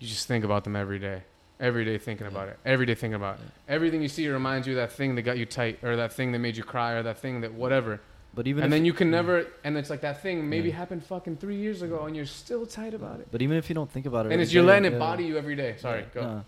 You 0.00 0.08
just 0.08 0.26
think 0.26 0.44
about 0.44 0.64
them 0.64 0.74
every 0.76 0.98
day, 0.98 1.22
every 1.60 1.84
day 1.84 1.98
thinking 1.98 2.26
about 2.26 2.48
it, 2.48 2.58
every 2.64 2.86
day 2.86 2.94
thinking 2.94 3.16
about 3.16 3.36
it. 3.36 3.50
Everything 3.68 4.00
you 4.00 4.08
see 4.08 4.28
reminds 4.28 4.66
you 4.66 4.74
of 4.74 4.76
that 4.78 4.92
thing 4.96 5.14
that 5.16 5.22
got 5.22 5.36
you 5.36 5.44
tight, 5.44 5.78
or 5.82 5.96
that 5.96 6.12
thing 6.12 6.32
that 6.32 6.38
made 6.38 6.56
you 6.56 6.62
cry, 6.62 6.92
or 6.92 7.02
that 7.02 7.18
thing 7.18 7.42
that 7.42 7.52
whatever. 7.52 8.00
But 8.34 8.46
even 8.46 8.62
and 8.62 8.72
then 8.72 8.84
you 8.84 8.92
can 8.92 9.10
never, 9.10 9.46
and 9.64 9.76
it's 9.76 9.90
like 9.90 10.02
that 10.02 10.22
thing 10.22 10.48
maybe 10.48 10.68
Yeah. 10.68 10.76
happened 10.76 11.04
fucking 11.04 11.38
three 11.38 11.56
years 11.56 11.82
ago, 11.82 12.04
and 12.04 12.14
you're 12.14 12.26
still 12.26 12.66
tight 12.66 12.94
about 12.94 13.20
it. 13.20 13.28
But 13.32 13.42
even 13.42 13.56
if 13.56 13.68
you 13.68 13.74
don't 13.74 13.90
think 13.90 14.06
about 14.06 14.26
it, 14.26 14.32
And 14.32 14.40
it's 14.40 14.52
you're 14.52 14.62
letting 14.62 14.92
it 14.92 14.98
body 14.98 15.24
you 15.24 15.36
every 15.36 15.56
day. 15.56 15.74
Sorry, 15.78 16.04
go. 16.14 16.20
No. 16.22 16.44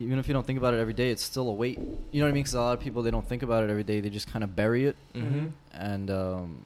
Even 0.00 0.18
if 0.18 0.28
you 0.28 0.34
don't 0.34 0.46
think 0.46 0.58
about 0.58 0.74
it 0.74 0.78
every 0.78 0.92
day, 0.92 1.10
it's 1.10 1.22
still 1.24 1.48
a 1.48 1.52
weight. 1.52 1.78
You 1.78 2.20
know 2.20 2.26
what 2.26 2.30
I 2.30 2.32
mean? 2.32 2.42
Because 2.44 2.54
a 2.54 2.60
lot 2.60 2.74
of 2.78 2.80
people 2.80 3.02
they 3.02 3.10
don't 3.10 3.26
think 3.28 3.42
about 3.42 3.64
it 3.64 3.70
every 3.70 3.82
day. 3.82 4.00
They 4.00 4.10
just 4.10 4.30
kind 4.30 4.44
of 4.44 4.54
bury 4.54 4.84
it, 4.86 4.96
Mm-hmm. 5.14 5.46
and 5.72 6.10
um, 6.10 6.64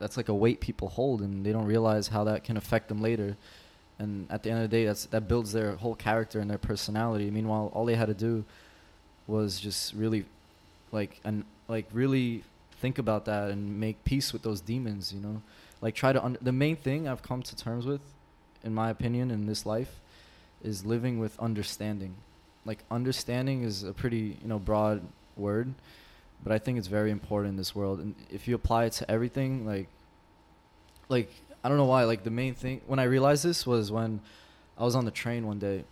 that's 0.00 0.16
like 0.16 0.28
a 0.28 0.34
weight 0.34 0.60
people 0.60 0.88
hold, 0.88 1.20
and 1.20 1.46
they 1.46 1.52
don't 1.52 1.66
realize 1.66 2.08
how 2.08 2.24
that 2.24 2.42
can 2.42 2.56
affect 2.56 2.88
them 2.88 3.00
later. 3.00 3.36
And 4.00 4.26
at 4.30 4.42
the 4.42 4.50
end 4.50 4.64
of 4.64 4.68
the 4.70 4.76
day, 4.76 4.84
that's 4.86 5.04
that 5.06 5.28
builds 5.28 5.52
their 5.52 5.76
whole 5.76 5.94
character 5.94 6.40
and 6.40 6.50
their 6.50 6.58
personality. 6.58 7.30
Meanwhile, 7.30 7.70
all 7.74 7.84
they 7.84 7.94
had 7.94 8.08
to 8.08 8.14
do 8.14 8.44
was 9.28 9.60
just 9.60 9.94
really, 9.94 10.24
like, 10.90 11.20
and 11.24 11.44
like 11.68 11.86
really 11.92 12.42
think 12.80 12.98
about 12.98 13.26
that 13.26 13.50
and 13.50 13.78
make 13.78 14.02
peace 14.02 14.32
with 14.32 14.42
those 14.42 14.60
demons. 14.60 15.12
You 15.12 15.20
know, 15.20 15.42
like 15.80 15.94
try 15.94 16.12
to. 16.12 16.24
Un- 16.24 16.38
the 16.42 16.50
main 16.50 16.74
thing 16.74 17.06
I've 17.06 17.22
come 17.22 17.42
to 17.44 17.54
terms 17.54 17.86
with, 17.86 18.00
in 18.64 18.74
my 18.74 18.90
opinion, 18.90 19.30
in 19.30 19.46
this 19.46 19.64
life, 19.64 20.00
is 20.64 20.84
living 20.84 21.20
with 21.20 21.38
understanding. 21.38 22.14
Like 22.64 22.84
understanding 22.90 23.62
is 23.62 23.82
a 23.82 23.92
pretty 23.92 24.38
you 24.40 24.48
know 24.48 24.58
broad 24.58 25.02
word, 25.36 25.74
but 26.42 26.52
I 26.52 26.58
think 26.58 26.78
it's 26.78 26.88
very 26.88 27.10
important 27.10 27.52
in 27.52 27.56
this 27.56 27.74
world. 27.74 27.98
And 28.00 28.14
if 28.30 28.46
you 28.46 28.54
apply 28.54 28.84
it 28.84 28.92
to 28.94 29.10
everything, 29.10 29.66
like, 29.66 29.88
like 31.08 31.30
I 31.64 31.68
don't 31.68 31.78
know 31.78 31.86
why. 31.86 32.04
Like 32.04 32.24
the 32.24 32.30
main 32.30 32.54
thing 32.54 32.80
when 32.86 32.98
I 32.98 33.04
realized 33.04 33.44
this 33.44 33.66
was 33.66 33.90
when 33.90 34.20
I 34.78 34.84
was 34.84 34.94
on 34.94 35.04
the 35.04 35.10
train 35.10 35.46
one 35.46 35.58
day, 35.58 35.84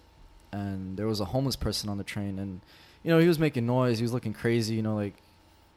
and 0.52 0.96
there 0.96 1.06
was 1.06 1.20
a 1.20 1.26
homeless 1.26 1.56
person 1.56 1.88
on 1.88 1.98
the 1.98 2.04
train, 2.04 2.38
and 2.38 2.60
you 3.02 3.10
know 3.10 3.18
he 3.18 3.28
was 3.28 3.38
making 3.38 3.66
noise, 3.66 3.98
he 3.98 4.02
was 4.02 4.12
looking 4.12 4.32
crazy, 4.32 4.74
you 4.74 4.82
know, 4.82 4.94
like 4.94 5.14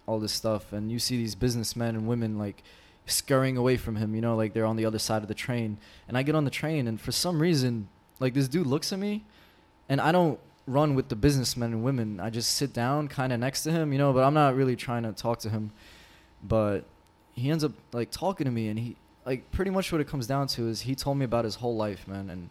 all 0.05 0.19
this 0.19 0.33
stuff, 0.33 0.73
and 0.73 0.91
you 0.91 0.99
see 0.99 1.17
these 1.17 1.35
businessmen 1.35 1.95
and 1.95 2.07
women 2.07 2.37
like 2.37 2.63
scurrying 3.05 3.57
away 3.57 3.77
from 3.77 3.95
him, 3.95 4.15
you 4.15 4.21
know, 4.21 4.35
like 4.35 4.53
they're 4.53 4.65
on 4.65 4.75
the 4.75 4.85
other 4.85 4.99
side 4.99 5.21
of 5.21 5.27
the 5.27 5.33
train, 5.33 5.77
and 6.07 6.17
I 6.17 6.23
get 6.23 6.35
on 6.35 6.45
the 6.45 6.51
train, 6.51 6.87
and 6.87 6.99
for 6.99 7.11
some 7.11 7.41
reason, 7.41 7.87
like 8.19 8.33
this 8.33 8.47
dude 8.47 8.67
looks 8.67 8.93
at 8.93 8.99
me, 8.99 9.23
and 9.89 9.99
I 9.99 10.11
don't 10.11 10.39
run 10.65 10.95
with 10.95 11.09
the 11.09 11.15
businessmen 11.15 11.73
and 11.73 11.83
women. 11.83 12.19
I 12.19 12.29
just 12.29 12.55
sit 12.55 12.73
down 12.73 13.07
kind 13.07 13.33
of 13.33 13.39
next 13.39 13.63
to 13.63 13.71
him, 13.71 13.91
you 13.91 13.99
know, 13.99 14.13
but 14.13 14.23
I'm 14.23 14.33
not 14.33 14.55
really 14.55 14.75
trying 14.75 15.03
to 15.03 15.11
talk 15.11 15.39
to 15.39 15.49
him. 15.49 15.71
But 16.43 16.85
he 17.33 17.49
ends 17.49 17.63
up 17.63 17.73
like 17.91 18.11
talking 18.11 18.45
to 18.45 18.51
me 18.51 18.67
and 18.67 18.79
he 18.79 18.95
like 19.25 19.49
pretty 19.51 19.71
much 19.71 19.91
what 19.91 20.01
it 20.01 20.07
comes 20.07 20.27
down 20.27 20.47
to 20.47 20.67
is 20.67 20.81
he 20.81 20.95
told 20.95 21.17
me 21.17 21.25
about 21.25 21.45
his 21.45 21.55
whole 21.55 21.75
life, 21.75 22.07
man, 22.07 22.29
and 22.29 22.49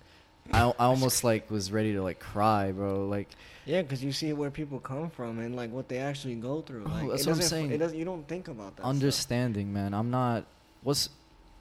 I, 0.53 0.63
I 0.63 0.87
almost 0.87 1.25
like 1.25 1.51
was 1.51 1.71
ready 1.71 1.93
to 1.93 2.03
like 2.03 2.19
cry, 2.19 2.73
bro. 2.73 3.07
Like 3.07 3.29
Yeah, 3.65 3.83
because 3.83 4.03
you 4.03 4.13
see 4.13 4.33
where 4.33 4.51
people 4.51 4.81
come 4.81 5.11
from 5.11 5.39
and 5.39 5.55
like 5.55 5.71
what 5.71 5.89
they 5.89 5.99
actually 5.99 6.35
go 6.35 6.63
through. 6.63 6.85
Bro, 6.85 6.93
Like, 6.93 7.11
that's 7.11 7.27
what 7.27 7.37
I'm 7.37 7.43
saying. 7.43 7.73
It 7.73 7.79
doesn't. 7.79 7.99
You 7.99 8.05
don't 8.05 8.27
think 8.27 8.49
about 8.49 8.77
that. 8.77 8.83
stuff. 8.83 8.91
understanding, 8.91 9.73
man. 9.73 9.95
I'm 9.95 10.11
not 10.11 10.45
what's 10.83 11.11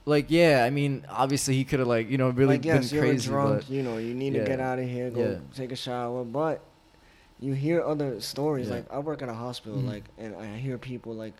like 0.06 0.26
yeah, 0.30 0.64
I 0.66 0.70
mean, 0.70 1.06
obviously 1.10 1.56
he 1.56 1.64
could 1.64 1.80
have 1.80 1.88
like, 1.88 2.10
you 2.10 2.18
know, 2.18 2.30
really 2.30 2.58
like 2.58 2.66
yes, 2.66 2.90
been 2.90 2.96
you're 2.98 3.06
crazy, 3.12 3.30
drunk. 3.30 3.62
but 3.62 3.70
You 3.70 3.84
know, 3.84 3.98
you 3.98 4.14
need 4.14 4.34
to 4.34 4.44
get 4.44 4.60
out 4.60 4.80
of 4.80 4.88
here, 4.88 5.10
go 5.10 5.22
Yeah. 5.32 5.38
take 5.56 5.72
a 5.72 5.76
shower. 5.76 6.24
But 6.24 6.62
you 7.40 7.54
hear 7.54 7.84
other 7.84 8.20
stories. 8.22 8.68
Yeah. 8.68 8.76
Like 8.76 8.92
I 8.92 9.00
work 9.00 9.22
at 9.22 9.30
a 9.30 9.34
hospital, 9.34 9.80
Mhm. 9.80 9.88
like, 9.88 10.04
and 10.18 10.36
I 10.36 10.58
hear 10.58 10.78
people 10.78 11.14
like 11.14 11.34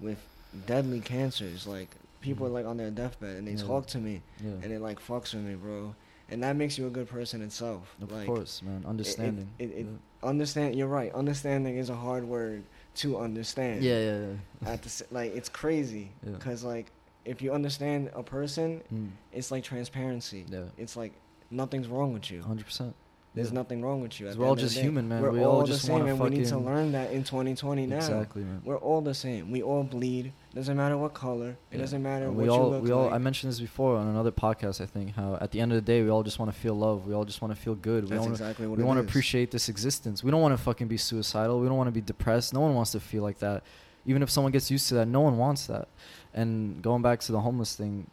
with 0.00 0.18
deadly 0.66 1.00
cancers, 1.00 1.66
like 1.66 1.90
people 2.20 2.48
Mhm. 2.48 2.52
like 2.52 2.66
on 2.66 2.76
their 2.76 2.90
deathbed, 2.90 3.36
and 3.36 3.46
they 3.46 3.52
Yeah. 3.52 3.64
talk 3.66 3.86
to 3.88 3.98
me, 3.98 4.22
Yeah. 4.44 4.50
and 4.62 4.72
it 4.72 4.80
like 4.80 4.98
fucks 5.00 5.34
with 5.34 5.44
me, 5.44 5.54
bro. 5.54 5.94
And 6.30 6.42
that 6.42 6.56
makes 6.56 6.76
you 6.76 6.86
a 6.86 6.90
good 6.90 7.08
person 7.08 7.40
itself. 7.40 7.94
of 8.02 8.12
like, 8.12 8.26
course, 8.26 8.62
man. 8.62 8.84
Understanding. 8.86 9.48
it- 9.58 9.70
it- 9.70 9.86
yeah. 9.86 10.28
understand. 10.28 10.74
You're 10.76 10.88
right. 10.88 11.12
Understanding 11.14 11.76
is 11.78 11.88
a 11.90 11.94
hard 11.94 12.24
word 12.28 12.64
to 12.96 13.18
understand. 13.18 13.82
yeah, 13.84 13.98
yeah, 14.00 14.18
yeah. 14.62 14.68
At 14.72 14.82
the 14.82 15.04
like, 15.12 15.34
it's 15.36 15.48
crazy 15.48 16.10
Yeah. 16.24 16.32
because 16.32 16.64
like 16.64 16.86
if 17.28 17.42
you 17.42 17.52
understand 17.52 18.10
a 18.14 18.22
person, 18.22 18.80
Mm. 18.92 19.10
it's 19.32 19.50
like 19.50 19.62
transparency. 19.64 20.44
Yeah. 20.48 20.62
It's 20.76 20.96
like 20.96 21.12
nothing's 21.50 21.88
wrong 21.88 22.12
with 22.12 22.30
you. 22.30 22.42
Hundred 22.42 22.66
percent. 22.66 22.94
There's 23.34 23.48
Yeah. 23.48 23.54
nothing 23.62 23.82
wrong 23.82 24.00
with 24.00 24.18
you. 24.18 24.26
we're 24.26 24.32
all 24.46 24.52
end 24.52 24.52
of 24.52 24.56
the 24.56 24.62
just 24.62 24.78
human, 24.78 25.06
man. 25.08 25.22
We're 25.22 25.30
We 25.30 25.44
all 25.44 25.56
all 25.60 25.62
just 25.66 25.82
the 25.82 25.86
same, 25.88 26.06
and 26.06 26.18
we 26.18 26.30
need 26.30 26.46
to 26.46 26.58
learn 26.58 26.92
that 26.92 27.12
in 27.12 27.22
2020 27.22 27.86
now. 27.86 27.96
Exactly, 27.96 28.42
man. 28.42 28.62
We're 28.64 28.78
all 28.78 29.00
the 29.02 29.14
same. 29.14 29.52
We 29.52 29.62
all 29.62 29.84
bleed. 29.84 30.32
Doesn't 30.54 30.76
matter 30.76 30.96
what 30.96 31.12
color. 31.14 31.50
It 31.50 31.56
Yeah. 31.76 31.78
doesn't 31.78 32.02
matter 32.02 32.24
And 32.28 32.36
what 32.36 32.42
we 32.44 32.48
all, 32.48 32.64
you 32.64 32.70
look 32.76 32.82
we 32.84 32.90
all. 32.90 33.04
like. 33.04 33.12
I 33.12 33.18
mentioned 33.18 33.52
this 33.52 33.60
before 33.60 33.96
on 33.96 34.08
another 34.08 34.32
podcast. 34.32 34.80
I 34.80 34.86
think 34.86 35.14
how 35.14 35.36
at 35.40 35.50
the 35.52 35.60
end 35.60 35.70
of 35.72 35.76
the 35.76 35.82
day, 35.82 36.02
we 36.02 36.08
all 36.08 36.22
just 36.24 36.38
want 36.40 36.50
to 36.52 36.58
feel 36.58 36.74
love. 36.74 37.06
We 37.06 37.14
all 37.14 37.26
just 37.26 37.40
want 37.42 37.54
to 37.54 37.60
feel 37.60 37.74
good. 37.76 38.04
We 38.04 38.10
That's 38.10 38.22
don't. 38.24 38.32
exactly 38.32 38.66
what 38.66 38.78
we 38.78 38.82
want 38.84 38.98
to 38.98 39.04
appreciate 39.06 39.50
this 39.52 39.68
existence. 39.68 40.24
We 40.24 40.30
don't 40.32 40.40
want 40.42 40.54
to 40.54 40.62
fucking 40.62 40.88
be 40.88 40.96
suicidal. 40.96 41.60
We 41.60 41.68
don't 41.68 41.76
want 41.76 41.88
to 41.88 41.92
be 41.92 42.00
depressed. 42.00 42.54
No 42.54 42.60
one 42.60 42.74
wants 42.74 42.92
to 42.92 43.00
feel 43.00 43.22
like 43.22 43.38
that. 43.40 43.62
Even 44.06 44.22
if 44.22 44.30
someone 44.30 44.52
gets 44.52 44.70
used 44.70 44.88
to 44.88 44.94
that, 44.94 45.06
no 45.06 45.20
one 45.20 45.36
wants 45.36 45.66
that. 45.66 45.86
And 46.34 46.82
going 46.82 47.02
back 47.02 47.20
to 47.20 47.32
the 47.32 47.40
homeless 47.40 47.74
thing, 47.74 48.06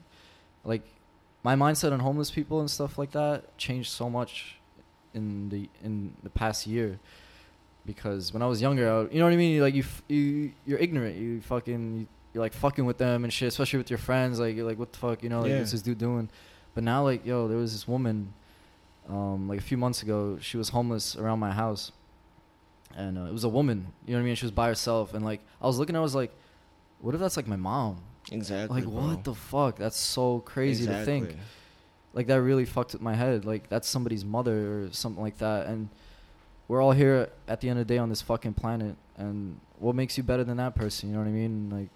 like 0.63 0.84
my 1.43 1.55
mindset 1.55 1.91
on 1.91 1.99
homeless 1.99 2.32
people 2.32 2.59
and 2.59 2.70
stuff 2.72 2.97
like 2.97 3.11
that 3.11 3.57
changed 3.57 3.91
so 3.91 4.09
much 4.09 4.57
in 5.13 5.49
the 5.49 5.70
in 5.84 6.13
the 6.24 6.30
past 6.30 6.66
year. 6.68 6.99
Because 7.86 8.34
when 8.34 8.41
I 8.41 8.47
was 8.47 8.61
younger, 8.61 8.89
I, 8.91 9.01
you 9.13 9.20
know 9.20 9.26
what 9.26 9.34
I 9.34 9.38
mean. 9.38 9.61
Like 9.61 9.76
you, 9.76 9.84
f- 9.84 10.01
you, 10.07 10.51
you're 10.66 10.80
ignorant. 10.80 11.18
You 11.18 11.39
fucking, 11.41 12.07
you're 12.34 12.41
like 12.41 12.53
fucking 12.53 12.84
with 12.86 12.97
them 12.97 13.24
and 13.24 13.32
shit. 13.32 13.47
Especially 13.49 13.78
with 13.78 13.91
your 13.91 13.99
friends. 13.99 14.39
Like 14.39 14.55
you're 14.55 14.66
like, 14.66 14.80
what 14.80 14.91
the 14.91 14.97
fuck, 14.97 15.22
you 15.22 15.30
know? 15.30 15.41
Like 15.41 15.51
Yeah. 15.51 15.59
what's 15.59 15.72
this 15.72 15.84
dude 15.84 15.99
doing? 15.99 16.30
But 16.74 16.84
now, 16.84 17.03
like, 17.03 17.26
yo, 17.26 17.47
there 17.47 17.57
was 17.57 17.74
this 17.74 17.88
woman 17.88 18.34
um, 19.07 19.47
like 19.47 19.59
a 19.59 19.63
few 19.63 19.78
months 19.78 20.01
ago, 20.01 20.39
she 20.41 20.57
was 20.57 20.70
homeless 20.70 21.16
around 21.16 21.39
my 21.39 21.51
house, 21.51 21.91
and 22.95 23.18
uh, 23.20 23.26
it 23.26 23.32
was 23.32 23.43
a 23.43 23.49
woman. 23.49 23.93
You 24.07 24.13
know 24.13 24.18
what 24.20 24.24
I 24.24 24.26
mean? 24.26 24.36
She 24.36 24.45
was 24.45 24.51
by 24.51 24.68
herself, 24.68 25.13
and 25.13 25.24
like 25.24 25.41
I 25.61 25.68
was 25.68 25.78
looking, 25.78 25.95
at, 25.95 25.99
I 25.99 26.01
was 26.01 26.16
like, 26.16 26.34
"What 26.99 27.13
if 27.15 27.21
that's 27.21 27.37
like 27.37 27.47
my 27.47 27.55
mom? 27.55 27.97
Exactly. 28.31 28.81
like, 28.81 28.89
bro. 28.89 29.07
what 29.07 29.23
the 29.23 29.35
fuck? 29.35 29.77
That's 29.77 29.97
so 29.97 30.39
crazy 30.39 30.87
to 30.87 31.05
think. 31.05 31.35
Like 32.13 32.27
that 32.27 32.41
really 32.41 32.65
fucked 32.65 32.93
with 32.93 33.01
my 33.01 33.13
head. 33.13 33.45
Like 33.45 33.69
that's 33.69 33.87
somebody's 33.87 34.23
mother 34.23 34.83
or 34.83 34.89
something 34.93 35.21
like 35.21 35.37
that, 35.39 35.67
and 35.67 35.89
we're 36.67 36.81
all 36.81 36.93
here 36.93 37.29
at 37.47 37.61
the 37.61 37.69
end 37.69 37.79
of 37.79 37.87
the 37.87 37.93
day 37.93 37.97
on 37.97 38.09
this 38.09 38.21
fucking 38.21 38.53
planet, 38.53 38.95
and 39.17 39.59
what 39.79 39.95
makes 39.95 40.17
you 40.17 40.23
better 40.23 40.43
than 40.43 40.57
that 40.57 40.75
person? 40.75 41.09
You 41.09 41.15
know 41.15 41.21
what 41.21 41.27
I 41.27 41.31
mean? 41.31 41.69
Like, 41.69 41.89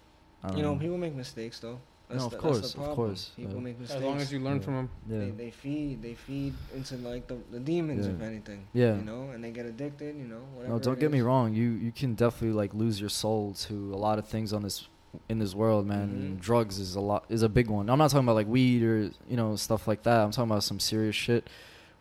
I 0.44 0.48
don't 0.48 0.56
You 0.58 0.62
know, 0.62 0.76
people 0.76 0.98
make 0.98 1.14
mistakes 1.14 1.58
though. 1.58 1.80
That's 2.10 2.20
No, 2.22 2.26
of 2.26 2.32
the, 2.32 2.38
course, 2.38 2.74
of 2.74 2.80
course, 2.96 3.30
People 3.36 3.54
yeah. 3.54 3.60
make 3.60 3.78
mistakes. 3.78 3.98
As 3.98 4.04
long 4.04 4.18
as 4.18 4.32
you 4.32 4.40
learn 4.40 4.56
Yeah. 4.56 4.62
from 4.64 4.74
them. 4.74 4.88
yeah, 5.08 5.18
They, 5.18 5.30
they 5.30 5.50
feed 5.50 6.02
they 6.02 6.14
feed 6.14 6.54
into 6.74 6.96
like 6.96 7.26
the, 7.28 7.36
the 7.52 7.60
demons 7.60 8.06
Yeah. 8.06 8.12
if 8.14 8.20
anything. 8.22 8.66
Yeah. 8.72 8.96
You 8.96 9.04
know, 9.04 9.30
and 9.32 9.42
they 9.44 9.52
get 9.52 9.64
addicted. 9.66 10.16
You 10.16 10.24
know, 10.24 10.40
whatever. 10.54 10.74
No, 10.74 10.78
don't 10.80 10.94
it 10.98 11.00
get 11.00 11.12
me 11.12 11.20
wrong. 11.20 11.54
You 11.54 11.70
you 11.70 11.92
can 11.92 12.14
definitely 12.14 12.56
like 12.62 12.74
lose 12.74 12.98
your 13.00 13.10
soul 13.10 13.54
to 13.66 13.94
a 13.94 13.98
lot 14.06 14.18
of 14.18 14.26
things 14.26 14.52
on 14.52 14.62
this 14.62 14.88
in 15.28 15.38
this 15.38 15.54
world, 15.54 15.86
man. 15.86 16.02
And 16.10 16.38
Mhm. 16.38 16.40
drugs 16.40 16.78
is 16.80 16.96
a 16.96 17.00
lot 17.00 17.24
is 17.28 17.42
a 17.42 17.48
big 17.48 17.68
one. 17.68 17.88
I'm 17.88 17.98
not 17.98 18.10
talking 18.10 18.24
about 18.26 18.34
like 18.36 18.48
weed 18.48 18.82
or 18.82 18.96
you 19.28 19.36
know 19.36 19.54
stuff 19.56 19.86
like 19.86 20.02
that. 20.02 20.18
I'm 20.24 20.32
talking 20.32 20.50
about 20.50 20.64
some 20.64 20.80
serious 20.80 21.14
shit 21.16 21.48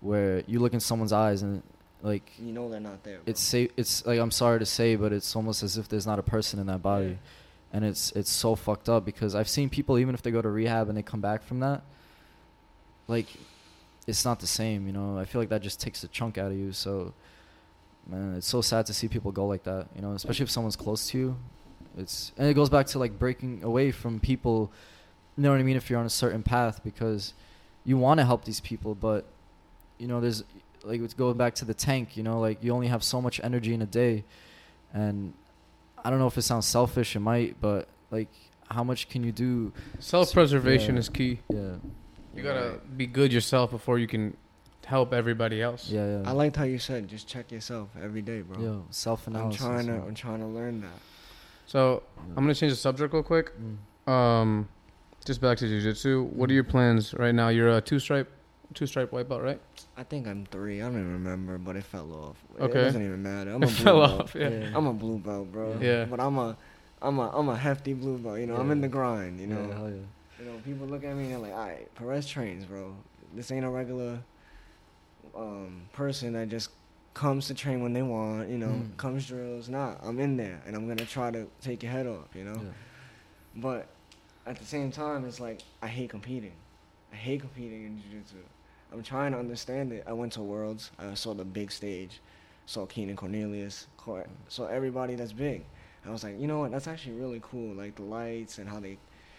where 0.01 0.43
you 0.47 0.59
look 0.59 0.73
in 0.73 0.79
someone's 0.79 1.11
eyes 1.13 1.41
and 1.41 1.61
like 2.01 2.31
You 2.39 2.53
know 2.53 2.69
they're 2.69 2.79
not 2.79 3.03
there. 3.03 3.17
Bro. 3.17 3.23
it's 3.27 3.41
sa- 3.41 3.67
it's 3.77 4.05
like 4.05 4.19
I'm 4.19 4.31
sorry 4.31 4.59
to 4.59 4.65
say, 4.65 4.95
but 4.95 5.11
it's 5.11 5.35
almost 5.35 5.61
as 5.63 5.77
if 5.77 5.87
there's 5.89 6.07
not 6.07 6.17
a 6.17 6.23
person 6.23 6.59
in 6.59 6.67
that 6.67 6.81
body, 6.81 7.17
and 7.71 7.85
it's 7.85 8.11
it's 8.13 8.31
so 8.31 8.55
fucked 8.55 8.89
up 8.89 9.05
because 9.05 9.35
I've 9.35 9.49
seen 9.49 9.69
people 9.69 9.97
even 9.97 10.15
if 10.15 10.21
they 10.21 10.31
go 10.31 10.41
to 10.41 10.49
rehab 10.49 10.89
and 10.89 10.97
they 10.97 11.03
come 11.03 11.21
back 11.21 11.43
from 11.43 11.59
that, 11.59 11.81
like 13.07 13.27
it's 14.07 14.25
not 14.25 14.39
the 14.39 14.47
same. 14.47 14.87
You 14.87 14.93
know, 14.93 15.17
I 15.17 15.25
feel 15.25 15.41
like 15.41 15.49
that 15.49 15.61
just 15.61 15.79
takes 15.79 16.03
a 16.03 16.07
chunk 16.07 16.37
out 16.37 16.51
of 16.51 16.57
you. 16.57 16.71
So, 16.71 17.13
man, 18.07 18.35
it's 18.35 18.47
so 18.47 18.61
sad 18.61 18.85
to 18.87 18.93
see 18.93 19.07
people 19.07 19.31
go 19.31 19.45
like 19.45 19.63
that. 19.63 19.87
You 19.95 20.01
know, 20.01 20.13
especially 20.13 20.43
if 20.43 20.49
someone's 20.51 20.75
close 20.75 21.09
to 21.09 21.17
you. 21.17 21.37
It's 21.97 22.31
and 22.37 22.47
it 22.47 22.53
goes 22.53 22.69
back 22.69 22.87
to 22.87 22.99
like 22.99 23.19
breaking 23.19 23.63
away 23.63 23.91
from 23.91 24.19
people. 24.19 24.71
You 25.37 25.43
know 25.43 25.51
what 25.51 25.59
I 25.59 25.63
mean? 25.63 25.77
If 25.77 25.89
you're 25.89 25.99
on 25.99 26.05
a 26.05 26.09
certain 26.09 26.43
path, 26.43 26.83
because 26.83 27.33
you 27.85 27.97
want 27.97 28.19
to 28.19 28.25
help 28.25 28.45
these 28.45 28.59
people, 28.59 28.95
but 28.95 29.25
you 29.97 30.07
know, 30.07 30.19
there's 30.19 30.43
like 30.83 31.01
it's 31.01 31.13
going 31.13 31.37
back 31.37 31.55
to 31.55 31.65
the 31.65 31.73
tank. 31.73 32.17
You 32.17 32.23
know, 32.23 32.39
like 32.39 32.63
you 32.63 32.73
only 32.73 32.87
have 32.87 33.03
so 33.03 33.21
much 33.21 33.39
energy 33.43 33.73
in 33.73 33.81
a 33.81 33.85
day, 33.85 34.23
and 34.93 35.33
I 36.03 36.09
don't 36.09 36.19
know 36.19 36.27
if 36.27 36.37
it 36.37 36.43
sounds 36.43 36.65
selfish. 36.67 37.15
It 37.15 37.19
might, 37.19 37.59
but 37.61 37.87
like, 38.11 38.29
how 38.69 38.83
much 38.83 39.09
can 39.09 39.23
you 39.23 39.31
do? 39.31 39.73
Self 39.99 40.31
preservation 40.33 40.95
Yeah. 40.95 40.99
is 40.99 41.09
key. 41.09 41.39
Yeah, 41.49 41.75
You 42.35 42.43
gotta 42.43 42.79
be 42.95 43.07
good 43.07 43.33
yourself 43.33 43.71
before 43.71 43.99
you 43.99 44.07
can 44.07 44.35
help 44.85 45.13
everybody 45.13 45.61
else. 45.61 45.89
yeah, 45.89 46.05
yeah. 46.21 46.29
I 46.29 46.31
liked 46.31 46.55
how 46.55 46.63
you 46.63 46.79
said 46.79 47.07
just 47.07 47.27
check 47.27 47.51
yourself 47.51 47.89
every 48.01 48.21
day, 48.23 48.41
bro. 48.41 48.59
Yo, 48.59 48.85
self 48.89 49.27
I'm 49.27 49.51
trying 49.51 49.85
to 49.87 49.93
I'm 49.93 50.15
trying 50.15 50.39
to 50.39 50.47
learn 50.47 50.81
that. 50.81 50.99
So 51.65 52.01
I'm 52.29 52.33
gonna 52.35 52.55
change 52.55 52.71
the 52.73 52.77
subject 52.77 53.13
real 53.13 53.21
quick. 53.23 53.51
Mm. 54.07 54.11
Um, 54.11 54.67
just 55.25 55.41
back 55.41 55.57
to 55.59 55.65
jujitsu. 55.65 56.23
What 56.31 56.49
are 56.49 56.53
your 56.53 56.63
plans 56.63 57.13
right 57.13 57.35
now? 57.35 57.49
You're 57.49 57.69
a 57.77 57.81
two 57.81 57.99
stripe, 57.99 58.31
two 58.73 58.87
stripe 58.87 59.11
white 59.11 59.29
belt, 59.29 59.41
right? 59.43 59.61
I 59.99 60.03
think 60.03 60.27
I'm 60.27 60.45
three. 60.45 60.81
I 60.81 60.85
don't 60.85 60.93
even 60.93 61.11
remember, 61.13 61.57
but 61.57 61.75
it 61.75 61.83
fell 61.83 62.11
off. 62.13 62.37
Okay. 62.59 62.79
It 62.79 62.83
doesn't 62.85 63.03
even 63.05 63.21
matter. 63.21 63.51
I'm 63.51 63.61
It 63.63 63.69
a 63.69 63.73
blue 63.73 63.83
fell 63.83 63.99
belt. 64.07 64.21
off. 64.21 64.35
Yeah. 64.35 64.49
Yeah. 64.49 64.71
I'm 64.77 64.87
a 64.87 64.93
blue 64.93 65.17
belt, 65.19 65.51
bro. 65.51 65.77
Yeah. 65.81 66.05
But 66.05 66.19
I'm 66.21 66.37
a 66.37 66.55
I'm 67.01 67.19
a 67.19 67.29
I'm 67.37 67.49
a 67.49 67.55
hefty 67.57 67.93
blue 67.93 68.17
belt. 68.17 68.39
You 68.39 68.47
know, 68.47 68.55
I'm 68.55 68.71
in 68.71 68.79
the 68.81 68.87
grind. 68.87 69.39
You 69.41 69.47
know. 69.47 69.67
yeah, 69.67 69.73
hell 69.75 69.89
yeah. 69.89 69.95
You 70.39 70.45
know, 70.45 70.57
people 70.63 70.87
look 70.87 71.03
at 71.03 71.13
me 71.15 71.23
and 71.23 71.31
they're 71.33 71.39
like, 71.39 71.51
"All 71.51 71.67
right, 71.67 71.93
Perez 71.95 72.25
trains, 72.27 72.63
bro. 72.65 72.95
This 73.35 73.51
ain't 73.51 73.65
a 73.65 73.69
regular 73.69 74.19
um, 75.35 75.81
person 75.93 76.33
that 76.33 76.47
just 76.49 76.69
comes 77.13 77.47
to 77.47 77.53
train 77.53 77.81
when 77.83 77.91
they 77.93 78.01
want. 78.01 78.49
You 78.49 78.57
know, 78.57 78.67
Mm. 78.67 78.95
comes 78.97 79.27
drills. 79.27 79.67
Nah, 79.69 79.95
I'm 80.01 80.19
in 80.19 80.37
there, 80.37 80.61
and 80.65 80.75
I'm 80.77 80.87
gonna 80.87 81.05
try 81.05 81.29
to 81.31 81.47
take 81.61 81.83
your 81.83 81.91
head 81.91 82.07
off. 82.07 82.33
You 82.33 82.45
know. 82.45 82.55
Yeah. 82.55 82.69
But 83.55 83.87
at 84.45 84.55
the 84.57 84.65
same 84.65 84.91
time, 84.91 85.25
it's 85.25 85.39
like 85.41 85.59
I 85.81 85.87
hate 85.87 86.09
competing. 86.09 86.53
I 87.11 87.15
hate 87.17 87.41
competing 87.41 87.83
in 87.85 88.01
jiu-jitsu. 88.01 88.37
I'm 88.91 89.03
trying 89.03 89.31
to 89.33 89.39
understand 89.39 89.91
it. 89.91 90.03
I 90.07 90.13
went 90.13 90.33
to 90.33 90.41
Worlds. 90.41 90.91
I 90.97 91.13
saw 91.13 91.33
the 91.33 91.45
big 91.45 91.71
stage. 91.71 92.19
Saw 92.65 92.85
Keenan 92.85 93.15
Cornelius. 93.15 93.87
Cor- 93.97 94.27
Saw 94.47 94.65
everybody 94.67 95.15
that's 95.15 95.33
big. 95.33 95.63
I 96.05 96.11
was 96.11 96.23
like, 96.23 96.39
you 96.39 96.47
know 96.47 96.59
what? 96.59 96.71
That's 96.71 96.87
actually 96.87 97.13
really 97.13 97.39
cool. 97.43 97.75
Like 97.75 97.95
the 97.95 98.03
lights 98.03 98.57
and 98.57 98.67
how 98.69 98.79
they. 98.79 98.97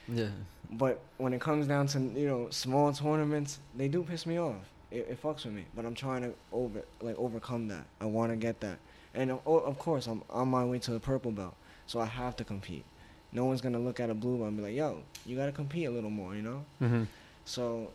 Yeah. 0.08 0.28
But 0.72 1.00
when 1.18 1.32
it 1.32 1.40
comes 1.40 1.66
down 1.66 1.86
to 1.88 1.98
you 2.00 2.26
know 2.28 2.48
small 2.50 2.92
tournaments, 2.92 3.58
they 3.76 3.88
do 3.88 4.02
piss 4.02 4.26
me 4.26 4.38
off. 4.38 4.70
It, 4.90 5.06
it 5.10 5.22
fucks 5.22 5.44
with 5.44 5.54
me. 5.54 5.64
But 5.74 5.84
I'm 5.84 5.94
trying 5.94 6.22
to 6.22 6.32
over 6.52 6.82
like 7.00 7.16
overcome 7.18 7.68
that. 7.68 7.84
I 8.00 8.06
want 8.06 8.30
to 8.32 8.36
get 8.36 8.60
that. 8.60 8.78
And 9.14 9.30
of, 9.32 9.46
of 9.46 9.78
course, 9.78 10.06
I'm 10.06 10.22
on 10.30 10.48
my 10.48 10.64
way 10.64 10.78
to 10.80 10.92
the 10.92 11.00
purple 11.00 11.32
belt. 11.32 11.54
So 11.86 11.98
I 12.00 12.06
have 12.06 12.36
to 12.36 12.44
compete. 12.44 12.84
No 13.32 13.44
one's 13.44 13.60
gonna 13.60 13.78
look 13.78 14.00
at 14.00 14.10
a 14.10 14.14
blue 14.14 14.36
belt 14.36 14.48
and 14.48 14.56
be 14.56 14.62
like, 14.62 14.74
"Yo, 14.74 15.02
you 15.26 15.36
gotta 15.36 15.52
compete 15.52 15.86
a 15.86 15.90
little 15.90 16.10
more," 16.10 16.34
you 16.34 16.42
know. 16.42 16.64
Mm-hmm. 16.82 17.04
So 17.44 17.90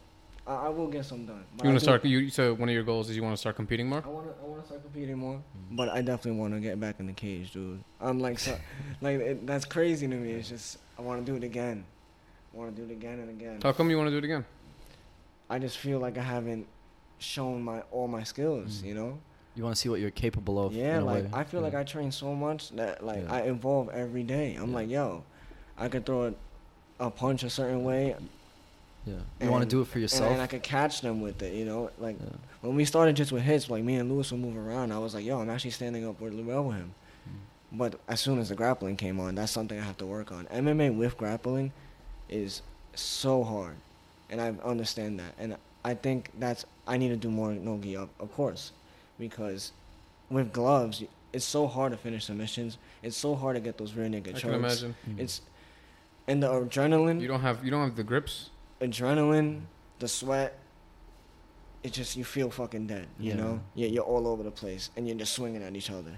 I, 0.47 0.53
I 0.53 0.69
will 0.69 0.87
get 0.87 1.05
some 1.05 1.25
done. 1.25 1.43
But 1.55 1.63
You 1.63 1.69
want 1.69 1.79
to 1.79 1.83
start? 1.83 2.05
You 2.05 2.29
so 2.29 2.53
one 2.53 2.69
of 2.69 2.73
your 2.75 2.83
goals 2.83 3.09
is 3.09 3.15
you 3.15 3.23
want 3.23 3.33
to 3.33 3.39
start 3.39 3.55
competing 3.55 3.87
more. 3.87 4.03
I 4.05 4.09
want 4.09 4.27
to. 4.27 4.43
I 4.43 4.47
want 4.47 4.61
to 4.61 4.67
start 4.67 4.83
competing 4.83 5.17
more, 5.17 5.41
but 5.71 5.89
I 5.89 6.01
definitely 6.01 6.39
want 6.39 6.53
to 6.53 6.59
get 6.59 6.79
back 6.79 6.99
in 6.99 7.07
the 7.07 7.13
cage, 7.13 7.51
dude. 7.51 7.83
I'm 7.99 8.19
like, 8.19 8.39
so, 8.39 8.57
like 9.01 9.19
it, 9.19 9.47
that's 9.47 9.65
crazy 9.65 10.07
to 10.07 10.15
me. 10.15 10.31
It's 10.31 10.49
just 10.49 10.77
I 10.97 11.01
want 11.01 11.25
to 11.25 11.31
do 11.31 11.35
it 11.37 11.43
again. 11.43 11.83
I 12.53 12.57
want 12.57 12.75
to 12.75 12.81
do 12.81 12.89
it 12.89 12.93
again 12.93 13.19
and 13.19 13.29
again. 13.29 13.59
How 13.61 13.71
come 13.71 13.89
you 13.89 13.97
want 13.97 14.07
to 14.07 14.11
do 14.11 14.17
it 14.17 14.23
again? 14.23 14.45
I 15.49 15.59
just 15.59 15.77
feel 15.77 15.99
like 15.99 16.17
I 16.17 16.23
haven't 16.23 16.67
shown 17.19 17.63
my 17.63 17.81
all 17.91 18.07
my 18.07 18.23
skills. 18.23 18.81
Mm. 18.81 18.85
You 18.85 18.93
know. 18.93 19.19
You 19.55 19.63
want 19.63 19.73
to 19.73 19.81
see 19.81 19.87
what 19.87 20.01
you're 20.01 20.11
capable 20.11 20.63
of. 20.63 20.73
Yeah, 20.73 20.99
like 20.99 21.23
way. 21.23 21.29
I 21.33 21.43
feel 21.45 21.61
Yeah. 21.61 21.67
like 21.67 21.75
I 21.75 21.83
train 21.83 22.11
so 22.11 22.35
much 22.35 22.71
that 22.71 23.03
like 23.05 23.23
Yeah. 23.23 23.33
I 23.33 23.39
evolve 23.43 23.89
every 23.89 24.23
day. 24.23 24.55
I'm 24.55 24.69
Yeah. 24.71 24.75
like, 24.75 24.89
yo, 24.89 25.23
I 25.77 25.87
could 25.87 26.05
throw 26.05 26.27
a, 26.27 26.33
a 26.99 27.09
punch 27.09 27.43
a 27.43 27.49
certain 27.49 27.85
way, 27.85 28.15
Yeah. 29.05 29.15
You 29.41 29.51
want 29.51 29.63
to 29.63 29.69
do 29.69 29.81
it 29.81 29.87
for 29.87 29.99
yourself. 29.99 30.31
and 30.31 30.41
I 30.41 30.47
could 30.47 30.63
catch 30.63 31.01
them 31.01 31.21
with 31.21 31.41
it. 31.41 31.53
You 31.53 31.65
know, 31.65 31.91
like 31.99 32.17
yeah. 32.19 32.29
when 32.61 32.75
we 32.75 32.85
started 32.85 33.15
just 33.15 33.31
with 33.31 33.43
hits, 33.43 33.69
like 33.69 33.83
me 33.83 33.95
and 33.95 34.11
Lewis 34.11 34.31
would 34.31 34.41
move 34.41 34.57
around. 34.57 34.91
I 34.91 34.97
was 34.97 35.13
like, 35.13 35.25
yo, 35.25 35.39
I'm 35.39 35.49
actually 35.49 35.71
standing 35.71 36.07
up 36.07 36.15
really 36.19 36.43
well 36.43 36.63
with 36.63 36.77
him. 36.77 36.93
Mm. 37.27 37.77
But 37.77 37.99
as 38.07 38.19
soon 38.19 38.39
as 38.39 38.49
the 38.49 38.55
grappling 38.55 38.97
came 38.97 39.19
on, 39.19 39.35
that's 39.35 39.51
something 39.51 39.79
I 39.79 39.83
have 39.83 39.97
to 39.97 40.05
work 40.05 40.31
on. 40.31 40.45
MMA 40.45 40.95
with 40.97 41.17
grappling 41.17 41.71
is 42.29 42.61
so 42.95 43.43
hard, 43.43 43.75
and 44.29 44.41
I 44.41 44.53
understand 44.63 45.19
that. 45.19 45.33
And 45.37 45.57
I 45.83 45.93
think 45.93 46.31
that's 46.39 46.65
I 46.87 46.97
need 46.97 47.09
to 47.09 47.15
do 47.15 47.29
more 47.29 47.51
nogi 47.51 47.95
up, 47.95 48.09
of 48.19 48.33
course, 48.33 48.71
because 49.19 49.71
with 50.29 50.51
gloves, 50.51 51.03
it's 51.31 51.45
so 51.45 51.67
hard 51.67 51.91
to 51.91 51.97
finish 51.97 52.25
submissions. 52.25 52.77
It's 53.03 53.17
so 53.17 53.35
hard 53.35 53.55
to 53.55 53.59
get 53.59 53.77
those 53.77 53.93
rear 53.93 54.09
naked 54.09 54.35
I 54.35 54.39
chokes. 54.39 54.43
can 54.43 54.53
imagine. 54.53 54.95
Mm. 55.07 55.19
It's 55.19 55.41
and 56.27 56.41
the 56.41 56.47
adrenaline 56.47 57.21
You 57.21 57.27
don't 57.27 57.41
have 57.41 57.63
you 57.63 57.71
don't 57.71 57.83
have 57.83 57.95
the 57.95 58.03
grips. 58.03 58.49
Adrenaline, 58.81 59.61
the 59.99 60.07
sweat. 60.07 60.59
it 61.83 61.93
just 61.93 62.17
you 62.17 62.23
feel 62.23 62.49
fucking 62.49 62.87
dead. 62.87 63.05
You 63.19 63.29
Yeah. 63.29 63.35
know, 63.37 63.59
yeah, 63.75 63.87
you're 63.87 64.03
all 64.03 64.27
over 64.27 64.41
the 64.41 64.49
place 64.49 64.89
and 64.97 65.07
you're 65.07 65.15
just 65.17 65.33
swinging 65.33 65.61
at 65.61 65.75
each 65.75 65.91
other. 65.91 66.17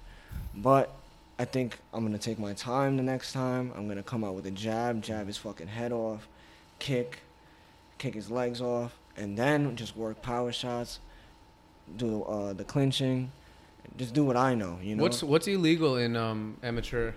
But 0.55 0.89
I 1.37 1.43
think 1.43 1.77
I'm 1.93 2.05
gonna 2.05 2.17
take 2.17 2.39
my 2.39 2.53
time 2.53 2.95
the 2.95 3.03
next 3.03 3.33
time. 3.33 3.73
I'm 3.75 3.85
gonna 3.89 4.01
come 4.01 4.23
out 4.23 4.33
with 4.33 4.45
a 4.45 4.51
jab, 4.51 5.01
jab 5.03 5.27
his 5.27 5.35
fucking 5.35 5.67
head 5.67 5.91
off, 5.91 6.29
kick, 6.79 7.19
kick 7.97 8.13
his 8.13 8.31
legs 8.31 8.61
off, 8.61 8.97
and 9.17 9.37
then 9.37 9.75
just 9.75 9.97
work 9.97 10.21
power 10.21 10.53
shots, 10.53 10.99
do 11.97 12.23
uh, 12.23 12.53
the 12.53 12.63
clinching, 12.63 13.29
just 13.97 14.13
do 14.13 14.23
what 14.23 14.37
I 14.37 14.55
know. 14.55 14.79
You 14.81 14.95
know, 14.95 15.03
What's 15.03 15.21
what's 15.21 15.47
illegal 15.49 15.97
in 15.97 16.15
um, 16.15 16.55
amateur 16.63 17.11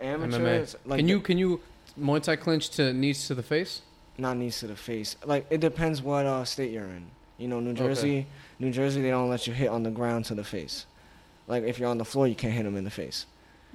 A- 0.00 0.04
amateur? 0.04 0.38
MMA? 0.40 0.76
like 0.84 0.98
can 0.98 1.06
the- 1.06 1.12
you 1.12 1.20
can 1.20 1.38
you 1.38 1.60
Muay 1.96 2.20
Thai 2.20 2.34
clinch 2.34 2.70
to 2.70 2.92
knees 2.92 3.28
to 3.28 3.36
the 3.36 3.42
face? 3.44 3.82
Not 4.18 4.36
knees 4.36 4.60
to 4.60 4.66
the 4.66 4.76
face. 4.76 5.16
Like 5.24 5.46
it 5.50 5.60
depends 5.60 6.02
what 6.02 6.26
uh, 6.26 6.44
state 6.44 6.70
you're 6.72 6.84
in. 6.84 7.06
You 7.38 7.48
know, 7.48 7.58
New 7.60 7.72
Jersey, 7.74 8.26
New 8.58 8.70
Jersey, 8.70 9.02
they 9.02 9.10
don't 9.10 9.28
let 9.28 9.46
you 9.46 9.52
hit 9.52 9.68
on 9.68 9.82
the 9.82 9.90
ground 9.90 10.24
to 10.26 10.34
the 10.34 10.44
face. 10.44 10.86
Like 11.48 11.64
if 11.64 11.78
you're 11.78 11.88
on 11.88 11.98
the 11.98 12.04
floor, 12.04 12.26
you 12.28 12.34
can't 12.36 12.54
hit 12.54 12.62
them 12.64 12.76
in 12.76 12.84
the 12.84 12.90
face. 12.90 13.26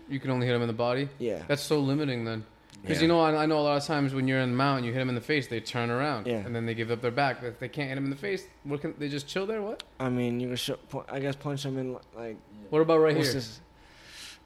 You 0.07 0.19
can 0.19 0.31
only 0.31 0.47
hit 0.47 0.53
them 0.53 0.61
in 0.61 0.67
the 0.67 0.73
body. 0.73 1.09
Yeah. 1.19 1.43
That's 1.47 1.61
so 1.61 1.79
limiting 1.79 2.23
then. 2.25 2.45
Because 2.81 2.97
Yeah. 2.97 3.01
you 3.03 3.07
know, 3.09 3.19
I, 3.19 3.43
I 3.43 3.45
know 3.45 3.59
a 3.59 3.61
lot 3.61 3.77
of 3.77 3.83
times 3.85 4.13
when 4.13 4.27
you're 4.27 4.39
in 4.39 4.51
the 4.51 4.55
mountain, 4.57 4.85
you 4.85 4.93
hit 4.93 4.99
them 4.99 5.09
in 5.09 5.15
the 5.15 5.21
face, 5.21 5.47
they 5.47 5.59
turn 5.59 5.89
around, 5.91 6.25
Yeah. 6.25 6.37
and 6.37 6.55
then 6.55 6.65
they 6.65 6.73
give 6.73 6.89
up 6.89 7.01
their 7.01 7.11
back. 7.11 7.43
If 7.43 7.59
they 7.59 7.67
can't 7.67 7.89
hit 7.89 7.95
them 7.95 8.05
in 8.05 8.09
the 8.09 8.15
face, 8.15 8.45
what 8.63 8.79
can 8.79 8.95
they 8.97 9.09
just 9.09 9.27
chill 9.27 9.45
there? 9.45 9.61
What? 9.61 9.83
I 9.99 10.09
mean, 10.09 10.39
you 10.39 10.47
can 10.47 10.55
sh- 10.55 10.71
I 11.11 11.19
guess 11.19 11.35
punch 11.35 11.63
them 11.63 11.77
in 11.77 11.97
like. 12.15 12.37
What 12.69 12.81
about 12.81 12.99
right 12.99 13.15
here? 13.15 13.25
this? 13.25 13.59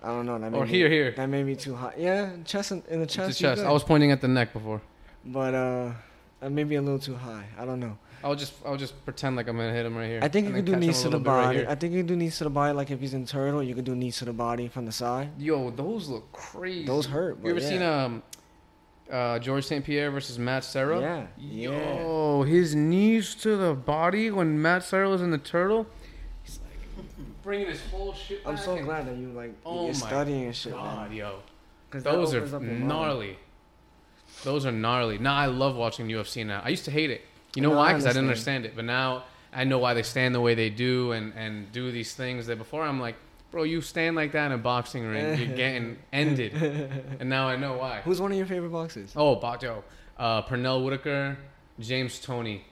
I 0.02 0.08
don't 0.08 0.26
know. 0.26 0.38
That 0.40 0.52
may 0.52 0.58
Or 0.58 0.66
be- 0.66 0.72
here, 0.72 0.90
here. 0.90 1.12
That 1.16 1.28
may 1.28 1.44
be 1.44 1.56
too 1.56 1.76
hot. 1.76 1.98
Yeah, 2.00 2.32
chest 2.44 2.72
in, 2.72 2.82
in 2.90 2.98
the 3.00 3.04
It's 3.04 3.14
chest. 3.14 3.38
the 3.38 3.42
chest. 3.44 3.62
I 3.62 3.72
was 3.72 3.84
pointing 3.84 4.12
at 4.12 4.20
the 4.20 4.28
neck 4.28 4.52
before. 4.52 4.82
But 5.26 5.54
uh, 5.54 5.92
maybe 6.50 6.76
a 6.76 6.82
little 6.82 7.00
too 7.00 7.16
high. 7.16 7.46
I 7.58 7.66
don't 7.66 7.80
know. 7.80 7.98
I'll 8.24 8.36
just 8.36 8.54
I'll 8.66 8.78
just 8.78 9.04
pretend 9.04 9.36
like 9.36 9.48
I'm 9.48 9.58
gonna 9.58 9.74
hit 9.74 9.86
him 9.86 9.98
right 9.98 10.08
here. 10.08 10.20
I 10.22 10.30
think 10.30 10.48
you 10.48 10.54
could 10.54 10.66
do 10.66 10.78
knees 10.78 11.02
to 11.02 11.10
the 11.10 11.20
bit 11.20 11.30
right 11.30 11.46
body. 11.46 11.68
I 11.68 11.76
think 11.76 11.94
you 11.94 12.00
could 12.00 12.08
do 12.08 12.16
knees 12.16 12.38
to 12.38 12.46
the 12.46 12.50
body. 12.50 12.74
Like 12.74 12.90
if 12.90 13.02
he's 13.02 13.14
in 13.14 13.26
turtle, 13.26 13.62
you 13.62 13.76
could 13.76 13.84
do 13.84 13.96
knees 13.96 14.18
to 14.18 14.26
the 14.26 14.34
body 14.34 14.70
from 14.70 14.86
the 14.86 14.94
side. 14.94 15.30
Yo, 15.38 15.70
those 15.72 16.08
look 16.08 16.32
crazy. 16.32 16.86
Those 16.86 17.06
hurt. 17.06 17.38
You 17.44 17.50
ever 17.50 17.60
yeah. 17.60 17.68
seen 17.68 17.82
um, 17.82 18.24
uh, 19.12 19.40
George 19.40 19.66
St. 19.66 19.84
Pierre 19.84 20.10
versus 20.10 20.40
Matt 20.40 20.64
Serra? 20.64 21.02
Yeah. 21.02 21.26
Yeah. 21.38 22.00
Yo, 22.00 22.44
his 22.44 22.76
knees 22.76 23.36
to 23.36 23.58
the 23.58 23.74
body 23.74 24.32
when 24.32 24.62
Matt 24.62 24.84
Serra 24.84 25.10
was 25.10 25.22
in 25.22 25.32
the 25.32 25.38
turtle. 25.38 25.86
He's 26.44 26.60
like 26.60 27.44
bringing 27.44 27.68
his 27.68 27.82
whole 27.92 28.14
shit. 28.14 28.42
I'm 28.46 28.58
so 28.58 28.82
glad 28.82 29.06
that 29.08 29.18
you 29.18 29.34
like 29.34 29.54
Oh 29.66 29.86
you're 29.86 29.94
my 29.96 30.08
studying 30.08 30.46
and 30.46 30.56
shit. 30.56 30.72
God, 30.72 31.10
man. 31.10 31.18
yo, 31.18 31.40
those 31.92 32.34
are 32.34 32.38
opens 32.38 32.54
up 32.54 32.62
your 32.62 32.72
mind. 32.72 32.88
gnarly. 32.88 33.38
Those 34.44 34.66
are 34.66 34.72
gnarly. 34.72 35.18
Now 35.18 35.36
I 35.36 35.46
love 35.48 35.76
watching 35.76 36.08
UFC 36.08 36.46
now. 36.46 36.62
I 36.64 36.70
used 36.70 36.86
to 36.86 36.92
hate 36.92 37.10
it. 37.10 37.22
You 37.56 37.62
know 37.62 37.72
No, 37.72 37.78
why? 37.78 37.90
Because 37.94 38.06
I 38.06 38.10
didn't 38.10 38.26
understand. 38.26 38.66
it. 38.66 38.76
But 38.76 38.86
now 38.86 39.24
I 39.54 39.64
know 39.64 39.78
why 39.78 39.94
they 39.94 40.04
stand 40.04 40.34
the 40.36 40.42
way 40.42 40.56
they 40.56 40.70
do 40.70 41.12
and, 41.12 41.34
and 41.36 41.72
do 41.72 41.92
these 41.92 42.14
things 42.16 42.48
that 42.48 42.58
before 42.58 42.84
I'm 42.84 43.00
like, 43.00 43.16
bro, 43.52 43.64
you 43.64 43.82
stand 43.82 44.16
like 44.16 44.32
that 44.32 44.48
in 44.48 44.52
a 44.54 44.58
boxing 44.58 45.06
ring, 45.06 45.38
you're 45.40 45.56
getting 45.64 45.98
ended. 46.12 46.54
And 47.20 47.30
now 47.30 47.48
I 47.48 47.56
know 47.56 47.78
why. 47.78 48.02
Who's 48.04 48.20
one 48.20 48.32
of 48.32 48.38
your 48.38 48.48
favorite 48.48 48.72
boxers? 48.72 49.14
Oh, 49.16 49.36
Bajo. 49.36 49.84
Uh, 50.18 50.42
Pernell 50.44 50.84
Whitaker, 50.84 51.38
James 51.80 52.20
Toney, 52.20 52.64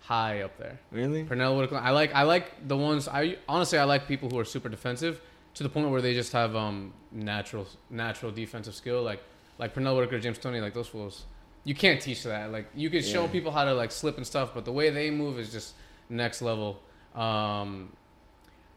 high 0.00 0.40
up 0.40 0.56
there. 0.58 0.78
Really? 0.90 1.24
Pernell 1.24 1.56
Whitaker. 1.56 1.76
I 1.76 1.90
like 1.90 2.14
I 2.14 2.22
like 2.22 2.66
the 2.68 2.76
ones. 2.76 3.08
I 3.08 3.36
honestly 3.48 3.78
I 3.78 3.84
like 3.84 4.06
people 4.08 4.28
who 4.30 4.38
are 4.38 4.44
super 4.44 4.68
defensive 4.68 5.20
to 5.54 5.62
the 5.62 5.68
point 5.68 5.90
where 5.90 6.00
they 6.00 6.14
just 6.14 6.32
have 6.32 6.54
um 6.56 6.92
natural 7.12 7.66
natural 7.90 8.32
defensive 8.32 8.74
skill. 8.74 9.02
Like 9.02 9.22
like 9.60 9.74
Pernell 9.74 9.94
Whitaker, 9.94 10.18
James 10.18 10.38
Toney, 10.38 10.60
like 10.60 10.74
those 10.74 10.88
fools. 10.88 11.26
You 11.64 11.74
can't 11.74 12.00
teach 12.00 12.24
that. 12.24 12.50
Like 12.50 12.66
you 12.74 12.88
can 12.90 13.02
show 13.02 13.28
people 13.28 13.52
how 13.52 13.64
to 13.64 13.74
like 13.74 13.92
slip 13.92 14.16
and 14.16 14.26
stuff, 14.26 14.50
but 14.54 14.64
the 14.64 14.72
way 14.72 14.90
they 14.90 15.10
move 15.10 15.38
is 15.38 15.52
just 15.52 15.74
next 16.08 16.40
level. 16.42 16.80
Um, 17.14 17.92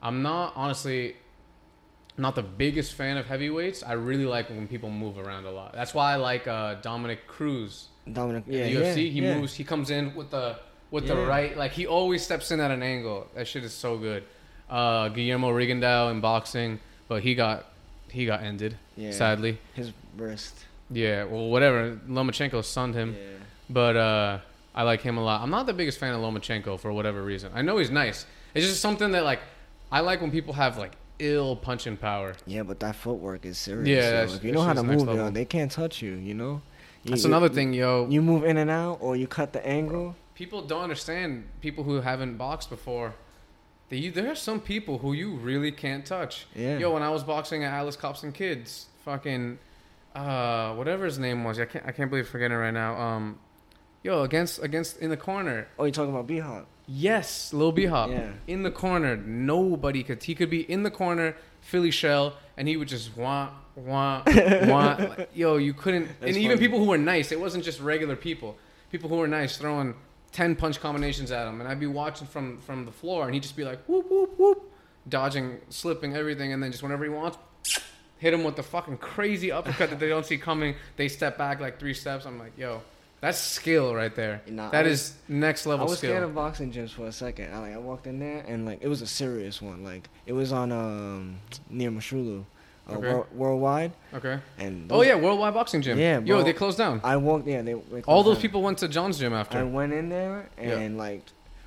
I'm 0.02 0.22
not 0.22 0.54
honestly 0.56 1.16
not 2.18 2.36
the 2.36 2.44
biggest 2.44 2.94
fan 2.94 3.18
of 3.18 3.26
heavyweights. 3.26 3.82
I 3.82 3.94
really 3.94 4.26
like 4.26 4.50
when 4.50 4.68
people 4.68 4.90
move 4.90 5.18
around 5.18 5.46
a 5.46 5.52
lot. 5.52 5.74
That's 5.74 5.94
why 5.94 6.12
I 6.14 6.18
like 6.18 6.48
uh, 6.48 6.76
Dominick 6.76 7.26
Cruz 7.26 7.88
Dominic. 8.12 8.44
yeah, 8.48 8.66
Yeah, 8.66 8.66
the 8.66 8.86
UFC, 8.86 8.88
yeah, 8.88 8.94
he 8.96 9.22
yeah. 9.22 9.38
moves. 9.38 9.54
He 9.56 9.64
comes 9.64 9.90
in 9.90 10.14
with 10.14 10.32
the 10.32 10.58
with 10.92 11.08
the 11.08 11.16
right. 11.16 11.58
Like 11.58 11.72
he 11.72 11.88
always 11.88 12.22
steps 12.22 12.52
in 12.52 12.60
at 12.60 12.70
an 12.70 12.84
angle. 12.84 13.28
That 13.36 13.48
shit 13.48 13.64
is 13.64 13.74
so 13.74 13.98
good. 13.98 14.26
Uh, 14.70 15.08
Guillermo 15.08 15.52
Rigondeaux 15.52 16.12
in 16.12 16.20
boxing, 16.20 16.80
but 17.08 17.24
he 17.24 17.34
got 17.34 17.66
he 18.10 18.26
got 18.26 18.44
ended. 18.44 18.78
Yeah. 18.98 19.12
Sadly, 19.12 19.58
His 19.74 19.94
wrist. 20.18 20.66
Yeah. 20.92 21.24
Well, 21.26 21.50
whatever. 21.50 22.00
Lomachenko 22.08 22.64
sunned 22.64 22.96
him, 22.96 23.14
Yeah. 23.18 23.24
but 23.70 23.96
uh, 23.96 24.40
I 24.76 24.84
like 24.84 25.02
him 25.02 25.18
a 25.18 25.24
lot. 25.24 25.42
I'm 25.42 25.50
not 25.50 25.66
the 25.66 25.74
biggest 25.74 26.00
fan 26.00 26.14
of 26.14 26.22
Lomachenko 26.22 26.80
for 26.80 26.92
whatever 26.92 27.24
reason. 27.24 27.52
I 27.54 27.62
know 27.62 27.78
he's 27.78 27.92
nice. 27.92 28.26
It's 28.54 28.68
just 28.68 28.82
something 28.82 29.12
that 29.12 29.24
like 29.24 29.40
I 29.92 30.00
like 30.02 30.22
when 30.22 30.32
people 30.32 30.54
have 30.54 30.78
like 30.78 30.94
ill 31.20 31.56
punching 31.56 31.98
power. 31.98 32.36
Yeah, 32.46 32.64
but 32.64 32.80
that 32.82 32.96
footwork 32.96 33.46
is 33.46 33.58
serious. 33.58 33.88
Yeah, 33.88 34.10
that's- 34.12 34.36
if 34.36 34.44
you 34.44 34.52
know 34.52 34.62
how 34.62 34.74
to 34.74 34.84
move, 34.84 35.08
yo, 35.08 35.30
they 35.30 35.46
can't 35.46 35.72
touch 35.72 36.02
you. 36.02 36.14
You 36.16 36.34
know. 36.34 36.62
You, 37.04 37.10
That's 37.12 37.24
you- 37.24 37.30
another 37.30 37.50
thing, 37.50 37.74
yo. 37.74 38.08
You 38.10 38.22
move 38.22 38.46
in 38.46 38.56
and 38.58 38.70
out, 38.70 38.98
or 39.02 39.16
you 39.18 39.28
cut 39.28 39.52
the 39.54 39.66
angle. 39.68 40.16
people 40.36 40.62
don't 40.64 40.82
understand 40.84 41.44
people 41.62 41.84
who 41.84 42.02
haven't 42.02 42.38
boxed 42.38 42.70
before. 42.70 43.14
They, 43.90 44.08
there 44.10 44.32
are 44.32 44.36
some 44.36 44.60
people 44.60 44.98
who 45.00 45.14
you 45.14 45.36
really 45.36 45.72
can't 45.72 46.06
touch. 46.06 46.48
Yeah. 46.56 46.78
Yo, 46.80 46.92
when 46.94 47.04
I 47.04 47.10
was 47.10 47.24
boxing 47.24 47.64
at 47.64 47.72
Alice 47.74 47.96
Cops 47.98 48.24
and 48.24 48.34
Kids, 48.34 48.88
fucking, 49.06 49.60
uh, 50.16 50.74
whatever 50.76 51.06
his 51.06 51.20
name 51.20 51.44
was, 51.44 51.60
I 51.60 51.66
can't, 51.66 51.86
I 51.86 51.92
can't 51.92 52.10
believe 52.10 52.26
I'm 52.26 52.32
forgetting 52.32 52.56
it 52.58 52.60
right 52.60 52.74
now. 52.74 53.00
Um, 53.00 53.40
yo, 54.04 54.24
against, 54.24 54.62
against 54.64 54.98
in 54.98 55.10
the 55.10 55.18
corner. 55.18 55.68
Oh, 55.80 55.86
you 55.86 55.92
talking 55.92 56.12
about 56.14 56.28
B 56.28 56.40
Hop? 56.40 56.68
Yes, 56.88 57.54
Lil 57.54 57.72
B 57.72 57.86
Hop 57.86 58.10
Yeah. 58.10 58.32
in 58.48 58.64
the 58.64 58.72
corner. 58.72 59.16
Nobody 59.16 60.04
could. 60.04 60.22
He 60.24 60.36
could 60.36 60.50
be 60.50 60.70
in 60.70 60.84
the 60.84 60.92
corner, 60.92 61.36
Philly 61.62 61.92
shell, 61.92 62.36
and 62.58 62.68
he 62.68 62.76
would 62.78 62.90
just 62.90 63.16
want, 63.16 63.54
want, 63.76 64.26
want. 64.68 65.00
Like, 65.00 65.30
yo, 65.34 65.56
you 65.58 65.74
couldn't. 65.74 66.08
That's 66.20 66.36
and 66.36 66.38
even 66.38 66.60
people 66.60 66.80
who 66.80 66.86
were 66.86 66.98
nice. 66.98 67.32
It 67.32 67.40
wasn't 67.40 67.64
just 67.64 67.80
regular 67.80 68.16
people. 68.18 68.58
People 68.92 69.10
who 69.10 69.16
were 69.16 69.28
nice 69.30 69.58
throwing 69.58 69.96
ten 70.34 70.56
punch 70.56 70.82
combinations 70.82 71.32
at 71.32 71.48
him, 71.48 71.62
and 71.62 71.70
I'd 71.70 71.80
be 71.80 71.88
watching 71.88 72.28
from 72.28 72.60
from 72.60 72.86
the 72.86 72.92
floor, 72.92 73.26
and 73.26 73.34
he'd 73.34 73.44
just 73.44 73.56
be 73.56 73.64
like 73.64 73.80
whoop 73.86 74.12
whoop 74.12 74.38
whoop, 74.38 74.70
dodging, 75.08 75.60
slipping, 75.70 76.16
everything, 76.18 76.52
and 76.52 76.62
then 76.62 76.72
just 76.72 76.84
whenever 76.84 77.04
he 77.06 77.10
wants. 77.10 77.38
Hit 78.24 78.34
him 78.34 78.46
with 78.46 78.56
the 78.56 78.64
fucking 78.64 79.00
crazy 79.00 79.52
uppercut 79.52 79.90
that 79.90 80.00
they 80.00 80.08
don't 80.08 80.26
see 80.26 80.38
coming. 80.38 80.76
They 80.96 81.10
step 81.10 81.38
back 81.38 81.60
like 81.60 81.78
three 81.78 81.94
steps. 81.94 82.26
I'm 82.26 82.40
like, 82.40 82.54
yo, 82.58 82.82
that's 83.20 83.38
skill 83.38 83.94
right 83.94 84.16
there. 84.16 84.42
Nah, 84.48 84.70
that 84.70 84.86
I 84.86 84.88
is 84.88 85.00
was- 85.02 85.14
next 85.28 85.68
I 85.68 85.72
level 85.72 85.88
was 85.88 85.98
skill. 85.98 86.12
scared 86.12 86.24
of 86.24 86.34
boxing 86.34 86.72
gyms 86.72 86.92
for 86.92 87.06
a 87.08 87.12
second. 87.12 87.54
I 87.54 87.60
like 87.60 87.74
I 87.74 87.78
walked 87.80 88.08
in 88.08 88.20
there 88.20 88.46
and 88.48 88.66
like 88.66 88.80
it 88.82 88.88
was 88.88 89.02
a 89.02 89.08
serious 89.08 89.62
one. 89.62 89.84
Like 89.84 90.08
it 90.26 90.32
was 90.32 90.54
on 90.54 90.72
um 90.72 91.36
near 91.70 91.92
Moshulu, 91.92 92.46
uh, 92.90 92.94
Okay. 92.94 93.12
Wor- 93.14 93.28
worldwide. 93.34 93.92
Okay. 94.14 94.40
And 94.58 94.90
Oh 94.90 95.02
yeah, 95.02 95.16
Worldwide 95.16 95.54
Boxing 95.54 95.82
Gym. 95.82 96.00
Yeah, 96.00 96.20
Yo, 96.22 96.44
they 96.44 96.54
closed 96.54 96.78
down. 96.78 97.02
I 97.04 97.18
walked. 97.18 97.46
Yeah, 97.46 97.62
they. 97.62 97.74
they 97.74 98.02
All 98.04 98.24
those 98.24 98.36
down. 98.38 98.42
people 98.42 98.62
went 98.62 98.78
to 98.78 98.88
John's 98.88 99.20
gym 99.20 99.34
after. 99.34 99.58
I 99.58 99.64
went 99.64 99.92
in 99.92 100.08
there 100.08 100.48
Yeah. 100.58 100.78
and 100.80 100.98
like 100.98 101.24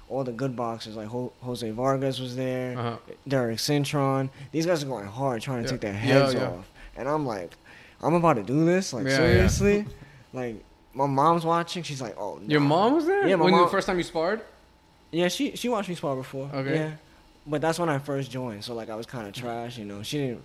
all 0.09 0.23
the 0.25 0.33
good 0.33 0.55
boxers 0.57 0.97
like 0.97 1.09
Ho- 1.09 1.33
Jose 1.43 1.69
Vargas 1.71 2.19
was 2.21 2.37
there, 2.37 2.79
Uh-huh. 2.79 2.97
Derek 3.27 3.59
Cintron. 3.59 4.31
These 4.53 4.67
guys 4.67 4.83
are 4.83 4.87
going 4.87 5.07
hard 5.07 5.43
trying 5.43 5.59
to 5.59 5.65
Yeah. 5.65 5.71
take 5.73 5.81
their 5.81 5.93
heads 5.93 6.35
yeah. 6.35 6.49
off, 6.51 6.71
and 6.97 7.09
I'm 7.09 7.27
like, 7.27 7.53
I'm 8.03 8.15
about 8.15 8.35
to 8.35 8.43
do 8.43 8.65
this. 8.65 8.93
Like 8.93 9.05
Yeah, 9.05 9.11
yeah. 9.11 9.17
seriously, 9.49 9.87
like 10.33 10.63
my 10.95 11.07
mom's 11.07 11.45
watching. 11.45 11.83
She's 11.83 12.01
like, 12.01 12.17
oh. 12.19 12.41
Your 12.47 12.61
mom 12.61 12.95
was 12.95 13.07
there? 13.07 13.27
Yeah, 13.27 13.37
my 13.37 13.45
when 13.45 13.53
mom- 13.55 13.65
the 13.65 13.71
first 13.71 13.87
time 13.87 13.99
you 13.99 14.05
sparred? 14.05 14.41
Yeah, 15.11 15.29
she 15.29 15.57
she 15.57 15.69
watched 15.69 15.89
me 15.89 15.95
spar 15.95 16.15
before. 16.17 16.51
Okay. 16.53 16.75
Yeah, 16.75 16.91
but 17.47 17.61
that's 17.61 17.79
when 17.79 17.89
I 17.89 17.99
first 17.99 18.31
joined. 18.31 18.65
So 18.65 18.75
like 18.75 18.91
I 18.91 18.95
was 18.97 19.07
kind 19.07 19.27
of 19.27 19.33
trash, 19.35 19.79
you 19.79 19.85
know. 19.85 20.03
She 20.03 20.19
didn't. 20.19 20.43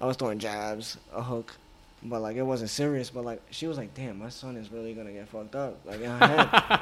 I 0.00 0.06
was 0.06 0.16
throwing 0.16 0.38
jabs, 0.38 0.96
a 1.14 1.22
hook, 1.22 1.54
but 2.02 2.20
like 2.20 2.36
it 2.36 2.42
wasn't 2.42 2.70
serious. 2.70 3.10
But 3.10 3.24
like 3.24 3.42
she 3.50 3.66
was 3.66 3.76
like, 3.78 3.94
"Damn, 3.94 4.18
my 4.18 4.28
son 4.28 4.56
is 4.56 4.70
really 4.70 4.94
gonna 4.94 5.12
get 5.12 5.28
fucked 5.28 5.54
up." 5.54 5.78
Like 5.84 6.00
in 6.00 6.10
her 6.10 6.26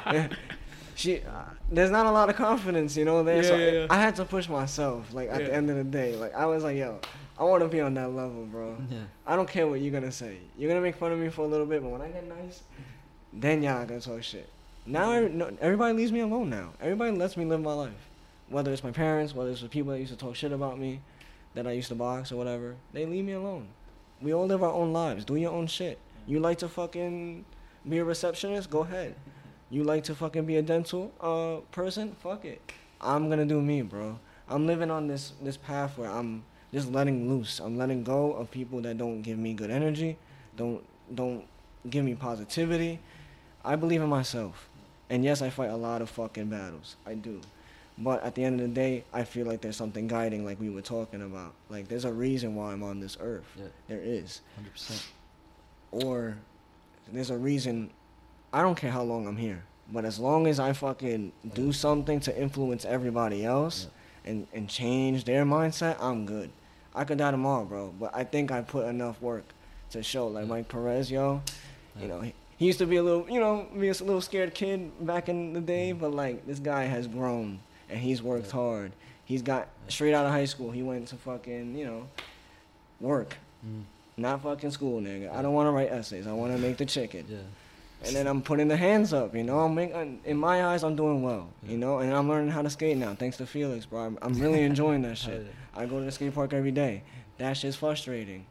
head. 0.05 0.37
she, 0.95 1.21
uh, 1.21 1.43
there's 1.69 1.91
not 1.91 2.05
a 2.05 2.11
lot 2.11 2.29
of 2.29 2.35
confidence, 2.35 2.95
you 2.97 3.05
know. 3.05 3.23
There, 3.23 3.43
so 3.43 3.55
Yeah, 3.55 3.65
yeah, 3.65 3.71
yeah. 3.81 3.87
I 3.89 3.97
had 4.01 4.15
to 4.17 4.25
push 4.25 4.47
myself. 4.49 5.13
Like 5.13 5.29
at 5.29 5.41
Yeah. 5.41 5.47
the 5.47 5.53
end 5.53 5.69
of 5.69 5.75
the 5.77 5.83
day, 5.83 6.15
like 6.15 6.33
I 6.33 6.45
was 6.45 6.63
like, 6.63 6.77
"Yo, 6.77 6.99
I 7.37 7.43
want 7.43 7.61
to 7.63 7.69
be 7.69 7.81
on 7.81 7.93
that 7.95 8.09
level, 8.13 8.45
bro." 8.45 8.77
Yeah. 8.89 8.99
I 9.27 9.35
don't 9.35 9.47
care 9.49 9.67
what 9.67 9.81
you're 9.81 9.91
gonna 9.93 10.11
say. 10.11 10.37
You're 10.57 10.69
gonna 10.69 10.81
make 10.81 10.95
fun 10.95 11.11
of 11.11 11.19
me 11.19 11.29
for 11.29 11.41
a 11.43 11.47
little 11.47 11.65
bit, 11.65 11.81
but 11.83 11.89
when 11.89 12.01
I 12.01 12.07
get 12.09 12.27
nice, 12.27 12.63
then 13.33 13.61
y'all 13.63 13.79
not 13.79 13.87
gonna 13.87 14.01
talk 14.01 14.23
shit. 14.23 14.47
Now 14.85 15.11
every- 15.11 15.29
no, 15.29 15.51
everybody 15.61 15.93
leaves 15.97 16.11
me 16.11 16.19
alone. 16.21 16.49
Now 16.49 16.69
everybody 16.81 17.11
lets 17.15 17.35
me 17.37 17.45
live 17.45 17.61
my 17.61 17.73
life. 17.73 18.09
Whether 18.49 18.71
it's 18.71 18.83
my 18.83 18.91
parents, 18.91 19.33
whether 19.33 19.49
it's 19.49 19.61
the 19.61 19.67
people 19.69 19.91
that 19.91 19.99
used 19.99 20.11
to 20.11 20.17
talk 20.17 20.35
shit 20.35 20.51
about 20.51 20.79
me, 20.79 21.01
that 21.55 21.65
I 21.65 21.71
used 21.71 21.87
to 21.89 21.95
box 21.95 22.31
or 22.31 22.35
whatever, 22.35 22.75
they 22.93 23.05
leave 23.05 23.25
me 23.25 23.33
alone. 23.33 23.67
We 24.21 24.33
all 24.33 24.45
live 24.45 24.61
our 24.63 24.71
own 24.71 24.93
lives. 24.93 25.25
Do 25.25 25.35
your 25.35 25.51
own 25.51 25.67
shit. 25.67 25.97
You 26.27 26.39
like 26.39 26.59
to 26.59 26.69
fucking 26.69 27.43
be 27.87 27.97
a 27.97 28.03
receptionist? 28.05 28.69
Go 28.69 28.81
ahead. 28.81 29.15
You 29.69 29.83
like 29.83 30.03
to 30.05 30.15
fucking 30.15 30.45
be 30.45 30.57
a 30.57 30.61
dental 30.61 31.11
uh 31.19 31.61
person? 31.71 32.15
Fuck 32.21 32.45
it. 32.45 32.61
I'm 33.01 33.29
gonna 33.29 33.45
do 33.45 33.61
me, 33.61 33.81
bro. 33.81 34.19
I'm 34.47 34.67
living 34.67 34.91
on 34.91 35.07
this 35.07 35.33
this 35.41 35.57
path 35.57 35.97
where 35.97 36.09
I'm 36.09 36.43
just 36.73 36.91
letting 36.91 37.29
loose. 37.29 37.59
I'm 37.59 37.77
letting 37.77 38.03
go 38.03 38.33
of 38.33 38.51
people 38.51 38.81
that 38.81 38.97
don't 38.97 39.21
give 39.21 39.37
me 39.37 39.53
good 39.53 39.71
energy, 39.71 40.17
don't 40.55 40.83
don't 41.13 41.45
give 41.89 42.05
me 42.05 42.15
positivity. 42.15 42.99
I 43.63 43.75
believe 43.75 44.01
in 44.01 44.09
myself. 44.09 44.69
And 45.09 45.23
yes, 45.23 45.41
I 45.41 45.49
fight 45.49 45.69
a 45.69 45.75
lot 45.75 46.01
of 46.01 46.09
fucking 46.09 46.47
battles. 46.47 46.95
I 47.05 47.13
do. 47.13 47.41
But 47.97 48.23
at 48.23 48.35
the 48.35 48.43
end 48.43 48.59
of 48.59 48.67
the 48.67 48.73
day, 48.73 49.05
I 49.13 49.23
feel 49.23 49.45
like 49.45 49.61
there's 49.61 49.77
something 49.77 50.07
guiding, 50.07 50.43
like 50.43 50.59
we 50.59 50.69
were 50.69 50.81
talking 50.81 51.21
about. 51.21 51.53
Like 51.69 51.87
there's 51.87 52.05
a 52.05 52.11
reason 52.11 52.55
why 52.55 52.73
I'm 52.73 52.83
on 52.83 52.99
this 52.99 53.17
earth. 53.19 53.45
Yeah. 53.55 53.65
There 53.87 54.01
is. 54.01 54.41
Hundred 54.55 54.73
percent. 54.73 55.05
Or 55.91 56.37
there's 57.11 57.29
a 57.29 57.37
reason. 57.37 57.89
I 58.55 58.61
don't 58.61 58.75
care 58.75 58.89
how 58.91 59.03
long 59.03 59.27
I'm 59.27 59.35
here, 59.35 59.61
but 59.91 60.05
as 60.05 60.17
long 60.17 60.47
as 60.47 60.61
I 60.61 60.71
fucking 60.71 61.33
do 61.53 61.73
something 61.73 62.21
to 62.21 62.41
influence 62.41 62.85
everybody 62.85 63.43
else 63.45 63.87
and 64.23 64.47
and 64.53 64.69
change 64.69 65.25
their 65.25 65.43
mindset, 65.43 65.97
I'm 65.99 66.25
good. 66.25 66.49
I 66.95 67.03
could 67.03 67.17
die 67.17 67.31
tomorrow, 67.31 67.65
bro, 67.65 67.93
but 67.99 68.15
I 68.15 68.23
think 68.23 68.51
I 68.51 68.61
put 68.61 68.87
enough 68.87 69.21
work 69.21 69.43
to 69.91 70.01
show. 70.01 70.27
Like 70.27 70.47
Mike 70.47 70.69
Perez, 70.69 71.11
yo, 71.11 71.41
you 71.99 72.07
know, 72.07 72.21
he, 72.21 72.33
he 72.55 72.65
used 72.67 72.79
to 72.79 72.85
be 72.85 72.95
a 72.95 73.03
little, 73.03 73.29
you 73.29 73.41
know, 73.41 73.67
be 73.77 73.89
a 73.89 73.91
little 73.91 74.21
scared 74.21 74.53
kid 74.53 75.05
back 75.05 75.27
in 75.27 75.51
the 75.51 75.59
day, 75.59 75.91
Mhm. 75.93 75.99
but 75.99 76.11
like 76.13 76.47
this 76.47 76.59
guy 76.59 76.83
has 76.85 77.07
grown 77.07 77.59
and 77.89 77.99
he's 77.99 78.21
worked 78.23 78.47
Yeah. 78.47 78.61
hard. 78.61 78.91
He's 79.25 79.41
got 79.41 79.67
straight 79.89 80.13
out 80.13 80.25
of 80.25 80.31
high 80.31 80.45
school. 80.45 80.71
He 80.71 80.81
went 80.81 81.09
to 81.09 81.17
fucking, 81.17 81.77
you 81.77 81.85
know, 81.85 82.07
work, 83.01 83.35
Mm. 83.67 83.83
not 84.15 84.41
fucking 84.43 84.71
school, 84.71 85.01
nigga. 85.01 85.29
I 85.35 85.41
don't 85.41 85.53
want 85.53 85.67
to 85.67 85.71
write 85.71 85.91
essays. 85.91 86.25
I 86.25 86.31
want 86.31 86.53
to 86.55 86.57
make 86.57 86.77
the 86.77 86.85
chicken. 86.85 87.25
Yeah. 87.27 87.39
And 88.05 88.15
then 88.15 88.27
I'm 88.27 88.41
putting 88.41 88.67
the 88.67 88.77
hands 88.77 89.13
up, 89.13 89.35
you 89.35 89.43
know. 89.43 89.59
I'm 89.59 89.73
making, 89.75 89.95
uh, 89.95 90.29
in 90.29 90.37
my 90.37 90.65
eyes, 90.67 90.83
I'm 90.83 90.95
doing 90.95 91.21
well, 91.23 91.49
you 91.63 91.77
know. 91.77 91.99
And 91.99 92.13
I'm 92.13 92.29
learning 92.29 92.51
how 92.51 92.61
to 92.61 92.69
skate 92.69 92.97
now, 92.97 93.15
thanks 93.15 93.37
to 93.37 93.45
Felix, 93.45 93.85
bro. 93.85 94.01
I'm, 94.01 94.17
I'm 94.21 94.33
really 94.39 94.61
enjoying 94.71 95.01
that 95.03 95.17
shit. 95.17 95.47
I 95.75 95.85
go 95.85 95.99
to 95.99 96.05
the 96.05 96.11
skate 96.11 96.33
park 96.35 96.53
every 96.53 96.71
day. 96.71 97.03
That 97.37 97.57
shit's 97.57 97.75
frustrating, 97.75 98.45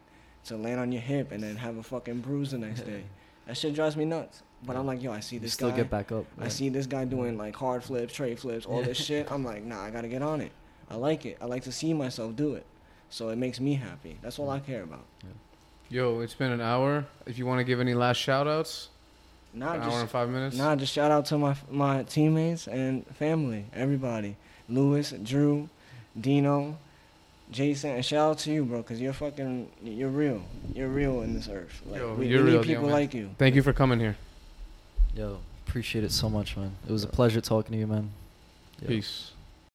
to 0.46 0.56
land 0.56 0.80
on 0.80 0.92
your 0.92 1.00
hip 1.00 1.32
and 1.32 1.42
then 1.42 1.56
have 1.56 1.76
a 1.76 1.82
fucking 1.82 2.20
bruise 2.20 2.50
the 2.50 2.58
next 2.58 2.82
day. 2.82 3.04
That 3.46 3.58
shit 3.58 3.74
drives 3.74 3.94
me 3.94 4.06
nuts. 4.06 4.42
But 4.64 4.74
I'm 4.74 4.86
like, 4.86 5.02
yo, 5.02 5.12
I 5.12 5.20
see 5.20 5.36
this 5.36 5.52
still 5.52 5.68
guy. 5.68 5.76
get 5.76 5.90
back 5.90 6.10
up. 6.10 6.24
I 6.40 6.48
see 6.48 6.70
this 6.70 6.86
guy 6.86 7.04
doing 7.04 7.36
like 7.36 7.54
hard 7.54 7.84
flips, 7.84 8.14
tre 8.14 8.34
flips, 8.34 8.64
all 8.64 8.82
this 8.82 8.96
shit. 9.04 9.30
I'm 9.30 9.44
like, 9.44 9.62
nah, 9.64 9.82
I 9.82 9.90
gotta 9.90 10.08
get 10.08 10.22
on 10.22 10.40
it. 10.40 10.50
I 10.90 10.96
like 10.96 11.26
it. 11.26 11.36
I 11.42 11.44
like 11.44 11.62
to 11.64 11.72
see 11.72 11.92
myself 11.92 12.34
do 12.36 12.54
it. 12.54 12.64
So 13.10 13.28
it 13.28 13.36
makes 13.36 13.60
me 13.60 13.74
happy. 13.74 14.18
That's 14.22 14.38
all 14.38 14.48
I 14.48 14.60
care 14.60 14.82
about. 14.82 15.04
Yo, 15.90 16.20
it's 16.20 16.32
been 16.32 16.52
an 16.52 16.62
hour. 16.62 17.04
If 17.26 17.36
you 17.36 17.44
want 17.44 17.58
to 17.60 17.64
give 17.64 17.80
any 17.80 17.92
last 17.92 18.16
shout 18.16 18.48
outs, 18.48 18.88
an 19.54 19.60
Not 19.60 19.76
hour 19.76 19.82
and 19.82 19.92
just, 19.92 20.12
five 20.12 20.28
minutes. 20.28 20.56
nah, 20.56 20.76
just 20.76 20.92
shout 20.92 21.10
out 21.10 21.24
to 21.26 21.38
my 21.38 21.56
my 21.70 22.02
teammates 22.02 22.66
and 22.68 23.06
family, 23.16 23.66
everybody. 23.72 24.36
Lewis, 24.68 25.12
Drew, 25.22 25.68
Dino, 26.20 26.78
Jason, 27.50 27.90
and 27.90 28.04
shout 28.04 28.30
out 28.30 28.38
to 28.40 28.52
you, 28.52 28.64
bro, 28.64 28.78
because 28.82 29.00
you're 29.00 29.12
fucking, 29.12 29.68
you're 29.82 30.08
real. 30.08 30.42
You're 30.74 30.88
real 30.88 31.20
in 31.22 31.34
this 31.34 31.48
earth. 31.48 31.82
Like, 31.86 32.00
Yo, 32.00 32.14
we, 32.14 32.26
you're 32.28 32.42
we 32.42 32.50
real, 32.50 32.60
need 32.60 32.66
people 32.66 32.84
man. 32.84 32.92
like 32.92 33.14
you. 33.14 33.30
Thank 33.38 33.54
you 33.54 33.62
for 33.62 33.72
coming 33.72 34.00
here. 34.00 34.16
Yo, 35.14 35.38
appreciate 35.66 36.02
it 36.02 36.12
so 36.12 36.28
much, 36.30 36.56
man. 36.56 36.72
It 36.88 36.92
was 36.92 37.04
a 37.04 37.08
pleasure 37.08 37.40
talking 37.42 37.72
to 37.72 37.78
you, 37.78 37.86
man. 37.86 38.10
Yo. 38.80 38.88
Peace. 38.88 39.32